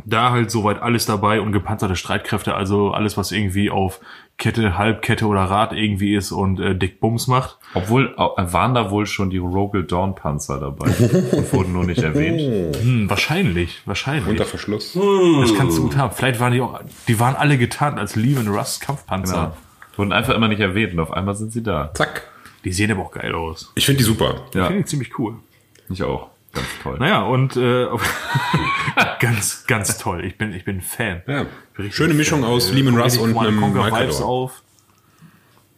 da 0.04 0.30
halt 0.30 0.50
soweit 0.50 0.80
alles 0.80 1.04
dabei 1.04 1.40
und 1.40 1.52
gepanzerte 1.52 1.96
Streitkräfte, 1.96 2.54
also 2.54 2.92
alles, 2.92 3.16
was 3.16 3.32
irgendwie 3.32 3.70
auf 3.70 4.00
Kette, 4.42 4.76
Halbkette 4.76 5.26
oder 5.26 5.42
Rad 5.42 5.72
irgendwie 5.72 6.16
ist 6.16 6.32
und 6.32 6.58
äh, 6.58 6.74
dick 6.74 6.98
Bums 6.98 7.28
macht. 7.28 7.58
Obwohl, 7.74 8.12
äh, 8.18 8.52
waren 8.52 8.74
da 8.74 8.90
wohl 8.90 9.06
schon 9.06 9.30
die 9.30 9.38
Rogel 9.38 9.84
Dawn 9.84 10.16
Panzer 10.16 10.58
dabei 10.58 10.88
und 10.88 11.52
wurden 11.52 11.72
nur 11.72 11.84
nicht 11.84 12.02
erwähnt. 12.02 12.74
Hm, 12.76 13.08
wahrscheinlich, 13.08 13.82
wahrscheinlich. 13.84 14.26
Unter 14.26 14.44
Verschluss. 14.44 14.94
Das 14.94 15.54
kannst 15.54 15.78
du 15.78 15.82
gut 15.82 15.96
haben. 15.96 16.12
Vielleicht 16.12 16.40
waren 16.40 16.52
die 16.52 16.60
auch, 16.60 16.80
die 17.06 17.20
waren 17.20 17.36
alle 17.36 17.56
getarnt 17.56 18.00
als 18.00 18.16
Lehman 18.16 18.48
Russ 18.48 18.80
Kampfpanzer. 18.80 19.34
Ja. 19.36 19.56
Wurden 19.96 20.10
einfach 20.12 20.34
immer 20.34 20.48
nicht 20.48 20.60
erwähnt 20.60 20.92
und 20.94 20.98
auf 20.98 21.12
einmal 21.12 21.36
sind 21.36 21.52
sie 21.52 21.62
da. 21.62 21.94
Zack. 21.94 22.28
Die 22.64 22.72
sehen 22.72 22.90
aber 22.90 23.02
auch 23.02 23.12
geil 23.12 23.32
aus. 23.36 23.70
Ich 23.76 23.86
finde 23.86 23.98
die 23.98 24.04
super. 24.04 24.42
Ja, 24.54 24.66
Finde 24.66 24.80
ich 24.80 24.86
ziemlich 24.86 25.16
cool. 25.20 25.36
ich 25.88 26.02
auch. 26.02 26.31
Ganz 26.52 26.66
toll. 26.82 26.98
Naja, 26.98 27.22
und 27.22 27.56
äh, 27.56 27.86
ganz, 29.20 29.64
ganz 29.66 29.98
toll. 29.98 30.24
Ich 30.24 30.36
bin, 30.36 30.52
ich 30.52 30.64
bin 30.64 30.80
Fan. 30.80 31.22
Ja. 31.26 31.46
Richtig 31.78 31.94
Schöne 31.94 32.14
Mischung 32.14 32.44
aus 32.44 32.70
Äh, 32.70 32.74
Lehman 32.74 32.98
Russ 32.98 33.16
und 33.16 33.36
einem 33.36 33.74
Vibes 33.74 34.20
auf. 34.20 34.62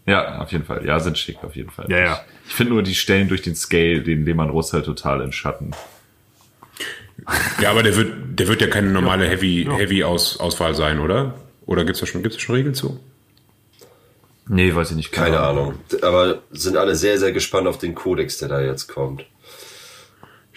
Ja, 0.06 0.38
auf 0.40 0.52
jeden 0.52 0.64
Fall. 0.64 0.84
Ja, 0.84 1.00
sind 1.00 1.16
schick, 1.16 1.42
auf 1.42 1.56
jeden 1.56 1.70
Fall. 1.70 1.86
Ja, 1.88 1.98
ja. 1.98 2.20
Ich 2.46 2.54
finde 2.54 2.74
nur, 2.74 2.82
die 2.82 2.94
stellen 2.94 3.28
durch 3.28 3.42
den 3.42 3.54
Scale 3.54 4.02
den 4.02 4.24
Lehmann 4.24 4.50
Russ 4.50 4.72
halt 4.72 4.84
total 4.84 5.20
in 5.22 5.32
Schatten. 5.32 5.70
Ja, 7.60 7.70
aber 7.70 7.82
der 7.82 7.96
wird, 7.96 8.38
der 8.38 8.48
wird 8.48 8.60
ja 8.60 8.66
keine 8.66 8.90
normale 8.90 9.26
Heavy, 9.26 9.66
Heavy 9.70 10.04
Aus, 10.04 10.40
Auswahl 10.40 10.74
sein, 10.74 10.98
oder? 10.98 11.34
Oder 11.64 11.84
gibt's 11.84 12.00
da 12.00 12.06
schon, 12.06 12.22
gibt's 12.22 12.36
da 12.36 12.42
schon 12.42 12.56
Regeln 12.56 12.74
zu? 12.74 13.00
Nee, 14.46 14.74
weiß 14.74 14.90
ich 14.90 14.96
nicht. 14.96 15.12
Keine 15.12 15.40
Ahnung. 15.40 15.76
Aber 16.02 16.42
sind 16.50 16.76
alle 16.76 16.96
sehr, 16.96 17.18
sehr 17.18 17.32
gespannt 17.32 17.66
auf 17.66 17.78
den 17.78 17.94
Kodex, 17.94 18.36
der 18.38 18.48
da 18.48 18.60
jetzt 18.60 18.88
kommt. 18.88 19.24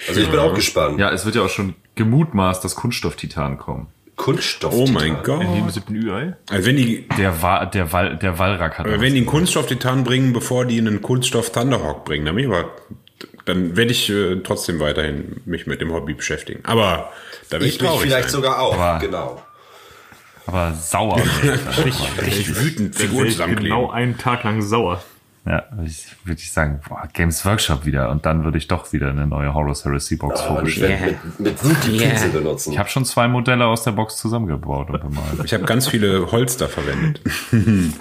Also 0.07 0.21
ich 0.21 0.29
bin 0.29 0.39
auch 0.39 0.53
gespannt. 0.53 0.99
Ja, 0.99 1.11
es 1.11 1.25
wird 1.25 1.35
ja 1.35 1.41
auch 1.43 1.49
schon 1.49 1.75
gemutmaßt, 1.95 2.63
dass 2.63 2.75
Kunststoff-Titan 2.75 3.57
kommen. 3.57 3.87
Kunststoff. 4.15 4.73
Oh 4.73 4.87
mein 4.87 5.21
Gott. 5.23 5.43
In 5.43 5.53
jedem 5.53 5.69
siebten 5.69 5.95
Ü-Ei. 5.95 6.35
Also 6.49 6.65
wenn 6.67 6.75
die, 6.75 7.07
Der, 7.17 7.41
Wa 7.41 7.65
der, 7.65 7.91
Wal 7.93 8.17
der 8.17 8.39
Wallrack 8.39 8.79
hat 8.79 8.85
Aber 8.87 8.99
wenn 8.99 9.13
die 9.13 9.19
einen 9.19 9.27
Kunststoff-Titan 9.27 10.03
bringen, 10.03 10.33
bevor 10.33 10.65
die 10.65 10.77
einen 10.79 11.01
Kunststoff-Thunderhawk 11.01 12.03
bringen, 12.05 12.25
dann, 12.25 12.35
bin 12.35 12.45
ich 12.45 12.51
aber, 12.51 12.71
dann 13.45 13.75
werde 13.77 13.91
ich 13.91 14.09
äh, 14.09 14.37
trotzdem 14.43 14.79
weiterhin 14.79 15.41
mich 15.45 15.67
mit 15.67 15.81
dem 15.81 15.91
Hobby 15.93 16.13
beschäftigen. 16.15 16.61
Aber 16.65 17.11
da 17.49 17.53
werde 17.53 17.65
ich, 17.65 17.73
Ich 17.73 17.77
traurig 17.77 18.01
vielleicht 18.01 18.29
sein. 18.29 18.41
sogar 18.41 18.59
auch, 18.59 18.73
Aber- 18.77 18.99
genau. 18.99 19.41
Aber 20.47 20.73
sauer. 20.73 21.17
Richtig, 21.85 22.09
richtig 22.25 22.55
wütend, 22.61 22.95
Figuren 22.95 23.29
zusammenkleben. 23.29 23.75
genau 23.77 23.91
einen 23.91 24.17
Tag 24.17 24.43
lang 24.45 24.61
sauer. 24.61 25.03
Ja, 25.47 25.63
ich 25.85 26.15
würde 26.23 26.39
ich 26.41 26.51
sagen, 26.51 26.81
boah, 26.87 27.07
Games 27.13 27.45
Workshop 27.45 27.85
wieder. 27.85 28.09
Und 28.09 28.25
dann 28.25 28.43
würde 28.43 28.57
ich 28.57 28.67
doch 28.67 28.91
wieder 28.93 29.09
eine 29.09 29.27
neue 29.27 29.53
Horus 29.53 29.85
Heresy 29.85 30.15
Box 30.15 30.41
ich 30.41 30.45
vorbestellen. 30.45 30.99
werde 30.99 31.17
mit, 31.23 31.39
mit 31.39 31.63
Wut 31.63 31.77
die 31.85 31.97
Pinsel 31.97 32.29
benutzen. 32.29 32.73
Ich 32.73 32.79
habe 32.79 32.89
schon 32.89 33.05
zwei 33.05 33.27
Modelle 33.27 33.65
aus 33.65 33.83
der 33.83 33.91
Box 33.91 34.17
zusammengebaut 34.17 34.89
und 34.89 35.01
bemalt. 35.01 35.45
Ich 35.45 35.53
habe 35.53 35.65
ganz 35.65 35.87
viele 35.87 36.31
Holster 36.31 36.67
verwendet. 36.67 37.21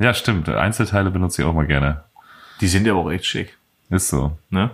Ja, 0.00 0.14
stimmt. 0.14 0.48
Einzelteile 0.48 1.10
benutze 1.10 1.42
ich 1.42 1.48
auch 1.48 1.52
mal 1.52 1.66
gerne. 1.66 2.04
Die 2.62 2.68
sind 2.68 2.86
ja 2.86 2.94
auch 2.94 3.10
echt 3.10 3.26
schick. 3.26 3.58
Ist 3.90 4.08
so. 4.08 4.38
Ne? 4.48 4.70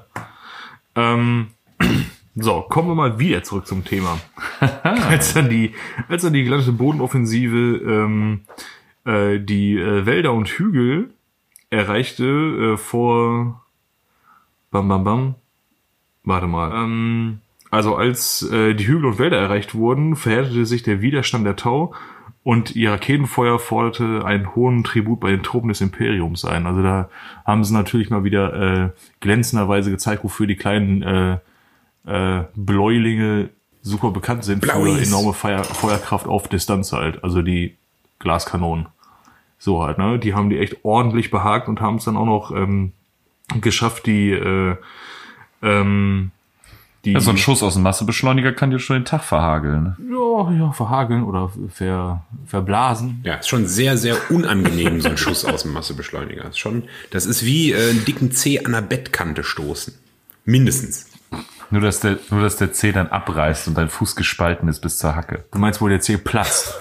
Ähm, 0.95 1.49
so, 2.37 2.63
kommen 2.63 2.89
wir 2.89 2.95
mal 2.95 3.19
wieder 3.19 3.43
zurück 3.43 3.67
zum 3.67 3.85
Thema. 3.85 4.21
als 4.83 5.35
dann 5.35 5.49
die, 5.49 5.75
als 6.09 6.23
dann 6.23 6.33
die 6.33 6.45
gelandete 6.45 6.73
Bodenoffensive 6.73 7.57
ähm, 7.57 8.43
äh, 9.05 9.41
die 9.41 9.77
äh, 9.77 10.07
Wälder 10.07 10.33
und 10.33 10.49
Hügel 10.49 11.11
erreichte 11.71 12.25
äh, 12.25 12.77
vor 12.77 13.65
Bam 14.71 14.89
Bam 14.89 15.05
Bam. 15.05 15.35
Warte 16.25 16.47
mal. 16.47 16.73
Ähm, 16.73 17.41
also 17.71 17.97
als 17.97 18.43
äh, 18.43 18.75
die 18.75 18.87
Hügel 18.87 19.07
und 19.07 19.19
Wälder 19.19 19.39
erreicht 19.39 19.75
wurden, 19.75 20.17
verhärtete 20.17 20.67
sich 20.67 20.83
der 20.83 21.01
Widerstand 21.01 21.47
der 21.47 21.57
Tau 21.57 21.95
und 22.47 22.77
ihr 22.77 22.93
Raketenfeuer 22.93 23.59
forderte 23.59 24.25
einen 24.25 24.55
hohen 24.55 24.85
Tribut 24.85 25.19
bei 25.19 25.31
den 25.31 25.43
Truppen 25.43 25.69
des 25.69 25.81
Imperiums 25.81 26.45
ein. 26.45 26.67
Also 26.67 26.81
da 26.81 27.09
haben 27.45 27.65
sie 27.65 27.75
natürlich 27.75 28.09
mal 28.09 28.23
wieder 28.23 28.55
äh, 28.85 28.91
glänzenderweise 29.19 29.91
gezeigt, 29.91 30.23
wofür 30.23 30.47
die 30.47 30.55
kleinen 30.55 31.03
äh, 31.03 31.39
äh, 32.07 32.45
Bläulinge 32.55 33.51
super 33.83 34.13
bekannt 34.13 34.45
sind 34.45 34.61
Blauis. 34.61 34.97
für 34.97 35.07
enorme 35.07 35.33
Feuer, 35.33 35.65
Feuerkraft 35.65 36.29
auf 36.29 36.47
Distanz 36.47 36.93
halt. 36.93 37.25
Also 37.25 37.43
die 37.43 37.77
Glaskanonen. 38.21 38.87
So 39.59 39.83
halt, 39.83 39.99
ne? 39.99 40.19
Die 40.19 40.35
haben 40.35 40.51
die 40.51 40.59
echt 40.59 40.85
ordentlich 40.85 41.31
behagt 41.31 41.69
und 41.69 41.81
haben 41.81 41.97
es 41.97 42.05
dann 42.05 42.17
auch 42.17 42.27
noch 42.27 42.51
ähm, 42.51 42.93
geschafft, 43.61 44.07
die 44.07 44.31
äh, 44.31 44.77
ähm, 45.63 46.31
die 47.07 47.13
Ja, 47.13 47.21
so 47.21 47.31
ein 47.31 47.39
Schuss 47.39 47.63
aus 47.63 47.75
dem 47.75 47.85
Massebeschleuniger 47.85 48.53
kann 48.53 48.71
dir 48.71 48.81
schon 48.81 48.97
den 48.97 49.05
Tag 49.05 49.23
verhageln. 49.23 49.97
ja, 50.11 50.51
ja, 50.53 50.73
verhageln 50.73 51.23
oder 51.23 51.53
ver, 51.73 52.25
verblasen. 52.47 53.21
Ja, 53.23 53.35
ist 53.35 53.49
schon 53.49 53.67
sehr, 53.67 53.97
sehr 53.97 54.17
unangenehm, 54.31 55.01
so 55.01 55.09
ein 55.09 55.17
Schuss 55.17 55.45
aus 55.45 55.63
dem 55.63 55.73
Massebeschleuniger. 55.73 56.47
Ist 56.47 56.59
schon, 56.59 56.85
das 57.13 57.25
ist 57.25 57.45
wie 57.45 57.73
äh, 57.73 57.91
einen 57.91 58.05
dicken 58.05 58.33
Zeh 58.33 58.65
an 58.65 58.73
der 58.73 58.83
Bettkante 58.83 59.45
stoßen. 59.45 59.95
Mindestens. 60.45 61.07
Nur 61.71 61.81
dass, 61.81 62.01
der, 62.01 62.19
nur, 62.31 62.43
dass 62.43 62.57
der 62.57 62.73
Zeh 62.73 62.93
dann 62.93 63.09
abreißt 63.09 63.69
und 63.69 63.79
dein 63.79 63.89
Fuß 63.89 64.17
gespalten 64.17 64.69
ist 64.69 64.81
bis 64.81 64.99
zur 64.99 65.15
Hacke. 65.15 65.45
Du 65.53 65.59
meinst 65.59 65.81
wohl, 65.81 65.91
der 65.91 66.01
C 66.01 66.17
platzt. 66.17 66.75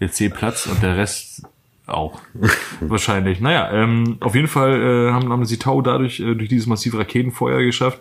Der 0.00 0.10
C 0.10 0.30
platzt 0.30 0.66
und 0.66 0.82
der 0.82 0.96
Rest 0.96 1.42
auch. 1.86 2.20
Wahrscheinlich. 2.80 3.40
Naja, 3.40 3.70
ähm, 3.72 4.16
auf 4.20 4.34
jeden 4.34 4.48
Fall 4.48 4.80
äh, 4.80 5.12
haben, 5.12 5.30
haben 5.30 5.44
sie 5.44 5.58
Tau 5.58 5.82
dadurch, 5.82 6.20
äh, 6.20 6.34
durch 6.34 6.48
dieses 6.48 6.66
massive 6.66 6.98
Raketenfeuer 6.98 7.62
geschafft, 7.62 8.00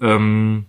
ähm, 0.00 0.66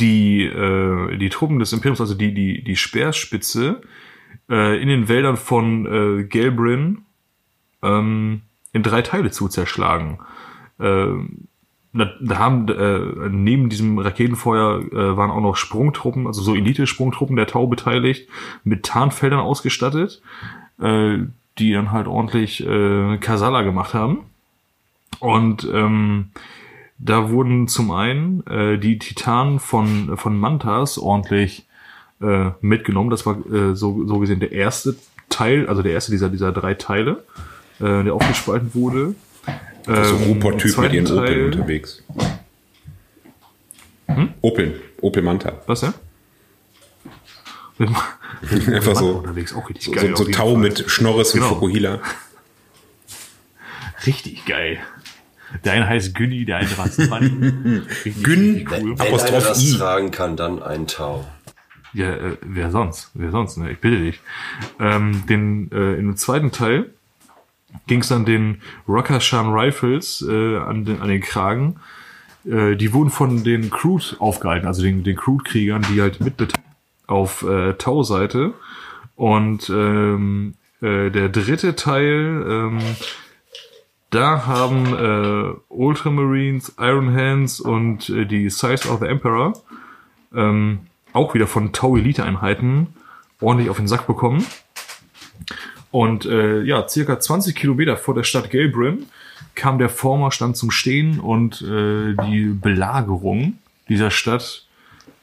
die, 0.00 0.44
äh, 0.44 1.16
die 1.16 1.28
Truppen 1.28 1.58
des 1.58 1.72
Imperiums, 1.72 2.00
also 2.00 2.14
die, 2.14 2.34
die, 2.34 2.62
die 2.62 2.76
Speerspitze, 2.76 3.82
äh, 4.50 4.80
in 4.80 4.88
den 4.88 5.08
Wäldern 5.08 5.36
von 5.36 5.86
äh, 5.86 6.24
Gelbrin 6.24 7.02
ähm, 7.82 8.42
in 8.72 8.82
drei 8.82 9.02
Teile 9.02 9.30
zu 9.30 9.48
zerschlagen. 9.48 10.18
Ähm, 10.80 11.48
da, 11.92 12.10
da 12.20 12.38
haben 12.38 12.68
äh, 12.68 13.28
neben 13.30 13.68
diesem 13.68 13.98
Raketenfeuer 13.98 14.80
äh, 14.92 15.16
waren 15.16 15.30
auch 15.30 15.40
noch 15.40 15.54
Sprungtruppen, 15.54 16.26
also 16.26 16.42
so 16.42 16.56
Elite-Sprungtruppen 16.56 17.36
der 17.36 17.46
Tau 17.46 17.68
beteiligt, 17.68 18.28
mit 18.64 18.84
Tarnfeldern 18.84 19.38
ausgestattet, 19.38 20.20
äh, 20.80 21.18
die 21.58 21.72
dann 21.72 21.92
halt 21.92 22.06
ordentlich 22.06 22.66
äh, 22.66 23.18
Kasala 23.18 23.62
gemacht 23.62 23.94
haben. 23.94 24.24
Und 25.20 25.68
ähm, 25.72 26.30
da 26.98 27.30
wurden 27.30 27.68
zum 27.68 27.90
einen 27.90 28.46
äh, 28.46 28.78
die 28.78 28.98
Titanen 28.98 29.58
von, 29.58 30.16
von 30.16 30.38
Mantas 30.38 30.98
ordentlich 30.98 31.66
äh, 32.20 32.50
mitgenommen. 32.60 33.10
Das 33.10 33.26
war 33.26 33.36
äh, 33.52 33.74
so, 33.74 34.06
so 34.06 34.18
gesehen 34.18 34.40
der 34.40 34.52
erste 34.52 34.96
Teil, 35.28 35.68
also 35.68 35.82
der 35.82 35.92
erste 35.92 36.12
dieser, 36.12 36.28
dieser 36.28 36.52
drei 36.52 36.74
Teile, 36.74 37.24
äh, 37.80 38.04
der 38.04 38.14
aufgespalten 38.14 38.74
wurde. 38.74 39.14
Also 39.86 40.16
Ähm, 40.16 40.32
im 40.32 40.38
mit 40.82 40.92
ihren 40.92 41.06
zweiten 41.06 41.18
Opel 41.18 41.34
Teil- 41.34 41.44
unterwegs. 41.46 42.02
Opel, 44.40 44.80
Opel 45.00 45.22
Manta. 45.22 45.52
Was, 45.66 45.82
ja? 47.78 47.86
Einfach 48.74 48.96
so, 48.96 49.18
unterwegs, 49.18 49.54
auch 49.54 49.68
richtig 49.68 49.92
geil. 49.92 50.14
so, 50.16 50.24
so 50.24 50.30
Tau 50.30 50.52
Fall. 50.52 50.62
mit 50.62 50.84
Schnorres 50.90 51.32
Genau. 51.32 51.48
und 51.48 51.54
Fokuhila. 51.54 52.00
Richtig 54.06 54.44
geil. 54.44 54.78
Der 55.64 55.72
eine 55.74 55.86
heißt 55.88 56.14
Günni, 56.14 56.44
der 56.44 56.58
andere 56.58 56.84
heißt. 56.84 56.98
Richtig, 58.04 58.22
Gün- 58.22 58.66
cool. 58.70 58.98
Wenn 58.98 59.20
einer 59.20 59.40
das 59.40 59.62
I. 59.62 59.76
tragen 59.78 60.10
kann, 60.10 60.36
dann 60.36 60.62
ein 60.62 60.86
Tau. 60.86 61.24
Ja, 61.92 62.12
äh, 62.12 62.36
wer 62.42 62.70
sonst? 62.70 63.10
Wer 63.14 63.30
sonst? 63.30 63.56
Ne? 63.56 63.70
Ich 63.70 63.78
bitte 63.78 64.00
dich. 64.00 64.20
Ähm, 64.80 65.22
den, 65.28 65.70
äh, 65.72 65.94
Im 65.94 66.16
zweiten 66.16 66.50
Teil 66.50 66.90
ging 67.86 68.00
es 68.00 68.08
dann 68.08 68.24
den 68.24 68.62
Rakashan 68.88 69.52
Rifles 69.52 70.24
äh, 70.28 70.56
an, 70.58 70.84
den, 70.84 71.00
an 71.00 71.08
den 71.08 71.20
Kragen. 71.20 71.76
Äh, 72.44 72.74
die 72.74 72.92
wurden 72.92 73.10
von 73.10 73.44
den 73.44 73.70
Crude 73.70 74.04
aufgehalten, 74.18 74.66
also 74.66 74.82
den, 74.82 75.04
den 75.04 75.16
Crude-Kriegern, 75.16 75.86
die 75.92 76.02
halt 76.02 76.20
mit 76.20 76.40
auf 77.06 77.42
äh, 77.42 77.74
Tau-Seite. 77.74 78.52
Und 79.16 79.70
ähm, 79.70 80.54
äh, 80.80 81.10
der 81.10 81.28
dritte 81.28 81.76
Teil, 81.76 82.44
ähm, 82.48 82.78
da 84.10 84.46
haben 84.46 84.86
äh, 84.94 85.54
Ultramarines, 85.68 86.74
Iron 86.78 87.14
Hands 87.14 87.60
und 87.60 88.08
äh, 88.10 88.26
die 88.26 88.50
Size 88.50 88.88
of 88.88 89.00
the 89.00 89.06
Emperor 89.06 89.54
ähm, 90.34 90.80
auch 91.12 91.34
wieder 91.34 91.46
von 91.46 91.72
Tau 91.72 91.96
Elite 91.96 92.24
Einheiten 92.24 92.88
ordentlich 93.40 93.70
auf 93.70 93.76
den 93.76 93.88
Sack 93.88 94.06
bekommen. 94.06 94.44
Und 95.90 96.26
äh, 96.26 96.62
ja, 96.62 96.88
circa 96.88 97.20
20 97.20 97.54
Kilometer 97.54 97.96
vor 97.96 98.14
der 98.14 98.24
Stadt 98.24 98.50
Gelbrin 98.50 99.06
kam 99.54 99.78
der 99.78 99.88
Vormarsch 99.88 100.38
dann 100.38 100.54
zum 100.54 100.70
Stehen 100.70 101.20
und 101.20 101.62
äh, 101.62 102.14
die 102.26 102.46
Belagerung 102.46 103.58
dieser 103.88 104.10
Stadt 104.10 104.66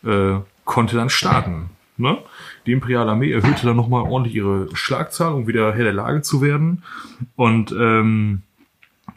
äh, 0.06 0.38
konnte 0.66 0.96
dann 0.96 1.10
starten. 1.10 1.70
Ne? 1.98 2.18
Die 2.66 2.72
Imperiale 2.72 3.12
Armee 3.12 3.32
erhöhte 3.32 3.66
dann 3.66 3.76
nochmal 3.76 4.04
ordentlich 4.04 4.36
ihre 4.36 4.76
Schlagzahl, 4.76 5.34
um 5.34 5.48
wieder 5.48 5.74
Herr 5.74 5.84
der 5.84 5.94
Lage 5.94 6.22
zu 6.22 6.42
werden. 6.42 6.84
Und 7.36 7.72
ähm, 7.72 8.44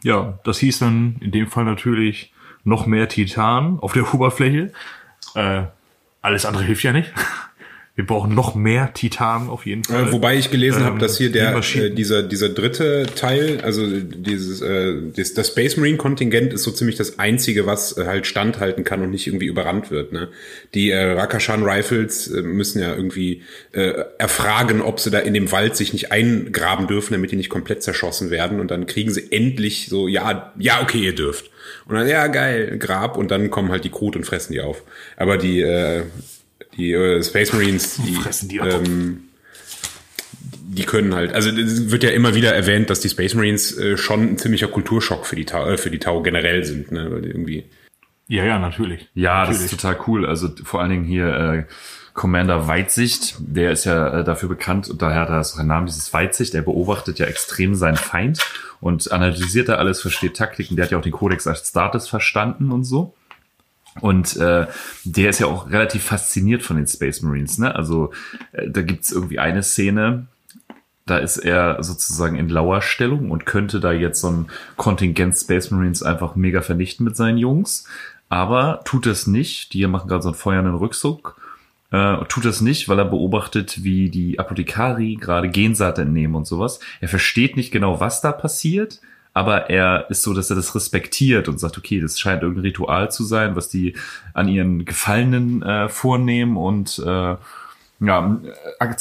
ja, 0.03 0.39
das 0.43 0.59
hieß 0.59 0.79
dann 0.79 1.17
in 1.19 1.31
dem 1.31 1.47
Fall 1.47 1.65
natürlich 1.65 2.33
noch 2.63 2.85
mehr 2.85 3.07
Titan 3.07 3.79
auf 3.79 3.93
der 3.93 4.13
Oberfläche. 4.13 4.71
Äh, 5.35 5.63
alles 6.21 6.45
andere 6.45 6.63
hilft 6.63 6.83
ja 6.83 6.93
nicht. 6.93 7.11
Wir 7.95 8.05
brauchen 8.05 8.35
noch 8.35 8.55
mehr 8.55 8.93
Titan 8.93 9.47
auf 9.47 9.65
jeden 9.65 9.85
Fall. 9.85 10.09
Äh, 10.09 10.11
wobei 10.11 10.35
ich 10.35 10.51
gelesen 10.51 10.81
Ähm, 10.81 10.85
habe, 10.85 10.99
dass 10.99 11.17
hier 11.17 11.31
der 11.31 11.55
äh, 11.55 11.89
dieser 11.91 12.23
dieser 12.23 12.49
dritte 12.49 13.05
Teil, 13.15 13.61
also 13.63 13.87
dieses 13.87 14.59
äh, 14.61 14.95
das, 15.15 15.33
das 15.33 15.47
Space 15.47 15.77
Marine 15.77 15.95
Kontingent 15.95 16.51
ist 16.51 16.63
so 16.63 16.71
ziemlich 16.71 16.97
das 16.97 17.19
einzige, 17.19 17.65
was 17.65 17.97
äh, 17.97 18.05
halt 18.05 18.27
standhalten 18.27 18.83
kann 18.83 19.01
und 19.01 19.11
nicht 19.11 19.27
irgendwie 19.27 19.45
überrannt 19.45 19.91
wird. 19.91 20.11
Ne? 20.11 20.27
Die 20.73 20.91
äh, 20.91 21.13
Rakashan 21.13 21.63
Rifles 21.63 22.27
äh, 22.27 22.41
müssen 22.41 22.81
ja 22.81 22.93
irgendwie 22.93 23.43
äh, 23.71 23.93
erfragen, 24.17 24.81
ob 24.81 24.99
sie 24.99 25.09
da 25.09 25.19
in 25.19 25.33
dem 25.33 25.53
Wald 25.53 25.77
sich 25.77 25.93
nicht 25.93 26.11
eingraben 26.11 26.87
dürfen, 26.87 27.13
damit 27.13 27.31
die 27.31 27.37
nicht 27.37 27.49
komplett 27.49 27.81
zerschossen 27.81 28.29
werden. 28.29 28.59
Und 28.59 28.71
dann 28.71 28.87
kriegen 28.87 29.13
sie 29.13 29.31
endlich 29.31 29.87
so 29.87 30.09
ja 30.09 30.51
ja 30.59 30.81
okay 30.81 30.99
ihr 30.99 31.15
dürft. 31.15 31.49
Und 31.85 31.95
dann 31.95 32.09
ja 32.09 32.27
geil 32.27 32.77
Grab 32.77 33.15
und 33.15 33.31
dann 33.31 33.49
kommen 33.49 33.71
halt 33.71 33.85
die 33.85 33.89
Krut 33.89 34.17
und 34.17 34.25
fressen 34.25 34.51
die 34.51 34.59
auf. 34.59 34.83
Aber 35.15 35.37
die 35.37 35.61
äh, 35.61 36.01
die 36.77 36.93
äh, 36.93 37.23
Space 37.23 37.53
Marines, 37.53 37.99
die, 38.05 38.13
Fressen 38.13 38.49
die 38.49 38.57
ähm, 38.57 39.21
die 40.67 40.83
können 40.83 41.15
halt, 41.15 41.33
also 41.33 41.49
es 41.49 41.91
wird 41.91 42.03
ja 42.03 42.09
immer 42.09 42.35
wieder 42.35 42.53
erwähnt, 42.53 42.89
dass 42.89 42.99
die 42.99 43.09
Space 43.09 43.33
Marines 43.33 43.77
äh, 43.77 43.97
schon 43.97 44.21
ein 44.21 44.37
ziemlicher 44.37 44.67
Kulturschock 44.67 45.25
für 45.25 45.35
die 45.35 45.45
Tau, 45.45 45.65
äh, 45.67 45.77
für 45.77 45.89
die 45.89 45.99
Tau 45.99 46.21
generell 46.21 46.63
sind, 46.63 46.91
ne? 46.91 47.09
Weil 47.11 47.25
irgendwie. 47.25 47.65
ja, 48.27 48.43
ja, 48.43 48.59
natürlich. 48.59 49.09
Ja, 49.13 49.41
das 49.41 49.55
natürlich. 49.55 49.71
ist 49.71 49.81
total 49.81 49.99
cool. 50.07 50.25
Also 50.25 50.49
vor 50.63 50.81
allen 50.81 50.89
Dingen 50.89 51.05
hier 51.05 51.27
äh, 51.27 51.63
Commander 52.13 52.67
Weitsicht, 52.67 53.35
der 53.39 53.71
ist 53.71 53.83
ja 53.85 54.19
äh, 54.19 54.23
dafür 54.23 54.49
bekannt 54.49 54.89
und 54.89 55.01
daher 55.01 55.21
hat 55.21 55.29
er 55.29 55.43
seinen 55.43 55.67
Namen, 55.67 55.85
dieses 55.85 56.13
Weitsicht, 56.13 56.53
der 56.53 56.61
beobachtet 56.61 57.19
ja 57.19 57.25
extrem 57.25 57.75
seinen 57.75 57.97
Feind 57.97 58.39
und 58.79 59.11
analysiert 59.11 59.69
da 59.69 59.75
alles, 59.75 60.01
versteht 60.01 60.37
Taktiken, 60.37 60.77
der 60.77 60.85
hat 60.85 60.91
ja 60.91 60.97
auch 60.97 61.03
den 61.03 61.11
Codex 61.11 61.45
Astartes 61.45 62.07
verstanden 62.07 62.71
und 62.71 62.85
so. 62.85 63.13
Und 64.01 64.35
äh, 64.37 64.67
der 65.03 65.29
ist 65.29 65.39
ja 65.39 65.47
auch 65.47 65.69
relativ 65.69 66.03
fasziniert 66.03 66.63
von 66.63 66.75
den 66.75 66.87
Space 66.87 67.21
Marines. 67.21 67.57
Ne? 67.57 67.73
Also 67.73 68.11
äh, 68.51 68.69
da 68.69 68.81
gibt's 68.81 69.11
irgendwie 69.11 69.39
eine 69.39 69.63
Szene, 69.63 70.27
da 71.05 71.17
ist 71.17 71.37
er 71.37 71.81
sozusagen 71.83 72.35
in 72.35 72.49
Lauerstellung 72.49 73.29
und 73.29 73.45
könnte 73.45 73.79
da 73.79 73.91
jetzt 73.91 74.21
so 74.21 74.31
ein 74.31 74.47
Kontingent 74.75 75.37
Space 75.37 75.71
Marines 75.71 76.01
einfach 76.03 76.35
mega 76.35 76.61
vernichten 76.61 77.05
mit 77.05 77.15
seinen 77.15 77.37
Jungs. 77.37 77.87
Aber 78.27 78.81
tut 78.85 79.05
es 79.05 79.27
nicht. 79.27 79.73
Die 79.73 79.85
machen 79.87 80.09
gerade 80.09 80.23
so 80.23 80.29
einen 80.29 80.37
feuernden 80.37 80.75
Rückzug. 80.75 81.39
äh, 81.91 82.17
tut 82.25 82.45
das 82.45 82.61
nicht, 82.61 82.89
weil 82.89 82.99
er 82.99 83.05
beobachtet, 83.05 83.83
wie 83.83 84.09
die 84.09 84.39
Apothekari 84.39 85.15
gerade 85.21 85.49
Gensaat 85.49 85.99
entnehmen 85.99 86.35
und 86.35 86.47
sowas. 86.47 86.79
Er 86.99 87.07
versteht 87.07 87.55
nicht 87.55 87.71
genau, 87.71 87.99
was 87.99 88.21
da 88.21 88.31
passiert, 88.31 88.99
aber 89.35 89.69
er 89.69 90.09
ist 90.09 90.23
so, 90.23 90.33
dass 90.33 90.49
er 90.49 90.55
das 90.55 90.73
respektiert 90.75 91.49
und 91.49 91.59
sagt, 91.59 91.77
okay, 91.77 91.99
das 91.99 92.17
scheint 92.17 92.41
irgendein 92.41 92.67
Ritual 92.67 93.11
zu 93.11 93.25
sein, 93.25 93.57
was 93.57 93.67
die 93.67 93.95
an 94.33 94.47
ihren 94.47 94.85
Gefallenen 94.85 95.61
äh, 95.61 95.89
vornehmen 95.89 96.55
und 96.55 96.99
äh, 97.05 97.35
ja, 97.99 98.39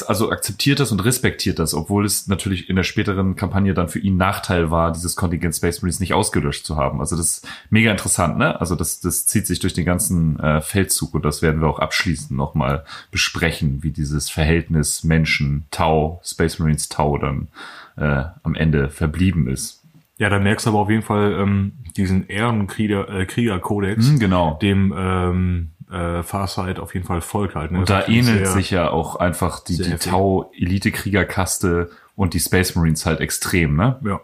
also 0.06 0.30
akzeptiert 0.30 0.80
das 0.80 0.90
und 0.92 1.04
respektiert 1.04 1.58
das, 1.58 1.74
obwohl 1.74 2.04
es 2.04 2.26
natürlich 2.26 2.68
in 2.68 2.76
der 2.76 2.82
späteren 2.82 3.36
Kampagne 3.36 3.74
dann 3.74 3.88
für 3.88 3.98
ihn 4.00 4.16
Nachteil 4.16 4.70
war, 4.70 4.92
dieses 4.92 5.14
Kontingent 5.14 5.54
Space 5.54 5.82
Marines 5.82 6.00
nicht 6.00 6.14
ausgelöscht 6.14 6.66
zu 6.66 6.76
haben. 6.76 7.00
Also 7.00 7.16
das 7.16 7.38
ist 7.38 7.48
mega 7.70 7.90
interessant, 7.90 8.36
ne? 8.36 8.60
Also 8.60 8.74
das, 8.74 9.00
das 9.00 9.26
zieht 9.26 9.46
sich 9.46 9.60
durch 9.60 9.72
den 9.72 9.84
ganzen 9.84 10.38
äh, 10.40 10.60
Feldzug 10.60 11.14
und 11.14 11.24
das 11.24 11.42
werden 11.42 11.60
wir 11.60 11.68
auch 11.68 11.80
abschließend 11.80 12.36
nochmal 12.36 12.84
besprechen, 13.10 13.82
wie 13.82 13.90
dieses 13.90 14.30
Verhältnis 14.30 15.04
Menschen, 15.04 15.66
Tau, 15.70 16.20
Space 16.24 16.58
Marines, 16.58 16.88
Tau 16.88 17.18
dann 17.18 17.48
äh, 17.96 18.24
am 18.42 18.54
Ende 18.54 18.90
verblieben 18.90 19.48
ist. 19.48 19.83
Ja, 20.18 20.28
da 20.28 20.38
merkst 20.38 20.64
du 20.66 20.70
aber 20.70 20.78
auf 20.80 20.90
jeden 20.90 21.02
Fall 21.02 21.32
ähm, 21.40 21.72
diesen 21.96 22.28
Ehrenkrieger 22.28 23.08
äh, 23.08 23.26
Kriegerkodex, 23.26 24.08
Hm, 24.10 24.18
genau. 24.20 24.58
dem 24.62 24.94
ähm, 24.96 25.70
äh, 25.90 26.22
Farsight 26.22 26.78
auf 26.78 26.94
jeden 26.94 27.06
Fall 27.06 27.20
folgt 27.20 27.54
halt. 27.56 27.72
Ne? 27.72 27.78
Und 27.80 27.90
Das 27.90 28.06
da 28.06 28.12
ähnelt 28.12 28.46
sehr- 28.46 28.52
sich 28.52 28.70
ja 28.70 28.90
auch 28.90 29.16
einfach 29.16 29.62
die, 29.64 29.76
die. 29.76 29.96
Tau-Elite-Kriegerkaste 29.96 31.90
und 32.16 32.34
die 32.34 32.40
Space 32.40 32.74
Marines 32.76 33.06
halt 33.06 33.20
extrem, 33.20 33.76
ne? 33.76 33.98
Ja. 34.04 34.20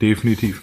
Definitiv. 0.00 0.62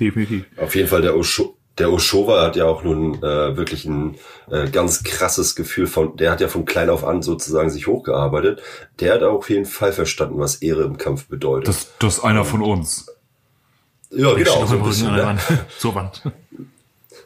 Definitiv. 0.00 0.44
Auf 0.56 0.74
jeden 0.74 0.88
Fall 0.88 1.02
der 1.02 1.16
Osho 1.16 1.56
der 1.78 1.92
Oshowa 1.92 2.42
hat 2.42 2.56
ja 2.56 2.66
auch 2.66 2.84
nun 2.84 3.16
äh, 3.22 3.56
wirklich 3.56 3.84
ein 3.84 4.16
äh, 4.50 4.68
ganz 4.70 5.02
krasses 5.02 5.56
Gefühl 5.56 5.86
von, 5.86 6.16
der 6.16 6.30
hat 6.30 6.40
ja 6.40 6.48
von 6.48 6.64
klein 6.64 6.88
auf 6.88 7.04
an 7.04 7.22
sozusagen 7.22 7.70
sich 7.70 7.86
hochgearbeitet. 7.86 8.62
Der 9.00 9.14
hat 9.14 9.22
auf 9.22 9.50
jeden 9.50 9.64
Fall 9.66 9.92
verstanden, 9.92 10.38
was 10.38 10.56
Ehre 10.56 10.82
im 10.84 10.98
Kampf 10.98 11.26
bedeutet. 11.26 11.68
Das, 11.68 11.88
das 11.98 12.18
ist 12.18 12.24
einer 12.24 12.44
von 12.44 12.62
uns. 12.62 13.06
ja, 14.10 14.32
genau. 14.34 14.60
Noch 14.60 14.68
So, 14.68 14.76
ein 14.76 14.82
bisschen, 14.84 15.12
ne? 15.16 15.22
Wand. 15.24 15.40
Zur 15.78 15.94
Wand. 15.96 16.22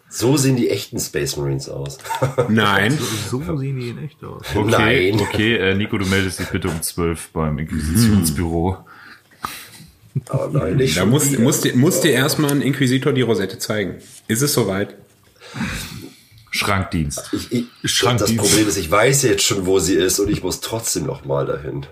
so 0.08 0.38
sehen 0.38 0.56
die 0.56 0.70
echten 0.70 0.98
Space 0.98 1.36
Marines 1.36 1.68
aus. 1.68 1.98
Nein. 2.48 2.98
So 3.30 3.42
sehen 3.58 3.78
die 3.78 3.90
in 3.90 3.98
echt 4.02 4.24
aus. 4.24 4.46
Okay, 4.54 5.12
Nein. 5.12 5.20
okay, 5.20 5.56
äh, 5.56 5.74
Nico, 5.74 5.98
du 5.98 6.06
meldest 6.06 6.38
dich 6.40 6.48
bitte 6.48 6.68
um 6.68 6.80
12 6.80 7.30
beim 7.34 7.58
Inquisitionsbüro. 7.58 8.78
Aber 10.28 10.48
nein, 10.58 10.76
nicht 10.76 10.96
Da 10.96 11.04
muss, 11.06 11.30
wieder. 11.32 11.42
muss, 11.42 11.60
dir- 11.60 11.76
muss 11.76 12.00
dir 12.00 12.12
erstmal 12.12 12.50
ein 12.52 12.62
Inquisitor 12.62 13.12
die 13.12 13.22
Rosette 13.22 13.58
zeigen. 13.58 13.96
Ist 14.26 14.42
es 14.42 14.52
soweit? 14.52 14.94
Schrankdienst. 16.50 17.30
ich, 17.32 17.52
ich, 17.52 17.64
das 17.82 17.90
Schrankdienst. 17.90 18.36
Problem 18.36 18.68
ist, 18.68 18.76
ich 18.76 18.90
weiß 18.90 19.22
jetzt 19.22 19.42
schon, 19.44 19.66
wo 19.66 19.78
sie 19.78 19.94
ist 19.94 20.18
und 20.18 20.30
ich 20.30 20.42
muss 20.42 20.60
trotzdem 20.60 21.04
noch 21.06 21.24
mal 21.24 21.46
dahin. 21.46 21.86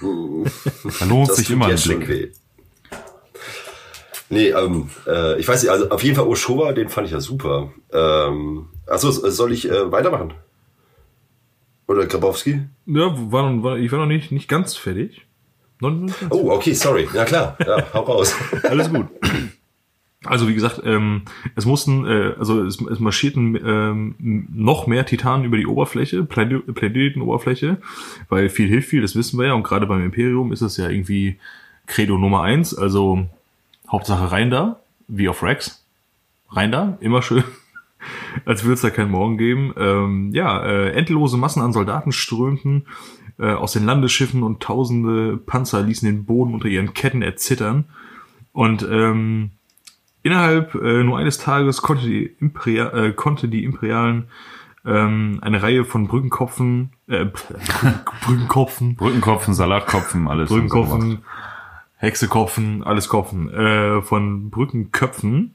Da 0.00 1.04
lohnt 1.06 1.28
Das 1.30 1.36
sich 1.36 1.50
immer 1.50 1.66
ein 1.66 1.76
Blick. 1.76 2.08
weh. 2.08 2.28
Nee, 4.28 4.48
ähm, 4.48 4.90
äh, 5.06 5.38
ich 5.38 5.46
weiß 5.46 5.62
nicht, 5.62 5.70
also 5.70 5.88
auf 5.90 6.02
jeden 6.02 6.16
Fall 6.16 6.26
Oshowa, 6.26 6.72
den 6.72 6.88
fand 6.88 7.06
ich 7.06 7.12
ja 7.12 7.20
super. 7.20 7.72
Ähm, 7.92 8.68
achso, 8.86 9.10
soll 9.10 9.52
ich 9.52 9.68
äh, 9.70 9.92
weitermachen? 9.92 10.34
Oder 11.86 12.06
Grabowski? 12.06 12.62
Ja, 12.86 13.14
war, 13.30 13.62
war, 13.62 13.76
ich 13.78 13.92
war 13.92 14.00
noch 14.00 14.06
nicht, 14.06 14.32
nicht 14.32 14.48
ganz 14.48 14.76
fertig. 14.76 15.25
Noch, 15.80 15.90
noch 15.90 16.00
nicht 16.00 16.20
ganz 16.20 16.32
Oh, 16.32 16.50
okay, 16.50 16.72
sorry. 16.72 17.08
Ja 17.14 17.24
klar, 17.24 17.56
ja, 17.64 17.84
hau 17.92 18.02
raus. 18.02 18.34
Alles 18.62 18.90
gut. 18.90 19.06
Also 20.24 20.48
wie 20.48 20.54
gesagt, 20.54 20.80
ähm, 20.84 21.22
es 21.54 21.66
mussten, 21.66 22.04
äh, 22.06 22.34
also 22.38 22.64
es, 22.64 22.80
es 22.80 22.98
marschierten 22.98 23.56
ähm, 23.64 24.46
noch 24.52 24.86
mehr 24.86 25.06
Titanen 25.06 25.44
über 25.44 25.56
die 25.56 25.66
Oberfläche, 25.66 26.24
Plane- 26.24 26.60
Planetenoberfläche, 26.60 27.78
weil 28.28 28.48
viel 28.48 28.68
hilft 28.68 28.88
viel, 28.88 29.02
das 29.02 29.14
wissen 29.14 29.38
wir 29.38 29.46
ja. 29.46 29.52
Und 29.52 29.62
gerade 29.62 29.86
beim 29.86 30.02
Imperium 30.02 30.52
ist 30.52 30.62
es 30.62 30.76
ja 30.78 30.88
irgendwie 30.88 31.38
Credo 31.86 32.18
Nummer 32.18 32.42
eins, 32.42 32.74
also 32.76 33.26
Hauptsache 33.88 34.32
rein 34.32 34.50
da, 34.50 34.80
wie 35.06 35.28
auf 35.28 35.42
Rex. 35.42 35.84
Rein 36.50 36.72
da, 36.72 36.96
immer 37.00 37.22
schön. 37.22 37.44
Als 38.44 38.62
würde 38.64 38.74
es 38.74 38.80
da 38.82 38.90
keinen 38.90 39.10
Morgen 39.10 39.36
geben. 39.38 39.74
Ähm, 39.76 40.30
ja, 40.32 40.62
äh, 40.64 40.92
endlose 40.92 41.36
Massen 41.36 41.62
an 41.62 41.72
Soldaten 41.72 42.12
strömten 42.12 42.86
äh, 43.38 43.52
aus 43.52 43.72
den 43.72 43.84
Landesschiffen 43.84 44.42
und 44.42 44.62
tausende 44.62 45.36
Panzer 45.36 45.82
ließen 45.82 46.06
den 46.06 46.24
Boden 46.24 46.54
unter 46.54 46.68
ihren 46.68 46.94
Ketten 46.94 47.22
erzittern. 47.22 47.84
Und 48.52 48.86
ähm, 48.90 49.50
innerhalb 50.22 50.74
äh, 50.74 51.02
nur 51.02 51.18
eines 51.18 51.38
Tages 51.38 51.82
konnte 51.82 52.06
die, 52.06 52.24
Imperia 52.40 52.88
äh, 52.92 53.12
konnte 53.12 53.48
die 53.48 53.64
Imperialen 53.64 54.28
ähm, 54.86 55.38
eine 55.42 55.62
Reihe 55.62 55.84
von 55.84 56.06
Brückenkopfen, 56.06 56.92
äh, 57.08 57.26
Brückenkopfen, 58.24 58.96
Brückenkopfen, 58.96 59.52
Salatkopfen, 59.52 60.28
alles. 60.28 60.48
Brückenkopfen, 60.48 61.24
Hexekopfen, 61.96 62.84
alles 62.84 63.08
Kopfen, 63.08 63.52
äh, 63.52 64.00
von 64.02 64.50
Brückenköpfen 64.50 65.54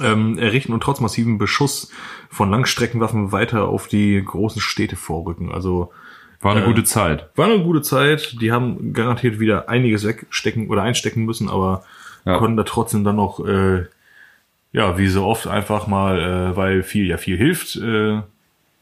ähm, 0.00 0.38
errichten 0.38 0.72
und 0.72 0.82
trotz 0.82 1.00
massiven 1.00 1.38
Beschuss 1.38 1.90
von 2.28 2.50
Langstreckenwaffen 2.50 3.32
weiter 3.32 3.68
auf 3.68 3.86
die 3.88 4.22
großen 4.22 4.60
Städte 4.60 4.96
vorrücken. 4.96 5.52
Also 5.52 5.92
War 6.40 6.52
eine 6.54 6.62
Äh, 6.64 6.66
gute 6.66 6.84
Zeit. 6.84 7.28
war 7.36 7.46
eine 7.46 7.62
gute 7.62 7.82
Zeit. 7.82 8.36
Die 8.40 8.52
haben 8.52 8.92
garantiert 8.92 9.40
wieder 9.40 9.68
einiges 9.68 10.04
wegstecken 10.06 10.68
oder 10.68 10.82
einstecken 10.82 11.24
müssen, 11.24 11.48
aber 11.48 11.84
Ja. 12.24 12.38
konnten 12.38 12.56
da 12.56 12.62
trotzdem 12.64 13.04
dann 13.04 13.16
noch, 13.16 13.44
äh, 13.46 13.86
ja, 14.72 14.98
wie 14.98 15.08
so 15.08 15.24
oft 15.24 15.46
einfach 15.46 15.86
mal, 15.86 16.18
äh, 16.52 16.56
weil 16.56 16.82
viel 16.82 17.06
ja 17.06 17.16
viel 17.18 17.36
hilft. 17.36 17.76
Äh, 17.76 18.20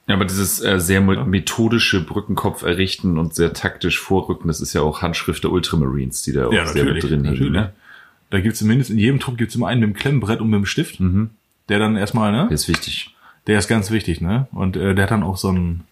Ja, 0.07 0.17
aber 0.17 0.27
dieses 0.27 0.63
äh, 0.63 0.79
sehr 0.81 1.01
methodische 1.01 2.05
Brückenkopf 2.05 2.63
errichten 2.63 3.17
und 3.17 3.35
sehr 3.35 3.55
taktisch 3.55 3.99
vorrücken, 3.99 4.49
das 4.49 4.61
ist 4.61 4.75
ja 4.75 4.83
auch 4.83 5.01
Handschrift 5.01 5.45
der 5.45 5.51
Ultramarines, 5.51 6.21
die 6.21 6.33
da 6.33 6.49
auch 6.49 6.53
ja, 6.53 6.67
sehr 6.67 6.85
mit 6.85 7.03
drin 7.03 7.25
hängen. 7.25 7.53
Ne? 7.53 7.73
Da 8.29 8.41
gibt's 8.41 8.59
zumindest 8.59 8.91
in 8.91 8.99
jedem 8.99 9.19
Trupp 9.19 9.39
gibt's 9.39 9.55
immer 9.55 9.69
einen 9.69 9.81
mit 9.81 9.89
dem 9.91 9.95
Klemmbrett 9.95 10.41
und 10.43 10.51
mit 10.51 10.59
dem 10.59 10.67
Stift, 10.67 10.99
der 11.71 11.79
dann 11.79 11.97
erstmal, 11.97 12.33
ne? 12.33 12.49
Das 12.51 12.63
ist 12.65 12.69
wichtig. 12.69 13.15
Der 13.47 13.59
ist 13.59 13.67
ganz 13.69 13.91
wichtig, 13.91 14.21
ne? 14.21 14.47
Und 14.53 14.77
äh, 14.77 14.95
der 14.95 15.05
hat 15.05 15.11
dann 15.11 15.23
auch 15.23 15.39
so 15.39 15.51
ein 15.51 15.85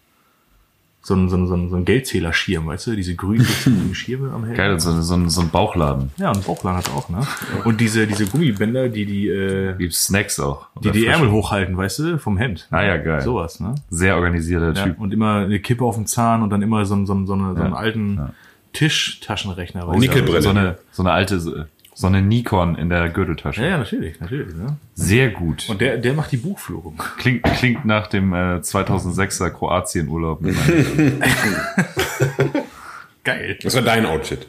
so 1.05 1.15
ein, 1.17 1.29
so 1.29 1.37
ein, 1.37 1.49
so 1.49 1.55
ein, 1.55 1.69
so 1.69 1.75
ein 1.77 1.85
Geldzählerschirm, 1.85 2.67
weißt 2.69 2.87
du, 2.87 2.95
diese 2.97 3.15
grünen 3.17 3.45
grünen 3.65 3.95
Schirme 3.95 4.31
am 4.33 4.45
Helm. 4.45 4.57
Geil, 4.57 4.79
so, 4.79 5.01
so, 5.03 5.15
ein- 5.15 5.29
so 5.29 5.41
ein 5.41 5.51
Bauchladen. 5.51 6.11
Ja, 6.17 6.31
und 6.31 6.47
Bauchladen 6.47 6.79
hat 6.79 6.89
er 6.89 6.95
auch, 6.95 7.09
ne? 7.09 7.27
Und 7.65 7.81
diese 7.81 8.07
diese 8.07 8.27
Gummibänder, 8.27 8.89
die 8.89 9.05
die 9.05 9.29
äh, 9.29 9.75
Gibt 9.77 9.95
Snacks 9.95 10.39
auch. 10.39 10.69
die 10.77 10.91
die 10.93 11.01
Frische. 11.01 11.07
Ärmel 11.13 11.31
hochhalten, 11.33 11.77
weißt 11.77 11.99
du, 11.99 12.19
vom 12.19 12.37
Hemd. 12.39 12.69
Ah 12.71 12.83
ja, 12.85 12.97
geil. 12.99 13.21
Sowas, 13.23 13.59
ne? 13.59 13.75
Sehr 13.91 14.15
organisierter 14.17 14.73
Ja, 14.75 14.85
Typ. 14.85 15.01
und 15.01 15.13
immer 15.13 15.39
eine 15.41 15.59
Kippe 15.59 15.85
auf 15.85 15.97
dem 15.97 16.07
Zahn 16.07 16.43
und 16.43 16.51
dann 16.51 16.63
immer 16.63 16.85
so, 16.85 16.95
ein- 16.95 17.05
so, 17.07 17.15
ein- 17.15 17.27
so, 17.27 17.33
eine, 17.33 17.55
so 17.57 17.63
einen 17.63 17.73
Ja, 17.73 17.79
alten 17.79 18.15
ja. 18.17 18.33
Tischtaschenrechner. 18.73 19.87
weißt 19.87 19.97
du? 19.97 20.01
Nickelbrille. 20.01 20.43
So 20.43 20.51
eine, 20.51 20.79
so 20.93 21.03
eine 21.03 21.13
alte, 21.13 21.69
so 21.95 22.07
eine 22.07 22.23
Nikon 22.23 22.77
in 22.77 22.89
der 22.89 23.09
Gürteltasche. 23.11 23.63
Ja, 23.63 23.69
ja, 23.69 23.79
natürlich, 23.79 24.19
natürlich. 24.21 24.55
Ne? 24.55 24.77
Sehr 24.95 25.31
gut. 25.31 25.69
Und 25.69 25.81
der, 25.81 25.99
der 25.99 26.15
macht 26.15 26.33
die 26.33 26.39
Buchführung. 26.39 27.03
Klingt, 27.19 27.45
klingt 27.45 27.85
nach 27.85 28.07
dem 28.07 28.33
äh, 28.33 28.57
2006er 28.57 29.51
Kroatien-Urlaub. 29.51 30.43
Geil. 33.25 33.59
Das 33.63 33.75
war 33.75 33.83
dein 33.83 34.07
Outfit. 34.07 34.47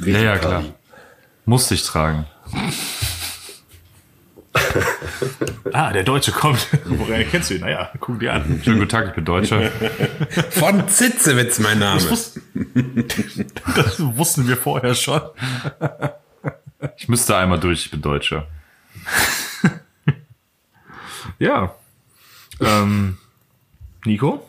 ja, 0.00 0.18
ja, 0.18 0.38
klar. 0.38 0.64
Musste 1.44 1.74
ich 1.74 1.84
tragen. 1.84 2.26
Ah, 5.72 5.92
der 5.92 6.02
Deutsche 6.02 6.32
kommt. 6.32 6.66
Woher 6.84 7.24
kennst 7.24 7.50
du 7.50 7.54
ihn? 7.54 7.60
Naja, 7.60 7.90
guck 8.00 8.18
dir 8.20 8.32
an. 8.32 8.60
Schönen 8.64 8.78
guten 8.78 8.88
Tag, 8.88 9.08
ich 9.08 9.12
bin 9.14 9.24
Deutscher. 9.24 9.70
Von 10.50 10.88
Zitzewitz 10.88 11.58
mein 11.58 11.78
Name. 11.78 12.00
Das 13.76 14.00
wussten 14.16 14.48
wir 14.48 14.56
vorher 14.56 14.94
schon. 14.94 15.20
Ich 16.96 17.08
müsste 17.08 17.36
einmal 17.36 17.60
durch, 17.60 17.86
ich 17.86 17.90
bin 17.90 18.02
Deutscher. 18.02 18.46
Ja. 21.38 21.76
Ähm, 22.60 23.16
Nico? 24.04 24.44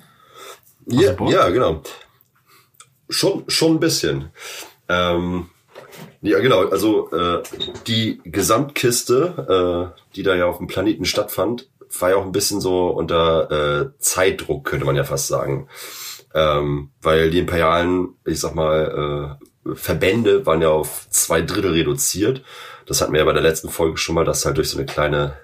Ja, 0.88 1.14
ja, 1.30 1.50
genau. 1.50 1.84
Schon, 3.10 3.44
schon 3.48 3.76
ein 3.76 3.80
bisschen. 3.80 4.30
Ähm, 4.88 5.50
ja, 6.22 6.40
genau. 6.40 6.68
Also 6.70 7.12
äh, 7.12 7.44
die 7.88 8.22
Gesamtkiste, 8.24 9.94
äh, 9.94 10.16
die 10.16 10.24
da 10.24 10.36
ja 10.36 10.46
auf 10.46 10.58
dem 10.58 10.68
Planeten 10.68 11.06
stattfand, 11.06 11.70
war 12.00 12.12
ja 12.12 12.16
auch 12.18 12.26
ein 12.26 12.32
bisschen 12.32 12.62
so 12.62 12.88
unter 12.90 13.52
äh, 13.52 13.90
Zeitdruck, 14.00 14.66
könnte 14.66 14.86
man 14.86 14.96
ja 14.96 15.04
fast 15.04 15.28
sagen. 15.28 15.68
Ähm, 16.34 16.92
weil 17.02 17.32
die 17.32 17.40
imperialen, 17.40 18.10
ich 18.26 18.40
sag 18.40 18.56
mal, 18.56 19.38
äh, 19.66 19.76
Verbände 19.76 20.46
waren 20.46 20.62
ja 20.62 20.70
auf 20.70 21.08
zwei 21.10 21.42
Drittel 21.42 21.72
reduziert. 21.72 22.44
Das 22.86 23.02
hatten 23.02 23.14
wir 23.14 23.20
ja 23.20 23.26
bei 23.26 23.34
der 23.34 23.42
letzten 23.42 23.70
Folge 23.70 23.98
schon 23.98 24.16
mal, 24.16 24.26
dass 24.26 24.46
halt 24.46 24.58
durch 24.58 24.70
so 24.70 24.78
eine 24.78 24.86
kleine 24.86 25.38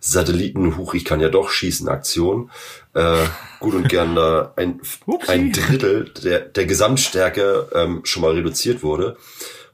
Satelliten, 0.00 0.76
huch, 0.76 0.94
ich 0.94 1.04
kann 1.04 1.20
ja 1.20 1.28
doch 1.28 1.50
schießen, 1.50 1.88
Aktion, 1.88 2.50
äh, 2.94 3.24
gut 3.60 3.74
und 3.74 3.88
gern 3.88 4.14
da 4.14 4.52
ein, 4.56 4.80
ein 5.28 5.52
Drittel 5.52 6.12
der, 6.24 6.40
der 6.40 6.66
Gesamtstärke 6.66 7.68
ähm, 7.74 8.00
schon 8.04 8.22
mal 8.22 8.32
reduziert 8.32 8.82
wurde. 8.82 9.16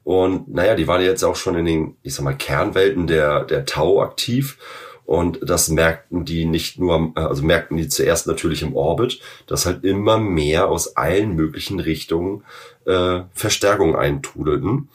Und 0.04 0.48
naja, 0.54 0.76
die 0.76 0.86
waren 0.86 1.02
jetzt 1.02 1.24
auch 1.24 1.34
schon 1.34 1.56
in 1.56 1.64
den, 1.64 1.96
ich 2.02 2.14
sag 2.14 2.24
mal, 2.24 2.36
Kernwelten 2.36 3.06
der, 3.06 3.44
der 3.44 3.64
Tau 3.64 4.02
aktiv. 4.02 4.58
Und 5.06 5.38
das 5.48 5.68
merkten 5.68 6.24
die 6.24 6.44
nicht 6.44 6.80
nur, 6.80 7.12
also 7.14 7.44
merkten 7.44 7.76
die 7.76 7.88
zuerst 7.88 8.26
natürlich 8.26 8.62
im 8.62 8.74
Orbit, 8.74 9.20
dass 9.46 9.64
halt 9.64 9.84
immer 9.84 10.18
mehr 10.18 10.68
aus 10.68 10.96
allen 10.96 11.36
möglichen 11.36 11.78
Richtungen 11.78 12.42
äh, 12.86 13.20
Verstärkung 13.32 13.94
eintrudelten. 13.94 14.88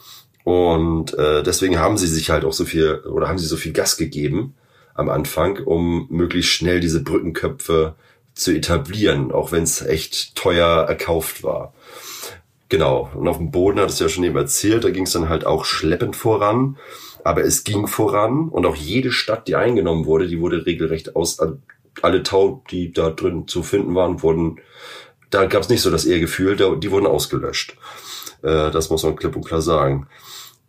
Und 0.44 1.14
äh, 1.14 1.42
deswegen 1.42 1.78
haben 1.78 1.96
sie 1.96 2.08
sich 2.08 2.30
halt 2.30 2.44
auch 2.44 2.52
so 2.52 2.66
viel 2.66 2.96
oder 2.96 3.28
haben 3.28 3.38
sie 3.38 3.46
so 3.46 3.56
viel 3.56 3.72
Gas 3.72 3.96
gegeben 3.96 4.54
am 4.94 5.08
Anfang, 5.08 5.58
um 5.64 6.06
möglichst 6.10 6.52
schnell 6.52 6.80
diese 6.80 7.02
Brückenköpfe 7.02 7.94
zu 8.34 8.52
etablieren, 8.52 9.32
auch 9.32 9.52
wenn 9.52 9.62
es 9.62 9.80
echt 9.82 10.34
teuer 10.36 10.86
erkauft 10.88 11.42
war. 11.42 11.72
Genau. 12.68 13.10
Und 13.14 13.28
auf 13.28 13.36
dem 13.36 13.50
Boden 13.50 13.80
hat 13.80 13.90
es 13.90 13.98
ja 13.98 14.08
schon 14.08 14.24
eben 14.24 14.36
erzählt, 14.36 14.84
da 14.84 14.90
ging 14.90 15.04
es 15.04 15.12
dann 15.12 15.28
halt 15.28 15.44
auch 15.44 15.64
schleppend 15.64 16.16
voran. 16.16 16.78
Aber 17.24 17.42
es 17.42 17.64
ging 17.64 17.86
voran 17.86 18.48
und 18.48 18.66
auch 18.66 18.76
jede 18.76 19.12
Stadt, 19.12 19.48
die 19.48 19.56
eingenommen 19.56 20.06
wurde, 20.06 20.26
die 20.26 20.40
wurde 20.40 20.66
regelrecht 20.66 21.14
aus, 21.14 21.38
alle 22.00 22.22
Tau, 22.22 22.64
die 22.70 22.92
da 22.92 23.10
drin 23.10 23.46
zu 23.46 23.62
finden 23.62 23.94
waren, 23.94 24.22
wurden, 24.22 24.60
da 25.30 25.46
gab 25.46 25.62
es 25.62 25.68
nicht 25.68 25.82
so 25.82 25.90
das 25.90 26.04
Ehrgefühl, 26.04 26.56
die 26.56 26.90
wurden 26.90 27.06
ausgelöscht. 27.06 27.76
Äh, 28.42 28.70
das 28.70 28.90
muss 28.90 29.02
man 29.02 29.16
klipp 29.16 29.36
und 29.36 29.46
klar 29.46 29.62
sagen. 29.62 30.08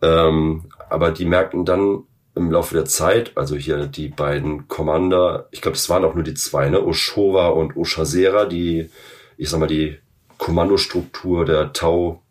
Ähm, 0.01 0.65
aber 0.89 1.11
die 1.11 1.25
merkten 1.25 1.65
dann 1.65 2.03
im 2.35 2.51
Laufe 2.51 2.73
der 2.73 2.85
Zeit, 2.85 3.31
also 3.35 3.55
hier 3.55 3.85
die 3.85 4.09
beiden 4.09 4.67
Commander, 4.67 5.47
ich 5.51 5.61
glaube, 5.61 5.77
es 5.77 5.89
waren 5.89 6.03
auch 6.03 6.15
nur 6.15 6.23
die 6.23 6.33
zwei, 6.33 6.69
ne, 6.69 6.83
Oshova 6.83 7.49
und 7.49 7.77
Oshasera, 7.77 8.45
die, 8.45 8.89
ich 9.37 9.49
sag 9.49 9.59
mal, 9.59 9.67
die 9.67 9.97
Kommandostruktur 10.37 11.45
der 11.45 11.73
Tau 11.73 12.21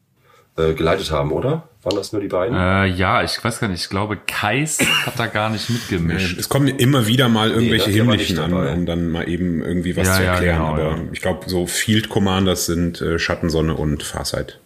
äh, 0.56 0.74
geleitet 0.74 1.10
haben, 1.12 1.32
oder? 1.32 1.68
Waren 1.84 1.96
das 1.96 2.12
nur 2.12 2.22
die 2.22 2.28
beiden? 2.28 2.56
Äh, 2.56 2.86
ja, 2.86 3.24
ich 3.24 3.42
weiß 3.42 3.58
gar 3.58 3.66
nicht. 3.66 3.82
Ich 3.82 3.88
glaube, 3.88 4.16
Kais 4.16 4.78
hat 5.04 5.18
da 5.18 5.26
gar 5.26 5.50
nicht 5.50 5.68
mitgemischt. 5.68 6.38
Es 6.38 6.48
kommen 6.48 6.68
immer 6.68 7.08
wieder 7.08 7.28
mal 7.28 7.50
irgendwelche 7.50 7.90
nee, 7.90 7.96
himmlischen 7.96 8.38
an, 8.38 8.52
um 8.52 8.86
dann 8.86 9.10
mal 9.10 9.28
eben 9.28 9.62
irgendwie 9.62 9.96
was 9.96 10.06
ja, 10.06 10.14
zu 10.14 10.22
erklären. 10.22 10.62
Ja, 10.62 10.70
genau, 10.70 10.90
Aber 10.90 10.96
ja. 10.96 11.08
ich 11.12 11.20
glaube, 11.20 11.50
so 11.50 11.66
Field 11.66 12.08
Commanders 12.08 12.66
sind 12.66 13.00
äh, 13.00 13.18
Schattensonne 13.18 13.74
und 13.74 14.04
Farsight. 14.04 14.60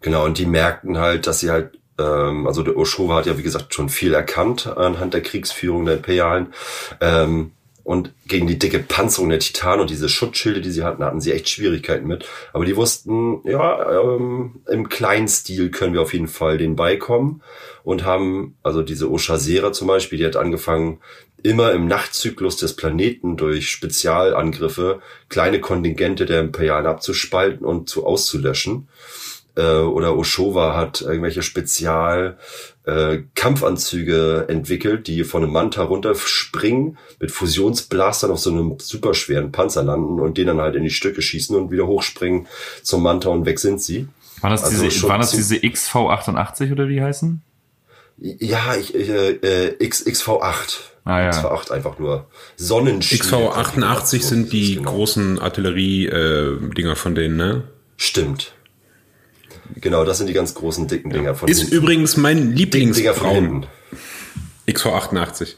Genau, 0.00 0.24
und 0.24 0.38
die 0.38 0.46
merkten 0.46 0.98
halt, 0.98 1.28
dass 1.28 1.38
sie 1.38 1.50
halt, 1.50 1.78
ähm, 2.00 2.48
also 2.48 2.64
der 2.64 2.76
Oshova 2.76 3.16
hat 3.16 3.26
ja 3.26 3.38
wie 3.38 3.42
gesagt 3.42 3.74
schon 3.74 3.88
viel 3.88 4.14
erkannt 4.14 4.66
anhand 4.66 5.14
der 5.14 5.22
Kriegsführung 5.22 5.84
der 5.84 5.96
Imperialen. 5.96 6.48
Ähm, 7.00 7.52
und 7.88 8.12
gegen 8.26 8.46
die 8.46 8.58
dicke 8.58 8.80
Panzerung 8.80 9.30
der 9.30 9.38
Titan 9.38 9.80
und 9.80 9.88
diese 9.88 10.10
Schutzschilde, 10.10 10.60
die 10.60 10.70
sie 10.70 10.84
hatten, 10.84 11.02
hatten 11.02 11.22
sie 11.22 11.32
echt 11.32 11.48
Schwierigkeiten 11.48 12.06
mit. 12.06 12.26
Aber 12.52 12.66
die 12.66 12.76
wussten, 12.76 13.40
ja, 13.44 14.02
ähm, 14.02 14.56
im 14.68 14.90
kleinen 14.90 15.26
Stil 15.26 15.70
können 15.70 15.94
wir 15.94 16.02
auf 16.02 16.12
jeden 16.12 16.28
Fall 16.28 16.58
den 16.58 16.76
beikommen 16.76 17.42
und 17.84 18.04
haben, 18.04 18.58
also 18.62 18.82
diese 18.82 19.10
Oshasera 19.10 19.72
zum 19.72 19.88
Beispiel, 19.88 20.18
die 20.18 20.26
hat 20.26 20.36
angefangen, 20.36 20.98
immer 21.42 21.72
im 21.72 21.88
Nachtzyklus 21.88 22.58
des 22.58 22.76
Planeten 22.76 23.38
durch 23.38 23.70
Spezialangriffe 23.70 25.00
kleine 25.30 25.58
Kontingente 25.58 26.26
der 26.26 26.40
Imperialen 26.40 26.84
abzuspalten 26.84 27.64
und 27.64 27.88
zu 27.88 28.04
auszulöschen 28.04 28.86
äh, 29.58 29.80
oder 29.80 30.16
Oshova 30.16 30.76
hat 30.76 31.00
irgendwelche 31.00 31.42
Spezial 31.42 32.38
äh, 32.88 33.22
Kampfanzüge 33.34 34.46
entwickelt, 34.48 35.06
die 35.06 35.24
von 35.24 35.42
einem 35.42 35.52
Manta 35.52 35.82
runterspringen, 35.82 36.96
mit 37.20 37.30
Fusionsblastern 37.30 38.30
auf 38.30 38.38
so 38.40 38.50
einem 38.50 38.76
superschweren 38.80 39.52
Panzer 39.52 39.82
landen 39.82 40.18
und 40.20 40.38
den 40.38 40.46
dann 40.46 40.60
halt 40.60 40.74
in 40.74 40.82
die 40.84 40.90
Stücke 40.90 41.20
schießen 41.22 41.54
und 41.56 41.70
wieder 41.70 41.86
hochspringen 41.86 42.46
zum 42.82 43.02
Manta 43.02 43.28
und 43.28 43.44
weg 43.46 43.58
sind 43.58 43.80
sie. 43.82 44.08
War 44.40 44.50
das 44.50 44.64
Also 44.64 44.82
diese, 44.84 45.08
waren 45.08 45.20
das 45.20 45.32
diese 45.32 45.56
XV88 45.56 46.72
oder 46.72 46.88
wie 46.88 46.94
die 46.94 47.02
heißen? 47.02 47.42
Ja, 48.20 48.74
ich, 48.74 48.94
äh, 48.94 49.30
äh, 49.32 49.76
X, 49.78 50.04
XV8. 50.06 50.80
Ah, 51.04 51.20
ja. 51.20 51.30
XV8 51.30 51.70
einfach 51.70 51.98
nur. 51.98 52.26
Sonnenschild. 52.56 53.22
XV88 53.22 54.22
sind 54.22 54.52
die 54.52 54.76
Genau. 54.76 54.90
großen 54.90 55.38
Artillerie-Dinger 55.38 56.96
von 56.96 57.14
denen, 57.14 57.36
ne? 57.36 57.64
Stimmt. 57.96 58.52
Genau, 59.76 60.04
das 60.04 60.18
sind 60.18 60.26
die 60.28 60.32
ganz 60.32 60.54
großen 60.54 60.88
dicken 60.88 61.10
Dinger 61.10 61.34
von 61.34 61.48
Ist 61.48 61.60
hinten. 61.60 61.74
übrigens 61.74 62.16
mein 62.16 62.52
Lieblingsbraun. 62.52 63.34
hinten. 63.34 63.66
XV88. 64.68 65.54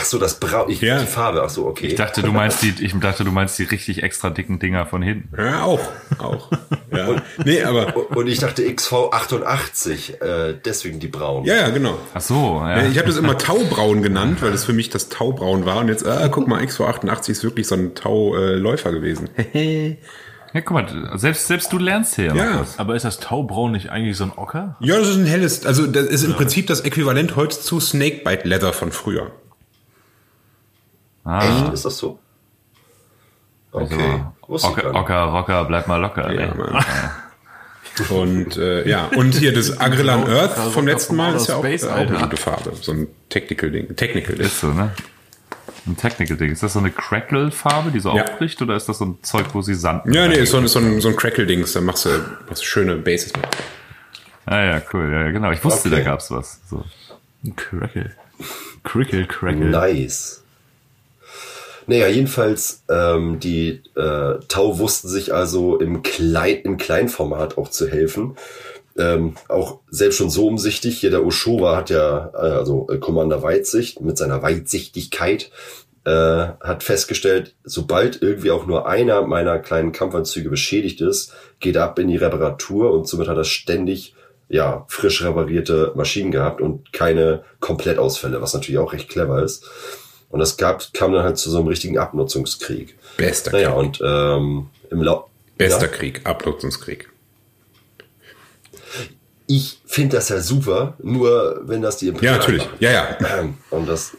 Ach 0.00 0.04
so, 0.04 0.18
das 0.18 0.38
Braun, 0.38 0.70
ich, 0.70 0.80
Ja. 0.80 1.00
die 1.00 1.06
Farbe, 1.06 1.42
ach 1.42 1.50
so, 1.50 1.66
okay. 1.66 1.88
Ich 1.88 1.96
dachte, 1.96 2.22
du 2.22 2.30
meinst 2.30 2.62
die, 2.62 2.72
ich 2.84 2.94
dachte, 3.00 3.24
du 3.24 3.32
meinst 3.32 3.58
die 3.58 3.64
richtig 3.64 4.04
extra 4.04 4.30
dicken 4.30 4.60
Dinger 4.60 4.86
von 4.86 5.02
hinten. 5.02 5.34
Ja, 5.36 5.64
auch. 5.64 5.80
Auch. 6.18 6.52
Ja. 6.92 7.20
nee, 7.44 7.64
aber. 7.64 7.96
Und- 7.96 8.16
Und 8.16 8.26
ich 8.28 8.38
dachte 8.38 8.62
XV88, 8.62 10.20
äh, 10.22 10.54
deswegen 10.64 11.00
die 11.00 11.08
Braun. 11.08 11.44
Ja, 11.46 11.56
ja, 11.56 11.70
genau. 11.70 11.98
Ach 12.14 12.20
so, 12.20 12.60
ja. 12.60 12.82
Ja, 12.82 12.86
ich 12.88 12.96
habe 12.98 13.08
das 13.08 13.16
immer 13.16 13.36
Taubraun 13.38 14.02
genannt, 14.02 14.40
weil 14.40 14.52
das 14.52 14.64
für 14.64 14.72
mich 14.72 14.88
das 14.88 15.08
Taubraun 15.08 15.64
war. 15.66 15.78
Und 15.78 15.88
jetzt, 15.88 16.06
ah, 16.06 16.28
guck 16.28 16.46
mal, 16.46 16.62
XV88 16.62 17.30
ist 17.30 17.42
wirklich 17.42 17.66
so 17.66 17.74
ein 17.74 17.96
Tauläufer 17.96 18.92
gewesen. 18.92 19.28
Ja, 20.54 20.60
guck 20.62 20.70
mal, 20.70 21.18
selbst, 21.18 21.46
selbst 21.46 21.72
du 21.72 21.78
lernst 21.78 22.16
hier 22.16 22.34
Ja. 22.34 22.64
Aber 22.78 22.96
ist 22.96 23.04
das 23.04 23.20
Taubraun 23.20 23.72
nicht 23.72 23.90
eigentlich 23.90 24.16
so 24.16 24.24
ein 24.24 24.32
Ocker? 24.36 24.76
Ja, 24.80 24.98
das 24.98 25.08
ist 25.08 25.16
ein 25.16 25.26
helles, 25.26 25.66
also 25.66 25.86
das 25.86 26.06
ist 26.06 26.24
im 26.24 26.34
Prinzip 26.34 26.66
das 26.66 26.80
Äquivalent 26.80 27.36
heute 27.36 27.60
zu 27.60 27.80
Snakebite 27.80 28.48
Leather 28.48 28.72
von 28.72 28.92
früher. 28.92 29.30
Ah, 31.24 31.44
Echt? 31.44 31.74
Ist 31.74 31.84
das 31.84 31.98
so? 31.98 32.18
Okay. 33.72 33.94
Also, 33.94 34.32
Wusste 34.48 34.68
ich 34.70 34.84
Ocker. 34.86 34.94
Ocker, 34.94 35.22
Rocker, 35.24 35.64
bleib 35.66 35.88
mal 35.88 36.00
locker. 36.00 36.32
Ja. 36.32 36.54
Und 38.08 38.56
äh, 38.56 38.88
ja, 38.88 39.06
und 39.16 39.34
hier 39.34 39.52
das 39.52 39.78
Agrellan 39.80 40.26
Earth 40.28 40.56
Also 40.56 40.70
vom 40.70 40.86
letzten 40.86 41.16
Mal 41.16 41.34
ist 41.34 41.48
ja 41.48 41.56
auch, 41.56 41.64
Space, 41.64 41.84
auch 41.84 41.96
eine 41.96 42.18
gute 42.18 42.36
Farbe. 42.36 42.72
So 42.80 42.92
ein 42.92 43.08
Technical 43.28 43.70
Ding. 43.70 43.94
Technical 43.96 44.36
Ding. 44.36 44.46
Ist 44.46 44.60
so, 44.60 44.68
ne? 44.68 44.92
Ein 45.86 45.96
Technical-Ding. 45.96 46.50
Ist 46.52 46.62
das 46.62 46.72
so 46.74 46.78
eine 46.80 46.90
Crackle-Farbe, 46.90 47.90
die 47.90 48.00
so 48.00 48.14
Ja. 48.14 48.24
aufbricht, 48.24 48.60
oder 48.60 48.76
ist 48.76 48.88
das 48.88 48.98
so 48.98 49.06
ein 49.06 49.18
Zeug, 49.22 49.46
wo 49.54 49.62
sie 49.62 49.74
Sand 49.74 50.02
Ja, 50.12 50.28
nee, 50.28 50.34
ist 50.36 50.50
so, 50.50 50.58
ein- 50.58 50.68
so 50.68 50.78
ein, 50.80 51.00
so 51.00 51.08
ein 51.08 51.16
Crackle-Dings, 51.16 51.72
da 51.72 51.80
machst 51.80 52.04
du, 52.04 52.10
machst 52.48 52.62
du 52.62 52.66
schöne 52.66 52.96
Bases 52.96 53.32
mit. 53.34 53.46
Ah 54.46 54.62
ja, 54.64 54.82
cool. 54.92 55.10
Ja, 55.12 55.30
genau. 55.30 55.50
Ich 55.52 55.62
wusste, 55.64 55.88
Okay. 55.88 55.98
da 55.98 56.02
gab's 56.04 56.30
was. 56.30 56.60
So. 56.68 56.84
Crackle. 57.56 58.12
Crickle, 58.82 59.26
Crackle. 59.26 59.66
Nice. 59.66 60.42
Naja, 61.86 62.08
jedenfalls, 62.08 62.82
ähm, 62.90 63.40
die 63.40 63.82
äh, 63.96 64.38
Tau 64.48 64.78
wussten 64.78 65.08
sich 65.08 65.32
also 65.32 65.78
im, 65.78 66.02
Klein, 66.02 66.56
im 66.64 66.76
Kleinformat 66.76 67.56
auch 67.56 67.68
zu 67.70 67.88
helfen. 67.88 68.36
Ähm, 68.98 69.36
auch 69.48 69.80
selbst 69.88 70.16
schon 70.16 70.30
so 70.30 70.46
umsichtig. 70.46 70.98
Hier 70.98 71.10
der 71.10 71.24
Oshova 71.24 71.76
hat 71.76 71.90
ja, 71.90 72.32
äh, 72.34 72.38
also 72.38 72.88
äh, 72.90 72.98
Commander 72.98 73.42
Weitsicht 73.42 74.00
mit 74.00 74.18
seiner 74.18 74.42
Weitsichtigkeit, 74.42 75.50
äh, 76.04 76.10
hat 76.10 76.82
festgestellt, 76.82 77.54
sobald 77.64 78.22
irgendwie 78.22 78.50
auch 78.50 78.66
nur 78.66 78.88
einer 78.88 79.22
meiner 79.22 79.58
kleinen 79.58 79.92
Kampfanzüge 79.92 80.50
beschädigt 80.50 81.00
ist, 81.00 81.32
geht 81.60 81.76
er 81.76 81.84
ab 81.84 81.98
in 81.98 82.08
die 82.08 82.16
Reparatur 82.16 82.92
und 82.92 83.06
somit 83.06 83.28
hat 83.28 83.36
er 83.36 83.44
ständig 83.44 84.14
ja, 84.48 84.86
frisch 84.88 85.22
reparierte 85.22 85.92
Maschinen 85.94 86.30
gehabt 86.30 86.60
und 86.60 86.92
keine 86.92 87.44
Komplettausfälle, 87.60 88.40
was 88.40 88.54
natürlich 88.54 88.78
auch 88.78 88.92
recht 88.92 89.08
clever 89.08 89.42
ist. 89.42 89.68
Und 90.30 90.40
das 90.40 90.56
gab, 90.56 90.92
kam 90.92 91.12
dann 91.12 91.24
halt 91.24 91.38
zu 91.38 91.50
so 91.50 91.58
einem 91.58 91.68
richtigen 91.68 91.98
Abnutzungskrieg. 91.98 92.96
Bester 93.16 93.52
Naja, 93.52 93.72
Krieg. 93.72 93.78
und 93.78 94.00
ähm, 94.02 94.70
im 94.90 95.02
Lau 95.02 95.28
Bester 95.56 95.86
ja, 95.86 95.92
Krieg, 95.92 96.20
Abnutzungskrieg. 96.24 97.10
Ich 99.48 99.80
finde 99.86 100.16
das 100.16 100.28
ja 100.28 100.40
super, 100.40 100.94
nur 101.02 101.62
wenn 101.64 101.82
das 101.82 101.96
die 101.96 102.06
Ja, 102.06 102.12
Imperialen 102.12 102.38
natürlich. 102.38 102.64
machen. 102.66 102.76
Ja, 102.80 102.90
ja. 102.92 103.16
Ähm, 103.40 103.54
Und 103.70 103.88
das, 103.88 104.16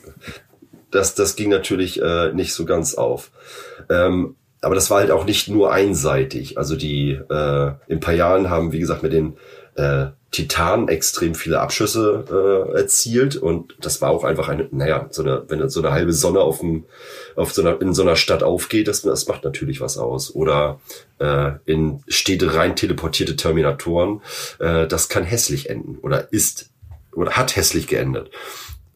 das, 0.91 1.15
das 1.15 1.36
ging 1.36 1.49
natürlich 1.49 2.01
äh, 2.01 2.34
nicht 2.34 2.53
so 2.53 2.65
ganz 2.65 2.95
auf. 2.95 3.32
Ähm, 3.89 4.36
aber 4.61 4.75
das 4.75 4.89
war 4.89 4.99
halt 4.99 5.11
auch 5.11 5.25
nicht 5.25 5.47
nur 5.47 5.71
einseitig. 5.71 6.57
Also 6.57 6.75
die 6.75 7.11
äh, 7.11 7.71
Imperialen 7.88 8.49
haben, 8.49 8.71
wie 8.73 8.80
gesagt, 8.80 9.03
mit 9.03 9.13
den 9.13 9.38
äh, 9.75 10.07
Titanen 10.32 10.88
extrem 10.89 11.34
viele 11.36 11.59
Abschüsse 11.59 12.25
äh, 12.75 12.77
erzielt 12.77 13.36
und 13.36 13.75
das 13.82 14.01
war 14.01 14.09
auch 14.11 14.23
einfach 14.23 14.47
eine, 14.49 14.67
naja, 14.71 15.07
so 15.09 15.23
eine, 15.23 15.43
wenn 15.47 15.67
so 15.69 15.80
eine 15.80 15.91
halbe 15.91 16.13
Sonne 16.13 16.39
auf 16.41 16.59
dem, 16.59 16.86
auf 17.36 17.51
so 17.53 17.61
einer, 17.61 17.82
in 17.82 17.93
so 17.93 18.01
einer 18.03 18.15
Stadt 18.15 18.43
aufgeht, 18.43 18.88
das, 18.88 19.01
das 19.03 19.27
macht 19.27 19.43
natürlich 19.43 19.80
was 19.82 19.97
aus. 19.97 20.36
Oder 20.36 20.80
äh, 21.20 21.51
in 21.65 22.01
Städte 22.07 22.55
rein 22.55 22.76
teleportierte 22.76 23.36
Terminatoren, 23.36 24.22
äh, 24.59 24.88
das 24.88 25.09
kann 25.09 25.24
hässlich 25.24 25.70
enden 25.70 25.97
oder 25.99 26.32
ist 26.32 26.72
oder 27.13 27.32
hat 27.32 27.55
hässlich 27.55 27.88
geendet. 27.88 28.32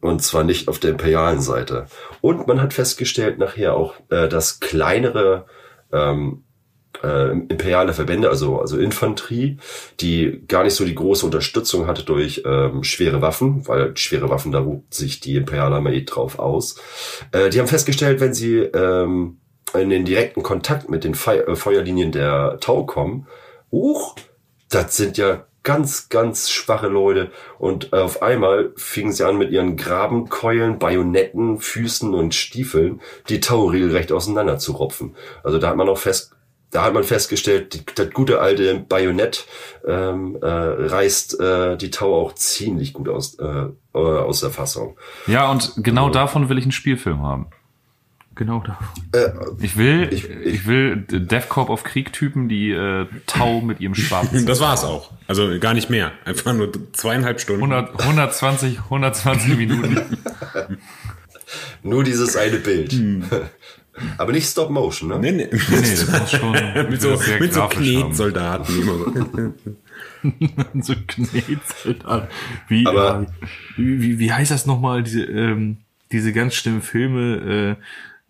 Und 0.01 0.21
zwar 0.21 0.43
nicht 0.43 0.67
auf 0.67 0.79
der 0.79 0.91
imperialen 0.91 1.41
Seite. 1.41 1.87
Und 2.19 2.47
man 2.47 2.61
hat 2.61 2.73
festgestellt 2.73 3.37
nachher 3.37 3.75
auch, 3.75 3.95
äh, 4.09 4.27
dass 4.27 4.59
kleinere 4.59 5.45
ähm, 5.93 6.43
äh, 7.01 7.31
imperiale 7.31 7.93
Verbände, 7.93 8.29
also, 8.29 8.59
also 8.59 8.77
Infanterie, 8.77 9.57
die 9.99 10.43
gar 10.47 10.63
nicht 10.63 10.75
so 10.75 10.85
die 10.85 10.95
große 10.95 11.25
Unterstützung 11.25 11.87
hatte 11.87 12.03
durch 12.03 12.43
ähm, 12.45 12.83
schwere 12.83 13.21
Waffen, 13.21 13.67
weil 13.67 13.95
schwere 13.97 14.29
Waffen, 14.29 14.51
da 14.51 14.59
ruht 14.59 14.93
sich 14.93 15.19
die 15.19 15.35
imperiale 15.35 15.75
Armee 15.75 16.03
drauf 16.03 16.39
aus. 16.39 16.75
Äh, 17.31 17.49
die 17.49 17.59
haben 17.59 17.67
festgestellt, 17.67 18.19
wenn 18.19 18.33
sie 18.33 18.57
ähm, 18.57 19.37
in 19.73 19.89
den 19.89 20.05
direkten 20.05 20.43
Kontakt 20.43 20.89
mit 20.89 21.03
den 21.03 21.15
Fe 21.15 21.47
äh, 21.47 21.55
Feuerlinien 21.55 22.11
der 22.11 22.57
Tau 22.59 22.85
kommen, 22.85 23.27
uch, 23.71 24.15
das 24.69 24.95
sind 24.97 25.17
ja 25.17 25.45
ganz, 25.63 26.09
ganz 26.09 26.51
schwache 26.51 26.87
Leute. 26.87 27.31
Und 27.57 27.93
äh, 27.93 27.97
auf 27.97 28.21
einmal 28.21 28.73
fingen 28.75 29.13
sie 29.13 29.25
an 29.25 29.37
mit 29.37 29.51
ihren 29.51 29.77
Grabenkeulen, 29.77 30.77
Bajonetten, 30.77 31.59
Füßen 31.59 32.13
und 32.13 32.35
Stiefeln 32.35 33.01
die 33.29 33.39
Tau 33.39 33.65
regelrecht 33.65 34.11
auseinander 34.11 34.59
zu 34.59 34.73
rupfen. 34.73 35.15
Also 35.43 35.57
da 35.57 35.69
hat 35.69 35.77
man 35.77 35.89
auch 35.89 35.97
fest, 35.97 36.35
da 36.71 36.83
hat 36.83 36.93
man 36.93 37.03
festgestellt, 37.03 37.73
die, 37.73 37.85
das 37.95 38.11
gute 38.11 38.41
alte 38.41 38.75
Bajonett 38.75 39.45
ähm, 39.87 40.37
äh, 40.41 40.47
reißt 40.47 41.39
äh, 41.39 41.77
die 41.77 41.91
Tau 41.91 42.13
auch 42.13 42.33
ziemlich 42.33 42.93
gut 42.93 43.09
aus, 43.09 43.37
äh, 43.39 43.45
äh 43.45 43.97
aus 43.97 44.41
der 44.41 44.49
Fassung. 44.49 44.97
Ja, 45.27 45.49
und 45.49 45.73
genau 45.77 46.09
davon 46.09 46.49
will 46.49 46.57
ich 46.57 46.65
einen 46.65 46.71
Spielfilm 46.71 47.21
haben. 47.21 47.47
Genau 48.35 48.63
da. 48.65 48.79
Äh, 49.17 49.29
Ich 49.61 49.77
will, 49.77 50.09
ich, 50.11 50.27
Ich- 50.29 50.45
ich- 50.45 50.67
will 50.67 50.97
Deathcorp 51.07 51.69
auf 51.69 51.83
Krieg-Typen, 51.83 52.49
die 52.49 52.71
äh, 52.71 53.05
Tau 53.27 53.61
mit 53.61 53.79
ihrem 53.79 53.93
Schwarzen. 53.95 54.45
Das 54.47 54.59
war's 54.59 54.83
auch. 54.83 55.11
Also 55.27 55.59
gar 55.59 55.73
nicht 55.75 55.89
mehr. 55.91 56.11
Einfach 56.25 56.53
nur 56.53 56.71
zweieinhalb 56.93 57.39
Stunden. 57.39 57.61
100, 57.71 57.99
120, 58.01 58.79
120 58.85 59.55
Minuten. 59.57 59.97
nur 61.83 62.03
dieses 62.03 62.35
eine 62.35 62.57
Bild. 62.57 62.95
Aber 64.17 64.31
nicht 64.31 64.47
Stop 64.49 64.71
Motion, 64.71 65.09
ne? 65.09 65.19
Nee, 65.19 65.31
nee. 65.31 65.49
Nee, 65.51 65.59
das 65.69 66.09
muss 66.19 66.31
schon 66.31 66.51
mit 66.89 66.99
so, 67.01 67.11
mit 67.39 67.53
so. 67.53 67.67
Knetsoldaten. 67.67 69.53
So. 70.81 70.93
an. 72.05 72.27
Wie, 72.67 72.87
Aber- 72.87 73.21
äh, 73.21 73.25
wie, 73.77 74.01
wie, 74.01 74.19
wie 74.19 74.31
heißt 74.33 74.51
das 74.51 74.65
nochmal, 74.65 75.03
diese, 75.03 75.23
ähm, 75.23 75.77
diese 76.11 76.33
ganz 76.33 76.55
schlimmen 76.55 76.81
Filme, 76.81 77.77
äh, 77.79 77.83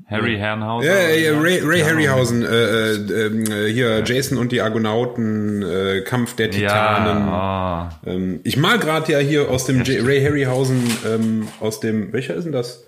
Harry 0.08 0.38
Herrenhauser. 0.38 0.88
Ja, 0.88 1.16
ja, 1.16 1.40
Ray, 1.40 1.62
Ray 1.64 1.82
Harryhausen, 1.82 2.44
äh, 2.44 2.94
äh, 2.94 3.26
ähm, 3.26 3.46
äh, 3.46 3.72
hier 3.72 4.04
Jason 4.06 4.38
und 4.38 4.52
die 4.52 4.62
Argonauten, 4.62 5.64
äh, 5.64 6.02
Kampf 6.02 6.36
der 6.36 6.52
Titanen. 6.52 7.26
Ja, 7.26 7.34
ah. 7.34 8.00
Ähm, 8.06 8.42
ich 8.44 8.58
mal 8.58 8.80
gerade 8.80 9.12
ja 9.12 9.20
hier 9.20 9.50
aus 9.50 9.66
dem 9.66 9.84
J 9.84 10.06
Ray 10.06 10.24
Harryhausen, 10.24 10.84
ähm, 11.06 11.48
aus 11.60 11.80
dem, 11.80 12.12
welcher 12.12 12.36
ist 12.36 12.44
denn 12.44 12.52
das? 12.52 12.84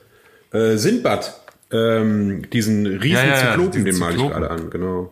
Äh, 0.51 0.77
Sindbad. 0.77 1.39
Ähm, 1.71 2.49
diesen 2.51 2.85
riesen 2.85 3.15
Ja, 3.15 3.23
ja, 3.23 3.29
ja, 3.29 3.51
Zyklopen, 3.51 3.85
den 3.85 3.97
mal 3.97 4.11
ich 4.11 4.17
gerade 4.17 4.51
an, 4.51 4.69
genau. 4.69 5.11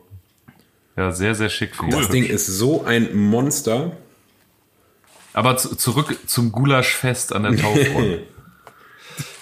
ja, 0.95 1.11
sehr, 1.11 1.33
sehr 1.35 1.49
schick. 1.49 1.71
ich. 1.87 1.95
Das 1.95 2.09
Ding 2.09 2.25
ist 2.25 2.45
so 2.45 2.83
ein 2.83 3.15
Monster. 3.15 3.93
Aber 5.33 5.57
zu, 5.57 5.75
zurück 5.75 6.15
zum 6.27 6.51
Gulaschfest 6.51 7.33
an 7.33 7.43
der 7.43 7.55
Taufront. 7.57 8.19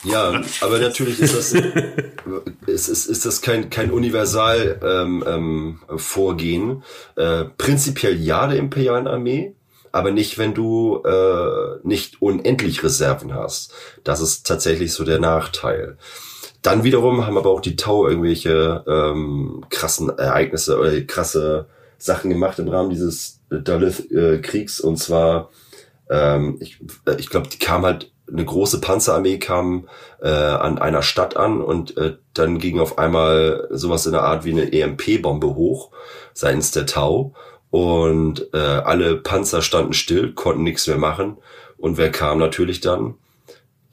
Ja, 0.04 0.42
aber 0.62 0.80
natürlich 0.80 1.20
ist 1.20 1.36
das, 1.36 1.54
ist, 2.66 2.88
ist, 2.88 3.06
ist 3.06 3.26
das 3.26 3.42
kein, 3.42 3.70
kein 3.70 3.92
universal 3.92 4.80
ähm, 4.84 5.24
ähm, 5.28 5.80
Vorgehen. 5.98 6.84
Äh, 7.16 7.46
prinzipiell 7.58 8.20
ja 8.20 8.48
der 8.48 8.58
imperialen 8.58 9.08
Armee, 9.08 9.56
aber 9.92 10.12
nicht, 10.12 10.38
wenn 10.38 10.54
du 10.54 11.04
äh, 11.04 11.80
nicht 11.84 12.22
unendlich 12.22 12.84
Reserven 12.84 13.34
hast. 13.34 13.74
Das 14.04 14.22
ist 14.22 14.48
tatsächlich 14.48 14.94
so 14.94 15.04
der 15.04 15.20
Nachteil. 15.20 15.98
Dann 16.62 16.84
wiederum 16.84 17.26
haben 17.26 17.38
aber 17.38 17.50
auch 17.50 17.62
die 17.62 17.76
Tau 17.76 18.08
irgendwelche 18.08 18.84
ähm, 18.88 19.66
krassen 19.70 20.10
Ereignisse 20.18 20.80
oder 20.80 21.00
krasse 21.02 21.68
Sachen 21.98 22.30
gemacht 22.30 22.60
im 22.60 22.68
Rahmen 22.68 22.90
dieses 22.90 23.40
Dalith-Kriegs. 23.50 24.80
Und 24.80 24.98
zwar, 24.98 25.50
ähm, 26.10 26.58
ich, 26.60 26.80
äh, 27.06 27.16
ich 27.18 27.30
glaube, 27.30 27.48
die 27.48 27.60
kam 27.60 27.84
halt, 27.84 28.12
eine 28.32 28.46
große 28.46 28.82
Panzerarmee 28.82 29.38
kam 29.40 29.88
äh, 30.22 30.30
an 30.30 30.78
einer 30.78 31.02
Stadt 31.02 31.36
an 31.38 31.62
und 31.62 31.98
äh, 31.98 32.16
dann 32.34 32.60
ging 32.60 32.80
auf 32.80 32.98
einmal 32.98 33.68
sowas 33.72 34.06
in 34.06 34.14
der 34.14 34.24
Art 34.24 34.46
wie 34.46 34.52
eine 34.52 34.72
EMP-Bombe 34.72 35.56
hoch 35.56 35.92
seitens 36.34 36.72
der 36.72 36.86
Tau. 36.86 37.34
Und 37.70 38.54
äh, 38.54 38.58
alle 38.58 39.16
Panzer 39.16 39.62
standen 39.62 39.94
still, 39.94 40.34
konnten 40.34 40.64
nichts 40.64 40.88
mehr 40.88 40.98
machen. 40.98 41.38
Und 41.78 41.98
wer 41.98 42.12
kam 42.12 42.38
natürlich 42.38 42.82
dann? 42.82 43.16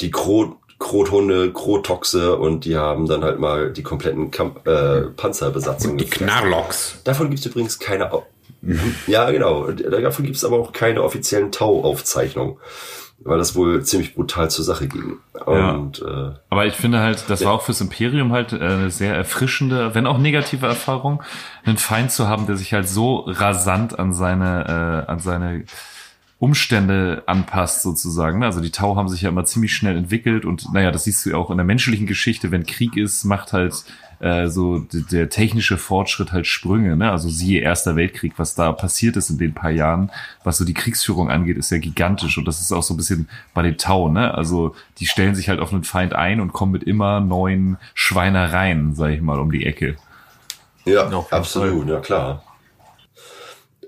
die 0.01 0.11
Krot, 0.11 0.57
Krothunde, 0.79 1.53
Krotoxe 1.53 2.37
und 2.37 2.65
die 2.65 2.77
haben 2.77 3.09
dann 3.09 3.25
halt 3.25 3.41
mal 3.41 3.73
die 3.73 3.83
kompletten 3.83 4.31
Kamp 4.31 4.67
äh, 4.67 5.03
Panzerbesatzungen 5.17 5.99
Die 5.99 6.05
gefressen. 6.05 6.27
Knarlocks. 6.29 7.01
Davon 7.05 7.31
gibt 7.31 7.41
es 7.41 7.47
übrigens 7.47 7.79
keine. 7.79 8.13
Au 8.13 8.25
ja, 9.07 9.31
genau. 9.31 9.65
Und 9.67 9.85
Davon 9.85 10.25
gibt 10.25 10.37
es 10.37 10.45
aber 10.45 10.59
auch 10.59 10.73
keine 10.73 11.03
offiziellen 11.03 11.53
Tau-Aufzeichnungen, 11.53 12.57
weil 13.21 13.39
das 13.39 13.55
wohl 13.55 13.85
ziemlich 13.85 14.15
brutal 14.15 14.51
zur 14.51 14.65
Sache 14.65 14.87
ging. 14.87 15.17
Und 15.45 16.03
äh, 16.03 16.33
Aber 16.51 16.67
ich 16.67 16.75
finde 16.75 17.01
halt, 17.01 17.25
das 17.29 17.45
war 17.45 17.53
auch 17.53 17.63
fürs 17.63 17.81
Imperium 17.81 18.33
halt 18.33 18.53
äh, 18.53 18.57
eine 18.57 18.91
sehr 18.91 19.15
erfrischende, 19.15 19.95
wenn 19.95 20.07
auch 20.07 20.19
negative 20.19 20.67
Erfahrung, 20.67 21.23
einen 21.65 21.79
Feind 21.79 22.13
zu 22.13 22.29
haben, 22.29 22.47
der 22.47 22.57
sich 22.57 22.73
halt 22.73 22.89
so 22.89 23.25
rasant 23.27 23.99
an 23.99 24.13
seine, 24.13 25.05
äh, 25.07 25.11
an 25.11 25.19
seine 25.19 25.65
Umstände 26.39 27.25
anpasst 27.27 27.83
sozusagen. 27.83 28.45
Also 28.45 28.61
die 28.61 28.71
Tau 28.71 28.95
haben 28.95 29.09
sich 29.09 29.23
ja 29.23 29.31
immer 29.31 29.45
ziemlich 29.45 29.75
schnell 29.75 29.97
entwickelt 29.97 30.45
und 30.45 30.73
naja, 30.73 30.93
das 30.93 31.05
siehst 31.05 31.27
du 31.27 31.31
ja 31.31 31.37
auch 31.37 31.51
in 31.51 31.57
der 31.57 31.67
menschlichen 31.67 32.07
Geschichte, 32.07 32.53
wenn 32.53 32.65
Krieg 32.65 32.97
ist, 32.97 33.25
macht 33.25 33.53
halt 33.53 33.85
äh, 34.21 34.49
so 34.49 34.81
der 34.91 35.31
technische 35.31 35.79
Fortschritt 35.79 36.33
halt 36.33 36.47
Sprünge. 36.47 36.97
Ne? 36.97 37.11
Also 37.11 37.29
siehe 37.29 37.61
Erster 37.61 37.97
Weltkrieg, 37.97 38.35
was 38.37 38.55
da 38.55 38.73
passiert 38.73 39.17
ist 39.17 39.31
in 39.31 39.39
den 39.39 39.55
paar 39.55 39.71
Jahren, 39.71 40.11
was 40.45 40.59
so 40.59 40.65
die 40.65 40.75
Kriegsführung 40.75 41.31
angeht, 41.31 41.57
ist 41.57 41.71
ja 41.71 41.79
gigantisch 41.79 42.39
und 42.39 42.47
das 42.47 42.61
ist 42.61 42.73
auch 42.73 42.83
so 42.83 42.95
ein 42.95 42.97
bisschen 42.97 43.29
bei 43.55 43.63
den 43.63 43.79
Tau. 43.79 44.09
Ne? 44.09 44.35
Also 44.35 44.75
die 44.99 45.07
stellen 45.07 45.35
sich 45.35 45.49
halt 45.49 45.61
auf 45.61 45.73
einen 45.73 45.85
Feind 45.85 46.15
ein 46.15 46.41
und 46.41 46.53
kommen 46.53 46.73
mit 46.73 46.83
immer 46.85 47.21
neuen 47.21 47.79
Schweinereien, 47.95 48.95
sag 48.95 49.11
ich 49.11 49.21
mal, 49.21 49.39
um 49.39 49.53
die 49.53 49.67
Ecke. 49.67 49.97
ja, 50.85 51.05
jeden 51.05 51.25
absolut, 51.31 51.89
ja 51.89 52.01
klar. 52.01 52.43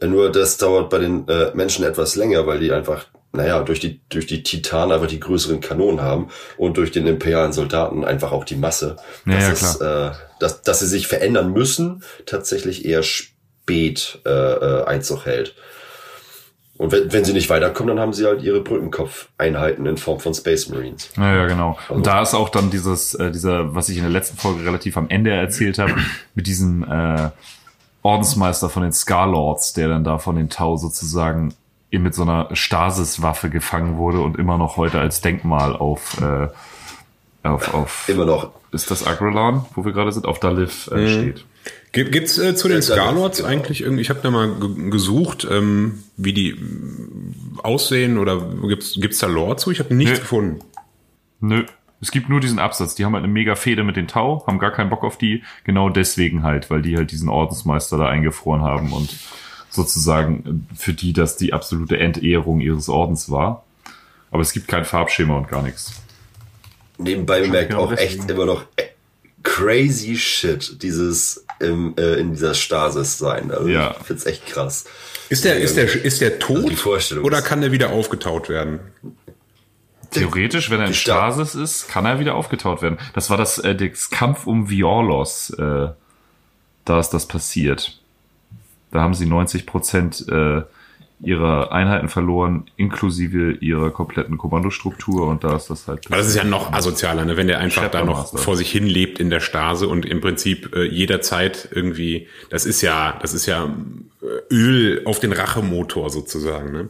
Nur 0.03 0.33
das 0.33 0.57
dauert 0.57 0.89
bei 0.89 0.99
den 0.99 1.29
äh, 1.29 1.51
Menschen 1.55 1.85
etwas 1.85 2.17
länger, 2.17 2.47
weil 2.47 2.61
die 2.61 2.73
einfach, 2.73 3.07
naja, 3.33 3.63
durch 3.63 3.81
die, 3.81 4.01
durch 4.09 4.27
die 4.27 4.43
Titanen 4.43 4.93
einfach 4.93 5.07
die 5.07 5.21
größeren 5.21 5.61
Kanonen 5.61 6.01
haben 6.01 6.29
und 6.57 6.77
durch 6.77 6.91
den 6.91 7.07
imperialen 7.07 7.53
Soldaten 7.53 8.05
einfach 8.05 8.33
auch 8.33 8.45
die 8.45 8.57
Masse. 8.57 8.97
Ja, 9.25 9.35
dass, 9.35 9.63
ja, 9.63 9.69
es, 9.69 9.81
äh, 9.81 10.17
dass, 10.41 10.63
dass 10.63 10.81
sie 10.81 10.87
sich 10.87 11.07
verändern 11.07 11.53
müssen, 11.53 12.03
tatsächlich 12.27 12.85
eher 12.85 13.03
spät 13.03 14.19
äh, 14.27 14.31
äh, 14.31 14.85
Einzug 14.85 15.27
hält. 15.27 15.55
Und 16.77 16.93
wenn, 16.93 17.13
wenn 17.13 17.25
sie 17.25 17.35
nicht 17.35 17.51
weiterkommen, 17.51 17.95
dann 17.95 18.03
haben 18.03 18.15
sie 18.15 18.27
halt 18.27 18.43
ihre 18.43 18.63
Brückenkopfeinheiten 18.63 19.85
in 19.85 19.99
Form 19.99 20.19
von 20.19 20.33
Space 20.33 20.69
Marines. 20.71 21.11
Ja, 21.17 21.37
ja, 21.37 21.47
genau. 21.47 21.79
Und 21.91 22.07
da 22.07 22.23
ist 22.23 22.35
auch 22.35 22.49
dann 22.49 22.71
dieses, 22.71 23.15
äh, 23.15 23.31
dieser, 23.31 23.75
was 23.75 23.91
ich 23.91 23.99
in 23.99 24.03
der 24.03 24.11
letzten 24.11 24.39
Folge 24.39 24.65
relativ 24.65 24.97
am 24.97 25.09
Ende 25.09 25.31
erzählt 25.31 25.79
habe, 25.79 25.95
mit 26.35 26.47
diesem 26.47 26.83
äh, 26.83 27.29
Ordensmeister 28.03 28.71
von 28.71 28.83
den 28.83 28.93
Scarlords, 28.93 29.75
der 29.75 29.89
dann 29.89 30.05
da 30.05 30.19
von 30.19 30.37
den 30.37 30.49
Tau 30.49 30.79
sozusagen 30.79 31.55
eben 31.91 32.05
mit 32.05 32.15
so 32.15 32.23
einer 32.23 32.49
Stasis-Waffe 32.55 33.51
gefangen 33.51 33.97
wurde 33.97 34.21
und 34.21 34.39
immer 34.39 34.59
noch 34.59 34.77
heute 34.77 35.01
als 35.01 35.21
Denkmal 35.21 35.75
auf, 35.77 36.21
äh, 36.21 36.49
auf, 37.43 37.75
auf 37.75 38.09
Immer 38.09 38.27
noch. 38.27 38.51
ist 38.73 38.91
das 38.91 39.07
Agrelon, 39.07 39.65
wo 39.75 39.85
wir 39.85 39.93
gerade 39.93 40.13
sind, 40.13 40.27
auf 40.27 40.39
Dalif 40.41 40.89
äh, 40.89 41.09
steht. 41.09 41.45
Gibt, 41.93 42.13
gibt's 42.13 42.39
äh, 42.39 42.55
zu 42.55 42.69
den 42.69 42.77
da- 42.77 42.83
Scarlords 42.83 43.39
genau. 43.39 43.49
eigentlich 43.51 43.81
irgendwie, 43.83 44.03
ich 44.03 44.11
habe 44.11 44.21
da 44.23 44.31
mal 44.31 44.55
ge 44.61 44.91
gesucht, 44.91 45.47
ähm, 45.51 46.05
wie 46.17 46.33
die 46.33 46.53
mm, 46.55 47.61
aussehen 47.63 48.19
oder 48.19 48.41
gibt's 48.69 48.95
gibt's 49.01 49.19
da 49.19 49.27
Lore 49.27 49.57
zu? 49.57 49.71
Ich 49.73 49.81
habe 49.81 49.93
nichts 49.95 50.15
Nee. 50.15 50.21
gefunden. 50.21 50.61
Nö. 51.41 51.65
Es 52.03 52.11
gibt 52.13 52.31
nur 52.31 52.41
diesen 52.41 52.59
Absatz. 52.59 52.95
Die 52.95 53.05
haben 53.05 53.13
halt 53.13 53.25
eine 53.25 53.33
mega 53.33 53.57
Fehde 53.57 53.83
mit 53.85 53.97
den 53.97 54.09
Tau, 54.09 54.43
haben 54.47 54.59
gar 54.59 54.71
keinen 54.71 54.89
Bock 54.89 55.03
auf 55.05 55.19
die. 55.19 55.43
Genau 55.65 55.91
deswegen 55.91 56.45
halt, 56.45 56.71
weil 56.71 56.81
die 56.81 56.97
halt 56.97 57.11
diesen 57.11 57.29
Ordensmeister 57.29 57.99
da 57.99 58.09
eingefroren 58.09 58.63
haben 58.63 58.93
und 58.95 59.11
sozusagen 59.71 60.67
äh, 60.73 60.77
für 60.77 60.93
die 60.93 61.13
das 61.13 61.37
die 61.37 61.53
absolute 61.53 61.99
Entehrung 61.99 62.61
ihres 62.61 62.89
Ordens 62.89 63.31
war. 63.31 63.65
Aber 64.31 64.43
es 64.43 64.53
gibt 64.53 64.69
kein 64.69 64.85
Farbschema 64.85 65.37
und 65.37 65.49
gar 65.49 65.63
nichts. 65.63 65.93
Nebenbei 66.99 67.41
bemerkt 67.41 67.75
auch 67.75 67.93
echt 67.93 68.31
immer 68.31 68.45
noch 68.47 68.65
äh, 68.77 68.85
crazy 69.43 70.17
shit, 70.17 70.83
dieses 70.83 71.47
im, 71.61 71.95
äh, 71.97 72.15
in 72.15 72.33
dieser 72.33 72.55
Stasis 72.55 73.19
sein. 73.19 73.51
Also 73.51 73.69
Ja. 73.69 73.97
ich 73.99 74.07
find's 74.07 74.27
echt 74.27 74.47
krass. 74.47 74.85
Ist 75.29 75.45
der, 75.45 75.59
ist 75.59 75.77
der, 75.77 75.85
ist 75.85 76.21
der 76.21 76.33
Also 76.33 76.47
tot 76.61 76.71
die 76.71 76.77
Vorstellung 76.77 77.25
oder 77.25 77.41
kann 77.41 77.61
der 77.61 77.73
wieder 77.73 77.91
aufgetaut 77.91 78.49
werden? 78.49 78.81
Theoretisch, 80.11 80.71
wenn 80.71 80.81
er 80.81 80.89
in 80.89 80.95
Stasis 80.95 81.55
ist, 81.55 81.89
kann 81.89 82.05
er 82.05 82.19
wieder 82.19 82.35
aufgetaut 82.35 82.83
werden. 82.83 82.99
Das 83.15 83.31
war 83.31 83.37
das, 83.37 83.59
äh, 83.59 83.77
das 83.77 84.11
Kampf 84.11 84.47
um 84.47 84.69
Viorlos. 84.69 85.51
Äh, 85.51 85.89
da 86.85 86.99
ist 86.99 87.11
das 87.11 87.27
passiert. 87.29 88.00
Da 88.91 89.01
haben 89.01 89.15
sie 89.15 89.27
90 89.27 89.67
Prozent 89.67 90.27
äh, 90.29 90.63
ihrer 91.23 91.71
Einheiten 91.73 92.09
verloren, 92.09 92.65
inklusive 92.77 93.53
ihrer 93.53 93.91
kompletten 93.91 94.39
Kommandostruktur 94.39 95.29
und 95.29 95.45
da 95.45 95.57
ist 95.57 95.69
das 95.69 95.87
halt. 95.87 96.07
Aber 96.07 96.17
das 96.17 96.29
ist 96.29 96.37
ja 96.37 96.45
noch 96.45 96.73
asozialer, 96.73 97.25
ne? 97.25 97.37
wenn 97.37 97.47
der 97.47 97.59
einfach 97.59 97.91
da 97.91 98.05
noch 98.05 98.39
vor 98.39 98.57
sich 98.57 98.71
hin 98.71 98.87
lebt 98.87 99.21
in 99.21 99.29
der 99.29 99.41
Stase 99.41 99.87
und 99.87 100.07
im 100.07 100.21
Prinzip 100.21 100.75
äh, 100.75 100.85
jederzeit 100.85 101.69
irgendwie, 101.73 102.29
das 102.49 102.65
ist 102.65 102.81
ja, 102.81 103.19
das 103.21 103.35
ist 103.35 103.47
ja 103.47 103.65
äh, 104.23 104.55
Öl 104.55 105.03
auf 105.05 105.21
den 105.21 105.33
Rachemotor 105.33 106.09
sozusagen. 106.09 106.73
Ne? 106.73 106.89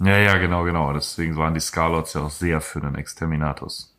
Ja, 0.00 0.18
ja, 0.18 0.38
genau, 0.38 0.64
genau. 0.64 0.92
Deswegen 0.92 1.36
waren 1.36 1.54
die 1.54 1.60
Scarlords 1.60 2.14
ja 2.14 2.22
auch 2.22 2.30
sehr 2.30 2.60
für 2.60 2.80
den 2.80 2.96
Exterminatus. 2.96 3.95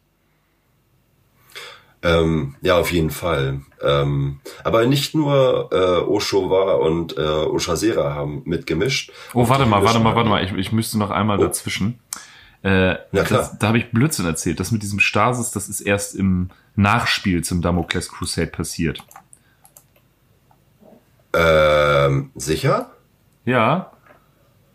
Ähm, 2.08 2.55
ja, 2.62 2.78
auf 2.78 2.91
jeden 2.91 3.10
Fall. 3.10 3.62
Ähm, 3.82 4.39
aber 4.64 4.86
nicht 4.86 5.14
nur 5.14 5.70
äh, 5.72 6.10
Oshowa 6.10 6.74
und 6.76 7.18
äh, 7.18 7.22
Oshasera 7.22 8.14
haben 8.14 8.43
mitgemischt. 8.45 9.12
Oh, 9.34 9.49
warte 9.49 9.66
mal, 9.66 9.84
warte 9.84 9.99
mal, 9.99 10.16
warte 10.16 10.30
mal. 10.30 10.43
Ich, 10.43 10.53
ich 10.53 10.72
müsste 10.72 10.97
noch 10.97 11.10
einmal 11.12 11.38
dazwischen. 11.38 11.99
Äh, 12.64 12.70
Ja, 12.89 12.97
klar. 13.12 13.26
das, 13.26 13.60
da 13.60 13.68
habe 13.68 13.78
ich 13.80 13.91
Blödsinn 13.91 14.26
erzählt. 14.26 14.60
Das 14.60 14.72
mit 14.72 14.84
diesem 14.84 14.99
Stasis, 14.99 15.51
das 15.51 15.68
ist 15.70 15.82
erst 15.82 16.16
im 16.16 16.49
Nachspiel 16.76 17.43
zum 17.43 17.62
Damocles 17.62 18.10
Crusade 18.10 18.47
passiert. 18.47 19.03
Ähm, 21.34 22.32
sicher? 22.36 22.91
Ja. 23.45 23.91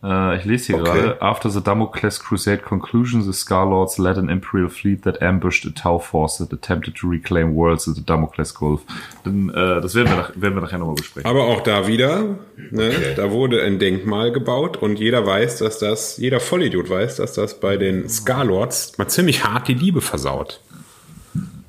Äh, 0.04 0.38
ich 0.38 0.44
lese 0.44 0.66
hier 0.66 0.82
Okay. 0.82 0.84
gerade. 1.00 1.22
After 1.22 1.48
the 1.48 1.62
Damocles 1.62 2.18
Crusade 2.18 2.58
conclusion, 2.58 3.22
the 3.22 3.32
Scarlords 3.32 3.98
led 3.98 4.18
an 4.18 4.28
Imperial 4.28 4.68
fleet 4.68 5.02
that 5.04 5.22
ambushed 5.22 5.64
a 5.64 5.70
Tau 5.70 5.98
force 6.00 6.38
that 6.38 6.52
attempted 6.52 6.96
to 6.96 7.08
reclaim 7.08 7.54
worlds 7.54 7.86
in 7.86 7.94
the 7.94 8.04
Damocles 8.04 8.52
Gulf. 8.54 8.80
Dann, 9.22 9.50
äh, 9.50 9.80
das 9.80 9.94
werden 9.94 10.08
wir, 10.10 10.16
nach, 10.16 10.30
werden 10.34 10.54
wir 10.56 10.60
nachher 10.62 10.78
nochmal 10.78 10.96
besprechen. 10.96 11.30
Aber 11.30 11.44
auch 11.44 11.60
da 11.60 11.86
wieder, 11.86 12.36
ne, 12.70 12.88
Okay. 12.88 13.14
da 13.14 13.30
wurde 13.30 13.62
ein 13.62 13.78
Denkmal 13.78 14.32
gebaut 14.32 14.76
und 14.76 14.98
jeder 14.98 15.24
weiß, 15.24 15.58
dass 15.58 15.78
das, 15.78 16.16
jeder 16.16 16.40
Vollidiot 16.40 16.90
weiß, 16.90 17.16
dass 17.16 17.34
das 17.34 17.60
bei 17.60 17.76
den 17.76 18.08
Scarlords 18.08 18.98
mal 18.98 19.06
ziemlich 19.08 19.44
hart 19.44 19.68
die 19.68 19.74
Liebe 19.74 20.00
versaut. 20.00 20.60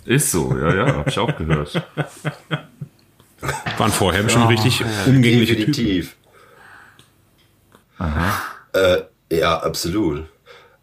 Ist 0.05 0.31
so, 0.31 0.57
ja, 0.59 0.73
ja, 0.75 0.85
habe 0.95 1.09
ich 1.09 1.19
auch 1.19 1.37
gehört. 1.37 1.81
Waren 3.77 3.91
vorher 3.91 4.27
schon 4.27 4.47
richtig 4.47 4.83
umgängliche 5.05 5.55
Typen. 5.71 6.07
Äh, 8.73 9.03
ja, 9.31 9.57
absolut. 9.57 10.25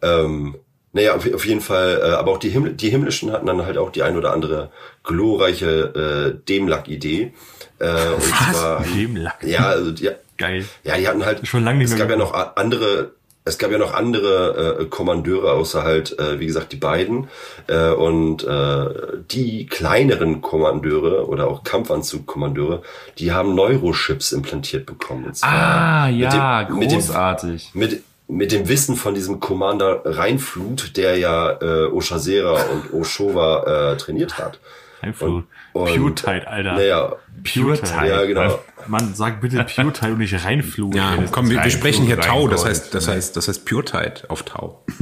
Ähm, 0.01 0.55
naja, 0.93 1.15
auf, 1.15 1.33
auf 1.33 1.45
jeden 1.45 1.61
Fall, 1.61 2.01
äh, 2.03 2.09
aber 2.11 2.31
auch 2.31 2.37
die, 2.37 2.49
Himmel, 2.49 2.73
die 2.73 2.89
Himmlischen 2.89 3.31
hatten 3.31 3.45
dann 3.45 3.65
halt 3.65 3.77
auch 3.77 3.91
die 3.91 4.03
ein 4.03 4.17
oder 4.17 4.33
andere 4.33 4.71
glorreiche 5.03 6.35
äh, 6.35 6.47
Demlack-Idee. 6.47 7.33
Äh, 7.79 8.07
und 8.13 8.23
zwar, 8.23 8.83
Demlack. 8.83 9.43
ja, 9.43 9.67
also 9.67 9.91
die, 9.91 10.09
Geil. 10.37 10.65
ja, 10.83 10.97
die 10.97 11.07
hatten 11.07 11.25
halt, 11.25 11.47
Schon 11.47 11.63
lange 11.63 11.79
nicht 11.79 11.85
es 11.85 11.91
mehr 11.91 11.99
gab 11.99 12.09
ja 12.09 12.17
noch 12.17 12.33
andere, 12.55 13.11
es 13.43 13.57
gab 13.57 13.71
ja 13.71 13.77
noch 13.79 13.93
andere 13.93 14.79
äh, 14.81 14.85
Kommandeure, 14.85 15.51
außer 15.53 15.83
halt, 15.83 16.17
äh, 16.19 16.39
wie 16.39 16.45
gesagt, 16.45 16.71
die 16.73 16.77
beiden. 16.77 17.27
Äh, 17.67 17.89
und 17.89 18.43
äh, 18.43 18.85
die 19.31 19.65
kleineren 19.65 20.41
Kommandeure 20.41 21.27
oder 21.27 21.47
auch 21.47 21.63
Kampfanzugkommandeure, 21.63 22.83
die 23.17 23.31
haben 23.31 23.55
Neurochips 23.55 24.31
implantiert 24.31 24.85
bekommen. 24.85 25.25
Und 25.25 25.37
zwar 25.37 25.51
Ah, 25.51 26.09
ja, 26.09 26.61
mit 26.61 26.69
dem, 26.69 26.79
mit 26.79 26.91
dem, 26.91 26.99
großartig. 26.99 27.71
mit, 27.73 28.03
mit 28.27 28.51
dem 28.51 28.67
Wissen 28.69 28.95
von 28.95 29.15
diesem 29.15 29.39
Commander 29.39 30.01
Reinflut, 30.05 30.95
der 30.95 31.17
ja 31.17 31.51
äh, 31.61 31.87
Oshasera 31.87 32.61
und 32.71 32.93
Oshowa 32.93 33.93
äh, 33.93 33.97
trainiert 33.97 34.37
hat. 34.37 34.59
Einfach 35.01 35.27
Und- 35.27 35.47
Pure 35.73 36.13
Tide, 36.15 36.47
Alter. 36.47 36.73
Naja, 36.73 37.15
Pure 37.43 37.81
Tide. 37.81 38.07
ja, 38.07 38.25
genau. 38.25 38.59
Mann, 38.87 39.13
sag 39.15 39.41
bitte 39.41 39.63
Pure 39.63 39.91
Tide 39.93 40.11
und 40.13 40.19
nicht 40.19 40.43
Reinflug. 40.45 40.93
Ja, 40.95 41.17
komm, 41.31 41.49
wir, 41.49 41.63
wir 41.63 41.71
sprechen 41.71 42.05
hier 42.05 42.19
Tau, 42.19 42.47
das 42.47 42.65
heißt, 42.65 42.93
das 42.93 43.07
heißt, 43.07 43.35
das 43.35 43.47
heißt 43.47 43.65
Pure 43.65 43.83
Tide 43.85 44.13
auf 44.29 44.43
Tau. 44.43 44.83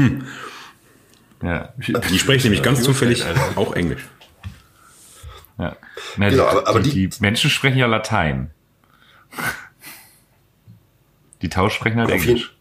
Ja. 1.41 1.73
Die 1.77 2.19
sprechen 2.19 2.47
nämlich 2.47 2.61
ganz 2.63 2.83
zufällig 2.83 3.23
auch 3.55 3.73
Englisch. 3.73 4.05
ja. 5.57 5.77
Na, 6.17 6.29
Genau, 6.29 6.43
die, 6.43 6.49
aber- 6.49 6.67
aber 6.67 6.79
die, 6.81 6.89
die- 6.89 7.07
die 7.07 7.21
Menschen 7.21 7.49
sprechen 7.49 7.77
ja 7.77 7.85
Latein. 7.87 8.51
Die 11.41 11.47
Tau 11.47 11.69
sprechen 11.69 11.99
halt 12.01 12.09
Englisch. 12.09 12.53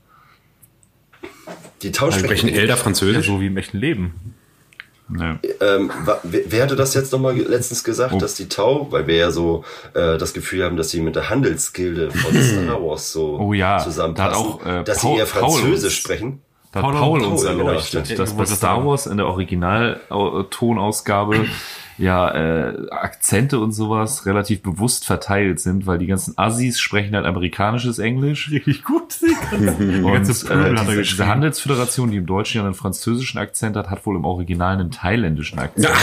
Die 1.82 1.90
Tausch 1.92 2.16
Sprechen 2.18 2.48
Elder 2.48 2.74
Ja, 2.74 2.76
Französisch? 2.76 3.26
so 3.26 3.40
wie 3.40 3.46
im 3.46 3.56
echten 3.56 3.78
Leben. 3.78 4.34
Ja. 5.18 5.38
Ähm, 5.60 5.90
wa- 6.04 6.18
wer, 6.22 6.42
wer 6.48 6.62
hatte 6.64 6.76
das 6.76 6.92
jetzt 6.94 7.12
nochmal 7.12 7.36
letztens 7.38 7.82
gesagt, 7.84 8.12
Oh. 8.14 8.18
dass 8.18 8.34
die 8.34 8.48
Tau, 8.48 8.88
weil 8.90 9.06
wir 9.06 9.16
ja 9.16 9.30
so 9.30 9.64
äh, 9.94 10.18
das 10.18 10.34
Gefühl 10.34 10.64
haben, 10.64 10.76
dass 10.76 10.90
sie 10.90 11.00
mit 11.00 11.16
der 11.16 11.30
Handelsgilde 11.30 12.10
von 12.10 12.34
Star 12.42 12.82
Wars 12.84 13.10
so 13.12 13.38
Oh 13.40 13.52
ja, 13.54 13.78
zusammenpassen, 13.78 14.32
da 14.32 14.38
auch, 14.38 14.66
äh, 14.80 14.84
dass 14.84 15.00
Paul- 15.00 15.14
sie 15.14 15.18
eher 15.20 15.26
Paul 15.26 15.50
Französisch 15.60 15.84
uns- 15.84 15.92
sprechen. 15.94 16.42
Da 16.72 16.82
hat 16.82 16.90
Paul- 16.90 17.00
Paul, 17.00 17.20
Paul, 17.20 17.28
uns 17.32 17.42
genau, 17.42 17.68
erleuchtet, 17.68 18.18
dass 18.18 18.34
bei 18.34 18.44
Star. 18.44 18.84
Wars 18.84 19.06
in 19.06 19.16
der 19.16 19.26
Original-Tonausgabe 19.28 21.46
ja 21.98 22.30
äh, 22.30 22.90
Akzente 22.90 23.58
und 23.58 23.72
sowas 23.72 24.24
relativ 24.24 24.62
bewusst 24.62 25.04
verteilt 25.04 25.60
sind, 25.60 25.86
weil 25.86 25.98
die 25.98 26.06
ganzen 26.06 26.38
Assis 26.38 26.78
sprechen 26.78 27.14
halt 27.14 27.26
amerikanisches 27.26 27.98
Englisch. 27.98 28.50
Richtig 28.52 28.84
gut. 28.84 29.20
Die 29.20 30.02
Und 30.02 30.12
ganze 30.12 30.46
Prügel 30.46 30.74
äh, 30.74 30.78
hat 30.78 30.88
er 30.88 30.96
diese, 30.96 31.02
diese. 31.02 31.26
Handelsföderation, 31.26 32.10
die 32.10 32.18
im 32.18 32.26
Deutschen 32.26 32.58
ja 32.58 32.64
einen 32.64 32.74
französischen 32.74 33.38
Akzent 33.38 33.76
hat, 33.76 33.90
hat 33.90 34.06
wohl 34.06 34.16
im 34.16 34.24
Original 34.24 34.74
einen 34.74 34.90
thailändischen 34.90 35.58
Akzent. 35.58 35.88
Ja. 35.88 35.94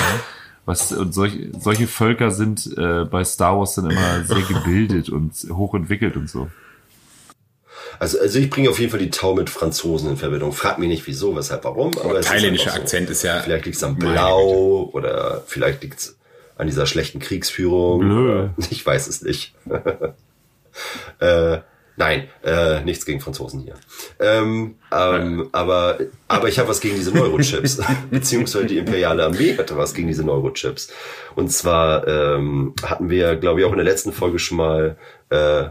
Was, 0.66 0.92
und 0.92 1.14
solche, 1.14 1.52
solche 1.60 1.88
Völker 1.88 2.32
sind 2.32 2.76
äh, 2.76 3.06
bei 3.06 3.24
Star 3.24 3.58
Wars 3.58 3.76
dann 3.76 3.90
immer 3.90 4.24
sehr 4.24 4.42
gebildet 4.42 5.10
und 5.10 5.34
hochentwickelt 5.52 6.18
und 6.18 6.28
so. 6.28 6.50
Also, 8.00 8.20
also 8.20 8.40
ich 8.40 8.50
bringe 8.50 8.70
auf 8.70 8.80
jeden 8.80 8.92
Fall 8.92 9.00
die 9.00 9.10
Tau 9.10 9.34
mit 9.36 9.50
Franzosen 9.50 10.10
in 10.10 10.18
Verbindung. 10.18 10.52
Frag 10.52 10.80
mich 10.80 10.90
nicht 10.90 11.08
wieso, 11.08 11.36
weshalb, 11.36 11.64
warum. 11.64 11.92
Aber 11.98 12.20
ist 12.20 12.28
thailändischer 12.28 12.66
einfach 12.68 12.78
so. 12.78 12.82
Akzent 12.84 13.10
ist 13.10 13.24
ja- 13.24 13.40
Vielleicht 13.40 13.66
liegt 13.66 13.78
es 13.78 13.84
am 13.84 13.98
Blau 13.98 14.90
oder 14.94 15.44
vielleicht 15.48 15.82
liegt 15.84 16.00
es 16.00 16.18
an 16.58 16.68
dieser 16.68 16.86
schlechten 16.86 17.20
Kriegsführung. 17.20 18.00
Blö. 18.00 18.50
Ich 18.70 18.86
weiß 18.86 19.08
es 19.08 19.22
nicht. 19.22 19.54
äh, 21.20 21.58
nein, 21.98 22.28
äh, 22.44 22.82
nichts 22.82 23.06
gegen 23.06 23.22
Franzosen 23.22 23.62
hier. 23.62 23.76
Ähm, 24.20 24.76
ähm, 24.92 25.50
aber, 25.52 25.98
aber 26.28 26.48
ich 26.50 26.60
habe 26.60 26.70
was 26.70 26.82
gegen 26.82 26.96
diese 26.96 27.12
Neurochips. 27.12 27.82
Beziehungsweise 28.12 28.66
die 28.66 28.78
imperiale 28.78 29.24
Armee 29.24 29.58
hatte 29.58 29.78
was 29.78 29.94
gegen 29.94 30.08
diese 30.08 30.24
Neurochips. 30.24 30.90
Und 31.36 31.50
zwar 31.52 32.08
ähm, 32.08 32.74
hatten 32.84 33.10
wir, 33.10 33.36
glaube 33.36 33.60
ich, 33.62 33.66
auch 33.66 33.72
in 33.72 33.78
der 33.78 33.86
letzten 33.86 34.12
Folge 34.12 34.40
schon 34.40 34.58
mal 34.58 34.98
äh, 35.30 35.66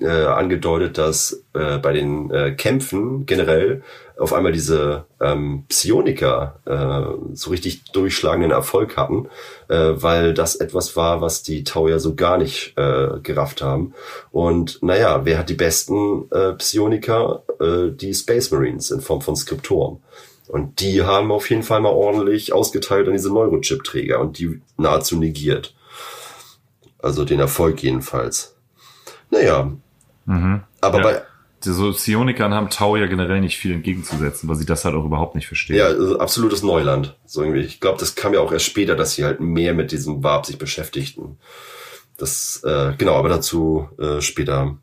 äh, 0.00 0.08
angedeutet, 0.08 0.98
dass 0.98 1.44
äh, 1.54 1.78
bei 1.78 1.92
den 1.92 2.30
äh, 2.30 2.52
Kämpfen 2.52 3.26
generell 3.26 3.82
auf 4.16 4.32
einmal 4.32 4.52
diese 4.52 5.06
ähm, 5.20 5.64
Psioniker 5.68 6.60
äh, 6.66 7.34
so 7.34 7.50
richtig 7.50 7.84
durchschlagenden 7.92 8.52
Erfolg 8.52 8.96
hatten, 8.96 9.28
äh, 9.68 9.94
weil 9.94 10.34
das 10.34 10.56
etwas 10.56 10.96
war, 10.96 11.20
was 11.20 11.42
die 11.42 11.64
Tau 11.64 11.88
ja 11.88 11.98
so 11.98 12.14
gar 12.14 12.38
nicht 12.38 12.74
äh, 12.76 13.18
gerafft 13.22 13.62
haben. 13.62 13.94
Und 14.30 14.82
naja, 14.82 15.24
wer 15.24 15.38
hat 15.38 15.48
die 15.48 15.54
besten 15.54 16.30
äh, 16.30 16.52
Psioniker? 16.52 17.42
Äh, 17.60 17.90
die 17.90 18.14
Space 18.14 18.50
Marines 18.50 18.90
in 18.90 19.00
Form 19.00 19.20
von 19.20 19.36
Skriptoren. 19.36 19.98
Und 20.46 20.80
die 20.80 21.02
haben 21.02 21.32
auf 21.32 21.48
jeden 21.50 21.62
Fall 21.62 21.80
mal 21.80 21.92
ordentlich 21.92 22.52
ausgeteilt 22.52 23.06
an 23.06 23.14
diese 23.14 23.32
Neurochip-Träger 23.32 24.20
und 24.20 24.38
die 24.38 24.60
nahezu 24.76 25.16
negiert. 25.16 25.74
Also 26.98 27.24
den 27.24 27.40
Erfolg 27.40 27.82
jedenfalls. 27.82 28.54
Naja. 29.30 29.72
Aber 30.26 30.98
Ja. 30.98 31.02
bei, 31.02 31.22
Die 31.64 31.72
so 31.72 31.92
Psionikern 31.92 32.52
haben 32.52 32.68
Tau 32.68 32.96
ja 32.96 33.06
generell 33.06 33.40
nicht 33.40 33.56
viel 33.56 33.72
entgegenzusetzen, 33.72 34.48
weil 34.48 34.56
sie 34.56 34.66
das 34.66 34.84
halt 34.84 34.94
auch 34.94 35.04
überhaupt 35.06 35.34
nicht 35.34 35.46
verstehen. 35.46 35.76
Ja, 35.76 35.86
also 35.86 36.18
absolutes 36.18 36.62
Neuland. 36.62 37.16
So 37.24 37.42
irgendwie. 37.42 37.60
Ich 37.62 37.80
glaube, 37.80 37.98
das 37.98 38.14
kam 38.14 38.34
ja 38.34 38.40
auch 38.40 38.52
erst 38.52 38.66
später, 38.66 38.96
dass 38.96 39.14
sie 39.14 39.24
halt 39.24 39.40
mehr 39.40 39.72
mit 39.72 39.90
diesem 39.90 40.22
Warp 40.22 40.44
sich 40.44 40.58
beschäftigten. 40.58 41.38
Das, 42.18 42.62
äh, 42.64 42.92
genau, 42.98 43.14
aber 43.14 43.28
dazu 43.30 43.88
äh, 43.98 44.20
später. 44.20 44.76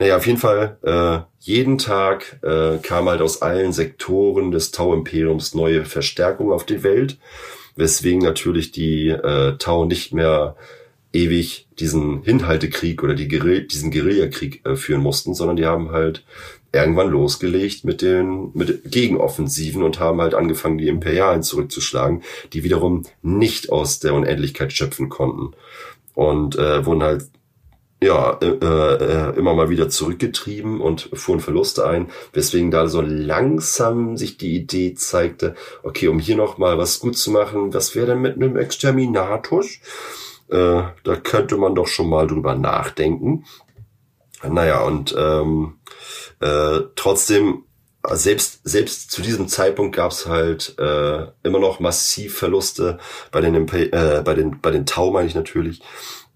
Naja, 0.00 0.16
auf 0.16 0.26
jeden 0.26 0.38
Fall, 0.38 0.78
äh, 0.82 1.20
jeden 1.38 1.78
Tag 1.78 2.40
äh, 2.42 2.78
kam 2.78 3.08
halt 3.08 3.20
aus 3.20 3.42
allen 3.42 3.72
Sektoren 3.72 4.50
des 4.50 4.70
Tau-Imperiums 4.72 5.54
neue 5.54 5.84
Verstärkung 5.84 6.50
auf 6.52 6.64
die 6.66 6.82
Welt, 6.82 7.18
weswegen 7.76 8.20
natürlich 8.22 8.72
die 8.72 9.08
äh, 9.08 9.56
Tau 9.58 9.84
nicht 9.84 10.12
mehr 10.12 10.56
ewig 11.14 11.68
diesen 11.78 12.22
Hinhaltekrieg 12.22 13.02
oder 13.02 13.14
die 13.14 13.28
Guerill 13.28 13.62
diesen 13.66 13.90
Guerillakrieg 13.90 14.66
äh, 14.66 14.76
führen 14.76 15.00
mussten, 15.00 15.34
sondern 15.34 15.56
die 15.56 15.66
haben 15.66 15.92
halt 15.92 16.24
irgendwann 16.72 17.08
losgelegt 17.08 17.84
mit 17.84 18.02
den 18.02 18.50
mit 18.54 18.90
Gegenoffensiven 18.90 19.82
und 19.82 20.00
haben 20.00 20.20
halt 20.20 20.34
angefangen, 20.34 20.78
die 20.78 20.88
Imperialen 20.88 21.42
zurückzuschlagen, 21.42 22.22
die 22.52 22.64
wiederum 22.64 23.04
nicht 23.22 23.70
aus 23.70 24.00
der 24.00 24.14
Unendlichkeit 24.14 24.72
schöpfen 24.72 25.08
konnten 25.08 25.54
und 26.14 26.56
äh, 26.56 26.84
wurden 26.84 27.02
halt 27.02 27.26
ja 28.02 28.38
äh, 28.42 28.46
äh, 28.46 29.38
immer 29.38 29.54
mal 29.54 29.70
wieder 29.70 29.88
zurückgetrieben 29.88 30.80
und 30.80 31.10
fuhren 31.14 31.40
Verluste 31.40 31.86
ein, 31.86 32.08
weswegen 32.32 32.70
da 32.70 32.88
so 32.88 33.00
langsam 33.00 34.16
sich 34.16 34.36
die 34.36 34.56
Idee 34.56 34.94
zeigte, 34.94 35.54
okay, 35.82 36.08
um 36.08 36.18
hier 36.18 36.36
noch 36.36 36.58
mal 36.58 36.76
was 36.76 36.98
gut 36.98 37.16
zu 37.16 37.30
machen, 37.30 37.72
was 37.72 37.94
wäre 37.94 38.08
denn 38.08 38.20
mit 38.20 38.34
einem 38.34 38.56
Exterminatus? 38.56 39.78
Äh, 40.54 40.84
da 41.02 41.16
könnte 41.16 41.56
man 41.56 41.74
doch 41.74 41.88
schon 41.88 42.08
mal 42.08 42.28
drüber 42.28 42.54
nachdenken. 42.54 43.44
Naja, 44.48 44.82
und 44.82 45.12
ähm, 45.18 45.78
äh, 46.40 46.80
trotzdem, 46.94 47.64
selbst, 48.12 48.60
selbst 48.62 49.10
zu 49.10 49.22
diesem 49.22 49.48
Zeitpunkt 49.48 49.96
gab 49.96 50.12
es 50.12 50.26
halt 50.26 50.78
äh, 50.78 51.26
immer 51.42 51.58
noch 51.58 51.80
massiv 51.80 52.38
Verluste 52.38 52.98
bei 53.32 53.40
den, 53.40 53.54
äh, 53.68 54.22
bei 54.24 54.34
den, 54.34 54.60
bei 54.60 54.70
den 54.70 54.86
Tau, 54.86 55.10
meine 55.10 55.26
ich 55.26 55.34
natürlich, 55.34 55.80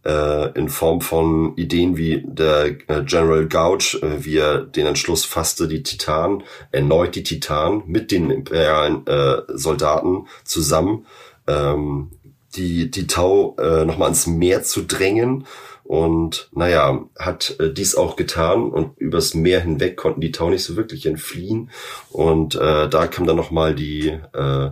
äh, 0.05 0.51
in 0.59 0.69
Form 0.69 1.01
von 1.01 1.57
Ideen 1.57 1.97
wie 1.97 2.25
der 2.27 2.77
äh, 2.89 3.05
General 3.05 3.47
Gouge, 3.47 3.99
äh, 4.03 4.25
wie 4.25 4.39
er 4.39 4.63
den 4.63 4.87
Entschluss 4.87 5.25
fasste, 5.25 5.69
die 5.69 5.85
Titanen, 5.85 6.43
erneut 6.73 7.15
die 7.15 7.23
Titanen 7.23 7.83
mit 7.87 8.11
den 8.11 8.31
imperialen 8.31 9.07
äh, 9.07 9.43
Soldaten 9.49 10.27
zusammen 10.45 11.07
ähm, 11.47 12.11
die, 12.57 12.91
die 12.91 13.07
Tau 13.07 13.57
äh, 13.59 13.85
nochmal 13.85 14.09
ans 14.09 14.27
Meer 14.27 14.63
zu 14.63 14.83
drängen. 14.83 15.47
Und 15.85 16.51
naja, 16.53 17.05
hat 17.19 17.57
äh, 17.61 17.73
dies 17.73 17.95
auch 17.95 18.17
getan 18.17 18.71
und 18.71 18.99
übers 18.99 19.33
Meer 19.35 19.61
hinweg 19.61 19.97
konnten 19.97 20.21
die 20.21 20.33
Tau 20.33 20.51
nicht 20.51 20.65
so 20.65 20.77
wirklich 20.77 21.07
entfliehen. 21.07 21.71
Und 22.11 22.57
äh, 22.57 22.89
da 22.89 23.07
kam 23.07 23.27
dann 23.27 23.37
nochmal 23.37 23.75
die, 23.75 24.09
äh, 24.35 24.71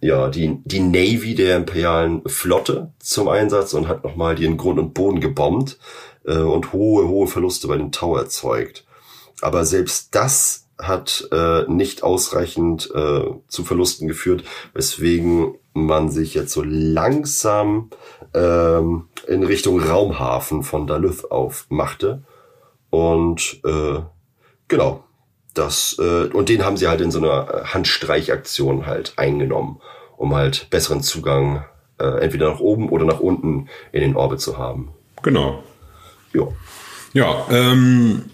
ja, 0.00 0.28
die, 0.28 0.58
die 0.64 0.80
Navy 0.80 1.34
der 1.34 1.56
imperialen 1.56 2.22
Flotte 2.28 2.92
zum 2.98 3.28
Einsatz 3.28 3.72
und 3.72 3.88
hat 3.88 4.04
nochmal 4.04 4.34
die 4.34 4.44
in 4.44 4.58
Grund 4.58 4.78
und 4.78 4.92
Boden 4.92 5.20
gebombt 5.20 5.78
äh, 6.26 6.36
und 6.36 6.74
hohe, 6.74 7.08
hohe 7.08 7.26
Verluste 7.26 7.68
bei 7.68 7.78
den 7.78 7.92
Tau 7.92 8.16
erzeugt. 8.16 8.84
Aber 9.40 9.64
selbst 9.64 10.14
das 10.14 10.63
hat 10.78 11.28
äh, 11.32 11.62
nicht 11.68 12.02
ausreichend 12.02 12.90
äh, 12.94 13.24
zu 13.48 13.64
Verlusten 13.64 14.08
geführt, 14.08 14.44
weswegen 14.72 15.54
man 15.72 16.10
sich 16.10 16.34
jetzt 16.34 16.52
so 16.52 16.62
langsam 16.64 17.90
ähm, 18.32 19.08
in 19.26 19.42
Richtung 19.44 19.80
Raumhafen 19.80 20.62
von 20.62 20.86
Daluth 20.86 21.30
aufmachte. 21.30 22.22
Und 22.90 23.60
äh, 23.64 24.00
genau, 24.68 25.04
das 25.54 25.96
äh, 25.98 26.26
und 26.26 26.48
den 26.48 26.64
haben 26.64 26.76
sie 26.76 26.88
halt 26.88 27.00
in 27.00 27.10
so 27.10 27.18
einer 27.18 27.72
Handstreichaktion 27.72 28.86
halt 28.86 29.14
eingenommen, 29.16 29.80
um 30.16 30.34
halt 30.34 30.68
besseren 30.70 31.02
Zugang 31.02 31.64
äh, 31.98 32.22
entweder 32.22 32.50
nach 32.50 32.60
oben 32.60 32.88
oder 32.88 33.04
nach 33.04 33.20
unten 33.20 33.68
in 33.92 34.00
den 34.00 34.16
Orbit 34.16 34.40
zu 34.40 34.58
haben. 34.58 34.92
Genau. 35.22 35.62
Ja. 36.32 36.48
Ja, 37.12 37.46
ähm, 37.50 38.24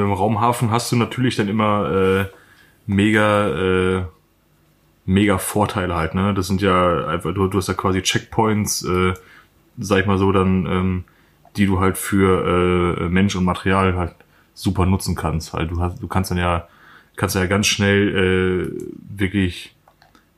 Dem 0.00 0.12
Raumhafen 0.12 0.70
hast 0.70 0.90
du 0.92 0.96
natürlich 0.96 1.36
dann 1.36 1.48
immer 1.48 1.90
äh, 1.90 2.24
mega, 2.86 3.48
äh, 3.48 4.04
mega 5.04 5.38
Vorteile 5.38 5.94
halt, 5.94 6.14
ne? 6.14 6.34
Das 6.34 6.46
sind 6.46 6.62
ja 6.62 7.06
einfach, 7.06 7.34
du, 7.34 7.48
du 7.48 7.58
hast 7.58 7.68
ja 7.68 7.74
quasi 7.74 8.02
Checkpoints, 8.02 8.84
äh, 8.84 9.14
sag 9.78 10.00
ich 10.00 10.06
mal 10.06 10.18
so, 10.18 10.32
dann, 10.32 10.66
ähm, 10.66 11.04
die 11.56 11.66
du 11.66 11.80
halt 11.80 11.98
für 11.98 12.98
äh, 12.98 13.08
Mensch 13.08 13.36
und 13.36 13.44
Material 13.44 13.96
halt 13.96 14.14
super 14.54 14.86
nutzen 14.86 15.14
kannst. 15.14 15.52
Halt, 15.52 15.70
du 15.70 15.80
hast, 15.80 16.02
du 16.02 16.08
kannst 16.08 16.30
dann 16.30 16.38
ja, 16.38 16.66
kannst 17.16 17.34
ja 17.34 17.46
ganz 17.46 17.66
schnell 17.66 18.70
äh, 18.70 19.16
wirklich 19.18 19.74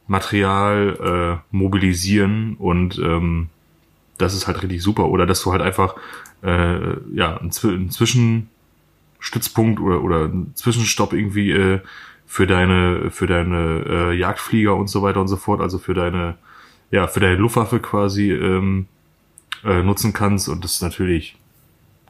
Material 0.06 1.40
äh, 1.40 1.56
mobilisieren 1.56 2.56
und 2.58 2.98
ähm, 2.98 3.48
das 4.18 4.34
ist 4.34 4.46
halt 4.46 4.62
richtig 4.62 4.82
super. 4.82 5.06
Oder 5.06 5.26
dass 5.26 5.42
du 5.42 5.52
halt 5.52 5.62
einfach 5.62 5.94
äh, 6.42 6.94
ja 7.14 7.38
Zwi- 7.48 7.74
einen 7.74 7.90
Zwischenstützpunkt 9.24 9.80
oder 9.80 10.02
oder 10.02 10.24
einen 10.24 10.52
Zwischenstopp 10.54 11.12
irgendwie 11.12 11.50
äh, 11.50 11.80
für 12.26 12.46
deine 12.46 13.10
für 13.10 13.26
deine 13.26 13.84
äh, 13.88 14.18
Jagdflieger 14.18 14.74
und 14.74 14.88
so 14.88 15.02
weiter 15.02 15.20
und 15.20 15.28
so 15.28 15.36
fort, 15.36 15.60
also 15.60 15.78
für 15.78 15.94
deine 15.94 16.36
ja 16.90 17.06
für 17.06 17.20
deine 17.20 17.36
Luftwaffe 17.36 17.80
quasi 17.80 18.32
ähm, 18.32 18.86
äh, 19.64 19.82
nutzen 19.82 20.12
kannst 20.12 20.48
und 20.48 20.62
das 20.64 20.74
ist 20.74 20.82
natürlich 20.82 21.36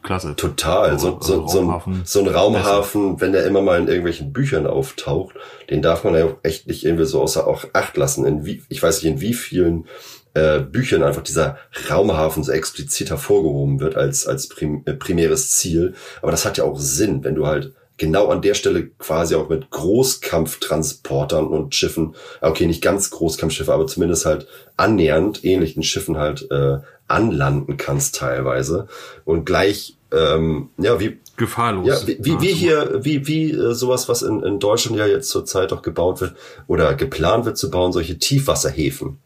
klasse. 0.02 0.36
Total. 0.36 0.98
So, 0.98 1.18
so, 1.20 1.48
so, 1.48 1.60
ein, 1.60 2.02
so 2.04 2.20
ein 2.20 2.28
Raumhafen, 2.28 3.20
wenn 3.20 3.32
der 3.32 3.46
immer 3.46 3.62
mal 3.62 3.80
in 3.80 3.88
irgendwelchen 3.88 4.32
Büchern 4.32 4.66
auftaucht, 4.66 5.34
den 5.70 5.80
darf 5.80 6.04
man 6.04 6.14
ja 6.14 6.26
auch 6.26 6.36
echt 6.42 6.66
nicht 6.66 6.84
irgendwie 6.84 7.06
so 7.06 7.22
außer 7.22 7.46
auch 7.46 7.64
Acht 7.72 7.96
lassen. 7.96 8.26
In 8.26 8.44
wie, 8.44 8.62
ich 8.68 8.82
weiß 8.82 9.02
nicht, 9.02 9.12
in 9.12 9.20
wie 9.20 9.32
vielen 9.32 9.86
äh, 10.34 10.60
Büchern 10.60 11.02
einfach 11.02 11.22
dieser 11.22 11.58
Raumhafen 11.88 12.42
so 12.42 12.52
explizit 12.52 13.10
hervorgehoben 13.10 13.80
wird 13.80 13.96
als, 13.96 14.26
als 14.26 14.48
prim, 14.48 14.82
äh, 14.84 14.92
primäres 14.92 15.52
Ziel. 15.52 15.94
Aber 16.20 16.30
das 16.30 16.44
hat 16.44 16.58
ja 16.58 16.64
auch 16.64 16.78
Sinn, 16.78 17.24
wenn 17.24 17.34
du 17.34 17.46
halt 17.46 17.72
genau 17.96 18.28
an 18.28 18.42
der 18.42 18.54
Stelle 18.54 18.88
quasi 18.98 19.34
auch 19.34 19.48
mit 19.48 19.70
Großkampftransportern 19.70 21.46
und 21.46 21.74
Schiffen, 21.74 22.14
okay, 22.40 22.66
nicht 22.66 22.82
ganz 22.82 23.10
Großkampfschiffe, 23.10 23.72
aber 23.72 23.86
zumindest 23.86 24.26
halt 24.26 24.48
annähernd 24.76 25.44
ähnlichen 25.44 25.82
Schiffen 25.82 26.18
halt 26.18 26.50
äh, 26.50 26.78
anlanden 27.06 27.76
kannst 27.76 28.16
teilweise 28.16 28.88
und 29.24 29.44
gleich 29.44 29.96
ähm, 30.10 30.70
ja 30.78 30.98
wie 31.00 31.18
Gefahrlos. 31.36 31.86
ja 31.86 32.06
wie, 32.06 32.16
wie, 32.20 32.40
wie 32.40 32.52
hier 32.52 33.00
wie 33.02 33.26
wie 33.26 33.50
äh, 33.50 33.74
sowas 33.74 34.08
was 34.08 34.22
in, 34.22 34.42
in 34.42 34.58
Deutschland 34.58 34.96
ja 34.96 35.06
jetzt 35.06 35.28
zurzeit 35.28 35.72
auch 35.72 35.82
gebaut 35.82 36.20
wird 36.20 36.34
oder 36.66 36.94
geplant 36.94 37.44
wird 37.44 37.58
zu 37.58 37.70
bauen 37.70 37.92
solche 37.92 38.18
Tiefwasserhäfen 38.18 39.18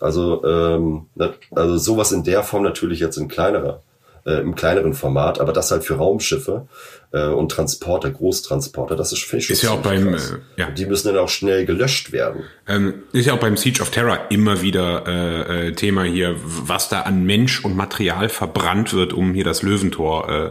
also 0.00 0.44
ähm, 0.44 1.06
also 1.50 1.78
sowas 1.78 2.12
in 2.12 2.24
der 2.24 2.42
Form 2.42 2.62
natürlich 2.62 3.00
jetzt 3.00 3.16
in 3.16 3.28
kleinerer 3.28 3.82
äh, 4.26 4.40
im 4.40 4.54
kleineren 4.54 4.94
Format 4.94 5.40
aber 5.40 5.52
das 5.52 5.70
halt 5.70 5.84
für 5.84 5.94
Raumschiffe 5.94 6.66
äh, 7.12 7.26
und 7.26 7.50
Transporter 7.52 8.10
Großtransporter 8.10 8.96
das 8.96 9.12
ist 9.12 9.22
finde 9.22 9.38
ich 9.38 9.46
schon 9.46 9.54
Ist 9.54 9.62
ja 9.62 9.70
auch 9.70 9.82
beim, 9.82 10.14
äh, 10.14 10.18
ja. 10.56 10.70
die 10.70 10.86
müssen 10.86 11.08
dann 11.08 11.18
auch 11.18 11.28
schnell 11.28 11.64
gelöscht 11.66 12.12
werden 12.12 12.44
Ähm, 12.66 13.02
ist 13.12 13.26
ja 13.26 13.34
auch 13.34 13.40
beim 13.40 13.56
Siege 13.56 13.82
of 13.82 13.90
Terror 13.90 14.18
immer 14.30 14.62
wieder 14.62 15.06
äh, 15.06 15.68
äh, 15.68 15.72
Thema 15.72 16.04
hier, 16.04 16.36
was 16.42 16.88
da 16.88 17.02
an 17.02 17.24
Mensch 17.24 17.64
und 17.64 17.76
Material 17.76 18.28
verbrannt 18.28 18.94
wird, 18.94 19.12
um 19.12 19.34
hier 19.34 19.44
das 19.44 19.62
Löwentor 19.62 20.28
äh, 20.28 20.50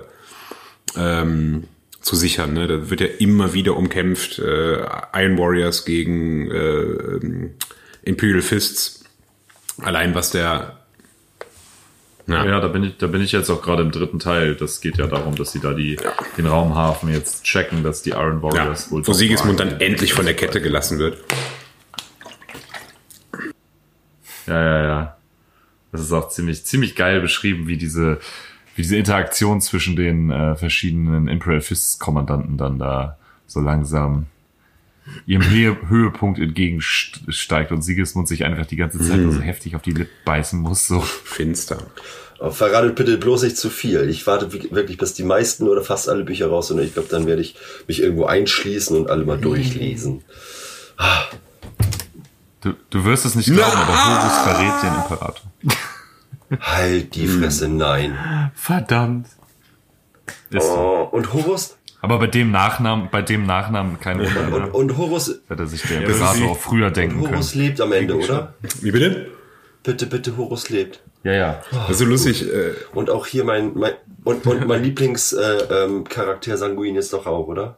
ähm, 0.95 1.66
zu 2.02 2.16
sichern. 2.16 2.54
Ne? 2.54 2.68
Da 2.68 2.89
wird 2.89 3.02
ja 3.02 3.08
immer 3.20 3.54
wieder 3.54 3.76
umkämpft, 3.76 4.39
äh, 4.39 4.78
Iron 5.14 5.38
Warriors 5.38 5.86
gegen 5.86 6.50
äh, 6.50 6.58
ähm, 6.58 7.52
Imperial 8.04 8.41
Fists. 8.41 8.99
Allein 9.82 10.16
was 10.16 10.32
der 10.32 10.80
ja, 12.30 12.46
Ja, 12.46 12.60
da 12.60 12.68
bin 12.68 12.84
ich, 12.84 12.98
da 12.98 13.08
bin 13.08 13.22
ich 13.22 13.32
jetzt 13.32 13.50
auch 13.50 13.62
gerade 13.62 13.82
im 13.82 13.92
dritten 13.92 14.20
Teil. 14.20 14.56
Das 14.56 14.82
geht 14.82 14.98
ja 14.98 15.08
darum, 15.08 15.36
dass 15.36 15.52
sie 15.52 15.60
da 15.60 15.74
die, 15.74 15.98
den 16.38 16.46
Raumhafen 16.46 17.10
jetzt 17.10 17.44
checken, 17.44 17.84
dass 17.84 18.04
die 18.04 18.12
Iron 18.12 18.38
ja, 18.38 18.44
Warriors 18.44 18.92
wohl 18.92 19.06
wo 19.06 19.14
Sigismund 19.14 19.60
dann 19.60 19.80
endlich 19.82 20.14
von 20.14 20.26
der 20.26 20.36
Kette 20.36 20.62
gelassen 20.62 21.00
wird. 21.00 21.18
Ja, 24.46 24.64
ja, 24.64 24.84
ja. 24.84 25.18
Das 25.92 26.02
ist 26.02 26.12
auch 26.12 26.30
ziemlich, 26.30 26.66
ziemlich 26.66 26.96
geil 26.96 27.20
beschrieben, 27.20 27.68
wie 27.68 27.78
diese, 27.78 28.20
wie 28.76 28.84
diese 28.84 28.98
Interaktion 28.98 29.60
zwischen 29.60 29.96
den 29.96 30.30
äh, 30.30 30.56
verschiedenen 30.56 31.28
Imperial 31.28 31.62
Fists 31.62 31.98
Kommandanten 31.98 32.58
dann 32.58 32.78
da 32.78 33.18
so 33.48 33.60
langsam 33.60 34.28
ihrem 35.26 35.49
Höhe, 35.49 35.78
Höhepunkt 35.89 36.39
entgegensteigt 36.39 37.72
und 37.72 37.82
Sigismund 37.82 38.28
sich 38.28 38.45
einfach 38.45 38.66
die 38.66 38.76
ganze 38.76 38.99
Zeit 38.99 39.20
nur 39.20 39.32
so 39.34 39.41
heftig 39.41 39.76
auf 39.76 39.82
die 39.82 39.91
Lippen 39.91 40.12
beißen 40.26 40.60
muss, 40.60 40.88
so. 40.88 40.99
Finster. 41.01 41.78
Aber 42.39 42.51
verratet 42.53 42.95
bitte 42.95 43.18
bloß 43.18 43.43
nicht 43.43 43.57
zu 43.57 43.70
viel. 43.70 44.10
Ich 44.10 44.26
warte 44.26 44.53
wi- 44.53 44.70
wirklich, 44.72 44.97
bis 44.97 45.14
die 45.14 45.24
meisten 45.24 45.68
oder 45.68 45.82
fast 45.84 46.07
alle 46.07 46.24
Bücher 46.24 46.47
raus 46.47 46.70
sind. 46.70 46.80
Und 46.80 46.86
ich 46.86 46.93
glaube, 46.93 47.10
dann 47.10 47.26
werde 47.28 47.41
ich 47.41 47.55
mich 47.88 48.01
irgendwo 48.01 48.26
einschließen 48.26 48.95
und 48.95 49.10
alle 49.10 49.26
mal 49.26 49.38
durchlesen. 49.38 50.24
Du, 52.62 52.74
du 52.89 53.05
wirst 53.05 53.26
es 53.26 53.36
nicht 53.36 53.51
glauben, 53.51 53.76
aber 53.78 53.93
Horus 53.93 54.38
verrät 54.39 54.84
den 54.84 54.95
Imperator. 54.95 55.51
Halt 56.62 57.16
die 57.16 57.28
Fresse, 57.28 57.68
nein. 57.68 58.18
Verdammt. 58.55 59.28
Ist 60.49 60.66
so. 60.66 60.72
Oh, 61.12 61.16
und 61.16 61.34
Horus? 61.34 61.78
Aber 62.02 62.18
bei 62.20 62.28
dem 62.28 62.52
Nachnamen, 62.52 63.10
bei 63.12 63.22
dem 63.22 63.45
Nachnamen 63.45 64.00
kein 64.00 64.20
Wunder, 64.20 64.54
Und, 64.56 64.64
ne? 64.64 64.70
und 64.72 64.97
Horus, 64.97 65.41
hätte 65.50 65.68
sich 65.68 65.82
der 65.82 66.04
ist 66.04 66.16
Imperator 66.18 66.52
auch 66.52 66.58
früher 66.58 66.91
denken 66.91 67.22
können. 67.22 67.34
Horus 67.34 67.56
lebt 67.56 67.82
am 67.82 67.91
Ende, 67.91 68.16
oder? 68.18 68.54
Wie 68.82 68.91
bitte? 68.91 69.28
Bitte, 69.84 70.06
bitte, 70.06 70.38
Horus 70.38 70.70
lebt. 70.70 71.02
Ja, 71.24 71.34
ja. 71.34 71.62
Das 71.72 71.89
ist 71.91 72.00
so 72.00 72.06
lustig. 72.06 72.43
Äh, 72.47 72.72
Und 72.93 73.10
auch 73.10 73.26
hier 73.26 73.43
mein, 73.43 73.74
mein 73.76 73.91
und, 74.24 74.45
und 74.45 74.68
mein 74.68 74.84
Lieblingscharakter 74.84 75.82
äh, 75.82 75.86
ähm, 75.86 76.04
Charakter 76.06 76.56
Sanguin 76.58 76.95
ist 76.95 77.12
doch 77.14 77.26
auch, 77.26 77.47
oder? 77.47 77.78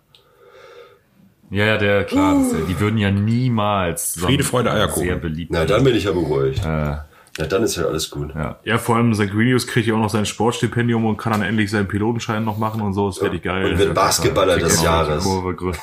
Ja, 1.49 1.65
ja, 1.65 1.77
der, 1.77 2.03
klar, 2.05 2.35
das, 2.35 2.65
die 2.67 2.79
würden 2.79 2.97
ja 2.97 3.11
niemals 3.11 4.15
Friede, 4.19 4.43
Freude, 4.43 4.71
Eierkuchen. 4.71 5.03
sehr 5.03 5.15
beliebt. 5.17 5.51
Na, 5.51 5.65
dann 5.65 5.83
bin 5.83 5.95
ich 5.95 6.05
ja 6.05 6.11
beruhigt. 6.11 6.63
Äh, 6.65 6.95
Na, 7.37 7.45
dann 7.45 7.63
ist 7.63 7.77
ja 7.77 7.85
alles 7.85 8.09
gut. 8.09 8.33
ja. 8.35 8.59
Ja, 8.63 8.77
vor 8.77 8.97
allem 8.97 9.13
Sanguinius 9.13 9.65
kriegt 9.67 9.87
ja 9.87 9.93
auch 9.93 9.99
noch 9.99 10.09
sein 10.09 10.25
Sportstipendium 10.25 11.05
und 11.05 11.17
kann 11.17 11.31
dann 11.31 11.41
endlich 11.41 11.71
seinen 11.71 11.87
Pilotenschein 11.87 12.43
noch 12.43 12.57
machen 12.57 12.81
und 12.81 12.93
so. 12.93 13.07
Das 13.07 13.21
werde 13.21 13.37
ich 13.37 13.41
geil. 13.41 13.71
Und 13.71 13.77
wird 13.79 13.93
Basketballer 13.93 14.57
des 14.57 14.73
Genau, 14.79 14.83
Jahres. 14.91 15.23
Kurve, 15.23 15.73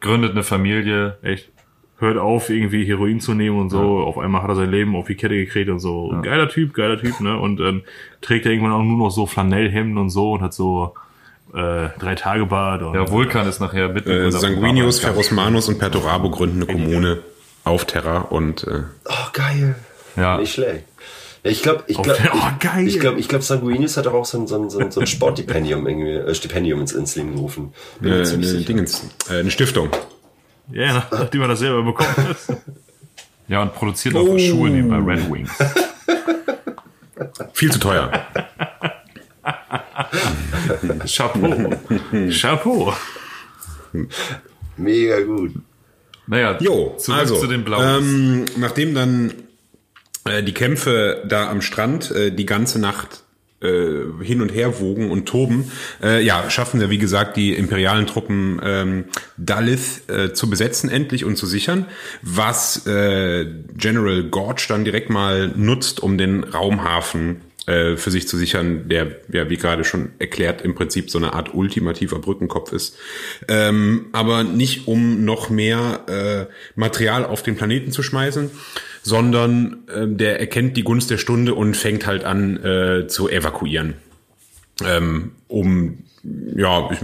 gründet 0.00 0.32
eine 0.32 0.42
Familie. 0.44 1.18
Echt. 1.22 1.50
Hört 1.98 2.18
auf, 2.18 2.50
irgendwie 2.50 2.84
Heroin 2.84 3.20
zu 3.20 3.34
nehmen 3.34 3.58
und 3.60 3.70
so. 3.70 4.00
Auf 4.00 4.18
einmal 4.18 4.42
hat 4.42 4.50
er 4.50 4.56
sein 4.56 4.70
Leben 4.70 4.94
auf 4.96 5.06
die 5.06 5.14
Kette 5.14 5.34
gekriegt 5.36 5.70
und 5.70 5.78
so. 5.78 6.14
Geiler 6.22 6.48
Typ, 6.48 6.74
geiler 6.74 6.98
Typ, 7.00 7.20
ne? 7.20 7.38
Und 7.38 7.60
ähm, 7.60 7.82
trägt 8.20 8.46
er 8.46 8.52
irgendwann 8.52 8.72
auch 8.72 8.82
nur 8.82 8.98
noch 8.98 9.10
so 9.10 9.26
Flanellhemden 9.26 9.96
und 9.98 10.10
so 10.10 10.32
und 10.32 10.42
hat 10.42 10.52
so 10.54 10.94
äh, 11.54 11.88
drei 12.00 12.14
Tage 12.16 12.46
Bad. 12.46 12.82
Und, 12.82 12.94
Ja, 12.94 13.08
Vulkan 13.10 13.46
ist 13.48 13.60
nachher 13.60 13.88
mit. 13.90 14.06
äh, 14.08 14.30
Sanguinius, 14.30 14.98
Ferrosmanus 15.00 15.68
und 15.68 15.78
Perturabo 15.78 16.30
gründen 16.30 16.62
eine 16.64 16.72
Kommune 16.72 17.18
auf 17.62 17.84
Terra 17.84 18.18
und 18.18 18.64
äh, 18.64 18.82
Oh, 19.06 19.12
geil. 19.32 19.76
Ja. 20.16 20.38
Nicht 20.38 20.52
schlecht. 20.54 20.84
Ich 21.42 21.62
glaube, 21.62 21.84
ich 21.88 22.00
glaube, 22.00 22.18
Oh, 22.32 22.78
ich 22.86 22.98
glaube, 23.00 23.20
ich 23.20 23.28
glaube, 23.28 23.44
Sanguinius 23.44 23.96
hat 23.98 24.06
doch 24.06 24.14
auch 24.14 24.24
so 24.24 24.38
ein, 24.38 24.46
so 24.46 24.56
ein, 24.56 24.70
so 24.70 24.78
ein, 24.78 24.90
so 24.90 25.00
ein 25.00 25.06
Sportstipendium 25.06 25.86
irgendwie, 25.86 26.12
äh, 26.12 26.34
Stipendium 26.34 26.80
ins, 26.80 26.92
ins 26.92 27.16
Leben 27.16 27.34
gerufen. 27.34 27.74
Bin 28.00 28.12
äh, 28.12 28.26
eine. 28.26 28.46
Dingens, 28.62 29.02
äh, 29.28 29.40
eine 29.40 29.50
Stiftung. 29.50 29.90
ja, 30.72 30.94
nach- 30.94 31.10
nachdem 31.10 31.42
er 31.42 31.48
das 31.48 31.58
selber 31.58 31.82
bekommen 31.82 32.16
hat. 32.16 32.36
Ja, 33.46 33.60
und 33.60 33.74
produziert 33.74 34.16
auch 34.16 34.38
Schuhe 34.38 34.70
nebenbei 34.70 34.96
Red 35.12 35.30
Wings. 35.30 35.50
Viel 37.52 37.70
zu 37.70 37.78
teuer. 37.78 38.10
Chapeau. 41.06 41.70
Chapeau. 42.30 42.92
Mega 44.78 45.20
gut. 45.20 45.52
Naja, 46.26 46.56
Jo, 46.58 46.94
zurück 46.98 47.18
also, 47.20 47.36
zu 47.36 47.46
den 47.46 47.64
Blauen. 47.64 47.84
ähm, 47.84 48.44
nachdem 48.56 48.94
dann 48.94 49.32
die 50.26 50.54
Kämpfe 50.54 51.22
da 51.26 51.50
am 51.50 51.60
Strand 51.60 52.10
äh, 52.10 52.30
die 52.30 52.46
ganze 52.46 52.78
Nacht 52.78 53.24
äh, 53.64 54.22
hin 54.22 54.42
und 54.42 54.50
her 54.50 54.80
wogen 54.80 55.10
und 55.10 55.26
toben, 55.26 55.70
äh, 56.02 56.22
ja, 56.22 56.50
schaffen 56.50 56.80
wir, 56.80 56.90
wie 56.90 56.98
gesagt, 56.98 57.36
die 57.36 57.54
imperialen 57.54 58.06
Truppen 58.06 58.60
ähm, 58.62 59.04
Dalith 59.36 60.02
äh, 60.08 60.32
zu 60.32 60.50
besetzen 60.50 60.90
endlich 60.90 61.24
und 61.24 61.36
zu 61.36 61.46
sichern, 61.46 61.86
was 62.20 62.86
äh, 62.86 63.46
General 63.74 64.22
Gorge 64.24 64.66
dann 64.68 64.84
direkt 64.84 65.08
mal 65.08 65.48
nutzt, 65.48 66.00
um 66.00 66.18
den 66.18 66.44
Raumhafen 66.44 67.40
äh, 67.66 67.96
für 67.96 68.10
sich 68.10 68.28
zu 68.28 68.36
sichern, 68.36 68.88
der, 68.88 69.16
ja, 69.32 69.48
wie 69.48 69.56
gerade 69.56 69.84
schon 69.84 70.12
erklärt, 70.18 70.62
im 70.62 70.74
Prinzip 70.74 71.10
so 71.10 71.18
eine 71.18 71.32
Art 71.32 71.54
ultimativer 71.54 72.18
Brückenkopf 72.18 72.72
ist. 72.72 72.98
Ähm, 73.48 74.06
aber 74.12 74.44
nicht, 74.44 74.86
um 74.86 75.24
noch 75.24 75.50
mehr 75.50 76.48
äh, 76.48 76.52
Material 76.78 77.24
auf 77.24 77.42
den 77.42 77.56
Planeten 77.56 77.90
zu 77.90 78.02
schmeißen, 78.02 78.50
sondern 79.02 79.84
äh, 79.88 80.06
der 80.06 80.40
erkennt 80.40 80.76
die 80.76 80.84
Gunst 80.84 81.10
der 81.10 81.18
Stunde 81.18 81.54
und 81.54 81.76
fängt 81.76 82.06
halt 82.06 82.24
an 82.24 82.62
äh, 82.62 83.06
zu 83.06 83.28
evakuieren. 83.28 83.94
Ähm, 84.84 85.32
um, 85.48 86.04
ja, 86.22 86.90
ich, 86.90 86.98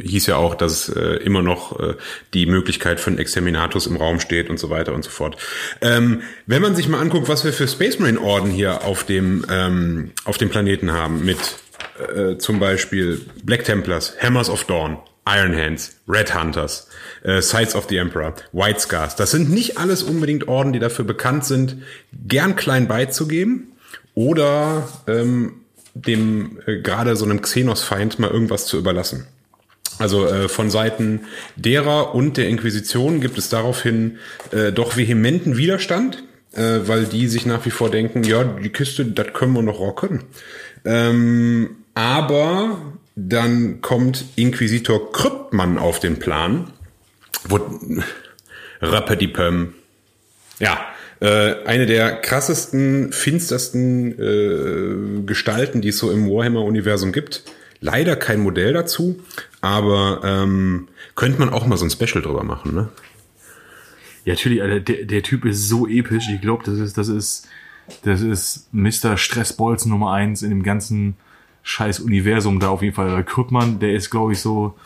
hieß 0.00 0.26
ja 0.26 0.36
auch, 0.36 0.54
dass 0.54 0.88
äh, 0.88 1.16
immer 1.16 1.42
noch 1.42 1.78
äh, 1.78 1.94
die 2.34 2.46
Möglichkeit 2.46 3.00
für 3.00 3.10
einen 3.10 3.18
Exterminatus 3.18 3.86
im 3.86 3.96
Raum 3.96 4.20
steht 4.20 4.50
und 4.50 4.58
so 4.58 4.70
weiter 4.70 4.94
und 4.94 5.04
so 5.04 5.10
fort. 5.10 5.36
Ähm, 5.80 6.22
wenn 6.46 6.62
man 6.62 6.74
sich 6.74 6.88
mal 6.88 7.00
anguckt, 7.00 7.28
was 7.28 7.44
wir 7.44 7.52
für 7.52 7.68
Space 7.68 7.98
Marine 7.98 8.20
Orden 8.20 8.50
hier 8.50 8.84
auf 8.84 9.04
dem, 9.04 9.44
ähm, 9.50 10.12
auf 10.24 10.38
dem 10.38 10.50
Planeten 10.50 10.92
haben, 10.92 11.24
mit 11.24 11.38
äh, 12.14 12.38
zum 12.38 12.58
Beispiel 12.58 13.20
Black 13.42 13.64
Templars, 13.64 14.14
Hammers 14.20 14.48
of 14.48 14.64
Dawn, 14.64 14.98
Iron 15.26 15.56
Hands, 15.56 15.96
Red 16.08 16.34
Hunters, 16.34 16.88
äh, 17.22 17.40
Sides 17.40 17.74
of 17.74 17.86
the 17.88 17.96
Emperor, 17.96 18.34
White 18.52 18.80
Scars. 18.80 19.16
Das 19.16 19.30
sind 19.30 19.50
nicht 19.50 19.78
alles 19.78 20.02
unbedingt 20.02 20.48
Orden, 20.48 20.72
die 20.72 20.78
dafür 20.78 21.04
bekannt 21.04 21.44
sind, 21.44 21.76
gern 22.26 22.56
klein 22.56 22.88
beizugeben 22.88 23.72
oder 24.14 24.88
ähm, 25.06 25.60
dem 25.94 26.58
äh, 26.66 26.80
gerade 26.80 27.16
so 27.16 27.24
einem 27.24 27.40
Xenos-Feind 27.40 28.18
mal 28.18 28.30
irgendwas 28.30 28.66
zu 28.66 28.78
überlassen. 28.78 29.26
Also 29.98 30.26
äh, 30.26 30.48
von 30.48 30.70
Seiten 30.70 31.20
derer 31.56 32.14
und 32.14 32.36
der 32.36 32.48
Inquisition 32.48 33.20
gibt 33.20 33.38
es 33.38 33.48
daraufhin 33.48 34.18
äh, 34.50 34.72
doch 34.72 34.96
vehementen 34.96 35.56
Widerstand, 35.56 36.22
äh, 36.52 36.80
weil 36.86 37.04
die 37.04 37.28
sich 37.28 37.46
nach 37.46 37.64
wie 37.66 37.70
vor 37.70 37.90
denken, 37.90 38.24
ja, 38.24 38.44
die 38.44 38.70
Kiste, 38.70 39.04
das 39.04 39.32
können 39.32 39.52
wir 39.52 39.62
noch 39.62 39.78
rocken. 39.78 40.24
Ähm, 40.84 41.76
aber 41.94 42.80
dann 43.14 43.80
kommt 43.82 44.24
Inquisitor 44.36 45.12
Kryptmann 45.12 45.78
auf 45.78 46.00
den 46.00 46.18
Plan. 46.18 46.72
Wo, 47.44 47.60
Rappedipöm. 48.80 49.74
Ja, 50.58 50.80
äh, 51.20 51.64
eine 51.64 51.86
der 51.86 52.16
krassesten, 52.16 53.12
finstersten 53.12 54.18
äh, 54.18 55.22
Gestalten, 55.24 55.80
die 55.80 55.88
es 55.88 55.98
so 55.98 56.10
im 56.10 56.28
Warhammer-Universum 56.28 57.12
gibt. 57.12 57.44
Leider 57.80 58.16
kein 58.16 58.40
Modell 58.40 58.72
dazu, 58.72 59.20
aber 59.62 60.20
ähm, 60.24 60.88
könnte 61.14 61.38
man 61.38 61.48
auch 61.48 61.66
mal 61.66 61.78
so 61.78 61.86
ein 61.86 61.90
Special 61.90 62.20
drüber 62.20 62.44
machen, 62.44 62.74
ne? 62.74 62.88
Ja, 64.24 64.34
natürlich, 64.34 64.62
Alter, 64.62 64.80
der, 64.80 65.04
der 65.04 65.22
Typ 65.22 65.44
ist 65.44 65.68
so 65.68 65.86
episch. 65.86 66.28
Ich 66.32 66.40
glaube, 66.40 66.62
das 66.64 66.78
ist, 66.78 66.98
das 66.98 67.08
ist, 67.08 67.48
das 68.04 68.20
ist 68.20 68.68
Mr. 68.72 69.16
Stressballs 69.16 69.86
Nummer 69.86 70.12
eins 70.12 70.42
in 70.42 70.50
dem 70.50 70.62
ganzen 70.62 71.16
scheiß 71.62 72.00
Universum 72.00 72.60
da 72.60 72.68
auf 72.68 72.82
jeden 72.82 72.94
Fall. 72.94 73.24
Krückmann, 73.24 73.78
der 73.78 73.94
ist, 73.94 74.10
glaube 74.10 74.32
ich, 74.32 74.40
so, 74.40 74.76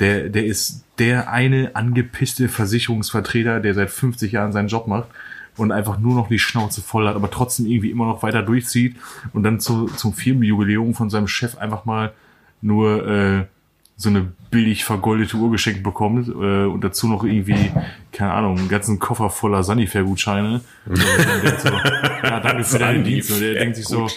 der, 0.00 0.28
der 0.28 0.46
ist 0.46 0.84
der 0.98 1.30
eine 1.30 1.74
angepisste 1.74 2.48
Versicherungsvertreter, 2.48 3.60
der 3.60 3.74
seit 3.74 3.90
50 3.90 4.32
Jahren 4.32 4.52
seinen 4.52 4.68
Job 4.68 4.86
macht 4.86 5.08
und 5.56 5.72
einfach 5.72 5.98
nur 5.98 6.14
noch 6.14 6.28
die 6.28 6.38
Schnauze 6.38 6.80
voll 6.80 7.06
hat, 7.06 7.16
aber 7.16 7.30
trotzdem 7.30 7.66
irgendwie 7.66 7.90
immer 7.90 8.06
noch 8.06 8.22
weiter 8.22 8.42
durchzieht 8.42 8.96
und 9.32 9.42
dann 9.42 9.60
zu, 9.60 9.86
zum 9.86 10.12
Firmenjubiläum 10.12 10.94
von 10.94 11.10
seinem 11.10 11.28
Chef 11.28 11.58
einfach 11.58 11.84
mal 11.84 12.12
nur 12.62 13.06
äh, 13.06 13.44
so 14.02 14.08
eine 14.08 14.32
billig 14.50 14.84
vergoldete 14.84 15.36
Uhr 15.36 15.50
geschenkt 15.50 15.82
bekommt 15.82 16.28
äh, 16.28 16.64
und 16.66 16.82
dazu 16.82 17.06
noch 17.06 17.22
irgendwie, 17.22 17.70
keine 18.10 18.32
Ahnung, 18.32 18.58
einen 18.58 18.68
ganzen 18.68 18.98
Koffer 18.98 19.30
voller 19.30 19.62
Sanifair-Gutscheine. 19.62 20.60
so, 20.86 21.70
ja, 22.22 22.40
danke 22.40 22.64
für 22.64 22.78
deinen 22.78 23.04
Dienst. 23.04 23.30
Und 23.30 23.40
der 23.40 23.54
denkt 23.54 23.76
sich 23.76 23.86
so, 23.86 24.08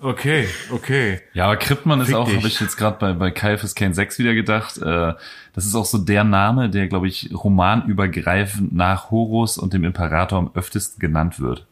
okay, 0.00 0.48
okay. 0.72 1.20
Ja, 1.32 1.44
aber 1.44 1.56
Krippmann 1.56 2.00
ist 2.00 2.08
Fick 2.08 2.16
auch, 2.16 2.28
habe 2.28 2.48
ich 2.48 2.60
jetzt 2.60 2.76
gerade 2.76 2.98
bei, 2.98 3.12
bei 3.12 3.30
Caiaphas 3.30 3.76
Kane 3.76 3.94
6 3.94 4.18
wieder 4.18 4.34
gedacht, 4.34 4.76
äh, 4.78 5.14
das 5.54 5.64
ist 5.64 5.74
auch 5.76 5.86
so 5.86 5.98
der 5.98 6.24
Name, 6.24 6.68
der, 6.68 6.88
glaube 6.88 7.06
ich, 7.06 7.30
romanübergreifend 7.32 8.74
nach 8.74 9.12
Horus 9.12 9.56
und 9.56 9.72
dem 9.72 9.84
Imperator 9.84 10.38
am 10.38 10.50
öftesten 10.54 10.98
genannt 10.98 11.38
wird. 11.40 11.64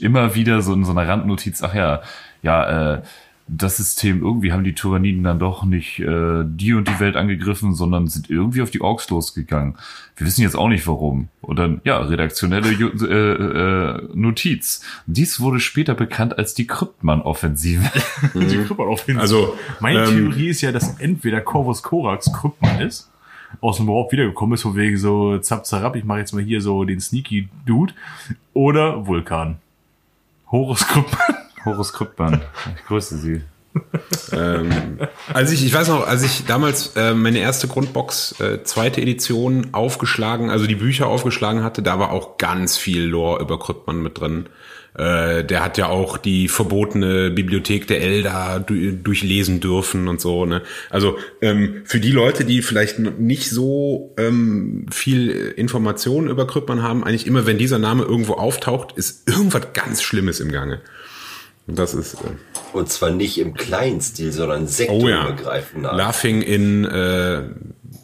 Immer 0.00 0.34
wieder 0.34 0.60
so 0.60 0.74
in 0.74 0.84
so 0.84 0.90
einer 0.90 1.06
Randnotiz, 1.06 1.62
ach 1.62 1.74
ja, 1.74 2.02
ja, 2.42 2.94
äh, 2.94 3.02
das 3.46 3.76
System, 3.76 4.22
irgendwie 4.22 4.52
haben 4.52 4.64
die 4.64 4.74
Tyranniden 4.74 5.22
dann 5.22 5.38
doch 5.38 5.64
nicht 5.64 6.00
äh, 6.00 6.44
die 6.46 6.72
und 6.72 6.88
die 6.88 6.98
Welt 6.98 7.14
angegriffen, 7.14 7.74
sondern 7.74 8.06
sind 8.06 8.30
irgendwie 8.30 8.62
auf 8.62 8.70
die 8.70 8.80
Orks 8.80 9.10
losgegangen. 9.10 9.76
Wir 10.16 10.26
wissen 10.26 10.40
jetzt 10.40 10.56
auch 10.56 10.68
nicht 10.68 10.86
warum. 10.86 11.28
Und 11.42 11.58
dann, 11.58 11.82
ja, 11.84 11.98
redaktionelle 11.98 12.70
äh, 12.70 14.02
äh, 14.02 14.08
Notiz. 14.14 14.82
Dies 15.06 15.40
wurde 15.40 15.60
später 15.60 15.94
bekannt 15.94 16.38
als 16.38 16.54
die 16.54 16.66
Kryptmann-Offensive. 16.66 17.90
Die 18.34 18.40
jeden 19.06 19.20
Also, 19.20 19.58
Meine 19.78 20.04
ähm, 20.04 20.10
Theorie 20.10 20.48
ist 20.48 20.62
ja, 20.62 20.72
dass 20.72 20.98
entweder 20.98 21.42
Corvus 21.42 21.82
Corax 21.82 22.32
Krüppmann 22.32 22.80
ist, 22.80 23.10
aus 23.60 23.76
dem 23.76 23.86
Warp 23.88 24.10
wiedergekommen 24.10 24.54
ist, 24.54 24.62
von 24.62 24.74
wegen 24.74 24.96
so 24.96 25.38
zap 25.38 25.66
zarab, 25.66 25.96
ich 25.96 26.04
mache 26.04 26.20
jetzt 26.20 26.32
mal 26.32 26.42
hier 26.42 26.62
so 26.62 26.84
den 26.84 27.00
Sneaky 27.00 27.48
Dude, 27.66 27.92
oder 28.54 29.06
Vulkan. 29.06 29.56
Horus 30.50 30.86
Krüppmann. 30.86 31.33
Horus 31.64 31.92
Kryptmann. 31.92 32.42
Ich 32.76 32.84
grüße 32.86 33.16
Sie. 33.18 33.42
ähm, 34.32 34.98
als 35.32 35.50
ich, 35.50 35.64
ich 35.64 35.74
weiß 35.74 35.88
noch, 35.88 36.06
als 36.06 36.22
ich 36.22 36.44
damals 36.46 36.92
äh, 36.96 37.12
meine 37.12 37.38
erste 37.38 37.66
Grundbox, 37.66 38.40
äh, 38.40 38.62
zweite 38.62 39.00
Edition 39.00 39.68
aufgeschlagen, 39.72 40.50
also 40.50 40.66
die 40.66 40.76
Bücher 40.76 41.08
aufgeschlagen 41.08 41.64
hatte, 41.64 41.82
da 41.82 41.98
war 41.98 42.12
auch 42.12 42.38
ganz 42.38 42.76
viel 42.76 43.02
Lore 43.02 43.42
über 43.42 43.58
Kryptmann 43.58 44.02
mit 44.02 44.20
drin. 44.20 44.46
Äh, 44.96 45.44
der 45.44 45.64
hat 45.64 45.76
ja 45.76 45.88
auch 45.88 46.18
die 46.18 46.46
verbotene 46.46 47.30
Bibliothek 47.30 47.88
der 47.88 48.00
Elder 48.00 48.62
du 48.64 48.92
durchlesen 48.92 49.58
dürfen 49.58 50.06
und 50.06 50.20
so. 50.20 50.46
Ne? 50.46 50.62
Also 50.88 51.18
ähm, 51.42 51.82
für 51.84 51.98
die 51.98 52.12
Leute, 52.12 52.44
die 52.44 52.62
vielleicht 52.62 53.00
nicht 53.00 53.50
so 53.50 54.14
ähm, 54.16 54.86
viel 54.92 55.30
Informationen 55.30 56.28
über 56.28 56.46
Kryptmann 56.46 56.82
haben, 56.82 57.02
eigentlich 57.02 57.26
immer, 57.26 57.44
wenn 57.44 57.58
dieser 57.58 57.80
Name 57.80 58.04
irgendwo 58.04 58.34
auftaucht, 58.34 58.92
ist 58.92 59.28
irgendwas 59.28 59.72
ganz 59.72 60.00
Schlimmes 60.00 60.38
im 60.38 60.52
Gange. 60.52 60.80
Und 61.66 61.78
das 61.78 61.94
ist 61.94 62.14
äh, 62.14 62.18
Und 62.72 62.90
zwar 62.90 63.10
nicht 63.10 63.38
im 63.38 63.54
kleinen 63.54 64.00
Stil, 64.00 64.32
sondern 64.32 64.62
Oh 64.62 64.64
ja. 64.64 64.68
sektorübergreifend. 64.68 65.82
Laughing 65.84 66.42
in, 66.42 66.84
äh, 66.84 67.42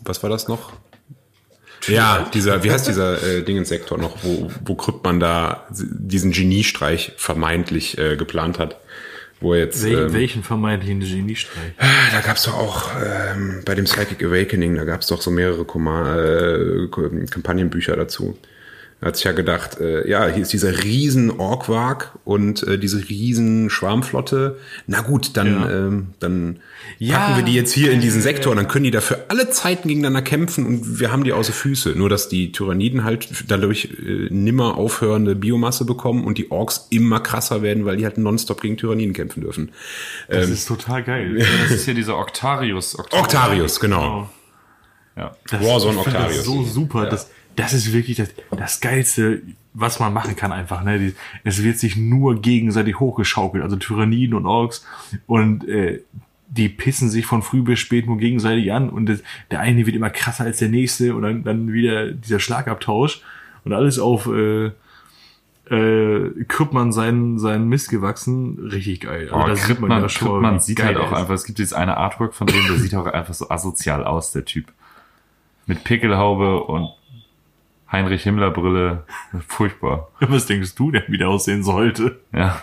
was 0.05 0.23
war 0.23 0.31
das 0.31 0.49
noch? 0.49 0.73
Ja, 1.87 2.29
dieser, 2.35 2.63
wie 2.63 2.71
heißt 2.71 2.89
dieser 2.89 3.23
äh, 3.23 3.43
Dingensektor 3.43 3.97
noch, 3.99 4.23
wo, 4.23 4.51
wo 4.65 4.75
Kryptmann 4.75 5.19
da 5.19 5.67
diesen 5.71 6.31
Geniestreich 6.31 7.13
vermeintlich 7.17 7.97
äh, 7.97 8.17
geplant 8.17 8.59
hat, 8.59 8.77
wo 9.41 9.55
er 9.55 9.61
jetzt, 9.61 9.83
Wel 9.83 10.07
ähm, 10.07 10.13
welchen 10.13 10.43
vermeintlichen 10.43 11.01
Geniestreich? 11.01 11.73
da 12.13 12.21
gab's 12.21 12.43
doch 12.43 12.55
auch 12.55 12.91
ähm, 13.03 13.63
bei 13.65 13.75
dem 13.75 13.87
Psychic 13.87 14.23
Awakening, 14.23 14.75
da 14.75 14.85
gab's 14.85 15.07
doch 15.07 15.23
so 15.23 15.31
mehrere 15.31 15.65
Koma 15.65 16.17
äh, 16.19 16.89
Kampagnenbücher 17.31 17.97
dazu. 17.97 18.37
Hat 19.03 19.17
sich 19.17 19.25
ja 19.25 19.33
gedacht, 19.33 19.81
äh, 19.81 20.07
ja, 20.07 20.27
hier 20.27 20.43
ist 20.43 20.53
dieser 20.53 20.85
riesen 20.85 21.31
Orkwag 21.41 22.19
und 22.25 22.63
äh, 22.65 22.79
diese 22.79 23.09
riesen 23.09 23.71
Schwarmflotte. 23.71 24.59
Na 24.87 25.01
gut, 25.01 25.39
dann, 25.39 25.47
Ja. 25.63 25.71
ähm, 25.71 26.07
dann 26.19 26.59
Ja. 26.99 27.17
packen 27.19 27.37
wir 27.39 27.45
die 27.45 27.55
jetzt 27.55 27.73
hier 27.73 27.93
in 27.93 28.03
diesen 28.03 28.21
Sektor 28.21 28.51
und 28.51 28.59
dann 28.59 28.69
können 28.69 28.85
die 28.85 28.91
dafür 28.91 29.25
alle 29.29 29.49
Zeiten 29.49 29.89
gegeneinander 29.89 30.21
kämpfen 30.21 30.67
und 30.67 31.01
wir 31.01 31.11
haben 31.13 31.25
die 31.25 31.33
außer 31.33 31.55
Füße. 31.55 31.91
Nur, 31.97 32.11
dass 32.11 32.29
die 32.29 32.53
Tyranniden 32.53 33.03
halt 33.03 33.27
dadurch 33.49 33.89
äh, 34.07 34.29
nimmer 34.29 34.77
aufhörende 34.77 35.35
Biomasse 35.35 35.87
bekommen 35.87 36.25
und 36.25 36.37
die 36.37 36.51
Orks 36.51 36.87
immer 36.91 37.21
krasser 37.21 37.63
werden, 37.63 37.87
weil 37.87 37.97
die 37.97 38.05
halt 38.05 38.19
nonstop 38.19 38.61
gegen 38.61 38.77
Tyranniden 38.77 39.15
kämpfen 39.15 39.41
dürfen. 39.41 39.71
Das 40.29 40.51
ist 40.51 40.69
total 40.69 41.03
geil. 41.05 41.37
Das 41.63 41.71
ist 41.71 41.85
hier 41.87 41.95
dieser 41.95 42.19
Octarius. 42.19 42.99
Octarius, 43.13 43.81
genau. 43.81 44.29
Ja. 45.17 45.35
Das, 45.51 45.61
Warzone 45.65 46.03
find 46.03 46.07
das 46.15 46.23
Octarius. 46.23 46.45
so 46.45 46.63
super. 46.65 47.07
Das, 47.07 47.31
das 47.57 47.73
ist 47.73 47.93
wirklich 47.93 48.17
das, 48.17 48.31
das 48.51 48.81
Geilste, 48.81 49.43
was 49.75 50.01
man 50.01 50.13
machen 50.13 50.37
kann 50.37 50.53
einfach. 50.53 50.83
Ne? 50.83 51.13
Es 51.45 51.63
wird 51.63 51.79
sich 51.79 51.97
nur 51.97 52.41
gegenseitig 52.41 52.99
hochgeschaukelt, 53.01 53.63
also 53.63 53.77
Tyranniden 53.77 54.35
und 54.35 54.47
Orks. 54.47 54.87
Und 55.27 55.69
äh, 55.69 56.01
die 56.49 56.69
pissen 56.69 57.09
sich 57.11 57.27
von 57.27 57.43
früh 57.43 57.63
bis 57.63 57.79
spät 57.79 58.07
nur 58.07 58.19
gegenseitig 58.19 58.73
an. 58.73 58.91
Und 58.91 59.07
das, 59.07 59.23
der 59.51 59.61
eine 59.61 59.87
wird 59.87 59.97
immer 59.97 60.11
krasser 60.11 60.45
als 60.45 60.59
der 60.59 60.69
nächste. 60.69 61.15
Und 61.15 61.23
dann, 61.23 61.45
dann 61.45 61.73
wieder 61.73 62.11
dieser 62.11 62.41
Schlagabtausch. 62.41 63.23
Und 63.65 63.73
alles 63.73 63.99
auf 63.99 64.27
äh, 64.27 64.71
äh, 65.71 66.45
Krüppmann 66.49 66.93
seinen, 66.93 67.39
seinen 67.39 67.69
Mist 67.69 67.91
gewachsen. 67.91 68.59
Richtig 68.73 69.03
geil. 69.03 69.29
Also 69.31 69.37
Oh, 69.37 69.47
da 69.47 69.55
sieht 69.55 69.65
Krippmann, 69.67 70.03
ja 70.03 70.09
schon 70.09 70.29
Krippmann 70.29 70.61
sieht 70.61 70.83
halt 70.83 70.97
auch 70.97 71.13
ist. 71.13 71.19
einfach, 71.19 71.35
es 71.35 71.45
gibt 71.45 71.59
dieses 71.59 71.73
eine 71.73 71.97
Artwork 71.97 72.35
von 72.35 72.49
dem, 72.49 72.67
der 72.67 72.77
sieht 72.79 72.95
auch 72.95 73.07
einfach 73.07 73.35
so 73.35 73.49
asozial 73.51 74.05
aus, 74.05 74.33
der 74.33 74.45
Typ. 74.45 74.73
Mit 75.67 75.85
Pickelhaube 75.85 76.65
und 76.65 76.91
Heinrich 77.93 78.23
Himmler 78.23 78.51
Brille. 78.51 79.05
Furchtbar. 79.49 80.11
Was 80.21 80.47
denkst 80.47 80.75
du 80.77 80.91
denn, 80.91 81.03
wie 81.09 81.19
der 81.19 81.29
aussehen 81.29 81.65
sollte? 81.65 82.21
Ja. 82.33 82.63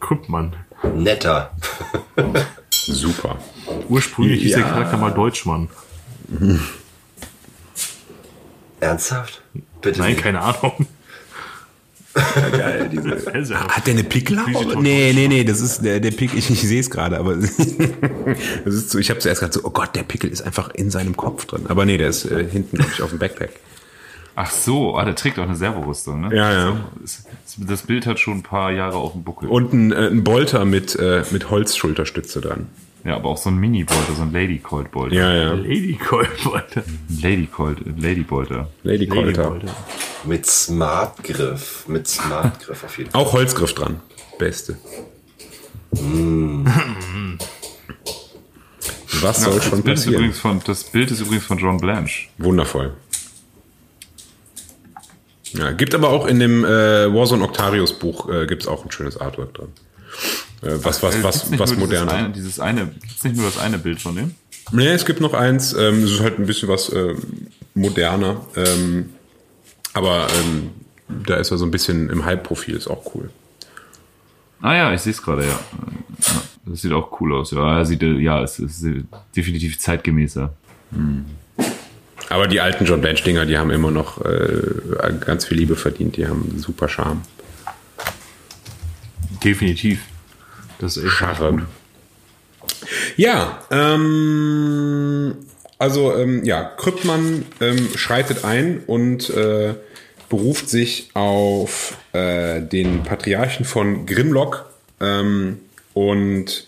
Krüppmann. 0.00 0.56
Netter. 0.94 1.50
Super. 2.70 3.38
Ursprünglich 3.88 4.42
hieß 4.42 4.52
der 4.52 4.60
Ja. 4.62 4.68
Charakter 4.68 4.96
mal 4.96 5.10
Deutschmann. 5.12 5.68
Ernsthaft? 8.80 9.42
Bitte 9.80 10.00
Nein, 10.00 10.12
nicht. 10.12 10.22
keine 10.22 10.40
Ahnung. 10.40 10.86
Geil, 12.14 12.90
diese. 12.92 13.58
Hat 13.68 13.86
der 13.86 13.94
eine 13.94 14.04
Pickelhaube? 14.04 14.80
Nee, 14.80 15.12
nee, 15.14 15.26
nee, 15.26 15.42
das 15.44 15.60
ist 15.60 15.82
der, 15.82 15.98
der 16.00 16.12
Pickel, 16.12 16.38
ich, 16.38 16.48
ich 16.48 16.60
sehe 16.62 16.80
es 16.80 16.88
gerade, 16.90 17.18
aber 17.18 17.34
das 18.64 18.74
ist 18.74 18.90
so, 18.90 18.98
ich 18.98 19.10
habe 19.10 19.18
zuerst 19.20 19.40
gedacht 19.40 19.54
so, 19.54 19.60
oh 19.64 19.70
Gott, 19.70 19.96
der 19.96 20.04
Pickel 20.04 20.30
ist 20.30 20.42
einfach 20.42 20.70
in 20.70 20.90
seinem 20.90 21.16
Kopf 21.16 21.46
drin. 21.46 21.64
Aber 21.68 21.84
nee, 21.84 21.96
der 21.98 22.08
ist 22.10 22.24
äh, 22.26 22.48
hinten, 22.48 22.76
glaube 22.76 22.92
ich, 22.94 23.02
auf 23.02 23.10
dem 23.10 23.18
Backpack. 23.18 23.50
Ach 24.36 24.50
so, 24.50 24.96
ah, 24.96 25.04
der 25.04 25.14
trägt 25.14 25.38
auch 25.38 25.44
eine 25.44 25.54
Servorüstung, 25.54 26.22
ne? 26.22 26.36
Ja, 26.36 26.52
ja. 26.52 26.76
Das, 27.00 27.24
das 27.56 27.82
Bild 27.82 28.06
hat 28.06 28.18
schon 28.18 28.38
ein 28.38 28.42
paar 28.42 28.72
Jahre 28.72 28.96
auf 28.96 29.12
dem 29.12 29.22
Buckel. 29.22 29.48
Und 29.48 29.72
ein, 29.72 29.92
äh, 29.92 30.08
ein 30.08 30.24
Bolter 30.24 30.64
mit, 30.64 30.96
äh, 30.96 31.22
mit 31.30 31.50
Holzschulterstütze 31.50 32.40
dran. 32.40 32.66
ja, 33.04 33.14
aber 33.14 33.28
auch 33.28 33.36
so 33.36 33.50
ein 33.50 33.56
Mini-Bolter, 33.56 34.14
so 34.16 34.22
ein 34.22 34.32
Lady-Colt-Bolter. 34.32 35.14
Ja, 35.14 35.32
ja. 35.32 35.52
Lady 35.52 35.96
Colt, 35.96 36.28
Alter. 36.52 36.82
Lady-Colt, 37.22 37.78
Lady-Bolter. 37.96 38.68
Lady 38.82 39.06
Colter. 39.06 39.60
Mit 40.24 40.46
Smartgriff. 40.46 41.84
Mit 41.86 42.08
Smartgriff 42.08 42.82
auf 42.82 42.98
jeden 42.98 43.10
Fall. 43.10 43.20
Auch 43.20 43.32
Holzgriff 43.32 43.74
dran. 43.74 44.00
Beste. 44.38 44.78
Was 49.20 49.42
soll 49.42 49.54
das, 49.54 49.64
schon 49.64 49.82
Bild 49.82 49.98
ist 49.98 50.04
passieren? 50.04 50.14
übrigens 50.14 50.38
von, 50.38 50.60
das 50.66 50.84
Bild 50.84 51.10
ist 51.10 51.20
übrigens 51.20 51.44
von 51.46 51.58
John 51.58 51.78
Blanche. 51.78 52.28
Wundervoll. 52.38 52.94
Ja, 55.54 55.70
gibt 55.72 55.94
aber 55.94 56.10
auch 56.10 56.26
in 56.26 56.40
dem 56.40 56.64
äh, 56.64 56.68
Warzone 57.14 57.44
Octarius 57.44 57.98
Buch 57.98 58.28
äh, 58.28 58.46
gibt's 58.46 58.66
auch 58.66 58.84
ein 58.84 58.90
schönes 58.90 59.16
Artwork 59.16 59.54
drin. 59.54 59.68
Äh, 60.62 60.72
was 60.82 61.02
was 61.02 61.14
Äh, 61.16 61.22
was 61.22 61.58
was 61.58 61.70
nur 61.70 61.80
modern. 61.80 62.08
Dieses 62.08 62.12
eine, 62.12 62.32
dieses 62.32 62.60
eine, 62.60 62.86
gibt's 62.86 63.24
nicht 63.24 63.36
nur 63.36 63.46
das 63.46 63.58
eine 63.58 63.78
Bild 63.78 64.00
von 64.02 64.16
dem? 64.16 64.34
Nee, 64.72 64.88
es 64.88 65.04
gibt 65.04 65.20
noch 65.20 65.34
eins. 65.34 65.72
Ähm, 65.74 66.02
es 66.04 66.12
ist 66.12 66.20
halt 66.20 66.38
ein 66.38 66.46
bisschen 66.46 66.68
was 66.68 66.92
ähm, 66.92 67.48
moderner, 67.74 68.40
ähm, 68.56 69.10
aber 69.92 70.26
ähm, 70.40 70.70
da 71.26 71.36
ist 71.36 71.50
er 71.50 71.58
so 71.58 71.64
ein 71.64 71.70
bisschen 71.70 72.10
im 72.10 72.24
Halbprofil, 72.24 72.74
ist 72.74 72.88
auch 72.88 73.14
cool. 73.14 73.30
Ah 74.60 74.74
ja, 74.74 74.94
ich 74.94 75.02
sehe 75.02 75.12
es 75.12 75.22
gerade, 75.22 75.44
ja. 75.46 75.60
Das 76.64 76.80
sieht 76.80 76.92
auch 76.92 77.20
cool 77.20 77.34
aus. 77.34 77.50
Ja, 77.50 77.78
er 77.78 77.84
sieht, 77.84 78.02
äh, 78.02 78.14
ja, 78.18 78.42
es 78.42 78.58
ist 78.58 78.82
äh, 78.84 79.04
definitiv 79.36 79.78
zeitgemäßer. 79.78 80.52
Aber 82.28 82.46
die 82.48 82.60
alten 82.60 82.84
John 82.84 83.00
Blanche 83.00 83.22
Dinger, 83.24 83.46
die 83.46 83.58
haben 83.58 83.70
immer 83.70 83.90
noch 83.90 84.24
äh, 84.24 85.12
ganz 85.24 85.44
viel 85.44 85.58
Liebe 85.58 85.76
verdient. 85.76 86.16
Die 86.16 86.26
haben 86.26 86.54
super 86.58 86.88
Charme. 86.88 87.22
Definitiv. 89.42 90.00
Das 90.78 90.96
ist 90.96 91.04
echt 91.04 91.12
Scharre. 91.12 91.50
gut. 91.52 91.62
Ja, 93.16 93.60
ähm, 93.70 95.36
also 95.78 96.16
ähm, 96.16 96.44
ja, 96.44 96.62
Kryptmann 96.64 97.44
ähm, 97.60 97.88
schreitet 97.94 98.44
ein 98.44 98.82
und 98.86 99.30
äh, 99.30 99.74
beruft 100.28 100.68
sich 100.68 101.10
auf 101.14 101.96
äh, 102.12 102.60
den 102.60 103.02
Patriarchen 103.04 103.64
von 103.64 104.06
Grimlock 104.06 104.66
ähm, 105.00 105.58
und 105.92 106.66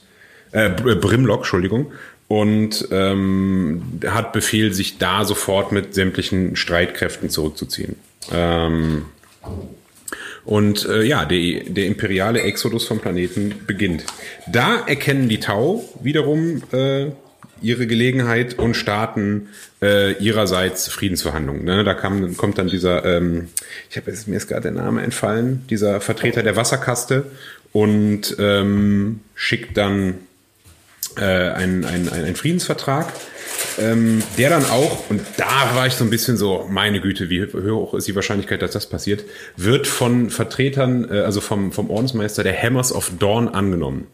äh, 0.52 0.70
Br- 0.70 0.96
Brimlock, 0.96 1.40
Entschuldigung, 1.40 1.92
und 2.28 2.88
ähm, 2.90 4.00
hat 4.06 4.32
Befehl, 4.32 4.72
sich 4.72 4.98
da 4.98 5.24
sofort 5.24 5.72
mit 5.72 5.94
sämtlichen 5.94 6.56
Streitkräften 6.56 7.30
zurückzuziehen. 7.30 7.96
Ähm, 8.32 9.06
und 10.44 10.86
äh, 10.88 11.02
ja, 11.02 11.24
der, 11.24 11.64
der 11.64 11.86
imperiale 11.86 12.42
Exodus 12.42 12.86
vom 12.86 13.00
Planeten 13.00 13.54
beginnt. 13.66 14.04
Da 14.46 14.84
erkennen 14.86 15.28
die 15.28 15.40
Tau 15.40 15.84
wiederum 16.02 16.62
äh, 16.72 17.10
ihre 17.60 17.86
Gelegenheit 17.86 18.58
und 18.58 18.74
starten 18.74 19.48
äh, 19.82 20.12
ihrerseits 20.22 20.88
Friedensverhandlungen. 20.88 21.64
Ne? 21.64 21.84
Da 21.84 21.94
kam, 21.94 22.36
kommt 22.36 22.58
dann 22.58 22.68
dieser, 22.68 23.04
ähm, 23.04 23.48
ich 23.90 23.96
habe 23.96 24.12
mir 24.26 24.36
ist 24.36 24.46
gerade 24.46 24.62
der 24.62 24.72
Name 24.72 25.02
entfallen, 25.02 25.64
dieser 25.68 26.00
Vertreter 26.00 26.42
der 26.42 26.56
Wasserkaste 26.56 27.24
und 27.72 28.36
ähm, 28.38 29.20
schickt 29.34 29.76
dann 29.76 30.14
äh, 31.16 31.22
einen, 31.22 31.84
einen, 31.84 32.08
einen 32.08 32.36
Friedensvertrag, 32.36 33.12
ähm, 33.78 34.22
der 34.36 34.50
dann 34.50 34.64
auch, 34.66 35.08
und 35.10 35.22
da 35.36 35.74
war 35.74 35.86
ich 35.86 35.94
so 35.94 36.04
ein 36.04 36.10
bisschen 36.10 36.36
so, 36.36 36.66
meine 36.70 37.00
Güte, 37.00 37.30
wie 37.30 37.44
hoch 37.44 37.94
ist 37.94 38.06
die 38.06 38.14
Wahrscheinlichkeit, 38.14 38.62
dass 38.62 38.72
das 38.72 38.86
passiert, 38.86 39.24
wird 39.56 39.86
von 39.86 40.30
Vertretern, 40.30 41.10
äh, 41.10 41.20
also 41.20 41.40
vom, 41.40 41.72
vom 41.72 41.90
Ordensmeister 41.90 42.42
der 42.42 42.60
Hammers 42.60 42.92
of 42.92 43.12
Dawn 43.18 43.48
angenommen. 43.48 44.06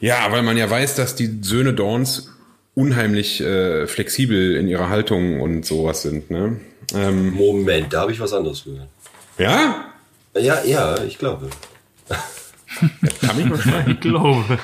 Ja, 0.00 0.30
weil 0.30 0.42
man 0.42 0.56
ja 0.56 0.68
weiß, 0.68 0.94
dass 0.94 1.14
die 1.14 1.38
Söhne 1.42 1.72
Dawns 1.72 2.30
unheimlich 2.74 3.40
äh, 3.40 3.86
flexibel 3.86 4.56
in 4.56 4.68
ihrer 4.68 4.90
Haltung 4.90 5.40
und 5.40 5.64
sowas 5.64 6.02
sind. 6.02 6.30
Ne? 6.30 6.60
Ähm, 6.94 7.32
Moment, 7.34 7.92
da 7.92 8.02
habe 8.02 8.12
ich 8.12 8.20
was 8.20 8.32
anderes 8.32 8.64
gehört. 8.64 8.88
ja, 9.38 9.92
Ja, 10.38 10.62
ja, 10.64 11.02
ich 11.02 11.18
glaube. 11.18 11.48
kann 12.08 13.36
mich 13.36 13.46
mal 13.46 13.58
schreiben. 13.58 13.92
Ich 13.92 14.00
glaube. 14.00 14.58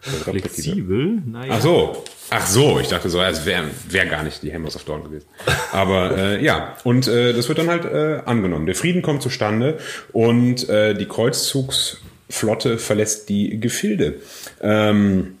Flexibel? 0.00 1.22
Naja. 1.26 1.54
Ach 1.56 1.60
so. 1.60 2.04
Ach 2.30 2.46
so, 2.46 2.78
ich 2.78 2.88
dachte 2.88 3.08
so, 3.08 3.22
es 3.22 3.46
wäre 3.46 3.64
wär 3.88 4.04
gar 4.04 4.22
nicht 4.22 4.42
die 4.42 4.52
Hammers 4.52 4.76
of 4.76 4.84
Dawn 4.84 5.02
gewesen. 5.02 5.26
Aber 5.72 6.16
äh, 6.16 6.44
ja, 6.44 6.76
und 6.84 7.08
äh, 7.08 7.32
das 7.32 7.48
wird 7.48 7.58
dann 7.58 7.68
halt 7.68 7.86
äh, 7.86 8.20
angenommen. 8.26 8.66
Der 8.66 8.74
Frieden 8.74 9.00
kommt 9.00 9.22
zustande 9.22 9.78
und 10.12 10.68
äh, 10.68 10.94
die 10.94 11.06
Kreuzzugsflotte 11.06 12.76
verlässt 12.76 13.30
die 13.30 13.58
Gefilde. 13.58 14.16
Ähm, 14.60 15.38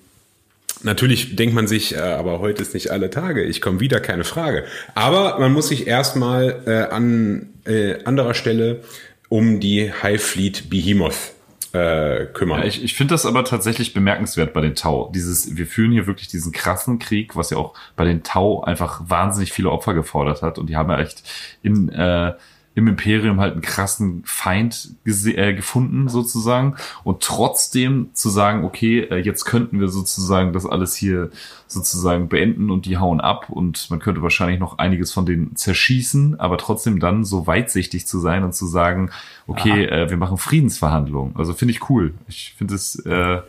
Natürlich 0.82 1.34
denkt 1.34 1.54
man 1.54 1.66
sich, 1.66 1.96
äh, 1.96 1.98
aber 1.98 2.38
heute 2.38 2.62
ist 2.62 2.72
nicht 2.74 2.90
alle 2.90 3.10
Tage. 3.10 3.42
Ich 3.42 3.60
komme 3.60 3.80
wieder, 3.80 4.00
keine 4.00 4.24
Frage. 4.24 4.64
Aber 4.94 5.38
man 5.40 5.52
muss 5.52 5.68
sich 5.68 5.88
erstmal 5.88 6.62
äh, 6.66 6.94
an 6.94 7.48
äh, 7.66 8.04
anderer 8.04 8.34
Stelle 8.34 8.82
um 9.28 9.60
die 9.60 9.92
High 9.92 10.22
Fleet 10.22 10.70
Behemoth 10.70 11.32
äh, 11.72 12.26
kümmern. 12.26 12.60
Ja, 12.60 12.66
ich 12.66 12.82
ich 12.82 12.94
finde 12.94 13.14
das 13.14 13.26
aber 13.26 13.44
tatsächlich 13.44 13.94
bemerkenswert 13.94 14.52
bei 14.52 14.60
den 14.60 14.74
Tau. 14.74 15.10
Dieses, 15.14 15.56
wir 15.56 15.66
führen 15.66 15.92
hier 15.92 16.06
wirklich 16.06 16.28
diesen 16.28 16.52
krassen 16.52 16.98
Krieg, 16.98 17.36
was 17.36 17.50
ja 17.50 17.58
auch 17.58 17.74
bei 17.96 18.04
den 18.04 18.22
Tau 18.22 18.62
einfach 18.62 19.02
wahnsinnig 19.06 19.52
viele 19.52 19.70
Opfer 19.70 19.94
gefordert 19.94 20.42
hat. 20.42 20.58
Und 20.58 20.68
die 20.68 20.76
haben 20.76 20.90
ja 20.90 20.98
echt 20.98 21.22
in, 21.62 21.88
äh, 21.88 22.34
im 22.78 22.88
Imperium 22.88 23.40
halt 23.40 23.52
einen 23.52 23.62
krassen 23.62 24.22
Feind 24.24 24.94
äh, 25.04 25.52
gefunden, 25.52 26.08
sozusagen. 26.08 26.76
Und 27.04 27.22
trotzdem 27.22 28.10
zu 28.14 28.30
sagen, 28.30 28.64
okay, 28.64 29.00
äh, 29.00 29.18
jetzt 29.18 29.44
könnten 29.44 29.80
wir 29.80 29.88
sozusagen 29.88 30.52
das 30.52 30.64
alles 30.64 30.94
hier 30.94 31.30
sozusagen 31.66 32.28
beenden 32.28 32.70
und 32.70 32.86
die 32.86 32.96
hauen 32.96 33.20
ab 33.20 33.50
und 33.50 33.90
man 33.90 33.98
könnte 33.98 34.22
wahrscheinlich 34.22 34.58
noch 34.58 34.78
einiges 34.78 35.12
von 35.12 35.26
denen 35.26 35.54
zerschießen, 35.54 36.40
aber 36.40 36.56
trotzdem 36.56 36.98
dann 36.98 37.24
so 37.24 37.46
weitsichtig 37.46 38.06
zu 38.06 38.20
sein 38.20 38.44
und 38.44 38.54
zu 38.54 38.66
sagen, 38.66 39.10
okay, 39.46 39.84
äh, 39.84 40.08
wir 40.08 40.16
machen 40.16 40.38
Friedensverhandlungen. 40.38 41.36
Also 41.36 41.52
finde 41.52 41.72
ich 41.72 41.90
cool. 41.90 42.14
Ich 42.28 42.54
finde 42.56 42.74
es 42.74 42.96
äh, 43.04 43.40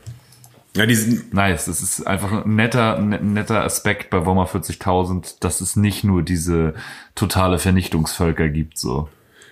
ja, 0.75 0.85
die 0.85 0.95
sind, 0.95 1.33
nice. 1.33 1.65
Das 1.65 1.81
ist 1.81 2.05
einfach 2.05 2.45
ein 2.45 2.55
netter, 2.55 2.97
ein 2.97 3.33
netter 3.33 3.63
Aspekt 3.63 4.09
bei 4.09 4.25
Warhammer 4.25 4.47
40.000, 4.47 5.37
dass 5.39 5.61
es 5.61 5.75
nicht 5.75 6.03
nur 6.03 6.21
diese 6.21 6.73
totale 7.15 7.59
Vernichtungsvölker 7.59 8.49
gibt, 8.49 8.77
so. 8.77 9.09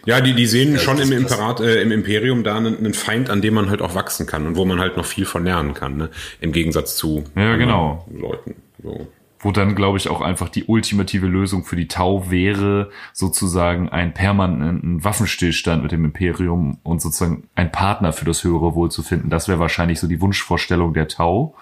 Ja, 0.08 0.22
die, 0.22 0.34
die 0.34 0.46
sehen 0.46 0.72
Ja, 0.74 0.80
schon 0.80 1.00
im. 1.00 1.12
Imperat, 1.12 1.60
äh, 1.60 1.82
im 1.82 1.92
Imperium 1.92 2.46
da 2.46 2.56
einen, 2.56 2.78
einen 2.78 2.94
Feind, 2.94 3.30
an 3.30 3.42
dem 3.42 3.54
man 3.54 3.70
halt 3.70 3.82
auch 3.82 3.94
wachsen 3.94 4.26
kann 4.26 4.48
und 4.48 4.56
wo 4.56 4.64
man 4.64 4.80
halt 4.80 4.96
noch 4.96 5.06
viel 5.06 5.26
von 5.26 5.44
lernen 5.44 5.74
kann, 5.74 5.98
ne? 5.98 6.10
Im 6.40 6.54
Gegensatz 6.54 6.96
zu 6.96 7.26
Ja, 7.36 7.58
genau. 7.58 8.08
Leuten. 8.10 8.56
So. 8.82 9.08
Wo 9.40 9.52
dann, 9.52 9.76
glaube 9.76 9.98
ich, 9.98 10.08
auch 10.08 10.22
einfach 10.22 10.48
die 10.48 10.64
ultimative 10.64 11.28
Lösung 11.28 11.66
für 11.66 11.76
die 11.76 11.90
Tau 11.90 12.32
wäre, 12.32 12.90
sozusagen 13.12 13.90
einen 13.90 14.14
permanenten 14.14 15.04
Waffenstillstand 15.04 15.84
mit 15.84 15.92
dem 15.92 16.06
Imperium 16.06 16.80
und 16.84 17.02
sozusagen 17.02 17.44
ein 17.56 17.74
Partner 17.74 18.14
für 18.14 18.24
das 18.24 18.46
höhere 18.46 18.76
Wohl 18.76 18.90
zu 18.90 19.04
finden. 19.04 19.30
Das 19.30 19.50
wäre 19.50 19.60
wahrscheinlich 19.60 20.00
so 20.00 20.08
die 20.08 20.22
Wunschvorstellung 20.22 20.94
der 20.94 21.10
Tau. 21.10 21.54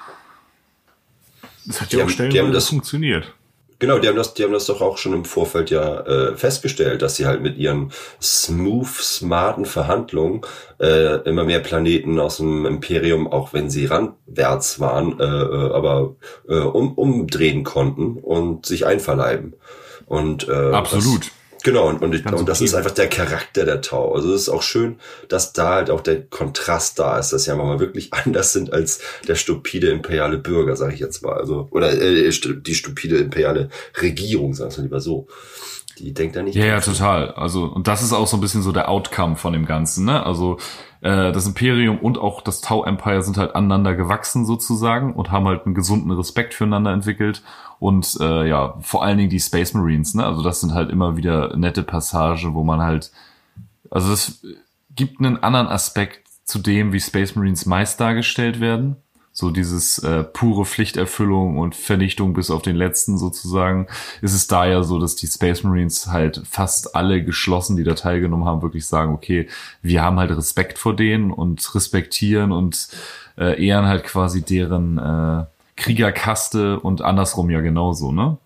Das 1.66 1.82
hat 1.82 1.92
Die 1.92 1.98
ja 1.98 2.06
auch 2.06 2.10
stellenweise 2.10 2.62
funktioniert. 2.62 3.34
Genau, 3.78 4.00
die 4.00 4.08
haben 4.08 4.16
das, 4.16 4.34
die 4.34 4.44
haben 4.44 4.54
das 4.54 4.68
doch 4.68 4.82
auch 4.82 4.98
schon 4.98 5.14
im 5.14 5.26
Vorfeld 5.26 5.70
ja 5.70 6.00
äh, 6.02 6.36
festgestellt, 6.38 7.02
dass 7.02 7.18
sie 7.18 7.26
halt 7.26 7.42
mit 7.42 7.58
ihren 7.58 7.92
smooth, 8.22 8.88
smarten 8.88 9.66
Verhandlungen 9.66 10.42
äh, 10.80 11.18
immer 11.28 11.44
mehr 11.44 11.60
Planeten 11.60 12.20
aus 12.20 12.38
dem 12.38 12.66
Imperium, 12.66 13.28
auch 13.28 13.52
wenn 13.52 13.70
sie 13.70 13.86
randwärts 13.86 14.80
waren, 14.80 15.20
äh, 15.20 15.24
äh, 15.24 15.74
aber 15.74 16.16
äh, 16.48 16.56
um, 16.56 16.94
umdrehen 16.94 17.66
konnten 17.66 18.18
und 18.18 18.66
sich 18.66 18.86
einverleiben. 18.86 19.56
Und 20.06 20.48
äh, 20.48 20.72
Absolut. 20.72 21.32
Genau, 21.66 21.90
und, 21.90 22.04
und, 22.04 22.14
ich, 22.14 22.24
und 22.32 22.48
das 22.48 22.62
ist 22.62 22.76
einfach 22.76 22.92
der 22.92 23.10
Charakter 23.10 23.66
der 23.66 23.82
Tau. 23.82 24.14
Also 24.14 24.32
es 24.36 24.42
ist 24.44 24.50
auch 24.50 24.62
schön, 24.62 25.00
dass 25.30 25.52
da 25.52 25.74
halt 25.74 25.90
auch 25.90 26.02
der 26.02 26.22
Kontrast 26.22 27.00
da 27.00 27.18
ist, 27.18 27.34
dass 27.34 27.46
sie 27.46 27.56
mal 27.56 27.80
wirklich 27.80 28.14
anders 28.14 28.54
sind 28.54 28.72
als 28.72 29.00
der 29.28 29.34
stupide 29.34 29.90
imperiale 29.90 30.38
Bürger, 30.38 30.76
sage 30.76 30.94
ich 30.94 31.00
jetzt 31.00 31.24
mal. 31.24 31.34
Also, 31.34 31.68
oder 31.72 31.92
äh, 32.00 32.30
die 32.30 32.76
stupide 32.76 33.18
imperiale 33.18 33.70
Regierung, 34.00 34.54
sagen 34.54 34.76
wir 34.76 34.84
lieber 34.84 35.00
so. 35.00 35.26
Die 35.98 36.14
denkt 36.14 36.36
da 36.36 36.44
nicht. 36.44 36.54
Ja, 36.54 36.66
ja, 36.66 36.80
total. 36.82 37.32
Also, 37.32 37.64
und 37.64 37.88
das 37.88 38.04
ist 38.04 38.14
auch 38.14 38.28
so 38.28 38.38
ein 38.38 38.42
bisschen 38.42 38.62
so 38.62 38.72
der 38.72 38.88
Outcome 38.88 39.36
von 39.36 39.54
dem 39.54 39.66
Ganzen, 39.66 40.06
ne? 40.06 40.24
Also, 40.24 40.58
äh, 41.02 41.32
das 41.32 41.48
Imperium 41.48 41.98
und 41.98 42.20
auch 42.20 42.42
das 42.42 42.62
Tau 42.62 42.84
Empire 42.84 43.24
sind 43.24 43.38
halt 43.38 43.56
aneinander 43.56 43.96
gewachsen 43.96 44.46
sozusagen 44.46 45.16
und 45.16 45.32
haben 45.32 45.48
halt 45.48 45.66
einen 45.66 45.74
gesunden 45.74 46.12
Respekt 46.12 46.54
füreinander 46.54 46.92
entwickelt. 46.92 47.42
Und 47.80 48.18
äh, 48.20 48.48
ja, 48.48 48.78
vor 48.82 49.04
allen 49.04 49.18
Dingen 49.18 49.30
die 49.30 49.40
Space 49.40 49.74
Marines, 49.74 50.14
ne? 50.14 50.26
Also 50.26 50.42
das 50.44 50.62
sind 50.62 50.74
halt 50.74 50.90
immer 50.90 51.18
wieder 51.18 51.56
nette 51.58 51.84
Passagen, 51.84 52.54
wo 52.54 52.64
man 52.64 52.82
halt, 52.82 53.12
also 53.90 54.10
das 54.10 54.42
gibt 54.96 55.20
einen 55.20 55.44
anderen 55.44 55.68
Aspekt 55.68 56.28
zu 56.46 56.60
dem, 56.60 56.94
wie 56.94 57.00
Space 57.00 57.36
Marines 57.36 57.66
meist 57.66 58.00
dargestellt 58.00 58.60
werden. 58.60 58.98
So 59.38 59.50
dieses 59.50 59.98
äh, 59.98 60.24
pure 60.24 60.64
Pflichterfüllung 60.64 61.58
und 61.58 61.76
Vernichtung 61.76 62.34
bis 62.34 62.50
auf 62.50 62.62
den 62.62 62.78
letzten 62.78 63.18
sozusagen, 63.18 63.88
ist 64.22 64.34
es 64.34 64.48
da 64.48 64.66
ja 64.66 64.82
so, 64.82 64.98
dass 64.98 65.18
die 65.18 65.28
Space 65.28 65.62
Marines 65.64 66.08
halt 66.08 66.42
fast 66.50 66.96
alle 66.96 67.22
geschlossen, 67.22 67.76
die 67.76 67.84
da 67.84 67.96
teilgenommen 67.96 68.46
haben, 68.46 68.62
wirklich 68.62 68.86
sagen, 68.86 69.14
okay, 69.14 69.50
wir 69.82 70.02
haben 70.02 70.20
halt 70.20 70.32
Respekt 70.32 70.78
vor 70.78 70.96
denen 70.96 71.32
und 71.32 71.76
respektieren 71.76 72.54
und 72.54 72.88
äh, 73.38 73.62
ehren 73.62 73.88
halt 73.88 74.06
quasi 74.06 74.42
deren 74.42 74.98
äh, 75.00 75.46
Kriegerkaste 75.76 76.80
und 76.80 77.02
andersrum 77.02 77.50
ja 77.50 77.62
genauso, 77.62 78.12
ne? 78.12 78.38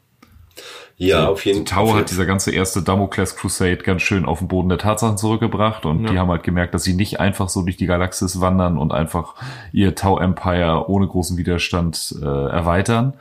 Ja, 0.98 1.30
auf 1.30 1.46
jeden 1.46 1.64
Die 1.64 1.72
Tau 1.72 1.96
hat 1.96 2.12
dieser 2.12 2.26
ganze 2.26 2.52
erste 2.52 2.82
Damocles 2.82 3.38
Crusade 3.38 3.78
ganz 3.78 4.02
schön 4.02 4.26
auf 4.26 4.40
den 4.40 4.50
Boden 4.50 4.68
der 4.68 4.78
Tatsachen 4.78 5.18
zurückgebracht 5.18 5.86
und 5.86 6.10
die 6.10 6.20
haben 6.20 6.30
halt 6.30 6.44
gemerkt, 6.44 6.74
dass 6.74 6.84
sie 6.84 6.94
nicht 6.94 7.22
einfach 7.22 7.48
so 7.48 7.62
durch 7.62 7.78
die 7.78 7.86
Galaxis 7.86 8.42
wandern 8.42 8.78
und 8.78 8.92
einfach 8.92 9.36
ihr 9.72 9.96
Tau 9.96 10.20
Empire 10.20 10.90
ohne 10.90 11.08
großen 11.08 11.38
Widerstand 11.38 12.16
äh, 12.22 12.26
erweitern. 12.26 13.14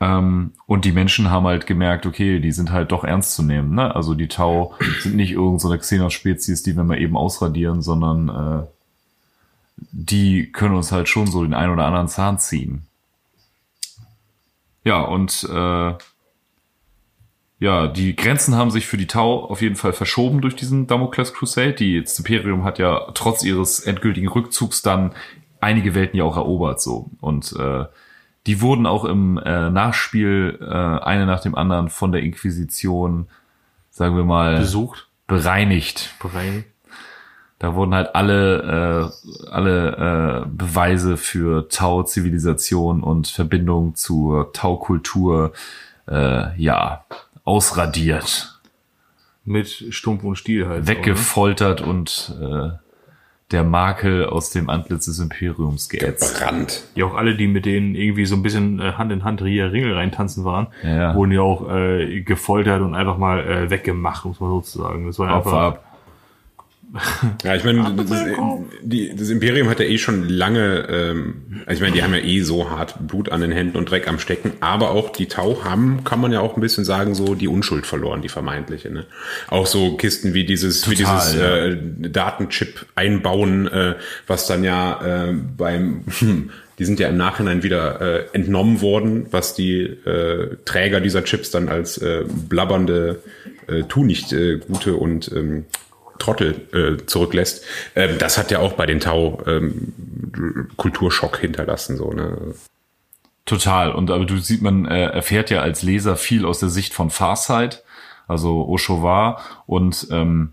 Ähm, 0.00 0.52
und 0.66 0.84
die 0.84 0.92
Menschen 0.92 1.30
haben 1.30 1.46
halt 1.46 1.66
gemerkt, 1.66 2.06
okay, 2.06 2.38
die 2.38 2.52
sind 2.52 2.70
halt 2.70 2.92
doch 2.92 3.02
ernst 3.02 3.34
zu 3.34 3.42
nehmen. 3.42 3.74
Ne? 3.74 3.92
Also 3.94 4.14
die 4.14 4.28
Tau 4.28 4.74
sind 5.00 5.16
nicht 5.16 5.32
irgendeine 5.32 5.58
so 5.58 5.68
eine 5.70 5.78
Xenos-Spezies, 5.78 6.62
die 6.62 6.76
wir 6.76 6.84
mal 6.84 7.00
eben 7.00 7.16
ausradieren, 7.16 7.82
sondern 7.82 8.28
äh, 8.28 8.66
die 9.90 10.52
können 10.52 10.76
uns 10.76 10.92
halt 10.92 11.08
schon 11.08 11.26
so 11.26 11.42
den 11.42 11.54
einen 11.54 11.72
oder 11.72 11.86
anderen 11.86 12.08
Zahn 12.08 12.38
ziehen. 12.38 12.87
Ja, 14.88 15.02
und 15.02 15.46
äh, 15.52 15.92
ja, 17.58 17.88
die 17.88 18.16
Grenzen 18.16 18.54
haben 18.54 18.70
sich 18.70 18.86
für 18.86 18.96
die 18.96 19.06
Tau 19.06 19.44
auf 19.44 19.60
jeden 19.60 19.76
Fall 19.76 19.92
verschoben 19.92 20.40
durch 20.40 20.56
diesen 20.56 20.86
Damocles 20.86 21.34
Crusade. 21.34 21.74
Die 21.74 22.00
das 22.00 22.18
Imperium 22.18 22.64
hat 22.64 22.78
ja 22.78 23.10
trotz 23.12 23.44
ihres 23.44 23.80
endgültigen 23.80 24.28
Rückzugs 24.28 24.80
dann 24.80 25.12
einige 25.60 25.94
Welten 25.94 26.16
ja 26.16 26.24
auch 26.24 26.38
erobert 26.38 26.80
so 26.80 27.10
und 27.20 27.54
äh, 27.58 27.84
die 28.46 28.62
wurden 28.62 28.86
auch 28.86 29.04
im 29.04 29.36
äh, 29.36 29.68
Nachspiel 29.68 30.58
äh, 30.58 30.64
eine 30.64 31.26
nach 31.26 31.40
dem 31.40 31.54
anderen 31.54 31.90
von 31.90 32.10
der 32.10 32.22
Inquisition, 32.22 33.28
sagen 33.90 34.16
wir 34.16 34.24
mal, 34.24 34.56
Besucht, 34.56 35.08
bereinigt. 35.26 36.14
bereinigt. 36.18 36.66
Da 37.60 37.74
wurden 37.74 37.92
halt 37.94 38.14
alle, 38.14 39.10
äh, 39.42 39.48
alle 39.50 40.44
äh, 40.44 40.48
Beweise 40.48 41.16
für 41.16 41.68
Tau-Zivilisation 41.68 43.02
und 43.02 43.26
Verbindung 43.26 43.96
zur 43.96 44.52
Tau-Kultur 44.52 45.52
äh, 46.08 46.56
ja 46.56 47.04
ausradiert, 47.44 48.60
Mit 49.44 49.68
Stumpf 49.90 50.22
und 50.22 50.36
Stiel 50.36 50.68
halt. 50.68 50.86
weggefoltert 50.86 51.80
und 51.80 52.36
äh, 52.40 52.70
der 53.50 53.64
Makel 53.64 54.26
aus 54.26 54.50
dem 54.50 54.68
Antlitz 54.68 55.06
des 55.06 55.18
Imperiums 55.18 55.88
geätzt. 55.88 56.38
Brand. 56.38 56.82
Ja, 56.94 57.06
auch 57.06 57.14
alle, 57.14 57.34
die 57.34 57.46
mit 57.48 57.64
denen 57.64 57.94
irgendwie 57.94 58.26
so 58.26 58.36
ein 58.36 58.42
bisschen 58.42 58.78
äh, 58.78 58.92
Hand 58.92 59.10
in 59.10 59.24
Hand 59.24 59.40
hier 59.42 59.72
Ringel 59.72 59.94
reintanzen 59.94 60.44
waren, 60.44 60.66
Ja, 60.82 60.90
ja. 60.96 61.14
wurden 61.14 61.32
ja 61.32 61.40
auch 61.40 61.68
äh, 61.74 62.20
gefoltert 62.20 62.82
und 62.82 62.94
einfach 62.94 63.16
mal 63.16 63.40
äh, 63.40 63.70
weggemacht, 63.70 64.26
muss 64.26 64.38
man 64.38 64.50
sozusagen. 64.50 65.06
Das 65.06 65.18
war 65.18 65.34
Opfer 65.34 65.48
einfach. 65.48 65.62
ab. 65.78 65.84
Ja, 67.44 67.54
ich 67.54 67.64
meine, 67.64 67.94
das, 67.94 68.24
die, 68.82 69.14
das 69.14 69.28
Imperium 69.28 69.68
hat 69.68 69.80
ja 69.80 69.86
eh 69.86 69.98
schon 69.98 70.28
lange, 70.28 70.86
ähm, 70.90 71.62
also 71.66 71.78
ich 71.78 71.80
meine, 71.80 71.94
die 71.94 72.02
haben 72.02 72.14
ja 72.14 72.20
eh 72.20 72.40
so 72.40 72.70
hart 72.70 73.06
Blut 73.06 73.30
an 73.30 73.40
den 73.40 73.52
Händen 73.52 73.76
und 73.76 73.90
Dreck 73.90 74.08
am 74.08 74.18
Stecken, 74.18 74.52
aber 74.60 74.90
auch 74.90 75.10
die 75.10 75.26
Tau 75.26 75.64
haben, 75.64 76.04
kann 76.04 76.20
man 76.20 76.32
ja 76.32 76.40
auch 76.40 76.56
ein 76.56 76.60
bisschen 76.60 76.84
sagen, 76.84 77.14
so 77.14 77.34
die 77.34 77.48
Unschuld 77.48 77.86
verloren, 77.86 78.22
die 78.22 78.28
vermeintliche. 78.28 78.90
Ne? 78.90 79.06
Auch 79.48 79.66
so 79.66 79.96
Kisten 79.96 80.34
wie 80.34 80.44
dieses, 80.44 80.88
wie 80.90 80.96
Total, 80.96 81.16
dieses 81.16 81.34
ja. 81.34 81.56
äh, 81.66 82.10
Datenchip 82.10 82.86
einbauen, 82.94 83.68
äh, 83.68 83.94
was 84.26 84.46
dann 84.46 84.64
ja 84.64 85.28
äh, 85.28 85.32
beim 85.32 86.04
hm, 86.18 86.50
die 86.78 86.84
sind 86.84 87.00
ja 87.00 87.08
im 87.08 87.16
Nachhinein 87.16 87.62
wieder 87.62 88.00
äh, 88.00 88.24
entnommen 88.32 88.80
worden, 88.80 89.26
was 89.32 89.54
die 89.54 89.80
äh, 89.80 90.56
Träger 90.64 91.00
dieser 91.00 91.24
Chips 91.24 91.50
dann 91.50 91.68
als 91.68 91.98
äh, 91.98 92.24
blabbernde, 92.48 93.20
äh, 93.66 93.82
tu 93.82 94.04
nicht 94.04 94.32
äh, 94.32 94.58
gute 94.58 94.94
und 94.94 95.30
ähm, 95.34 95.64
Trottel 96.18 96.68
äh, 96.72 97.06
zurücklässt. 97.06 97.64
Ähm, 97.94 98.18
das 98.18 98.38
hat 98.38 98.50
ja 98.50 98.58
auch 98.58 98.72
bei 98.74 98.86
den 98.86 99.00
Tau 99.00 99.42
ähm, 99.46 99.92
Kulturschock 100.76 101.38
hinterlassen. 101.38 101.96
So, 101.96 102.12
ne? 102.12 102.54
Total. 103.44 103.92
Und 103.92 104.10
aber 104.10 104.24
du 104.24 104.36
sieht, 104.38 104.62
man 104.62 104.86
äh, 104.86 105.06
erfährt 105.06 105.50
ja 105.50 105.62
als 105.62 105.82
Leser 105.82 106.16
viel 106.16 106.44
aus 106.44 106.60
der 106.60 106.68
Sicht 106.68 106.92
von 106.92 107.10
Farsight, 107.10 107.82
also 108.26 108.68
Oshovar. 108.68 109.40
Und 109.66 110.08
ähm, 110.10 110.52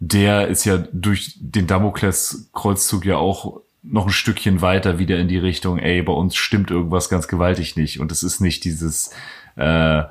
der 0.00 0.48
ist 0.48 0.64
ja 0.64 0.78
durch 0.92 1.36
den 1.38 1.68
Damokles-Kreuzzug 1.68 3.04
ja 3.04 3.16
auch 3.16 3.60
noch 3.84 4.06
ein 4.06 4.12
Stückchen 4.12 4.60
weiter 4.60 4.98
wieder 4.98 5.18
in 5.18 5.28
die 5.28 5.38
Richtung, 5.38 5.78
ey, 5.78 6.02
bei 6.02 6.12
uns 6.12 6.36
stimmt 6.36 6.70
irgendwas 6.70 7.08
ganz 7.08 7.28
gewaltig 7.28 7.76
nicht. 7.76 8.00
Und 8.00 8.12
es 8.12 8.22
ist 8.22 8.40
nicht 8.40 8.64
dieses 8.64 9.10
äh, 9.56 10.02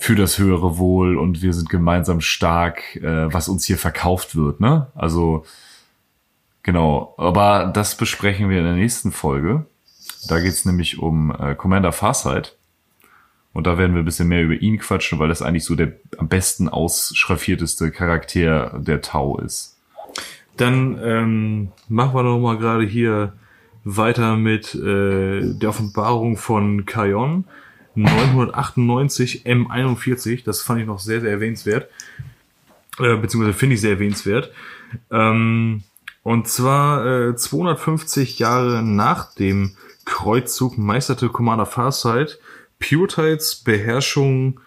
für 0.00 0.14
das 0.14 0.38
höhere 0.38 0.78
Wohl 0.78 1.18
und 1.18 1.42
wir 1.42 1.52
sind 1.52 1.68
gemeinsam 1.68 2.22
stark, 2.22 2.96
äh, 2.96 3.32
was 3.32 3.50
uns 3.50 3.66
hier 3.66 3.76
verkauft 3.76 4.34
wird, 4.34 4.58
ne? 4.58 4.86
Also 4.94 5.44
genau. 6.62 7.14
Aber 7.18 7.70
das 7.72 7.98
besprechen 7.98 8.48
wir 8.48 8.58
in 8.58 8.64
der 8.64 8.74
nächsten 8.76 9.12
Folge. 9.12 9.66
Da 10.26 10.40
geht's 10.40 10.64
nämlich 10.64 10.98
um 10.98 11.36
äh, 11.38 11.54
Commander 11.54 11.92
Farsight. 11.92 12.56
Und 13.52 13.66
da 13.66 13.76
werden 13.76 13.94
wir 13.94 14.00
ein 14.00 14.06
bisschen 14.06 14.28
mehr 14.28 14.42
über 14.42 14.54
ihn 14.54 14.78
quatschen, 14.78 15.18
weil 15.18 15.28
das 15.28 15.42
eigentlich 15.42 15.66
so 15.66 15.74
der 15.74 15.92
am 16.16 16.28
besten 16.28 16.70
ausschraffierteste 16.70 17.90
Charakter 17.90 18.80
der 18.80 19.02
Tau 19.02 19.38
ist. 19.38 19.76
Dann 20.56 20.98
ähm, 21.02 21.72
machen 21.88 22.14
wir 22.14 22.22
noch 22.22 22.38
mal 22.38 22.56
gerade 22.56 22.86
hier 22.86 23.34
weiter 23.84 24.36
mit 24.36 24.74
äh, 24.74 25.42
der 25.42 25.68
Offenbarung 25.68 26.38
von 26.38 26.86
Kayon 26.86 27.44
998 27.94 29.46
M41. 29.46 30.44
Das 30.44 30.62
fand 30.62 30.80
ich 30.80 30.86
noch 30.86 30.98
sehr, 30.98 31.20
sehr 31.20 31.30
erwähnenswert. 31.30 31.90
Äh, 32.98 33.16
beziehungsweise 33.16 33.56
finde 33.56 33.74
ich 33.74 33.80
sehr 33.80 33.92
erwähnenswert. 33.92 34.52
Ähm, 35.10 35.82
und 36.22 36.48
zwar 36.48 37.30
äh, 37.30 37.36
250 37.36 38.38
Jahre 38.38 38.82
nach 38.82 39.34
dem 39.34 39.76
Kreuzzug 40.04 40.76
meisterte 40.76 41.28
Commander 41.28 41.66
Farsight 41.66 42.38
Puretides 42.78 43.56
Beherrschung 43.56 44.60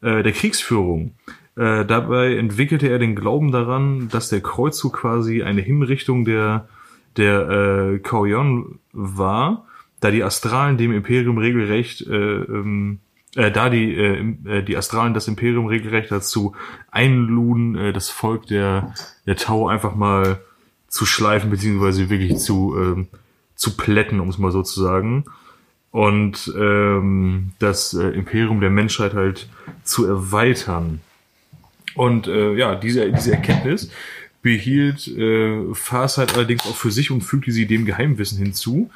äh, 0.00 0.22
der 0.22 0.32
Kriegsführung. 0.32 1.14
Äh, 1.56 1.84
dabei 1.84 2.36
entwickelte 2.36 2.88
er 2.88 2.98
den 2.98 3.16
Glauben 3.16 3.52
daran, 3.52 4.08
dass 4.08 4.28
der 4.28 4.40
Kreuzzug 4.40 4.94
quasi 4.94 5.42
eine 5.42 5.62
Hinrichtung 5.62 6.24
der, 6.24 6.68
der 7.16 7.48
äh, 7.48 7.98
Kauyon 8.00 8.80
war, 8.92 9.66
da 10.04 10.10
die 10.10 10.22
Astralen 10.22 10.76
dem 10.76 10.92
Imperium 10.92 11.38
regelrecht, 11.38 12.02
äh, 12.02 12.14
ähm, 12.14 12.98
äh, 13.36 13.50
da 13.50 13.70
die, 13.70 13.94
äh, 13.94 14.34
äh, 14.44 14.62
die 14.62 14.76
Astralen 14.76 15.14
das 15.14 15.28
Imperium 15.28 15.64
regelrecht 15.64 16.10
dazu 16.10 16.54
einluden, 16.90 17.74
äh, 17.74 17.92
das 17.94 18.10
Volk 18.10 18.46
der, 18.46 18.92
der 19.24 19.36
Tau 19.36 19.66
einfach 19.66 19.94
mal 19.94 20.40
zu 20.88 21.06
schleifen, 21.06 21.48
beziehungsweise 21.48 22.10
wirklich 22.10 22.36
zu, 22.36 22.76
ähm, 22.78 23.08
zu 23.54 23.78
plätten, 23.78 24.20
um 24.20 24.28
es 24.28 24.36
mal 24.36 24.52
so 24.52 24.62
zu 24.62 24.82
sagen 24.82 25.24
und 25.90 26.52
ähm, 26.54 27.52
das 27.58 27.94
äh, 27.94 28.08
Imperium 28.08 28.60
der 28.60 28.68
Menschheit 28.68 29.14
halt 29.14 29.48
zu 29.84 30.04
erweitern. 30.04 31.00
Und 31.94 32.26
äh, 32.26 32.52
ja, 32.56 32.74
diese, 32.74 33.10
diese 33.10 33.32
Erkenntnis 33.32 33.90
behielt 34.42 35.08
äh, 35.08 35.72
Farsight 35.72 36.34
allerdings 36.34 36.66
auch 36.66 36.76
für 36.76 36.90
sich 36.90 37.10
und 37.10 37.22
fügte 37.22 37.52
sie 37.52 37.66
dem 37.66 37.86
Geheimwissen 37.86 38.36
hinzu, 38.36 38.90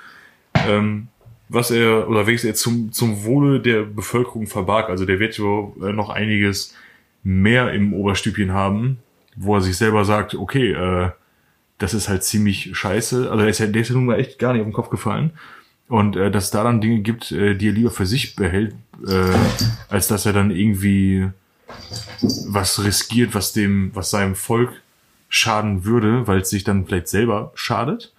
ähm, 0.66 1.08
was 1.48 1.70
er 1.70 2.08
oder 2.08 2.26
welches 2.26 2.44
er 2.44 2.54
zum, 2.54 2.92
zum 2.92 3.24
Wohle 3.24 3.60
der 3.60 3.82
Bevölkerung 3.82 4.46
verbarg. 4.46 4.90
Also 4.90 5.04
der 5.04 5.20
wird 5.20 5.38
äh, 5.38 5.92
noch 5.92 6.10
einiges 6.10 6.74
mehr 7.22 7.72
im 7.72 7.92
Oberstübchen 7.92 8.52
haben, 8.52 8.98
wo 9.36 9.56
er 9.56 9.60
sich 9.60 9.76
selber 9.76 10.04
sagt, 10.04 10.34
okay, 10.34 10.72
äh, 10.72 11.10
das 11.78 11.94
ist 11.94 12.08
halt 12.08 12.24
ziemlich 12.24 12.76
scheiße. 12.76 13.30
Also 13.30 13.38
der 13.38 13.48
ist 13.48 13.58
ja, 13.58 13.66
der 13.66 13.82
ist 13.82 13.88
ja 13.88 13.94
nun 13.94 14.06
mal 14.06 14.18
echt 14.18 14.38
gar 14.38 14.52
nicht 14.52 14.60
auf 14.60 14.66
den 14.66 14.72
Kopf 14.72 14.90
gefallen. 14.90 15.32
Und 15.88 16.16
äh, 16.16 16.30
dass 16.30 16.44
es 16.44 16.50
da 16.50 16.64
dann 16.64 16.80
Dinge 16.80 17.00
gibt, 17.00 17.32
äh, 17.32 17.54
die 17.54 17.68
er 17.68 17.72
lieber 17.72 17.90
für 17.90 18.06
sich 18.06 18.36
behält, 18.36 18.74
äh, 19.06 19.36
als 19.88 20.08
dass 20.08 20.26
er 20.26 20.32
dann 20.32 20.50
irgendwie 20.50 21.28
was 22.48 22.84
riskiert, 22.84 23.34
was 23.34 23.52
dem, 23.52 23.90
was 23.94 24.10
seinem 24.10 24.34
Volk 24.34 24.70
schaden 25.28 25.84
würde, 25.84 26.26
weil 26.26 26.40
es 26.40 26.50
sich 26.50 26.64
dann 26.64 26.86
vielleicht 26.86 27.08
selber 27.08 27.52
schadet. 27.54 28.12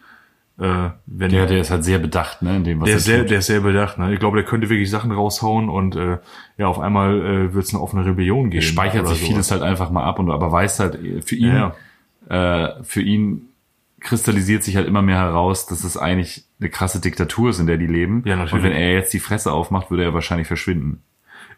Äh, 0.59 0.89
wenn 1.05 1.31
Der, 1.31 1.45
der 1.45 1.61
ist 1.61 1.71
halt 1.71 1.85
sehr 1.85 1.99
bedacht, 1.99 2.41
ne, 2.41 2.57
in 2.57 2.63
dem, 2.65 2.81
was 2.81 2.85
der 2.87 2.93
er 2.93 2.97
ist 2.97 3.05
sehr, 3.05 3.19
tut. 3.19 3.29
der 3.29 3.39
ist 3.39 3.45
sehr 3.45 3.61
bedacht. 3.61 3.97
Ne? 3.97 4.13
Ich 4.13 4.19
glaube, 4.19 4.37
der 4.37 4.45
könnte 4.45 4.69
wirklich 4.69 4.89
Sachen 4.89 5.11
raushauen 5.11 5.69
und 5.69 5.95
äh, 5.95 6.17
ja, 6.57 6.67
auf 6.67 6.79
einmal 6.79 7.21
äh, 7.21 7.53
wird 7.53 7.65
es 7.65 7.73
eine 7.73 7.81
offene 7.81 8.05
Rebellion 8.05 8.49
geben. 8.49 8.61
Er 8.61 8.67
speichert 8.67 9.07
sich 9.07 9.19
sowas. 9.19 9.29
vieles 9.29 9.51
halt 9.51 9.61
einfach 9.61 9.89
mal 9.89 10.03
ab 10.03 10.19
und 10.19 10.29
aber 10.29 10.51
weiß 10.51 10.79
halt, 10.81 10.99
für 11.25 11.35
ihn, 11.35 11.47
Ja, 11.55 11.75
äh, 12.29 12.83
für 12.83 13.01
ihn 13.01 13.45
kristallisiert 14.01 14.63
sich 14.63 14.75
halt 14.75 14.87
immer 14.87 15.01
mehr 15.01 15.17
heraus, 15.17 15.65
dass 15.65 15.83
es 15.83 15.97
eigentlich 15.97 16.43
eine 16.59 16.69
krasse 16.69 16.99
Diktatur 17.01 17.49
ist, 17.51 17.59
in 17.59 17.67
der 17.67 17.77
die 17.77 17.87
leben. 17.87 18.23
Ja, 18.25 18.35
natürlich. 18.35 18.53
Und 18.53 18.63
wenn 18.63 18.71
er 18.77 18.93
jetzt 18.93 19.13
die 19.13 19.19
Fresse 19.19 19.51
aufmacht, 19.51 19.91
würde 19.91 20.03
er 20.03 20.13
wahrscheinlich 20.13 20.47
verschwinden. 20.47 21.01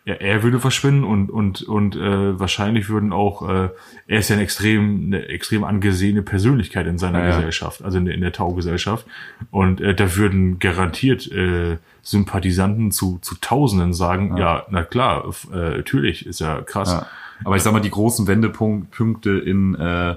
Ja, 0.04 0.16
er 0.16 0.42
würde 0.42 0.60
verschwinden 0.60 1.04
und 1.04 1.30
und 1.30 1.62
und 1.62 1.96
äh, 1.96 2.40
wahrscheinlich 2.40 2.90
würden 2.90 3.14
auch 3.14 3.48
äh, 3.48 3.70
er 4.08 4.20
ist 4.20 4.30
ja 4.30 4.36
eine 4.36 4.44
extrem 4.44 5.06
eine 5.06 5.28
extrem 5.28 5.64
angesehene 5.64 6.24
Persönlichkeit 6.24 6.88
in 6.88 6.98
seiner 6.98 7.20
Ja, 7.20 7.26
ja. 7.30 7.36
Gesellschaft, 7.36 7.84
also 7.84 8.00
in 8.00 8.06
der, 8.06 8.16
in 8.16 8.22
der 8.22 8.32
Tau-Gesellschaft 8.32 9.06
und 9.52 9.80
äh, 9.80 9.94
da 9.94 10.16
würden 10.16 10.58
garantiert 10.58 11.32
äh, 11.32 11.78
Sympathisanten 12.02 12.92
zu 12.92 13.20
zu 13.22 13.36
Tausenden 13.42 13.94
sagen, 13.94 14.38
ja, 14.38 14.66
na 14.72 14.84
klar, 14.84 15.24
äh, 15.54 15.78
natürlich 15.78 16.26
ist 16.26 16.40
ja 16.40 16.62
krass. 16.62 16.90
Ja. 16.92 17.08
Aber 17.44 17.56
ich 17.56 17.62
sag 17.64 17.72
mal, 17.74 17.80
die 17.80 17.90
großen 17.92 18.26
Wendepunkte 18.28 19.32
in 19.32 19.76
äh, 19.76 20.16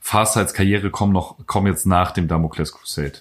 Farsights 0.00 0.54
Karriere 0.54 0.90
kommen 0.90 1.12
noch, 1.12 1.36
kommen 1.46 1.66
jetzt 1.66 1.86
nach 1.86 2.10
dem 2.12 2.28
Damocles 2.28 2.72
Crusade. 2.72 3.14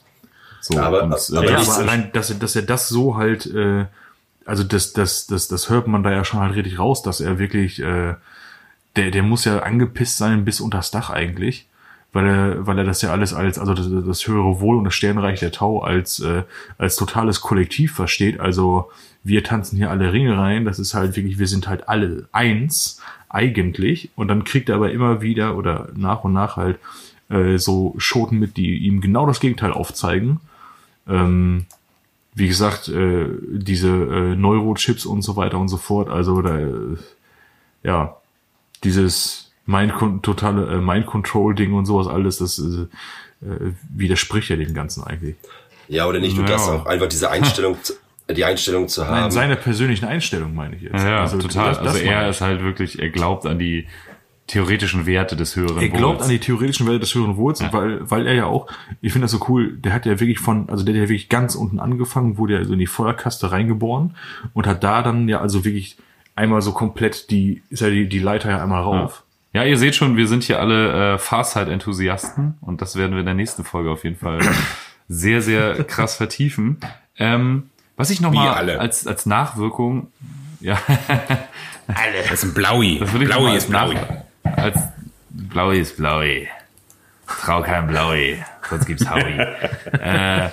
So, 0.62 0.78
Aber- 0.80 1.04
und, 1.04 1.14
aber 1.14 1.44
äh, 1.44 1.50
Ja, 1.50 1.58
das 1.58 1.70
aber 1.70 1.84
ist- 1.84 1.90
allein, 1.90 2.12
dass 2.14 2.30
er, 2.30 2.36
dass 2.38 2.56
er 2.56 2.62
das 2.64 2.88
so 2.90 3.16
halt, 3.18 3.46
äh, 3.48 3.86
also 4.46 4.64
das, 4.64 4.94
das, 4.94 5.28
das, 5.28 5.48
das 5.48 5.70
hört 5.70 5.88
man 5.88 6.04
da 6.04 6.12
ja 6.12 6.24
schon 6.26 6.40
halt 6.40 6.56
richtig 6.56 6.80
raus, 6.80 7.04
dass 7.04 7.22
er 7.22 7.40
wirklich, 7.40 7.82
äh, 7.82 8.16
der, 8.96 9.12
der 9.12 9.24
muss 9.24 9.46
ja 9.46 9.60
angepisst 9.60 10.18
sein 10.18 10.46
bis 10.46 10.60
unters 10.60 10.92
Dach 10.92 11.10
eigentlich, 11.10 11.68
weil 12.12 12.28
er, 12.28 12.68
weil 12.68 12.78
er 12.78 12.84
das 12.84 13.02
ja 13.02 13.12
alles 13.12 13.34
als, 13.34 13.58
also 13.58 13.74
das, 13.74 13.88
das 14.06 14.28
höhere 14.28 14.60
Wohl 14.60 14.78
und 14.78 14.84
das 14.84 14.94
Sternreich 14.94 15.40
der 15.40 15.52
Tau 15.52 15.82
als, 15.82 16.20
äh, 16.20 16.44
als 16.78 16.96
totales 16.96 17.42
Kollektiv 17.42 17.94
versteht. 17.94 18.40
Also 18.40 18.92
wir 19.24 19.44
tanzen 19.44 19.78
hier 19.78 19.90
alle 19.90 20.12
Ringe 20.12 20.38
rein, 20.38 20.66
das 20.66 20.80
ist 20.80 20.94
halt 20.94 21.16
wirklich, 21.16 21.40
wir 21.40 21.48
sind 21.48 21.68
halt 21.68 21.88
alle 21.88 22.28
eins 22.32 23.02
eigentlich. 23.30 24.12
Und 24.16 24.28
dann 24.28 24.44
kriegt 24.44 24.70
er 24.70 24.76
aber 24.76 24.92
immer 24.92 25.22
wieder 25.22 25.58
oder 25.58 25.90
nach 25.96 26.24
und 26.24 26.34
nach 26.34 26.58
halt 26.58 26.78
äh, 27.30 27.58
so 27.58 27.96
Schoten 27.98 28.38
mit, 28.40 28.58
die 28.58 28.78
ihm 28.78 29.02
genau 29.02 29.26
das 29.26 29.40
Gegenteil 29.40 29.72
aufzeigen. 29.72 30.40
Ähm, 31.08 31.66
wie 32.36 32.48
gesagt, 32.48 32.88
äh, 32.90 33.28
diese 33.52 33.90
äh, 33.90 34.36
Neurochips 34.36 35.06
und 35.06 35.22
so 35.22 35.36
weiter 35.36 35.58
und 35.60 35.68
so 35.68 35.78
fort. 35.78 36.10
Also 36.10 36.42
da, 36.42 36.58
äh, 36.60 36.98
ja, 37.84 38.18
dieses 38.84 39.52
Mind 39.66 39.94
totale 40.24 40.68
äh, 40.74 40.82
Mind 40.82 41.06
Control 41.06 41.56
Ding 41.56 41.74
und 41.74 41.86
sowas 41.86 42.08
alles, 42.08 42.38
das 42.38 42.60
äh, 42.60 43.46
äh, 43.46 43.74
widerspricht 43.90 44.50
ja 44.50 44.56
dem 44.56 44.74
Ganzen 44.74 45.04
eigentlich. 45.04 45.36
Ja, 45.88 46.06
oder 46.08 46.20
nicht 46.20 46.36
nur 46.36 46.46
das, 46.46 46.66
Ja. 46.68 46.74
auch 46.74 46.86
einfach 46.86 47.08
diese 47.08 47.30
Einstellung, 47.30 47.78
zu- 47.84 47.94
die 48.30 48.44
Einstellung 48.46 48.88
zu 48.88 49.06
haben. 49.06 49.22
Nein, 49.22 49.32
seine 49.32 49.56
persönlichen 49.56 50.06
Einstellung 50.06 50.56
meine 50.56 50.76
ich 50.76 50.82
jetzt. 50.84 50.94
ja, 50.96 51.08
ja, 51.10 51.22
also, 51.22 51.38
total. 51.38 51.70
das- 51.70 51.78
das 51.80 51.88
also 51.96 52.00
er 52.00 52.30
ist 52.30 52.42
halt 52.42 52.62
wirklich, 52.64 53.00
er 53.00 53.10
glaubt 53.10 53.46
an 53.46 53.60
die 53.60 53.88
theoretischen 54.48 55.06
Werte 55.06 55.36
des 55.36 55.56
höheren 55.56 55.82
Er 55.82 55.90
glaubt 55.90 56.18
Wohls. 56.20 56.26
an 56.26 56.30
die 56.32 56.40
theoretischen 56.40 56.86
Werte 56.86 57.00
des 57.00 57.16
höheren 57.16 57.38
Wohls, 57.38 57.62
weil, 57.72 58.10
weil 58.10 58.28
er 58.28 58.34
ja 58.34 58.46
auch, 58.46 58.68
ich 59.02 59.14
finde 59.14 59.26
das 59.26 59.32
so 59.32 59.46
cool, 59.48 59.74
der 59.78 59.94
hat 59.94 60.06
ja 60.06 60.20
wirklich 60.20 60.40
von, 60.40 60.70
also 60.70 60.84
der 60.84 60.94
hat 60.96 61.02
ja 61.02 61.10
wirklich 61.10 61.30
ganz 61.30 61.56
unten 61.56 61.80
angefangen, 61.80 62.38
wurde 62.38 62.56
ja 62.56 62.64
so 62.66 62.74
in 62.74 62.80
die 62.80 62.88
Feuerkaste 62.88 63.52
reingeboren 63.52 64.16
und 64.54 64.68
hat 64.68 64.84
da 64.84 65.02
dann 65.02 65.30
ja 65.30 65.40
also 65.40 65.64
wirklich 65.64 65.98
einmal 66.36 66.62
so 66.62 66.74
komplett 66.74 67.30
die, 67.32 67.64
ist 67.70 67.82
ja 67.82 67.90
die, 67.90 68.10
die 68.10 68.20
Leiter 68.20 68.50
ja 68.50 68.62
einmal 68.62 68.82
rauf. 68.82 69.24
Ja, 69.54 69.64
ihr 69.64 69.78
seht 69.78 69.96
schon, 69.96 70.18
wir 70.18 70.28
sind 70.28 70.44
hier 70.44 70.60
alle 70.60 71.14
äh, 71.14 71.18
Farsight-Enthusiasten 71.20 72.56
und 72.62 72.82
das 72.82 72.96
werden 72.96 73.12
wir 73.14 73.20
in 73.20 73.26
der 73.26 73.36
nächsten 73.36 73.64
Folge 73.64 73.92
auf 73.92 74.04
jeden 74.04 74.18
Fall 74.18 74.40
sehr, 75.08 75.42
sehr 75.42 75.84
krass 75.84 76.16
vertiefen. 76.16 76.78
Ähm, 77.18 77.70
was 77.96 78.10
ich 78.10 78.20
nochmal 78.20 78.50
alle. 78.50 78.80
als, 78.80 79.06
als 79.06 79.26
Nachwirkung, 79.26 80.08
ja, 80.60 80.78
Das 81.88 82.32
ist 82.32 82.44
ein 82.44 82.54
Blaui. 82.54 83.00
das 83.00 83.12
Blaui 83.12 83.56
ist 83.56 83.70
Blaui. 83.70 83.96
Als 84.64 84.80
Blaui 85.30 85.80
ist 85.80 85.98
Blaui. 85.98 86.48
Trau 87.28 87.62
kein 87.62 87.88
Blaui, 87.88 88.38
sonst 88.70 88.86
gibt's 88.86 89.10
Howie. 89.10 89.40
äh, 90.00 90.50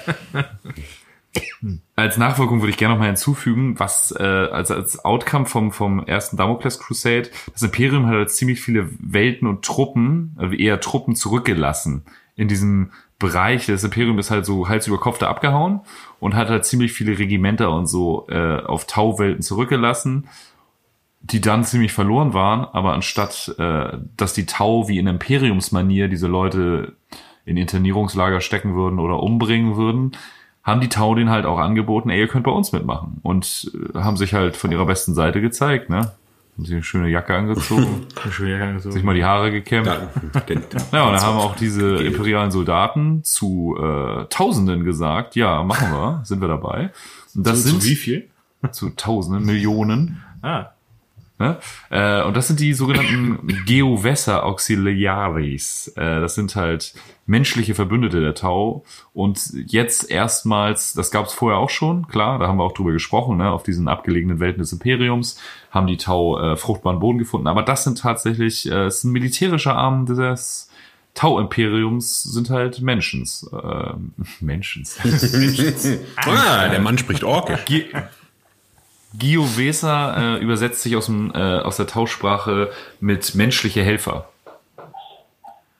als 1.94 2.16
Nachwirkung 2.16 2.60
würde 2.60 2.70
ich 2.70 2.76
gerne 2.76 2.94
noch 2.94 3.00
mal 3.00 3.06
hinzufügen, 3.06 3.78
was 3.78 4.14
äh, 4.18 4.22
als, 4.22 4.70
als 4.70 5.04
Outcome 5.04 5.46
vom, 5.46 5.70
vom 5.72 6.04
ersten 6.04 6.36
Damocles 6.36 6.78
Crusade, 6.78 7.30
das 7.52 7.62
Imperium 7.62 8.06
hat 8.06 8.14
halt 8.14 8.30
ziemlich 8.30 8.60
viele 8.60 8.88
Welten 8.98 9.46
und 9.46 9.64
Truppen, 9.64 10.34
also 10.38 10.54
eher 10.54 10.80
Truppen 10.80 11.14
zurückgelassen 11.14 12.04
in 12.36 12.48
diesem 12.48 12.92
Bereich. 13.18 13.66
Das 13.66 13.84
Imperium 13.84 14.18
ist 14.18 14.30
halt 14.30 14.46
so 14.46 14.68
Hals 14.68 14.86
über 14.86 14.98
Kopf 14.98 15.18
da 15.18 15.28
abgehauen 15.28 15.80
und 16.18 16.34
hat 16.34 16.48
halt 16.48 16.64
ziemlich 16.64 16.92
viele 16.92 17.18
Regimenter 17.18 17.70
und 17.70 17.86
so 17.86 18.26
äh, 18.28 18.60
auf 18.62 18.86
Tauwelten 18.86 19.42
zurückgelassen 19.42 20.26
die 21.22 21.40
dann 21.40 21.64
ziemlich 21.64 21.92
verloren 21.92 22.32
waren, 22.32 22.64
aber 22.72 22.92
anstatt, 22.94 23.54
äh, 23.58 23.98
dass 24.16 24.32
die 24.32 24.46
Tau 24.46 24.88
wie 24.88 24.98
in 24.98 25.06
Imperiumsmanier 25.06 26.08
diese 26.08 26.26
Leute 26.26 26.94
in 27.44 27.56
Internierungslager 27.56 28.40
stecken 28.40 28.74
würden 28.74 28.98
oder 28.98 29.22
umbringen 29.22 29.76
würden, 29.76 30.12
haben 30.62 30.80
die 30.80 30.88
Tau 30.88 31.14
denen 31.14 31.30
halt 31.30 31.46
auch 31.46 31.58
angeboten, 31.58 32.10
ey, 32.10 32.20
ihr 32.20 32.28
könnt 32.28 32.44
bei 32.44 32.50
uns 32.50 32.72
mitmachen. 32.72 33.18
Und 33.22 33.70
äh, 33.94 33.98
haben 33.98 34.16
sich 34.16 34.34
halt 34.34 34.56
von 34.56 34.72
ihrer 34.72 34.86
besten 34.86 35.14
Seite 35.14 35.40
gezeigt, 35.40 35.90
ne? 35.90 36.12
Haben 36.56 36.64
sich 36.64 36.74
eine 36.74 36.82
schöne 36.82 37.08
Jacke 37.08 37.34
angezogen, 37.34 38.06
sich 38.78 39.02
mal 39.02 39.14
die 39.14 39.24
Haare 39.24 39.50
gekämmt. 39.50 39.86
Ja, 39.86 40.10
den, 40.48 40.62
Ja, 40.92 41.06
und 41.06 41.12
dann 41.14 41.22
haben 41.22 41.38
auch 41.38 41.56
diese 41.56 41.96
imperialen 41.96 42.50
Soldaten 42.50 43.24
zu 43.24 43.76
äh, 43.78 44.26
Tausenden 44.26 44.84
gesagt, 44.84 45.36
ja, 45.36 45.62
machen 45.62 45.90
wir, 45.92 46.20
sind 46.24 46.40
wir 46.40 46.48
dabei. 46.48 46.90
Und 47.34 47.46
das 47.46 47.62
sind 47.64 47.82
viel? 47.82 48.28
zu 48.72 48.90
Tausenden, 48.90 49.46
Millionen. 49.46 50.22
Ah. 50.42 50.66
Ne? 51.40 51.56
Äh, 51.88 52.22
und 52.22 52.36
das 52.36 52.48
sind 52.48 52.60
die 52.60 52.74
sogenannten 52.74 53.62
Geowässer 53.66 54.44
Auxiliaris. 54.44 55.88
Äh, 55.96 56.20
das 56.20 56.34
sind 56.34 56.54
halt 56.54 56.92
menschliche 57.24 57.74
Verbündete 57.74 58.20
der 58.20 58.34
Tau. 58.34 58.84
Und 59.14 59.40
jetzt 59.66 60.10
erstmals, 60.10 60.92
das 60.92 61.10
gab 61.10 61.26
es 61.26 61.32
vorher 61.32 61.58
auch 61.58 61.70
schon, 61.70 62.06
klar, 62.08 62.38
da 62.38 62.46
haben 62.46 62.58
wir 62.58 62.64
auch 62.64 62.74
drüber 62.74 62.92
gesprochen, 62.92 63.38
ne? 63.38 63.50
auf 63.50 63.62
diesen 63.62 63.88
abgelegenen 63.88 64.38
Welten 64.38 64.60
des 64.60 64.72
Imperiums 64.72 65.40
haben 65.70 65.86
die 65.86 65.96
Tau 65.96 66.38
äh, 66.38 66.56
fruchtbaren 66.58 67.00
Boden 67.00 67.18
gefunden. 67.18 67.46
Aber 67.46 67.62
das 67.62 67.84
sind 67.84 67.98
tatsächlich, 67.98 68.70
äh, 68.70 68.84
es 68.84 68.98
ist 68.98 69.04
ein 69.04 69.12
militärischer 69.12 69.74
Arm 69.74 70.04
des 70.04 70.68
Tau-Imperiums, 71.14 72.22
sind 72.22 72.50
halt 72.50 72.82
Menschens. 72.82 73.48
Äh, 73.50 73.94
Menschens. 74.40 74.98
ah, 76.16 76.68
der 76.68 76.80
Mann 76.80 76.98
spricht 76.98 77.24
Orkisch. 77.24 77.64
Ge 77.64 77.86
Giovesa 79.14 80.36
äh, 80.36 80.38
übersetzt 80.38 80.82
sich 80.82 80.96
aus, 80.96 81.06
dem, 81.06 81.32
äh, 81.34 81.58
aus 81.58 81.76
der 81.76 81.86
Tauschsprache 81.86 82.70
mit 83.00 83.34
menschliche 83.34 83.82
Helfer. 83.82 84.28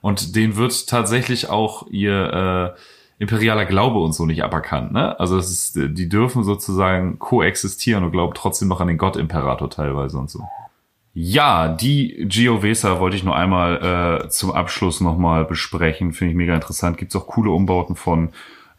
Und 0.01 0.35
denen 0.35 0.55
wird 0.55 0.87
tatsächlich 0.87 1.49
auch 1.49 1.87
ihr 1.87 2.75
äh, 2.75 2.79
imperialer 3.21 3.65
Glaube 3.65 3.99
und 3.99 4.13
so 4.13 4.25
nicht 4.25 4.43
aberkannt. 4.43 4.91
Ne? 4.91 5.17
Also 5.19 5.37
es 5.37 5.51
ist, 5.51 5.75
die 5.75 6.09
dürfen 6.09 6.43
sozusagen 6.43 7.19
koexistieren 7.19 8.03
und 8.03 8.11
glauben 8.11 8.33
trotzdem 8.33 8.67
noch 8.67 8.81
an 8.81 8.87
den 8.87 8.97
Gott-Imperator 8.97 9.69
teilweise 9.69 10.17
und 10.17 10.29
so. 10.29 10.43
Ja, 11.13 11.67
die 11.67 12.25
Giovesa 12.27 12.99
wollte 12.99 13.17
ich 13.17 13.23
nur 13.23 13.35
einmal 13.35 14.23
äh, 14.23 14.29
zum 14.29 14.51
Abschluss 14.51 15.01
nochmal 15.01 15.45
besprechen. 15.45 16.13
Finde 16.13 16.31
ich 16.31 16.37
mega 16.37 16.55
interessant. 16.55 16.97
Gibt's 16.97 17.15
auch 17.15 17.27
coole 17.27 17.51
Umbauten 17.51 17.95
von. 17.95 18.29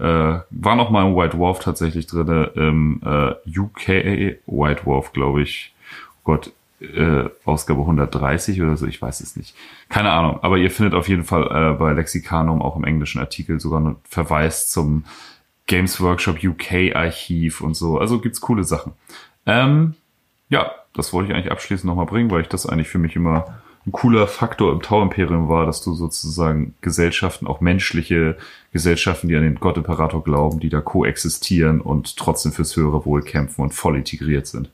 Äh, 0.03 0.41
war 0.51 0.75
noch 0.75 0.91
mal 0.91 1.07
im 1.07 1.15
White 1.15 1.39
Wolf 1.39 1.61
tatsächlich 1.61 2.09
drin, 2.09 2.49
im 2.57 3.01
äh, 3.05 3.35
UK 3.57 4.41
White 4.47 4.85
Wolf, 4.85 5.13
glaube 5.13 5.43
ich. 5.43 5.73
Oh 6.17 6.21
Gott, 6.25 6.51
äh, 6.81 7.29
Ausgabe 7.45 7.83
130 7.83 8.61
oder 8.63 8.77
so, 8.77 8.87
ich 8.87 9.01
weiß 9.01 9.21
es 9.21 9.37
nicht. 9.37 9.55
Keine 9.89 10.11
Ahnung, 10.11 10.41
aber 10.43 10.59
ihr 10.59 10.73
findet 10.73 10.95
auf 10.95 11.09
jeden 11.09 11.23
Fall 11.23 11.45
äh, 11.45 11.79
bei 11.79 11.93
Lexicanum 11.93 12.61
auch 12.63 12.75
im 12.75 12.83
englischen 12.83 13.21
Artikel 13.21 13.61
sogar 13.61 13.79
einen 13.79 13.97
Verweis 14.03 14.69
zum 14.71 15.05
Games 15.69 16.01
Workshop 16.01 16.43
UK 16.43 16.97
Archiv 16.97 17.61
und 17.61 17.75
so. 17.75 17.99
Also 17.99 18.19
gibt's 18.19 18.41
coole 18.41 18.65
Sachen. 18.65 18.95
Ähm, 19.47 19.95
ja, 20.49 20.73
das 20.95 21.13
wollte 21.13 21.31
ich 21.31 21.37
eigentlich 21.37 21.53
abschließend 21.53 21.87
nochmal 21.87 22.07
bringen, 22.07 22.29
weil 22.33 22.41
ich 22.41 22.49
das 22.49 22.67
eigentlich 22.67 22.89
für 22.89 22.99
mich 22.99 23.15
immer 23.15 23.62
ein 23.87 23.93
cooler 23.93 24.29
Faktor 24.29 24.73
im 24.73 24.81
Tau-Imperium 24.81 25.49
war, 25.49 25.67
dass 25.67 25.83
du 25.83 25.93
sozusagen 25.95 26.75
Gesellschaften, 26.83 27.47
auch 27.47 27.61
menschliche 27.61 28.37
Gesellschaften, 28.73 29.29
die 29.29 29.37
an 29.37 29.43
den 29.43 29.57
Gott-Imperator 29.57 30.23
glauben, 30.23 30.61
die 30.61 30.69
da 30.69 30.81
koexistieren 30.81 31.81
und 31.81 32.17
trotzdem 32.17 32.53
fürs 32.53 32.77
höhere 32.77 33.05
Wohl 33.05 33.23
kämpfen 33.23 33.61
und 33.63 33.75
voll 33.75 33.97
integriert 33.97 34.47
sind. 34.47 34.71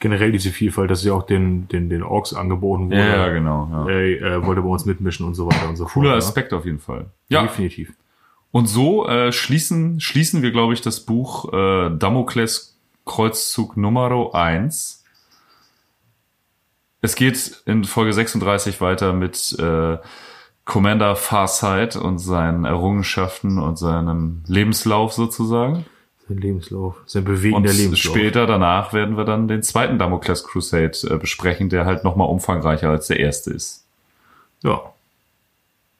Generell 0.00 0.32
diese 0.32 0.50
Vielfalt, 0.50 0.90
dass 0.90 1.02
sie 1.02 1.10
auch 1.12 1.22
den, 1.22 1.68
den, 1.68 1.88
den 1.88 2.02
Orks 2.02 2.34
angeboten 2.34 2.86
wurde. 2.86 2.96
genau. 3.30 3.68
Ja. 3.70 3.88
Ey, 3.88 4.16
äh, 4.16 4.44
wollte 4.44 4.60
bei 4.62 4.68
uns 4.68 4.84
mitmischen 4.84 5.24
und 5.26 5.34
so 5.34 5.46
weiter 5.46 5.68
und 5.68 5.76
so 5.76 5.84
Cooler 5.86 6.10
fort. 6.10 6.18
Aspekt 6.22 6.52
auf 6.52 6.64
jeden 6.66 6.80
Fall. 6.80 7.06
Ja, 7.28 7.40
Ja, 7.40 7.46
definitiv. 7.46 7.92
und 8.50 8.66
so 8.66 9.06
äh, 9.06 9.30
schließen, 9.30 10.00
schließen 10.00 10.42
wir, 10.42 10.50
glaube 10.50 10.74
ich, 10.74 10.80
das 10.82 11.00
Buch 11.00 11.52
äh, 11.52 11.90
Damokles 11.96 12.76
Kreuzzug 13.06 13.76
Nummer 13.76 14.34
1. 14.34 15.03
Es 17.04 17.16
geht 17.16 17.60
in 17.66 17.84
Folge 17.84 18.14
36 18.14 18.80
weiter 18.80 19.12
mit 19.12 19.54
äh, 19.58 19.98
Commander 20.64 21.16
Farsight 21.16 21.96
und 21.96 22.18
seinen 22.18 22.64
Errungenschaften 22.64 23.58
und 23.58 23.76
seinem 23.78 24.42
Lebenslauf 24.46 25.12
sozusagen. 25.12 25.84
Sein 26.26 26.38
Lebenslauf. 26.38 26.96
Sein 27.04 27.26
Und 27.26 27.26
bewegender 27.26 27.74
Lebenslauf. 27.74 28.14
später 28.14 28.46
danach 28.46 28.94
werden 28.94 29.18
wir 29.18 29.26
dann 29.26 29.48
den 29.48 29.62
zweiten 29.62 29.98
Damocles 29.98 30.44
Crusade 30.44 30.96
äh, 31.10 31.18
besprechen, 31.18 31.68
der 31.68 31.84
halt 31.84 32.04
nochmal 32.04 32.30
umfangreicher 32.30 32.88
als 32.88 33.08
der 33.08 33.20
erste 33.20 33.50
ist. 33.50 33.84
Ja. 34.62 34.80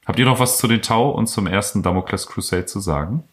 Habt 0.07 0.19
ihr 0.19 0.25
noch 0.25 0.41
was 0.41 0.57
zu 0.57 0.69
den 0.69 0.81
Tau 0.81 1.11
und 1.11 1.27
zum 1.27 1.47
ersten 1.47 1.83
Damocles 1.83 2.29
Crusade 2.29 2.65
zu 2.65 2.81
sagen? 2.81 3.25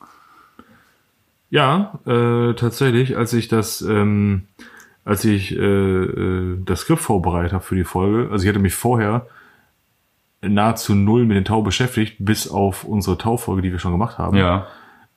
Ja, 1.49 1.97
äh, 2.05 2.53
tatsächlich, 2.53 3.15
als 3.15 3.31
ich 3.31 3.47
das, 3.47 3.79
ähm, 3.79 4.47
als 5.03 5.25
ich 5.25 5.55
äh, 5.55 5.59
äh, 5.59 6.57
das 6.63 6.81
Skript 6.81 7.01
vorbereitet 7.01 7.53
habe 7.53 7.63
für 7.63 7.75
die 7.75 7.83
Folge, 7.83 8.31
also 8.31 8.43
ich 8.43 8.49
hatte 8.49 8.59
mich 8.59 8.73
vorher 8.73 9.27
nahezu 10.41 10.95
null 10.95 11.25
mit 11.25 11.37
den 11.37 11.45
Tau 11.45 11.61
beschäftigt, 11.61 12.15
bis 12.19 12.47
auf 12.47 12.83
unsere 12.83 13.17
Tau-Folge, 13.17 13.61
die 13.61 13.71
wir 13.71 13.79
schon 13.79 13.91
gemacht 13.91 14.17
haben. 14.17 14.37
Ja. 14.37 14.67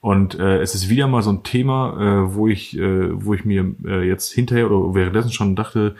Und 0.01 0.39
äh, 0.39 0.59
es 0.59 0.75
ist 0.75 0.91
wieder 0.91 1.07
mal 1.07 1.23
so 1.23 1.31
ein 1.31 1.45
Thema, 1.45 1.97
äh, 1.99 2.35
wo 2.35 2.47
ich, 2.47 2.77
äh, 2.77 3.25
wo 3.25 3.33
ich 3.33 3.47
mir 3.47 3.75
äh, 3.87 4.07
jetzt 4.07 4.33
hinterher 4.33 4.71
oder 4.71 4.95
währenddessen 4.95 5.33
schon 5.33 5.57
dachte, 5.57 5.97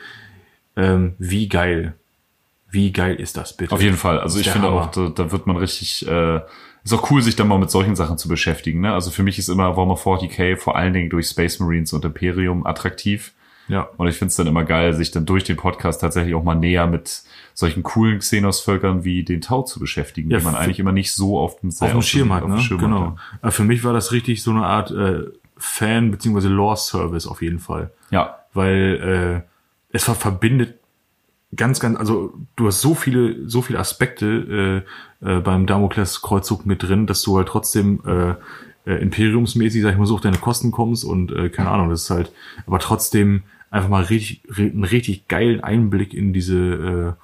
ähm, 0.75 1.15
wie 1.17 1.49
geil, 1.49 1.95
wie 2.69 2.91
geil 2.91 3.15
ist 3.15 3.35
das 3.35 3.57
bitte? 3.57 3.73
Auf 3.73 3.81
jeden 3.81 3.97
Fall. 3.97 4.19
Also 4.19 4.39
ich 4.39 4.49
finde 4.49 4.67
der 4.67 4.75
auch, 4.75 4.91
da, 4.91 5.09
da 5.09 5.31
wird 5.31 5.47
man 5.47 5.57
richtig, 5.57 6.07
äh, 6.07 6.41
ist 6.83 6.93
auch 6.93 7.09
cool, 7.09 7.23
sich 7.23 7.35
dann 7.35 7.47
mal 7.47 7.57
mit 7.57 7.71
solchen 7.71 7.95
Sachen 7.95 8.19
zu 8.19 8.27
beschäftigen. 8.27 8.81
Ne? 8.81 8.93
Also 8.93 9.09
für 9.09 9.23
mich 9.23 9.39
ist 9.39 9.49
immer 9.49 9.75
Warhammer 9.75 9.95
40k 9.95 10.57
vor 10.57 10.75
allen 10.75 10.93
Dingen 10.93 11.09
durch 11.09 11.27
Space 11.27 11.59
Marines 11.59 11.91
und 11.93 12.05
Imperium 12.05 12.67
attraktiv. 12.67 13.33
Ja. 13.67 13.89
Und 13.97 14.07
ich 14.07 14.15
finde 14.15 14.29
es 14.29 14.35
dann 14.35 14.47
immer 14.47 14.63
geil, 14.63 14.93
sich 14.93 15.11
dann 15.11 15.25
durch 15.25 15.43
den 15.43 15.57
Podcast 15.57 16.01
tatsächlich 16.01 16.35
auch 16.35 16.43
mal 16.43 16.55
näher 16.55 16.87
mit 16.87 17.23
solchen 17.53 17.83
coolen 17.83 18.19
Xenos-Völkern 18.19 19.03
wie 19.03 19.23
den 19.23 19.41
Tau 19.41 19.63
zu 19.63 19.79
beschäftigen, 19.79 20.29
Ja, 20.29 20.39
die 20.39 20.43
man 20.43 20.55
eigentlich 20.55 20.79
immer 20.79 20.91
nicht 20.91 21.13
so 21.13 21.39
auf 21.39 21.59
dem, 21.59 21.69
auf 21.79 21.91
dem 21.91 22.01
Schirm 22.01 22.33
hat, 22.33 22.43
auf 22.43 22.49
ne? 22.49 22.59
Schirm 22.59 22.79
genau. 22.79 23.01
hat, 23.01 23.15
Aber 23.41 23.51
für 23.51 23.63
mich 23.63 23.83
war 23.83 23.93
das 23.93 24.11
richtig 24.11 24.43
so 24.43 24.51
eine 24.51 24.65
Art 24.65 24.91
äh, 24.91 25.21
Fan- 25.57 26.11
bzw. 26.11 26.47
Lore-Service 26.47 27.27
auf 27.27 27.41
jeden 27.41 27.59
Fall. 27.59 27.91
Ja. 28.11 28.39
Weil 28.53 29.43
äh, 29.43 29.95
es 29.95 30.03
ver 30.03 30.15
verbindet 30.15 30.75
ganz, 31.55 31.79
ganz, 31.79 31.97
also 31.97 32.33
du 32.55 32.67
hast 32.67 32.81
so 32.81 32.95
viele, 32.95 33.47
so 33.47 33.61
viele 33.61 33.79
Aspekte 33.79 34.83
äh, 35.21 35.37
äh, 35.37 35.39
beim 35.39 35.65
Damokles-Kreuzzug 35.65 36.65
mit 36.65 36.83
drin, 36.83 37.07
dass 37.07 37.21
du 37.21 37.37
halt 37.37 37.47
trotzdem 37.47 38.01
äh, 38.05 38.35
äh, 38.89 39.01
imperiumsmäßig, 39.01 39.81
sag 39.81 39.93
ich 39.93 39.97
mal 39.97 40.05
so, 40.05 40.15
auf 40.15 40.21
deine 40.21 40.37
Kosten 40.37 40.71
kommst 40.71 41.05
und 41.05 41.31
äh, 41.31 41.49
keine 41.49 41.69
Ahnung, 41.71 41.89
das 41.89 42.03
ist 42.03 42.09
halt, 42.09 42.31
aber 42.67 42.79
trotzdem 42.79 43.43
einfach 43.71 43.89
mal 43.89 44.03
richtig, 44.03 44.41
ri- 44.49 44.71
einen 44.71 44.83
richtig 44.83 45.27
geilen 45.27 45.61
Einblick 45.63 46.13
in 46.13 46.33
diese 46.33 47.15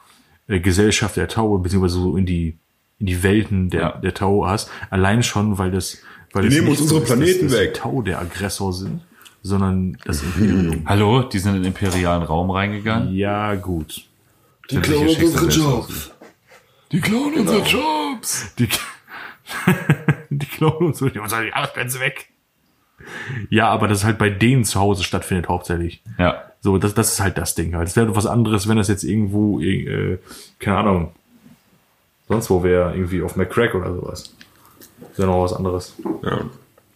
äh, 0.48 0.56
äh, 0.56 0.60
Gesellschaft 0.60 1.16
der 1.18 1.28
Tau, 1.28 1.58
beziehungsweise 1.58 1.96
so 2.00 2.18
in 2.18 2.26
die, 2.26 2.58
in 3.00 3.06
die 3.06 3.24
Welten 3.24 3.70
der, 3.70 3.82
Ja. 3.82 3.92
der 3.98 4.14
Tau 4.14 4.46
hast. 4.46 4.70
Allein 4.90 5.24
schon, 5.24 5.58
weil 5.58 5.72
das, 5.72 6.00
weil 6.34 6.44
Die 6.48 6.56
nehmen 6.56 6.68
nicht 6.70 6.82
uns 6.82 6.92
unsere 6.92 7.02
ist, 7.02 7.10
dass- 7.10 7.18
Planeten 7.18 7.48
dass 7.50 7.60
weg. 7.60 7.74
Tau 7.76 8.02
der 8.02 8.20
Aggressor 8.20 8.74
sind, 8.74 9.02
sondern 9.44 9.98
das 10.06 10.22
Imperium. 10.24 10.82
Hallo, 10.86 11.24
die 11.24 11.40
sind 11.40 11.56
in 11.56 11.64
den 11.64 11.68
imperialen 11.72 12.24
Raum 12.24 12.52
reingegangen. 12.52 13.14
Ja, 13.16 13.56
gut. 13.56 14.04
Die 14.70 14.78
klauen 14.80 15.08
sicher 15.10 15.26
unsere 15.26 15.48
Jobs. 15.50 16.12
Die 16.92 17.02
klauen 17.02 17.34
unsere 17.34 17.62
Jobs. 17.66 18.54
Die, 18.56 18.68
die 20.30 20.46
klauen 20.46 20.88
uns 20.88 21.00
die 21.00 21.20
unsere 21.20 21.48
Jahresgrenze 21.48 22.00
weg. 22.00 22.30
Ja, 23.50 23.70
aber 23.70 23.88
das 23.88 24.04
halt 24.04 24.18
bei 24.18 24.30
denen 24.30 24.64
zu 24.64 24.80
Hause 24.80 25.04
stattfindet 25.04 25.50
hauptsächlich. 25.50 26.02
Ja. 26.18 26.44
So, 26.62 26.78
das, 26.78 26.94
das 26.94 27.14
ist 27.14 27.20
halt 27.20 27.38
das 27.38 27.56
Ding 27.56 27.76
halt. 27.76 27.88
Es 27.88 27.96
wäre 27.96 28.08
doch 28.08 28.16
was 28.16 28.28
anderes, 28.28 28.68
wenn 28.68 28.78
das 28.78 28.88
jetzt 28.88 29.04
irgendwo, 29.04 29.60
äh, 29.60 30.20
keine 30.60 30.78
Ahnung, 30.78 31.12
sonst 32.28 32.50
wo 32.50 32.64
wäre, 32.64 32.94
irgendwie 32.94 33.22
auf 33.22 33.36
McCrack 33.36 33.76
oder 33.76 33.94
sowas. 33.94 34.36
Das 35.00 35.20
wäre 35.20 35.28
noch 35.30 35.44
was 35.44 35.54
anderes. 35.54 35.96
Ja. 36.24 36.42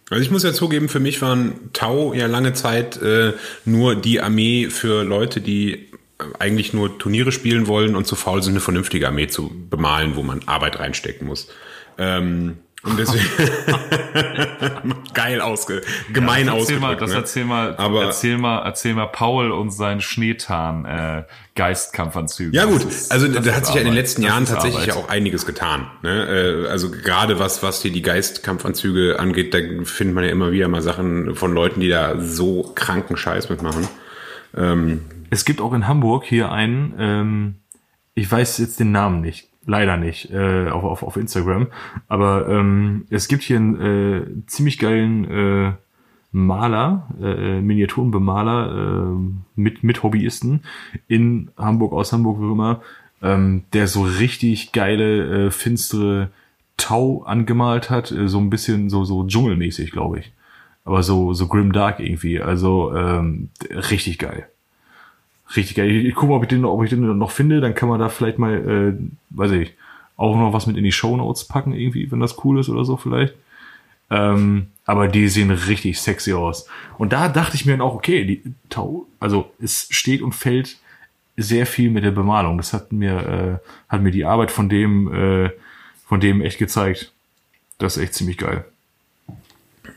Also 0.08 0.22
ich 0.22 0.30
muss 0.30 0.44
ja 0.44 0.52
zugeben, 0.52 0.88
für 0.88 1.00
mich 1.00 1.20
waren 1.20 1.70
Tau 1.72 2.14
ja 2.14 2.26
lange 2.26 2.52
Zeit 2.52 3.02
äh, 3.02 3.32
nur 3.64 3.96
die 3.96 4.20
Armee 4.20 4.70
für 4.70 5.02
Leute, 5.02 5.40
die 5.40 5.90
eigentlich 6.38 6.72
nur 6.72 6.98
Turniere 6.98 7.32
spielen 7.32 7.66
wollen 7.66 7.96
und 7.96 8.06
zu 8.06 8.14
faul 8.14 8.42
sind, 8.42 8.52
eine 8.52 8.60
vernünftige 8.60 9.08
Armee 9.08 9.26
zu 9.26 9.50
bemalen, 9.68 10.16
wo 10.16 10.22
man 10.22 10.42
Arbeit 10.46 10.78
reinstecken 10.78 11.26
muss. 11.26 11.48
Ähm, 11.98 12.58
und 12.86 12.98
deswegen 12.98 13.24
geil 15.14 15.40
ausge, 15.40 15.82
gemein 16.12 16.46
das 16.46 16.56
erzähl 16.56 16.78
mal, 16.80 16.96
das 16.96 17.10
ne? 17.10 17.16
erzähl 17.16 17.44
mal, 17.44 17.74
Aber- 17.76 18.04
erzähl 18.04 18.38
mal, 18.38 18.62
erzähl 18.64 18.94
mal 18.94 19.06
Paul 19.06 19.50
und 19.50 19.70
seinen 19.70 20.00
Schneetarn 20.00 20.84
äh, 20.84 21.22
Geistkampfanzügen. 21.54 22.52
Ja 22.52 22.64
gut, 22.66 22.84
ist- 22.84 23.10
also 23.12 23.28
da 23.28 23.52
hat 23.52 23.66
sich 23.66 23.74
ja 23.74 23.80
in 23.80 23.86
den 23.86 23.94
letzten 23.94 24.22
Jahren 24.22 24.44
tatsächlich 24.46 24.86
ja 24.86 24.94
auch 24.94 25.08
einiges 25.08 25.46
getan. 25.46 25.90
Ne? 26.02 26.64
Äh, 26.64 26.68
Also 26.68 26.90
gerade 26.90 27.38
was 27.38 27.62
was 27.62 27.82
hier 27.82 27.92
die 27.92 28.02
Geistkampfanzüge 28.02 29.18
angeht, 29.18 29.52
da 29.54 29.58
findet 29.84 30.14
man 30.14 30.24
ja 30.24 30.30
immer 30.30 30.52
wieder 30.52 30.68
mal 30.68 30.82
Sachen 30.82 31.34
von 31.34 31.52
Leuten, 31.54 31.80
die 31.80 31.88
da 31.88 32.20
so 32.20 32.72
kranken 32.74 33.16
Scheiß 33.16 33.48
mitmachen. 33.50 33.88
Es 35.28 35.44
gibt 35.44 35.60
auch 35.60 35.74
in 35.74 35.86
Hamburg 35.86 36.24
hier 36.24 36.50
einen, 36.50 36.94
ähm, 36.98 37.54
ich 38.14 38.30
weiß 38.30 38.56
jetzt 38.58 38.80
den 38.80 38.90
Namen 38.90 39.20
nicht, 39.20 39.48
leider 39.66 39.96
nicht, 39.96 40.30
äh, 40.30 40.68
auf, 40.68 40.84
auf, 40.84 41.02
auf 41.02 41.16
Instagram, 41.16 41.66
aber 42.08 42.48
ähm, 42.48 43.06
es 43.10 43.28
gibt 43.28 43.42
hier 43.42 43.56
einen 43.56 43.80
äh, 43.80 44.22
ziemlich 44.46 44.78
geilen 44.78 45.24
äh, 45.30 45.72
Maler, 46.32 47.08
äh, 47.20 47.60
Miniaturenbemaler 47.60 49.14
äh, 49.14 49.16
mit, 49.56 49.82
mit 49.82 50.02
Hobbyisten 50.02 50.64
in 51.08 51.50
Hamburg, 51.56 51.92
aus 51.92 52.12
Hamburg, 52.12 52.40
wie 52.40 52.52
immer, 52.52 52.82
ähm, 53.22 53.64
der 53.72 53.88
so 53.88 54.02
richtig 54.02 54.72
geile, 54.72 55.46
äh, 55.46 55.50
finstere 55.50 56.30
Tau 56.76 57.22
angemalt 57.22 57.88
hat, 57.88 58.12
äh, 58.12 58.28
so 58.28 58.38
ein 58.38 58.50
bisschen 58.50 58.90
so, 58.90 59.04
so 59.04 59.26
dschungelmäßig, 59.26 59.92
glaube 59.92 60.20
ich. 60.20 60.32
Aber 60.84 61.02
so, 61.02 61.32
so 61.32 61.48
grim 61.48 61.72
dark 61.72 62.00
irgendwie. 62.00 62.40
Also 62.40 62.94
ähm, 62.94 63.48
richtig 63.70 64.18
geil. 64.18 64.48
Richtig 65.54 65.76
geil. 65.76 65.90
Ich, 65.90 66.06
ich 66.06 66.14
gucke 66.14 66.30
mal, 66.30 66.36
ob 66.36 66.42
ich 66.42 66.48
den, 66.48 66.64
ob 66.64 66.82
ich 66.82 66.90
den 66.90 67.18
noch 67.18 67.30
finde. 67.30 67.60
Dann 67.60 67.74
kann 67.74 67.88
man 67.88 68.00
da 68.00 68.08
vielleicht 68.08 68.38
mal, 68.38 68.54
äh, 68.98 69.36
weiß 69.36 69.52
ich, 69.52 69.74
auch 70.16 70.36
noch 70.36 70.52
was 70.52 70.66
mit 70.66 70.76
in 70.76 70.84
die 70.84 70.92
Show 70.92 71.16
Notes 71.16 71.44
packen, 71.44 71.72
irgendwie, 71.72 72.10
wenn 72.10 72.20
das 72.20 72.44
cool 72.44 72.58
ist 72.58 72.68
oder 72.68 72.84
so 72.84 72.96
vielleicht. 72.96 73.34
Ähm, 74.10 74.68
aber 74.84 75.08
die 75.08 75.28
sehen 75.28 75.50
richtig 75.50 76.00
sexy 76.00 76.32
aus. 76.32 76.68
Und 76.96 77.12
da 77.12 77.28
dachte 77.28 77.56
ich 77.56 77.66
mir 77.66 77.72
dann 77.72 77.80
auch, 77.80 77.94
okay, 77.94 78.24
die 78.24 78.42
also 79.20 79.50
es 79.60 79.88
steht 79.90 80.22
und 80.22 80.34
fällt 80.34 80.78
sehr 81.36 81.66
viel 81.66 81.90
mit 81.90 82.04
der 82.04 82.12
Bemalung. 82.12 82.56
Das 82.56 82.72
hat 82.72 82.92
mir, 82.92 83.60
äh, 83.62 83.68
hat 83.88 84.02
mir 84.02 84.12
die 84.12 84.24
Arbeit 84.24 84.50
von 84.50 84.68
dem, 84.68 85.12
äh, 85.12 85.50
von 86.06 86.20
dem 86.20 86.40
echt 86.40 86.58
gezeigt. 86.58 87.12
Das 87.78 87.96
ist 87.96 88.02
echt 88.02 88.14
ziemlich 88.14 88.38
geil. 88.38 88.64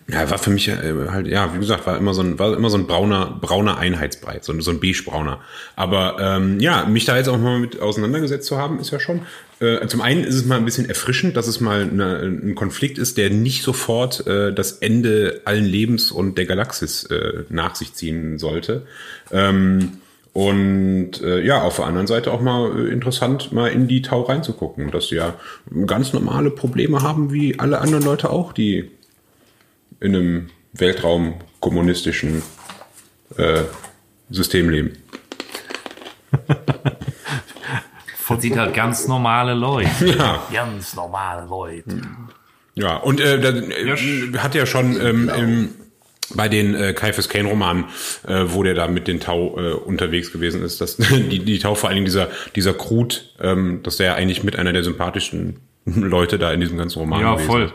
Ja, 0.08 0.30
war 0.32 0.38
für 0.40 0.50
mich 0.50 0.68
äh, 0.68 0.76
halt, 1.12 1.28
ja, 1.28 1.54
wie 1.54 1.60
gesagt, 1.60 1.86
war 1.86 1.98
immer 1.98 2.14
so 2.14 2.22
ein, 2.22 2.40
war 2.40 2.56
immer 2.58 2.70
so 2.70 2.78
ein 2.78 2.88
brauner, 2.88 3.38
brauner 3.42 3.78
Einheitsbrei, 3.78 4.40
so, 4.42 4.52
ein- 4.54 4.62
so 4.62 4.72
ein 4.72 4.80
beige-brauner. 4.80 5.40
Aber 5.76 6.18
ähm, 6.20 6.60
ja, 6.60 6.86
mich 6.86 7.06
da 7.06 7.16
jetzt 7.18 7.28
auch 7.30 7.38
mal 7.38 7.60
mit 7.60 7.80
auseinandergesetzt 7.80 8.48
zu 8.48 8.58
haben, 8.58 8.80
ist 8.80 8.92
ja 8.92 9.00
schon. 9.00 9.22
Äh, 9.60 9.86
zum 9.88 10.02
einen 10.02 10.24
ist 10.24 10.36
es 10.36 10.46
mal 10.46 10.58
ein 10.58 10.66
bisschen 10.66 10.88
erfrischend, 10.90 11.38
dass 11.38 11.48
es 11.48 11.60
mal 11.60 11.82
eine, 11.84 12.18
ein 12.22 12.56
Konflikt 12.56 12.98
ist, 12.98 13.18
der 13.18 13.30
nicht 13.30 13.62
sofort 13.64 14.26
äh, 14.26 14.52
das 14.54 14.74
Ende 14.74 15.42
allen 15.46 15.66
Lebens 15.66 16.12
und 16.12 16.38
der 16.38 16.46
Galaxis 16.46 17.04
äh, 17.06 17.44
nach 17.50 17.76
sich 17.76 17.94
ziehen 17.94 18.40
sollte. 18.40 18.88
Ähm, 19.32 19.98
und 20.34 21.22
äh, 21.24 21.44
ja, 21.44 21.62
auf 21.62 21.78
der 21.78 21.86
anderen 21.86 22.08
Seite 22.08 22.32
auch 22.32 22.40
mal 22.42 22.88
äh, 22.88 22.92
interessant, 22.92 23.52
mal 23.52 23.68
in 23.68 23.88
die 23.88 24.02
Tau 24.02 24.22
reinzugucken, 24.22 24.92
dass 24.92 25.08
sie 25.10 25.16
ja 25.16 25.34
ganz 25.88 26.14
normale 26.14 26.52
Probleme 26.52 27.02
haben, 27.02 27.34
wie 27.34 27.60
alle 27.60 27.80
anderen 27.80 28.04
Leute 28.06 28.30
auch, 28.30 28.54
die 28.54 28.90
in 30.02 30.16
einem 30.16 30.50
Weltraum-kommunistischen 30.74 32.42
äh, 33.38 33.64
System 34.30 34.70
leben. 34.70 34.94
Das 38.30 38.42
sind 38.44 38.58
halt 38.60 38.76
ganz 38.76 39.08
normale 39.08 39.54
Leute. 39.56 39.90
Ja, 40.18 40.44
Ganz 40.54 40.96
normale 40.96 41.48
Leute. 41.48 42.00
ja. 42.76 42.98
und 42.98 43.20
äh, 43.20 43.40
da, 43.40 43.50
äh, 43.50 44.38
hat 44.38 44.54
ja 44.54 44.68
schon 44.68 45.02
ähm, 45.02 45.30
im, 45.36 45.70
bei 46.36 46.48
den 46.48 46.76
äh, 46.76 46.94
Kaifes 46.94 47.28
Kane 47.28 47.50
Romanen, 47.50 47.86
äh, 48.28 48.44
wo 48.50 48.62
der 48.62 48.76
da 48.76 48.88
mit 48.88 49.08
den 49.08 49.20
Tau 49.20 49.58
äh, 49.60 49.74
unterwegs 49.74 50.32
gewesen 50.32 50.62
ist, 50.62 50.80
dass 50.80 50.98
die, 50.98 51.40
die 51.40 51.58
Tau 51.60 51.74
vor 51.74 51.90
allen 51.90 51.96
Dingen 51.96 52.06
dieser 52.06 52.28
dieser 52.56 52.76
Krut, 52.76 53.34
ähm, 53.42 53.82
dass 53.82 53.98
der 53.98 54.14
eigentlich 54.16 54.44
mit 54.44 54.56
einer 54.58 54.74
der 54.74 54.84
sympathischen 54.84 55.60
Leute 55.86 56.38
da 56.38 56.54
in 56.54 56.62
diesem 56.62 56.78
ganzen 56.78 57.00
Roman 57.00 57.22
Ja, 57.22 57.38
voll. 57.38 57.64
ist. 57.64 57.74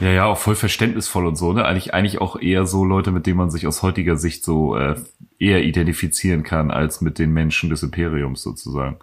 Ja, 0.00 0.10
ja, 0.10 0.24
auch 0.26 0.38
voll 0.38 0.54
verständnisvoll 0.54 1.26
und 1.26 1.36
so, 1.36 1.52
ne? 1.52 1.64
Eigentlich, 1.64 1.92
eigentlich 1.92 2.20
auch 2.20 2.40
eher 2.40 2.66
so 2.66 2.84
Leute, 2.84 3.10
mit 3.10 3.26
denen 3.26 3.36
man 3.36 3.50
sich 3.50 3.66
aus 3.66 3.82
heutiger 3.82 4.16
Sicht 4.16 4.44
so 4.44 4.76
äh, 4.76 4.94
eher 5.40 5.64
identifizieren 5.64 6.44
kann, 6.44 6.70
als 6.70 7.00
mit 7.00 7.18
den 7.18 7.32
Menschen 7.32 7.68
des 7.68 7.82
Imperiums 7.82 8.42
sozusagen. 8.42 8.96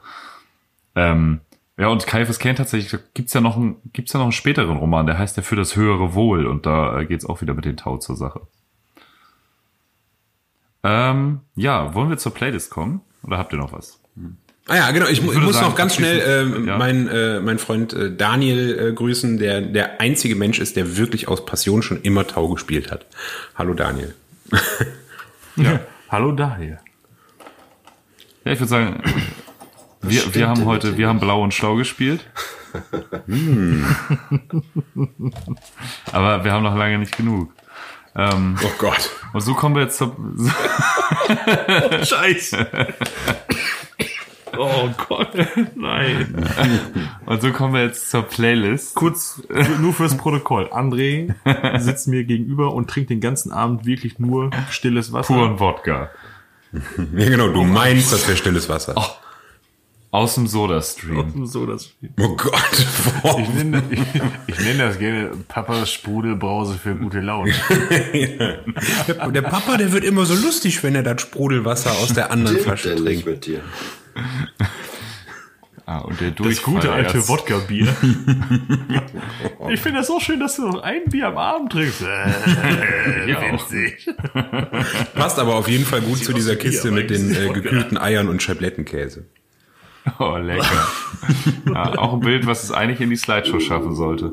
Ähm, 0.96 1.42
ja, 1.78 1.88
und 1.88 2.08
Kaifes 2.08 2.40
Kane 2.40 2.56
tatsächlich, 2.56 2.98
gibt's 3.14 3.34
ja 3.34 3.42
noch 3.42 3.58
einen, 3.58 3.76
gibt's 3.92 4.14
ja 4.14 4.20
noch 4.20 4.26
einen 4.26 4.32
späteren 4.32 4.78
Roman, 4.78 5.06
der 5.06 5.18
heißt 5.18 5.36
ja 5.36 5.44
für 5.44 5.58
das 5.58 5.76
höhere 5.76 6.14
Wohl 6.14 6.46
und 6.46 6.66
da 6.66 7.00
äh, 7.00 7.06
geht's 7.06 7.26
auch 7.26 7.42
wieder 7.42 7.54
mit 7.54 7.66
den 7.66 7.76
Tau 7.76 7.98
zur 7.98 8.16
Sache. 8.16 8.42
Ähm, 10.84 11.42
ja, 11.56 11.94
wollen 11.94 12.10
wir 12.10 12.18
zur 12.18 12.34
Playlist 12.34 12.70
kommen? 12.70 13.02
Oder 13.24 13.38
habt 13.38 13.52
ihr 13.52 13.60
noch 13.60 13.74
was? 13.74 14.00
Ah 14.68 14.76
ja, 14.78 14.92
genau. 14.92 15.06
Ich, 15.08 15.20
ich 15.20 15.24
muss 15.24 15.54
sagen, 15.56 15.68
noch 15.68 15.76
ganz 15.76 15.94
schnell 15.96 16.20
äh, 16.20 16.68
ja. 16.68 16.78
meinen 16.78 17.08
äh, 17.08 17.40
mein 17.40 17.60
Freund 17.60 17.94
äh, 17.94 18.16
Daniel 18.16 18.80
äh, 18.80 18.94
grüßen, 18.94 19.38
der 19.38 19.62
der 19.62 20.02
einzige 20.02 20.36
Mensch 20.36 20.58
ist, 20.60 20.76
der 20.76 20.98
wirklich 20.98 21.28
aus 21.28 21.46
Passion 21.46 21.84
schon 21.84 22.02
immer 22.02 22.26
Tau 22.26 22.50
gespielt 22.50 22.92
hat. 22.92 23.06
Hallo 23.56 23.74
Daniel. 23.74 24.16
Ja. 25.58 25.80
Hallo 26.10 26.34
Daniel. 26.34 26.80
Ja, 28.44 28.52
ich 28.52 28.60
würde 28.60 28.70
sagen, 28.70 29.02
wir, 30.02 30.36
wir 30.36 30.50
haben 30.50 30.66
heute, 30.66 30.98
wir 30.98 31.08
haben 31.08 31.22
blau 31.22 31.42
und 31.42 31.54
schlau 31.54 31.76
gespielt. 31.76 32.20
Aber 36.12 36.44
wir 36.44 36.52
haben 36.52 36.64
noch 36.64 36.76
lange 36.76 36.98
nicht 36.98 37.16
genug. 37.16 37.54
Ähm, 38.18 38.58
Oh 38.62 38.72
Gott. 38.78 39.10
und 39.32 39.40
so 39.40 39.54
kommen 39.54 39.76
wir 39.76 39.84
jetzt 39.84 39.98
zur, 39.98 40.14
Scheiße. 42.04 42.68
Oh 44.58 44.90
Gott, 45.08 45.30
nein. 45.76 46.36
und 47.26 47.42
so 47.42 47.52
kommen 47.52 47.74
wir 47.74 47.84
jetzt 47.84 48.10
zur 48.10 48.24
Playlist. 48.24 48.96
Kurz, 48.96 49.42
nur 49.80 49.94
fürs 49.94 50.18
Protokoll. 50.18 50.70
André 50.72 51.34
sitzt 51.80 52.08
mir 52.08 52.24
gegenüber 52.24 52.74
und 52.74 52.90
trinkt 52.90 53.10
den 53.10 53.22
ganzen 53.22 53.52
Abend 53.52 53.86
wirklich 53.86 54.20
nur 54.20 54.52
stilles 54.70 55.14
Wasser. 55.14 55.34
Puren 55.34 55.60
Wodka. 55.60 56.10
Ja, 57.16 57.30
genau, 57.30 57.48
du 57.48 57.64
meinst, 57.64 58.12
das 58.12 58.28
wäre 58.28 58.36
stilles 58.36 58.68
Wasser. 58.68 58.96
Aus 60.16 60.36
dem 60.36 60.48
Soda-Stream. 60.48 61.46
So 61.46 61.66
das. 61.66 61.90
Oh 62.22 62.38
Gott. 62.38 62.88
Boah. 63.22 63.38
Ich 63.38 63.50
nenne, 63.50 63.84
ich, 63.90 64.00
ich 64.48 64.60
nenne 64.60 64.78
das 64.88 64.98
gerne 64.98 65.32
Papas 65.50 65.92
Sprudelbrause 65.92 66.76
für 66.76 66.96
gute 66.96 67.20
Laune. 67.20 67.54
Der, 68.14 69.28
der 69.32 69.42
Papa, 69.42 69.76
der 69.76 69.92
wird 69.92 70.06
immer 70.06 70.26
so 70.26 70.34
lustig, 70.34 70.82
wenn 70.84 70.96
er 70.96 71.04
das 71.04 71.22
Sprudelwasser 71.22 71.92
aus 71.92 72.14
der 72.14 72.32
anderen 72.32 72.60
Flasche 72.60 72.96
trinkt. 72.96 73.26
mit 73.26 73.46
dir? 73.46 73.60
Ah, 75.88 76.00
und 76.00 76.20
der 76.20 76.32
Das 76.32 76.38
Durchfall 76.38 76.74
gute 76.74 76.92
alte 76.92 77.28
Wodka-Bier. 77.28 77.86
ich 79.70 79.80
finde 79.80 80.00
das 80.00 80.08
so 80.08 80.20
schön, 80.20 80.40
dass 80.40 80.56
du 80.56 80.64
noch 80.64 80.82
ein 80.82 81.04
Bier 81.06 81.28
am 81.28 81.38
Abend 81.38 81.72
trinkst. 81.74 82.02
Äh, 82.02 82.06
Ja, 83.30 83.38
auch. 83.40 83.70
witzig. 83.70 84.10
Passt 85.14 85.38
aber 85.38 85.54
auf 85.56 85.68
jeden 85.68 85.86
Fall 85.86 86.02
gut 86.02 86.24
zu 86.24 86.34
dieser 86.34 86.56
Kiste 86.56 86.90
mit 86.90 87.12
den 87.12 87.30
äh, 87.36 87.50
gekühlten 87.50 88.00
Eiern 88.00 88.30
und 88.30 88.42
Scheiblettenkäse. 88.42 89.26
Oh, 90.20 90.38
lecker. 90.38 90.88
ja, 91.68 91.98
auch 91.98 92.14
ein 92.14 92.20
Bild, 92.20 92.46
was 92.46 92.64
es 92.64 92.72
eigentlich 92.72 93.02
in 93.02 93.10
die 93.10 93.16
Slideshow 93.16 93.60
schaffen 93.60 93.96
sollte. 93.96 94.32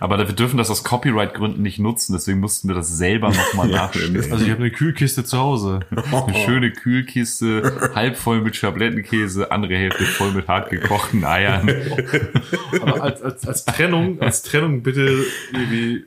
Aber 0.00 0.18
wir 0.18 0.24
dürfen 0.26 0.56
das 0.56 0.70
aus 0.70 0.82
Copyright-Gründen 0.84 1.60
nicht 1.62 1.78
nutzen, 1.78 2.14
deswegen 2.14 2.40
mussten 2.40 2.68
wir 2.68 2.74
das 2.74 2.88
selber 2.96 3.30
nochmal 3.30 3.68
nachstellen. 3.70 4.16
Also 4.16 4.44
ich 4.44 4.50
habe 4.50 4.60
eine 4.62 4.70
Kühlkiste 4.70 5.24
zu 5.24 5.38
Hause. 5.38 5.80
Eine 5.90 6.34
schöne 6.34 6.72
Kühlkiste, 6.72 7.90
halb 7.94 8.16
voll 8.16 8.40
mit 8.40 8.56
Schablettenkäse, 8.56 9.50
andere 9.50 9.76
Hälfte 9.76 10.04
voll 10.04 10.32
mit 10.32 10.48
hart 10.48 10.70
gekochten 10.70 11.24
Eiern. 11.24 11.68
Aber 12.80 13.02
als, 13.02 13.22
als, 13.22 13.46
als 13.46 13.64
Trennung, 13.64 14.20
als 14.20 14.42
Trennung 14.42 14.82
bitte 14.82 15.24
irgendwie 15.52 16.04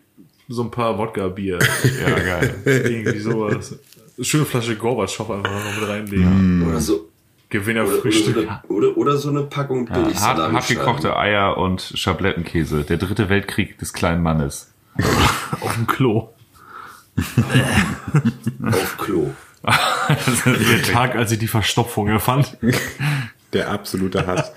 so 0.48 0.64
ein 0.64 0.72
paar 0.72 0.98
Wodka-Bier. 0.98 1.60
Ja, 2.02 2.20
geil. 2.20 2.56
Irgendwie 2.66 3.20
sowas. 3.20 3.78
Schöne 4.20 4.46
Flasche 4.46 4.76
Gorbatschow 4.76 5.30
einfach 5.30 5.52
noch 5.52 5.82
mit 5.82 5.90
reinlegen. 5.90 6.62
Oder, 6.64 6.72
oder, 6.72 6.82
so 6.82 7.11
Gewinnerfrühstück. 7.52 8.38
eine, 8.38 8.62
oder, 8.70 8.98
oder 8.98 9.18
so 9.18 9.30
eine 9.30 9.44
Packung 9.44 9.86
billig 9.86 10.20
Hart, 10.20 10.40
hart 10.40 10.68
gekochte 10.68 11.16
Eier 11.16 11.58
und 11.58 11.94
Schablettenkäse. 11.96 12.84
Der 12.84 12.98
dritte 12.98 13.30
Weltkrieg 13.30 13.78
des 13.78 13.94
kleinen 13.94 14.24
Mannes. 14.24 14.74
auf 15.62 15.76
dem 15.76 15.86
Klo. 15.86 16.30
auf 18.64 18.98
Klo. 18.98 19.32
Der 20.46 20.82
Tag, 20.82 21.16
als 21.16 21.32
ich 21.32 21.40
die 21.40 21.48
Verstopfung 21.48 22.08
erfand. 22.08 22.58
Der 23.54 23.70
absolute 23.70 24.26
Hass. 24.26 24.52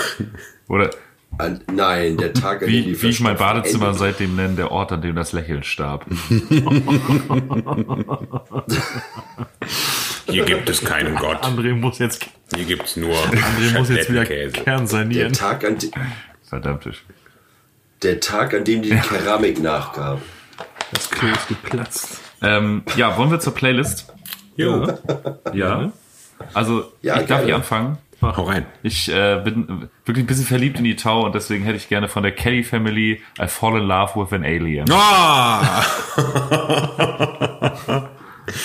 Oder 0.68 0.90
An, 1.38 1.60
nein, 1.72 2.16
der 2.16 2.32
Tag, 2.32 2.62
an 2.62 2.68
dem 2.68 2.84
die 2.84 2.92
wie, 2.92 3.02
wie 3.02 3.08
ich 3.08 3.20
mein 3.20 3.36
Badezimmer 3.36 3.86
endet. 3.86 4.00
seitdem 4.00 4.36
nenne, 4.36 4.54
der 4.54 4.70
Ort, 4.70 4.92
an 4.92 5.02
dem 5.02 5.14
das 5.14 5.32
Lächeln 5.32 5.62
starb. 5.62 6.06
Hier 10.30 10.44
gibt 10.44 10.68
es 10.68 10.84
keinen 10.84 11.14
Gott. 11.16 11.42
André 11.44 11.74
muss 11.74 11.98
jetzt, 11.98 12.26
Hier 12.54 12.64
gibt's 12.64 12.96
nur 12.96 13.14
André 13.14 13.78
muss 13.78 13.88
jetzt 13.88 14.10
wieder. 14.10 14.24
Kern 14.24 14.50
Der 14.64 14.86
sanieren. 14.86 15.32
Tag, 15.32 15.64
an, 15.64 15.76
Verdammt. 16.48 16.86
ist- 16.86 17.02
der 18.02 18.18
Tag, 18.20 18.54
an 18.54 18.64
dem 18.64 18.82
die 18.82 18.90
Keramik 18.90 19.60
nachgab. 19.62 20.20
Das 20.92 21.10
Klo 21.10 21.28
ist 21.30 21.48
geplatzt. 21.48 22.18
Ähm, 22.42 22.82
ja, 22.96 23.16
wollen 23.18 23.30
wir 23.30 23.40
zur 23.40 23.54
Playlist? 23.54 24.12
Jo, 24.56 24.86
Ja. 25.52 25.92
Also, 26.54 26.90
Ja, 27.02 27.20
ich 27.20 27.26
darf 27.26 27.44
hier 27.44 27.54
anfangen. 27.56 27.98
hau 28.22 28.42
rein. 28.44 28.64
Ich 28.82 29.10
äh, 29.12 29.40
bin 29.44 29.88
wirklich 30.06 30.24
ein 30.24 30.26
bisschen 30.26 30.46
verliebt 30.46 30.78
in 30.78 30.84
die 30.84 30.96
Tau 30.96 31.24
und 31.26 31.34
deswegen 31.34 31.64
hätte 31.64 31.76
ich 31.76 31.88
gerne 31.88 32.08
von 32.08 32.22
der 32.22 32.32
Kelly 32.32 32.64
Family 32.64 33.22
I 33.40 33.46
Fall 33.46 33.76
in 33.78 33.84
Love 33.86 34.12
with 34.16 34.32
an 34.32 34.44
Alien. 34.44 34.90
Ah! 34.90 35.82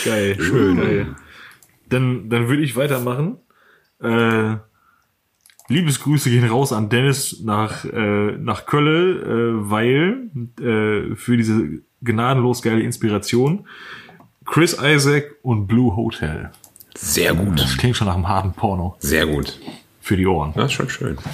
Geil, 0.06 0.38
schön. 0.40 0.78
Geil. 0.78 1.08
Dann, 1.90 2.30
dann 2.30 2.48
würde 2.48 2.64
ich 2.64 2.76
weitermachen. 2.76 3.38
Äh, 4.02 4.58
Liebesgrüße 5.68 6.30
gehen 6.30 6.48
raus 6.48 6.72
an 6.72 6.90
Dennis 6.90 7.42
nach, 7.44 7.86
äh, 7.86 8.38
nach 8.38 8.66
Kölle, 8.66 9.22
äh, 9.22 9.70
weil 9.70 10.30
äh, 10.60 11.16
für 11.16 11.38
diese 11.38 11.80
gnadenlos 12.02 12.62
geile 12.62 12.82
Inspiration 12.82 13.68
Chris 14.46 14.78
Isaac 14.80 15.36
und 15.42 15.66
Blue 15.68 15.96
Hotel. 15.96 16.52
Sehr 16.96 17.34
gut. 17.34 17.60
Das 17.60 17.78
klingt 17.78 17.98
schon 17.98 18.08
nach 18.08 18.16
einem 18.16 18.28
harten 18.28 18.54
Porno. 18.54 18.96
Sehr 19.00 19.26
gut. 19.26 19.60
Für 20.06 20.16
die 20.18 20.28
Ohren. 20.28 20.54
Das 20.56 20.66
ist 20.66 20.74
schon 20.74 20.90
schön. 20.90 21.18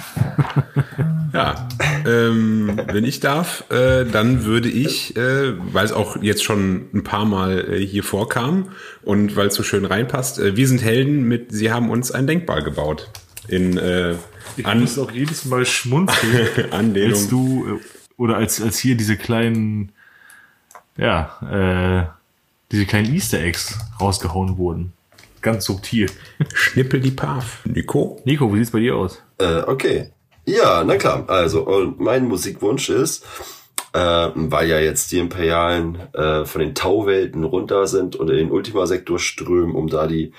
Ja, 1.34 1.66
ähm, 2.06 2.78
wenn 2.88 3.04
ich 3.04 3.20
darf, 3.20 3.64
äh, 3.70 4.04
dann 4.04 4.44
würde 4.44 4.68
ich, 4.68 5.16
äh, 5.16 5.54
weil 5.72 5.82
es 5.86 5.92
auch 5.92 6.22
jetzt 6.22 6.44
schon 6.44 6.90
ein 6.92 7.04
paar 7.04 7.24
Mal 7.24 7.72
äh, 7.72 7.86
hier 7.86 8.04
vorkam 8.04 8.68
und 9.02 9.34
weil 9.34 9.46
es 9.46 9.54
so 9.54 9.62
schön 9.62 9.86
reinpasst, 9.86 10.38
äh, 10.38 10.56
wir 10.56 10.68
sind 10.68 10.82
Helden 10.82 11.22
mit, 11.26 11.50
sie 11.50 11.72
haben 11.72 11.88
uns 11.88 12.10
ein 12.10 12.26
Denkmal 12.26 12.62
gebaut. 12.62 13.08
In 13.48 13.78
äh, 13.78 14.16
Ich 14.58 14.66
An 14.66 14.80
muss 14.80 14.98
auch 14.98 15.10
jedes 15.10 15.46
Mal 15.46 15.64
schmunzeln, 15.64 16.48
Anlehnung. 16.70 17.12
als 17.12 17.28
du, 17.28 17.78
äh, 17.78 17.80
oder 18.18 18.36
als, 18.36 18.60
als 18.60 18.78
hier 18.78 18.94
diese 18.94 19.16
kleinen, 19.16 19.92
ja, 20.98 22.10
äh, 22.10 22.12
diese 22.72 22.84
kleinen 22.84 23.14
Easter 23.14 23.40
Eggs 23.40 23.78
rausgehauen 23.98 24.58
wurden. 24.58 24.92
Ganz 25.42 25.64
subtil. 25.64 26.08
Schnippel 26.54 27.00
die 27.00 27.10
Paf. 27.10 27.60
Nico? 27.64 28.20
Nico, 28.24 28.52
wie 28.52 28.58
sieht's 28.58 28.70
bei 28.70 28.80
dir 28.80 28.96
aus? 28.96 29.22
Äh, 29.38 29.62
okay. 29.66 30.12
Ja, 30.44 30.82
na 30.84 30.96
klar. 30.96 31.24
Also, 31.28 31.66
und 31.66 32.00
mein 32.00 32.26
Musikwunsch 32.26 32.88
ist, 32.88 33.24
äh, 33.92 33.98
weil 34.34 34.68
ja 34.68 34.78
jetzt 34.78 35.12
die 35.12 35.18
Imperialen 35.18 35.98
äh, 36.14 36.44
von 36.44 36.60
den 36.60 36.74
Tauwelten 36.74 37.44
runter 37.44 37.86
sind 37.86 38.16
und 38.16 38.30
in 38.30 38.36
den 38.36 38.50
Ultima-Sektor 38.50 39.18
strömen, 39.18 39.74
um 39.74 39.88
da 39.88 40.06
die 40.06 40.32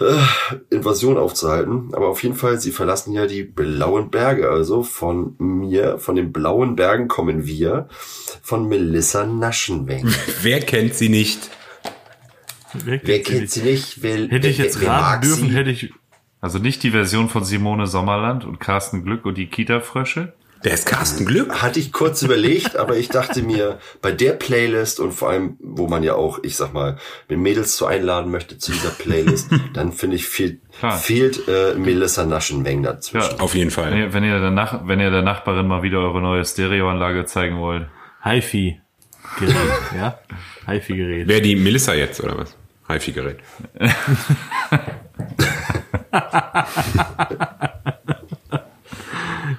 äh, 0.00 0.74
Invasion 0.74 1.18
aufzuhalten. 1.18 1.90
Aber 1.92 2.08
auf 2.08 2.22
jeden 2.22 2.36
Fall, 2.36 2.60
sie 2.60 2.72
verlassen 2.72 3.12
ja 3.12 3.26
die 3.26 3.42
blauen 3.42 4.10
Berge. 4.10 4.50
Also 4.50 4.82
von 4.82 5.34
mir, 5.38 5.98
von 5.98 6.16
den 6.16 6.32
blauen 6.32 6.76
Bergen 6.76 7.08
kommen 7.08 7.46
wir, 7.46 7.88
von 8.42 8.68
Melissa 8.68 9.26
Naschenweng. 9.26 10.12
Wer 10.42 10.60
kennt 10.60 10.94
sie 10.94 11.08
nicht? 11.08 11.50
Wer 12.84 13.22
kennt 13.22 13.50
sie 13.50 13.62
nicht? 13.62 14.02
Wer, 14.02 14.28
Hätte 14.28 14.48
ich 14.48 14.58
wer- 14.58 14.64
jetzt 14.66 14.80
wer 14.80 14.90
raten 14.90 15.26
dürfen, 15.26 15.48
sie? 15.50 15.54
hätte 15.56 15.70
ich. 15.70 15.92
Also 16.40 16.58
nicht 16.58 16.82
die 16.82 16.90
Version 16.90 17.28
von 17.28 17.42
Simone 17.44 17.86
Sommerland 17.86 18.44
und 18.44 18.60
Carsten 18.60 19.02
Glück 19.04 19.24
und 19.24 19.38
die 19.38 19.46
Kita-Frösche. 19.46 20.34
Der 20.62 20.72
ist 20.74 20.86
Carsten 20.86 21.26
Glück. 21.26 21.60
Hatte 21.62 21.78
ich 21.78 21.92
kurz 21.92 22.22
überlegt, 22.22 22.76
aber 22.78 22.96
ich 22.96 23.08
dachte 23.08 23.42
mir, 23.42 23.78
bei 24.02 24.12
der 24.12 24.32
Playlist 24.32 24.98
und 25.00 25.12
vor 25.12 25.30
allem, 25.30 25.56
wo 25.60 25.88
man 25.88 26.02
ja 26.02 26.14
auch, 26.14 26.38
ich 26.42 26.56
sag 26.56 26.72
mal, 26.72 26.96
mit 27.28 27.38
Mädels 27.38 27.76
zu 27.76 27.84
einladen 27.86 28.30
möchte 28.30 28.56
zu 28.58 28.72
dieser 28.72 28.90
Playlist, 28.90 29.48
dann 29.74 29.92
finde 29.92 30.16
ich, 30.16 30.26
fehlt, 30.26 30.60
Klar. 30.78 30.96
fehlt 30.96 31.48
äh, 31.48 31.74
Melissa 31.74 32.24
Naschenweng 32.24 32.82
dazwischen. 32.82 33.40
Auf 33.40 33.54
jeden 33.54 33.66
Wenn 33.76 33.84
Fall. 33.84 33.98
ihr, 33.98 34.12
wenn, 34.14 34.24
ihr 34.24 34.40
der 34.40 34.50
Nach 34.50 34.86
wenn 34.86 35.00
ihr 35.00 35.10
der 35.10 35.22
Nachbarin 35.22 35.66
mal 35.66 35.82
wieder 35.82 35.98
eure 36.00 36.20
neue 36.22 36.44
Stereoanlage 36.44 37.24
zeigen 37.26 37.58
wollt. 37.58 37.86
HiFi-Gerät, 38.22 39.54
ja? 39.96 40.18
HiFi-Gerät. 40.66 41.28
Wer 41.28 41.40
die 41.40 41.56
Melissa 41.56 41.94
jetzt, 41.94 42.22
oder 42.22 42.38
was? 42.38 42.56
HiFi-Gerät. 42.88 43.38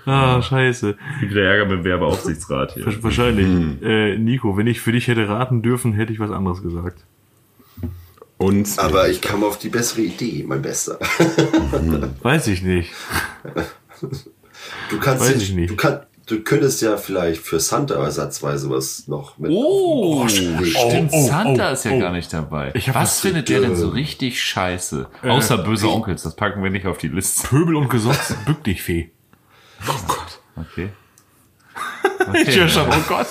Ah, 0.05 0.39
scheiße. 0.41 0.95
Kriegt 1.19 1.35
der 1.35 1.45
Ärger 1.45 1.65
mit 1.65 1.79
dem 1.79 1.83
Werbeaufsichtsrat 1.83 2.73
hier. 2.73 3.03
Wahrscheinlich. 3.03 3.81
Äh, 3.81 4.17
Nico, 4.17 4.55
wenn 4.55 4.67
ich 4.67 4.79
für 4.79 4.91
dich 4.91 5.07
hätte 5.07 5.27
raten 5.27 5.63
dürfen, 5.63 5.93
hätte 5.93 6.13
ich 6.13 6.19
was 6.19 6.29
anderes 6.29 6.61
gesagt. 6.61 7.03
Und 8.37 8.77
Aber 8.77 9.09
ich 9.09 9.21
kam 9.21 9.43
auf 9.43 9.57
die 9.57 9.69
bessere 9.69 10.01
Idee, 10.01 10.43
mein 10.45 10.61
Bester. 10.61 10.99
Weiß 12.21 12.47
ich 12.47 12.61
nicht. 12.61 12.91
Du 14.89 14.99
kannst, 14.99 15.23
Weiß 15.23 15.33
den, 15.33 15.41
ich 15.41 15.53
nicht. 15.53 15.71
Du, 15.71 15.75
kann, 15.75 16.01
du 16.25 16.41
könntest 16.41 16.81
ja 16.81 16.97
vielleicht 16.97 17.41
für 17.41 17.59
Santa 17.59 17.95
ersatzweise 17.95 18.69
was 18.69 19.07
noch 19.07 19.37
mit. 19.37 19.51
Oh, 19.51 20.25
den 20.27 20.57
Tisch 20.57 20.77
stimmt, 20.77 21.11
oh, 21.13 21.27
Santa 21.27 21.69
oh, 21.69 21.73
ist 21.73 21.85
ja 21.85 21.91
oh. 21.91 21.99
gar 21.99 22.11
nicht 22.11 22.33
dabei. 22.33 22.73
Was 22.93 23.21
findet 23.21 23.49
der 23.49 23.61
denn 23.61 23.75
so 23.75 23.89
richtig 23.89 24.41
scheiße? 24.41 25.07
Außer 25.23 25.59
böse 25.59 25.89
Onkels, 25.89 26.23
das 26.23 26.35
packen 26.35 26.63
wir 26.63 26.69
nicht 26.69 26.87
auf 26.87 26.97
die 26.97 27.09
Liste. 27.09 27.47
Pöbel 27.47 27.75
und 27.75 27.89
Gesotz, 27.89 28.33
bück 28.45 28.63
dich, 28.63 28.81
Fee. 28.81 29.11
Oh 29.87 29.99
Gott. 30.07 30.39
Okay. 30.55 30.89
Ich 32.33 32.57
höre 32.57 32.69
schon, 32.69 32.87
oh 32.89 33.03
Gott. 33.07 33.27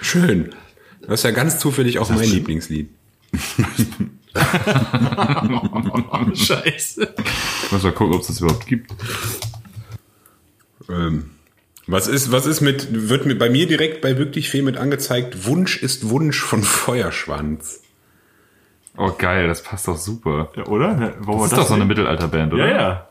Schön. 0.00 0.54
Das 1.02 1.20
ist 1.20 1.24
ja 1.24 1.30
ganz 1.32 1.58
zufällig 1.58 1.98
auch 1.98 2.08
mein 2.10 2.28
Lieblingslied. 2.28 2.90
Scheiße. 6.34 7.14
Ich 7.64 7.72
muss 7.72 7.82
mal 7.82 7.92
gucken, 7.92 8.14
ob 8.14 8.20
es 8.20 8.28
das 8.28 8.40
überhaupt 8.40 8.66
gibt. 8.66 8.92
Ähm, 10.88 11.30
was 11.86 12.06
ist, 12.06 12.32
was 12.32 12.46
ist 12.46 12.60
mit, 12.60 13.08
wird 13.08 13.26
mir 13.26 13.36
bei 13.36 13.48
mir 13.48 13.66
direkt 13.66 14.02
bei 14.02 14.18
wirklich 14.18 14.50
viel 14.50 14.62
mit 14.62 14.76
angezeigt, 14.76 15.46
Wunsch 15.46 15.82
ist 15.82 16.10
Wunsch 16.10 16.40
von 16.40 16.62
Feuerschwanz. 16.62 17.82
Oh 18.96 19.12
geil, 19.16 19.46
das 19.46 19.62
passt 19.62 19.88
doch 19.88 19.96
super. 19.96 20.50
Ja, 20.56 20.66
oder? 20.66 21.00
Ja, 21.00 21.14
Warum 21.20 21.42
Das 21.42 21.52
ist 21.52 21.58
doch 21.58 21.68
so 21.68 21.74
eine 21.74 21.84
Mittelalterband, 21.84 22.52
oder? 22.52 22.68
Ja, 22.68 22.78
ja. 22.78 23.08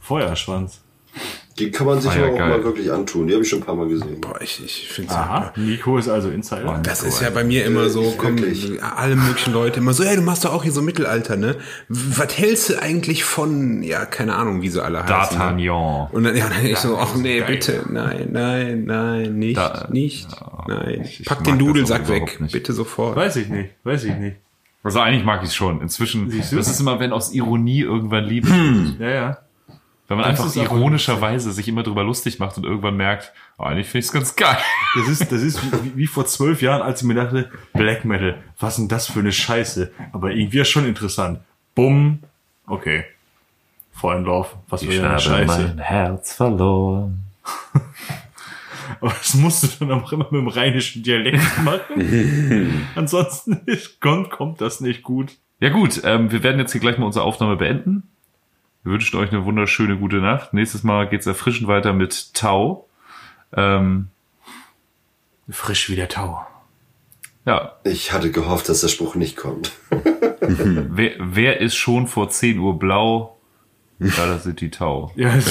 Feuerschwanz. 0.00 0.80
Die 1.58 1.70
kann 1.70 1.86
man 1.86 2.00
sich 2.00 2.10
Ah, 2.10 2.16
ja, 2.16 2.22
aber 2.24 2.32
auch 2.32 2.38
geil. 2.38 2.48
mal 2.48 2.64
wirklich 2.64 2.90
antun. 2.90 3.26
Die 3.26 3.34
habe 3.34 3.42
ich 3.42 3.48
schon 3.50 3.60
ein 3.60 3.64
paar 3.64 3.74
Mal 3.74 3.86
gesehen. 3.86 4.20
Boah, 4.20 4.40
ich, 4.40 4.62
ich 4.64 4.88
finde 4.88 5.12
Aha. 5.12 5.52
Nico 5.56 5.98
ist 5.98 6.08
also 6.08 6.30
Insider. 6.30 6.80
Das 6.82 7.02
ist 7.02 7.20
ja 7.20 7.28
bei 7.30 7.44
mir 7.44 7.64
immer 7.66 7.90
so, 7.90 8.02
Wirklich? 8.18 8.18
kommen 8.78 8.80
alle 8.96 9.16
möglichen 9.16 9.52
Leute 9.52 9.80
immer 9.80 9.92
so, 9.92 10.02
ja, 10.02 10.14
du 10.16 10.22
machst 10.22 10.44
doch 10.46 10.52
auch 10.54 10.62
hier 10.62 10.72
so 10.72 10.80
Mittelalter, 10.80 11.36
ne? 11.36 11.56
Was 11.88 12.38
hältst 12.38 12.70
du 12.70 12.80
eigentlich 12.82 13.24
von, 13.24 13.82
ja, 13.82 14.06
keine 14.06 14.34
Ahnung, 14.34 14.62
wie 14.62 14.68
sie 14.70 14.82
alle 14.82 15.04
heißen. 15.04 15.36
ne? 15.38 15.44
D'Artagnan. 15.44 16.10
Und 16.10 16.24
dann, 16.24 16.36
ja, 16.36 16.48
dann 16.48 16.64
ich 16.64 16.78
so, 16.78 16.96
ach 16.96 17.14
nee, 17.16 17.40
geil. 17.40 17.48
bitte, 17.48 17.84
nein, 17.90 18.28
nein, 18.32 18.84
nein, 18.86 19.38
nicht, 19.38 19.58
Da- 19.58 19.88
nicht, 19.90 20.28
nein. 20.68 21.02
ich- 21.04 21.20
ich 21.20 21.26
Pack 21.26 21.44
den 21.44 21.58
Dudelsack 21.58 22.08
weg, 22.08 22.40
nicht. 22.40 22.52
bitte 22.52 22.72
sofort. 22.72 23.14
Weiß 23.14 23.36
ich 23.36 23.48
nicht, 23.48 23.70
weiß 23.84 24.04
ich 24.04 24.14
nicht. 24.16 24.36
Also 24.82 25.00
eigentlich 25.00 25.24
mag 25.24 25.42
ich 25.42 25.50
es 25.50 25.54
schon. 25.54 25.80
Inzwischen, 25.80 26.30
du? 26.30 26.36
das 26.56 26.68
ist 26.68 26.80
immer, 26.80 26.98
wenn 26.98 27.12
aus 27.12 27.32
Ironie 27.34 27.82
irgendwann 27.82 28.24
Liebe 28.24 28.48
wird. 28.48 28.98
Ja, 29.00 29.08
ja. 29.10 29.38
Wenn 30.08 30.18
man 30.18 30.30
Das 30.30 30.40
einfach 30.40 30.56
ironischerweise 30.56 31.52
sich 31.52 31.68
immer 31.68 31.82
drüber 31.82 32.04
lustig 32.04 32.38
macht 32.38 32.56
und 32.58 32.64
irgendwann 32.64 32.96
merkt, 32.96 33.32
oh, 33.56 33.62
eigentlich 33.62 33.86
finde 33.88 34.00
ich 34.00 34.06
es 34.06 34.12
ganz 34.12 34.36
geil. 34.36 34.58
Das 34.96 35.08
ist, 35.08 35.32
das 35.32 35.42
ist 35.42 35.62
wie, 35.84 35.96
wie 35.96 36.06
vor 36.06 36.26
zwölf 36.26 36.60
Jahren, 36.60 36.82
als 36.82 37.02
ich 37.02 37.06
mir 37.06 37.14
dachte, 37.14 37.50
Black 37.72 38.04
Metal, 38.04 38.38
was 38.58 38.76
denn 38.76 38.88
das 38.88 39.06
für 39.06 39.20
eine 39.20 39.32
Scheiße? 39.32 39.92
Aber 40.12 40.32
irgendwie 40.32 40.58
ja 40.58 40.64
schon 40.64 40.86
interessant. 40.86 41.40
Bumm. 41.74 42.20
Okay. 42.66 43.04
Freundlauf, 43.92 44.56
was 44.68 44.84
für 44.84 45.04
eine 45.04 45.18
Scheiße. 45.18 45.76
Herz 45.78 46.34
verloren. 46.34 47.24
Aber 49.00 49.10
das 49.10 49.34
musst 49.34 49.62
du 49.62 49.68
dann 49.86 50.00
auch 50.00 50.12
immer 50.12 50.26
mit 50.30 50.40
dem 50.40 50.48
rheinischen 50.48 51.02
Dialekt 51.02 51.42
machen. 51.64 52.86
Ansonsten 52.94 53.60
ist, 53.66 54.00
kommt, 54.00 54.30
kommt 54.30 54.60
das 54.60 54.80
nicht 54.80 55.02
gut. 55.02 55.32
Ja 55.60 55.68
gut, 55.68 56.02
ähm, 56.04 56.30
wir 56.30 56.42
werden 56.42 56.58
jetzt 56.58 56.72
hier 56.72 56.80
gleich 56.80 56.98
mal 56.98 57.06
unsere 57.06 57.24
Aufnahme 57.24 57.56
beenden. 57.56 58.11
Wir 58.84 58.92
wünschen 58.92 59.16
euch 59.18 59.30
eine 59.30 59.44
wunderschöne 59.44 59.96
gute 59.96 60.16
Nacht. 60.16 60.52
Nächstes 60.54 60.82
Mal 60.82 61.08
geht's 61.08 61.26
erfrischend 61.26 61.68
weiter 61.68 61.92
mit 61.92 62.34
Tau. 62.34 62.88
Ähm, 63.54 64.08
Frisch 65.48 65.88
wie 65.90 65.96
der 65.96 66.08
Tau. 66.08 66.44
ja, 67.44 67.76
Ich 67.84 68.12
hatte 68.12 68.30
gehofft, 68.30 68.68
dass 68.68 68.80
der 68.80 68.88
Spruch 68.88 69.14
nicht 69.14 69.36
kommt. 69.36 69.72
wer, 70.40 71.12
wer 71.18 71.60
ist 71.60 71.76
schon 71.76 72.06
vor 72.08 72.28
10 72.30 72.58
Uhr 72.58 72.78
blau? 72.78 73.36
Ja, 73.98 74.26
das 74.26 74.44
sind 74.44 74.60
die 74.60 74.70
Tau. 74.70 75.12
Ja, 75.16 75.34
es- 75.36 75.50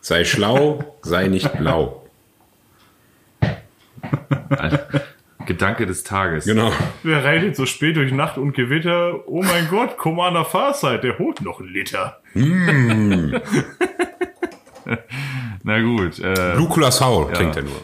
Sei 0.00 0.24
schlau, 0.26 0.96
sei 1.00 1.28
nicht 1.28 1.50
blau. 1.54 2.04
Gedanke 5.46 5.86
des 5.86 6.04
Tages. 6.04 6.44
Genau. 6.44 6.72
Wer 7.02 7.24
reitet 7.24 7.56
so 7.56 7.66
spät 7.66 7.96
durch 7.96 8.12
Nacht 8.12 8.38
und 8.38 8.52
Gewitter? 8.54 9.26
Oh 9.28 9.42
mein 9.42 9.68
Gott, 9.68 9.96
Commander 9.98 10.44
Farsight, 10.44 11.02
der 11.04 11.18
holt 11.18 11.40
noch 11.42 11.60
einen 11.60 11.68
Liter. 11.68 12.20
Na 15.62 15.80
gut, 15.80 16.18
äh, 16.18 16.54
Lucula 16.56 16.90
Saul 16.90 17.32
trinkt 17.32 17.56
er 17.56 17.62
nur. 17.62 17.80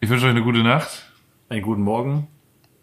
ich 0.00 0.08
wünsche 0.10 0.26
euch 0.26 0.30
eine 0.32 0.42
gute 0.42 0.62
Nacht, 0.62 1.10
Einen 1.48 1.62
guten 1.62 1.82
Morgen. 1.82 2.28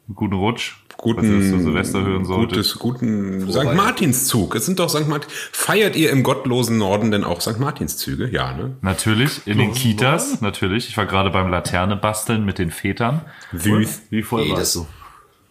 einen 0.08 0.16
guten 0.16 0.34
Rutsch. 0.36 0.81
Guten, 1.02 1.42
Silvester 1.64 2.04
hören 2.04 2.24
gutes, 2.26 2.78
guten 2.78 3.52
St. 3.52 3.74
Martinszug. 3.74 4.54
Es 4.54 4.68
sind 4.68 4.78
doch 4.78 4.88
St. 4.88 5.08
Martin. 5.08 5.30
Feiert 5.52 5.96
ihr 5.96 6.12
im 6.12 6.22
gottlosen 6.22 6.78
Norden 6.78 7.10
denn 7.10 7.24
auch 7.24 7.42
St. 7.42 7.60
Martinszüge? 7.60 8.30
Ja, 8.30 8.54
ne? 8.54 8.76
Natürlich, 8.82 9.42
in 9.48 9.58
den 9.58 9.74
Kitas, 9.74 10.42
natürlich. 10.42 10.90
Ich 10.90 10.98
war 10.98 11.08
gerade 11.08 11.32
beim 11.32 11.50
Laterne 11.50 11.96
basteln 11.96 12.46
mit 12.46 12.60
den 12.60 12.70
Vätern. 12.70 13.22
Süß. 13.52 14.04
Wie 14.12 14.22
voll 14.22 14.48
warst 14.50 14.76
das? 14.76 14.86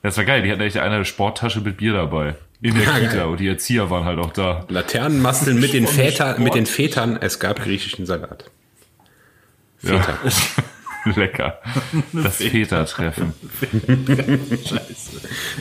Das 0.02 0.16
war 0.16 0.24
geil, 0.24 0.42
die 0.42 0.52
hatten 0.52 0.60
echt 0.62 0.76
eine 0.76 1.04
Sporttasche 1.04 1.60
mit 1.60 1.78
Bier 1.78 1.94
dabei. 1.94 2.36
In 2.62 2.74
der 2.74 2.84
Ja, 2.84 2.98
Kita 3.00 3.14
geil. 3.16 3.26
und 3.26 3.40
die 3.40 3.48
Erzieher 3.48 3.90
waren 3.90 4.04
halt 4.04 4.20
auch 4.20 4.32
da. 4.32 4.66
Laternenmasteln 4.68 5.58
mit 5.58 5.72
den, 5.72 5.86
Vätern, 5.88 6.42
mit 6.42 6.54
den 6.54 6.66
Vätern. 6.66 7.18
Es 7.20 7.40
gab 7.40 7.60
griechischen 7.60 8.06
Salat. 8.06 8.50
Ja. 9.82 10.00
Lecker. 11.16 11.58
Das 12.12 12.36
Vätertreffen. 12.36 13.32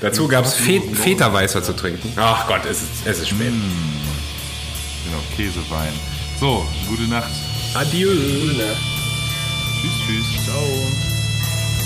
Dazu 0.01 0.27
gab 0.27 0.45
es 0.45 0.55
Väterweißer 0.55 1.63
zu 1.63 1.73
trinken. 1.73 2.13
Ach 2.15 2.47
Gott, 2.47 2.65
es 2.65 2.81
ist, 2.81 3.05
es 3.05 3.19
ist 3.19 3.29
spät. 3.29 3.53
Genau, 5.05 5.21
Käsewein. 5.35 5.93
So, 6.39 6.65
gute 6.87 7.03
Nacht. 7.03 7.31
Adieu. 7.75 8.09
Tschüss, 9.81 9.91
tschüss. 10.05 10.45
Ciao. 10.45 10.63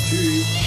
tschüss. 0.09 0.62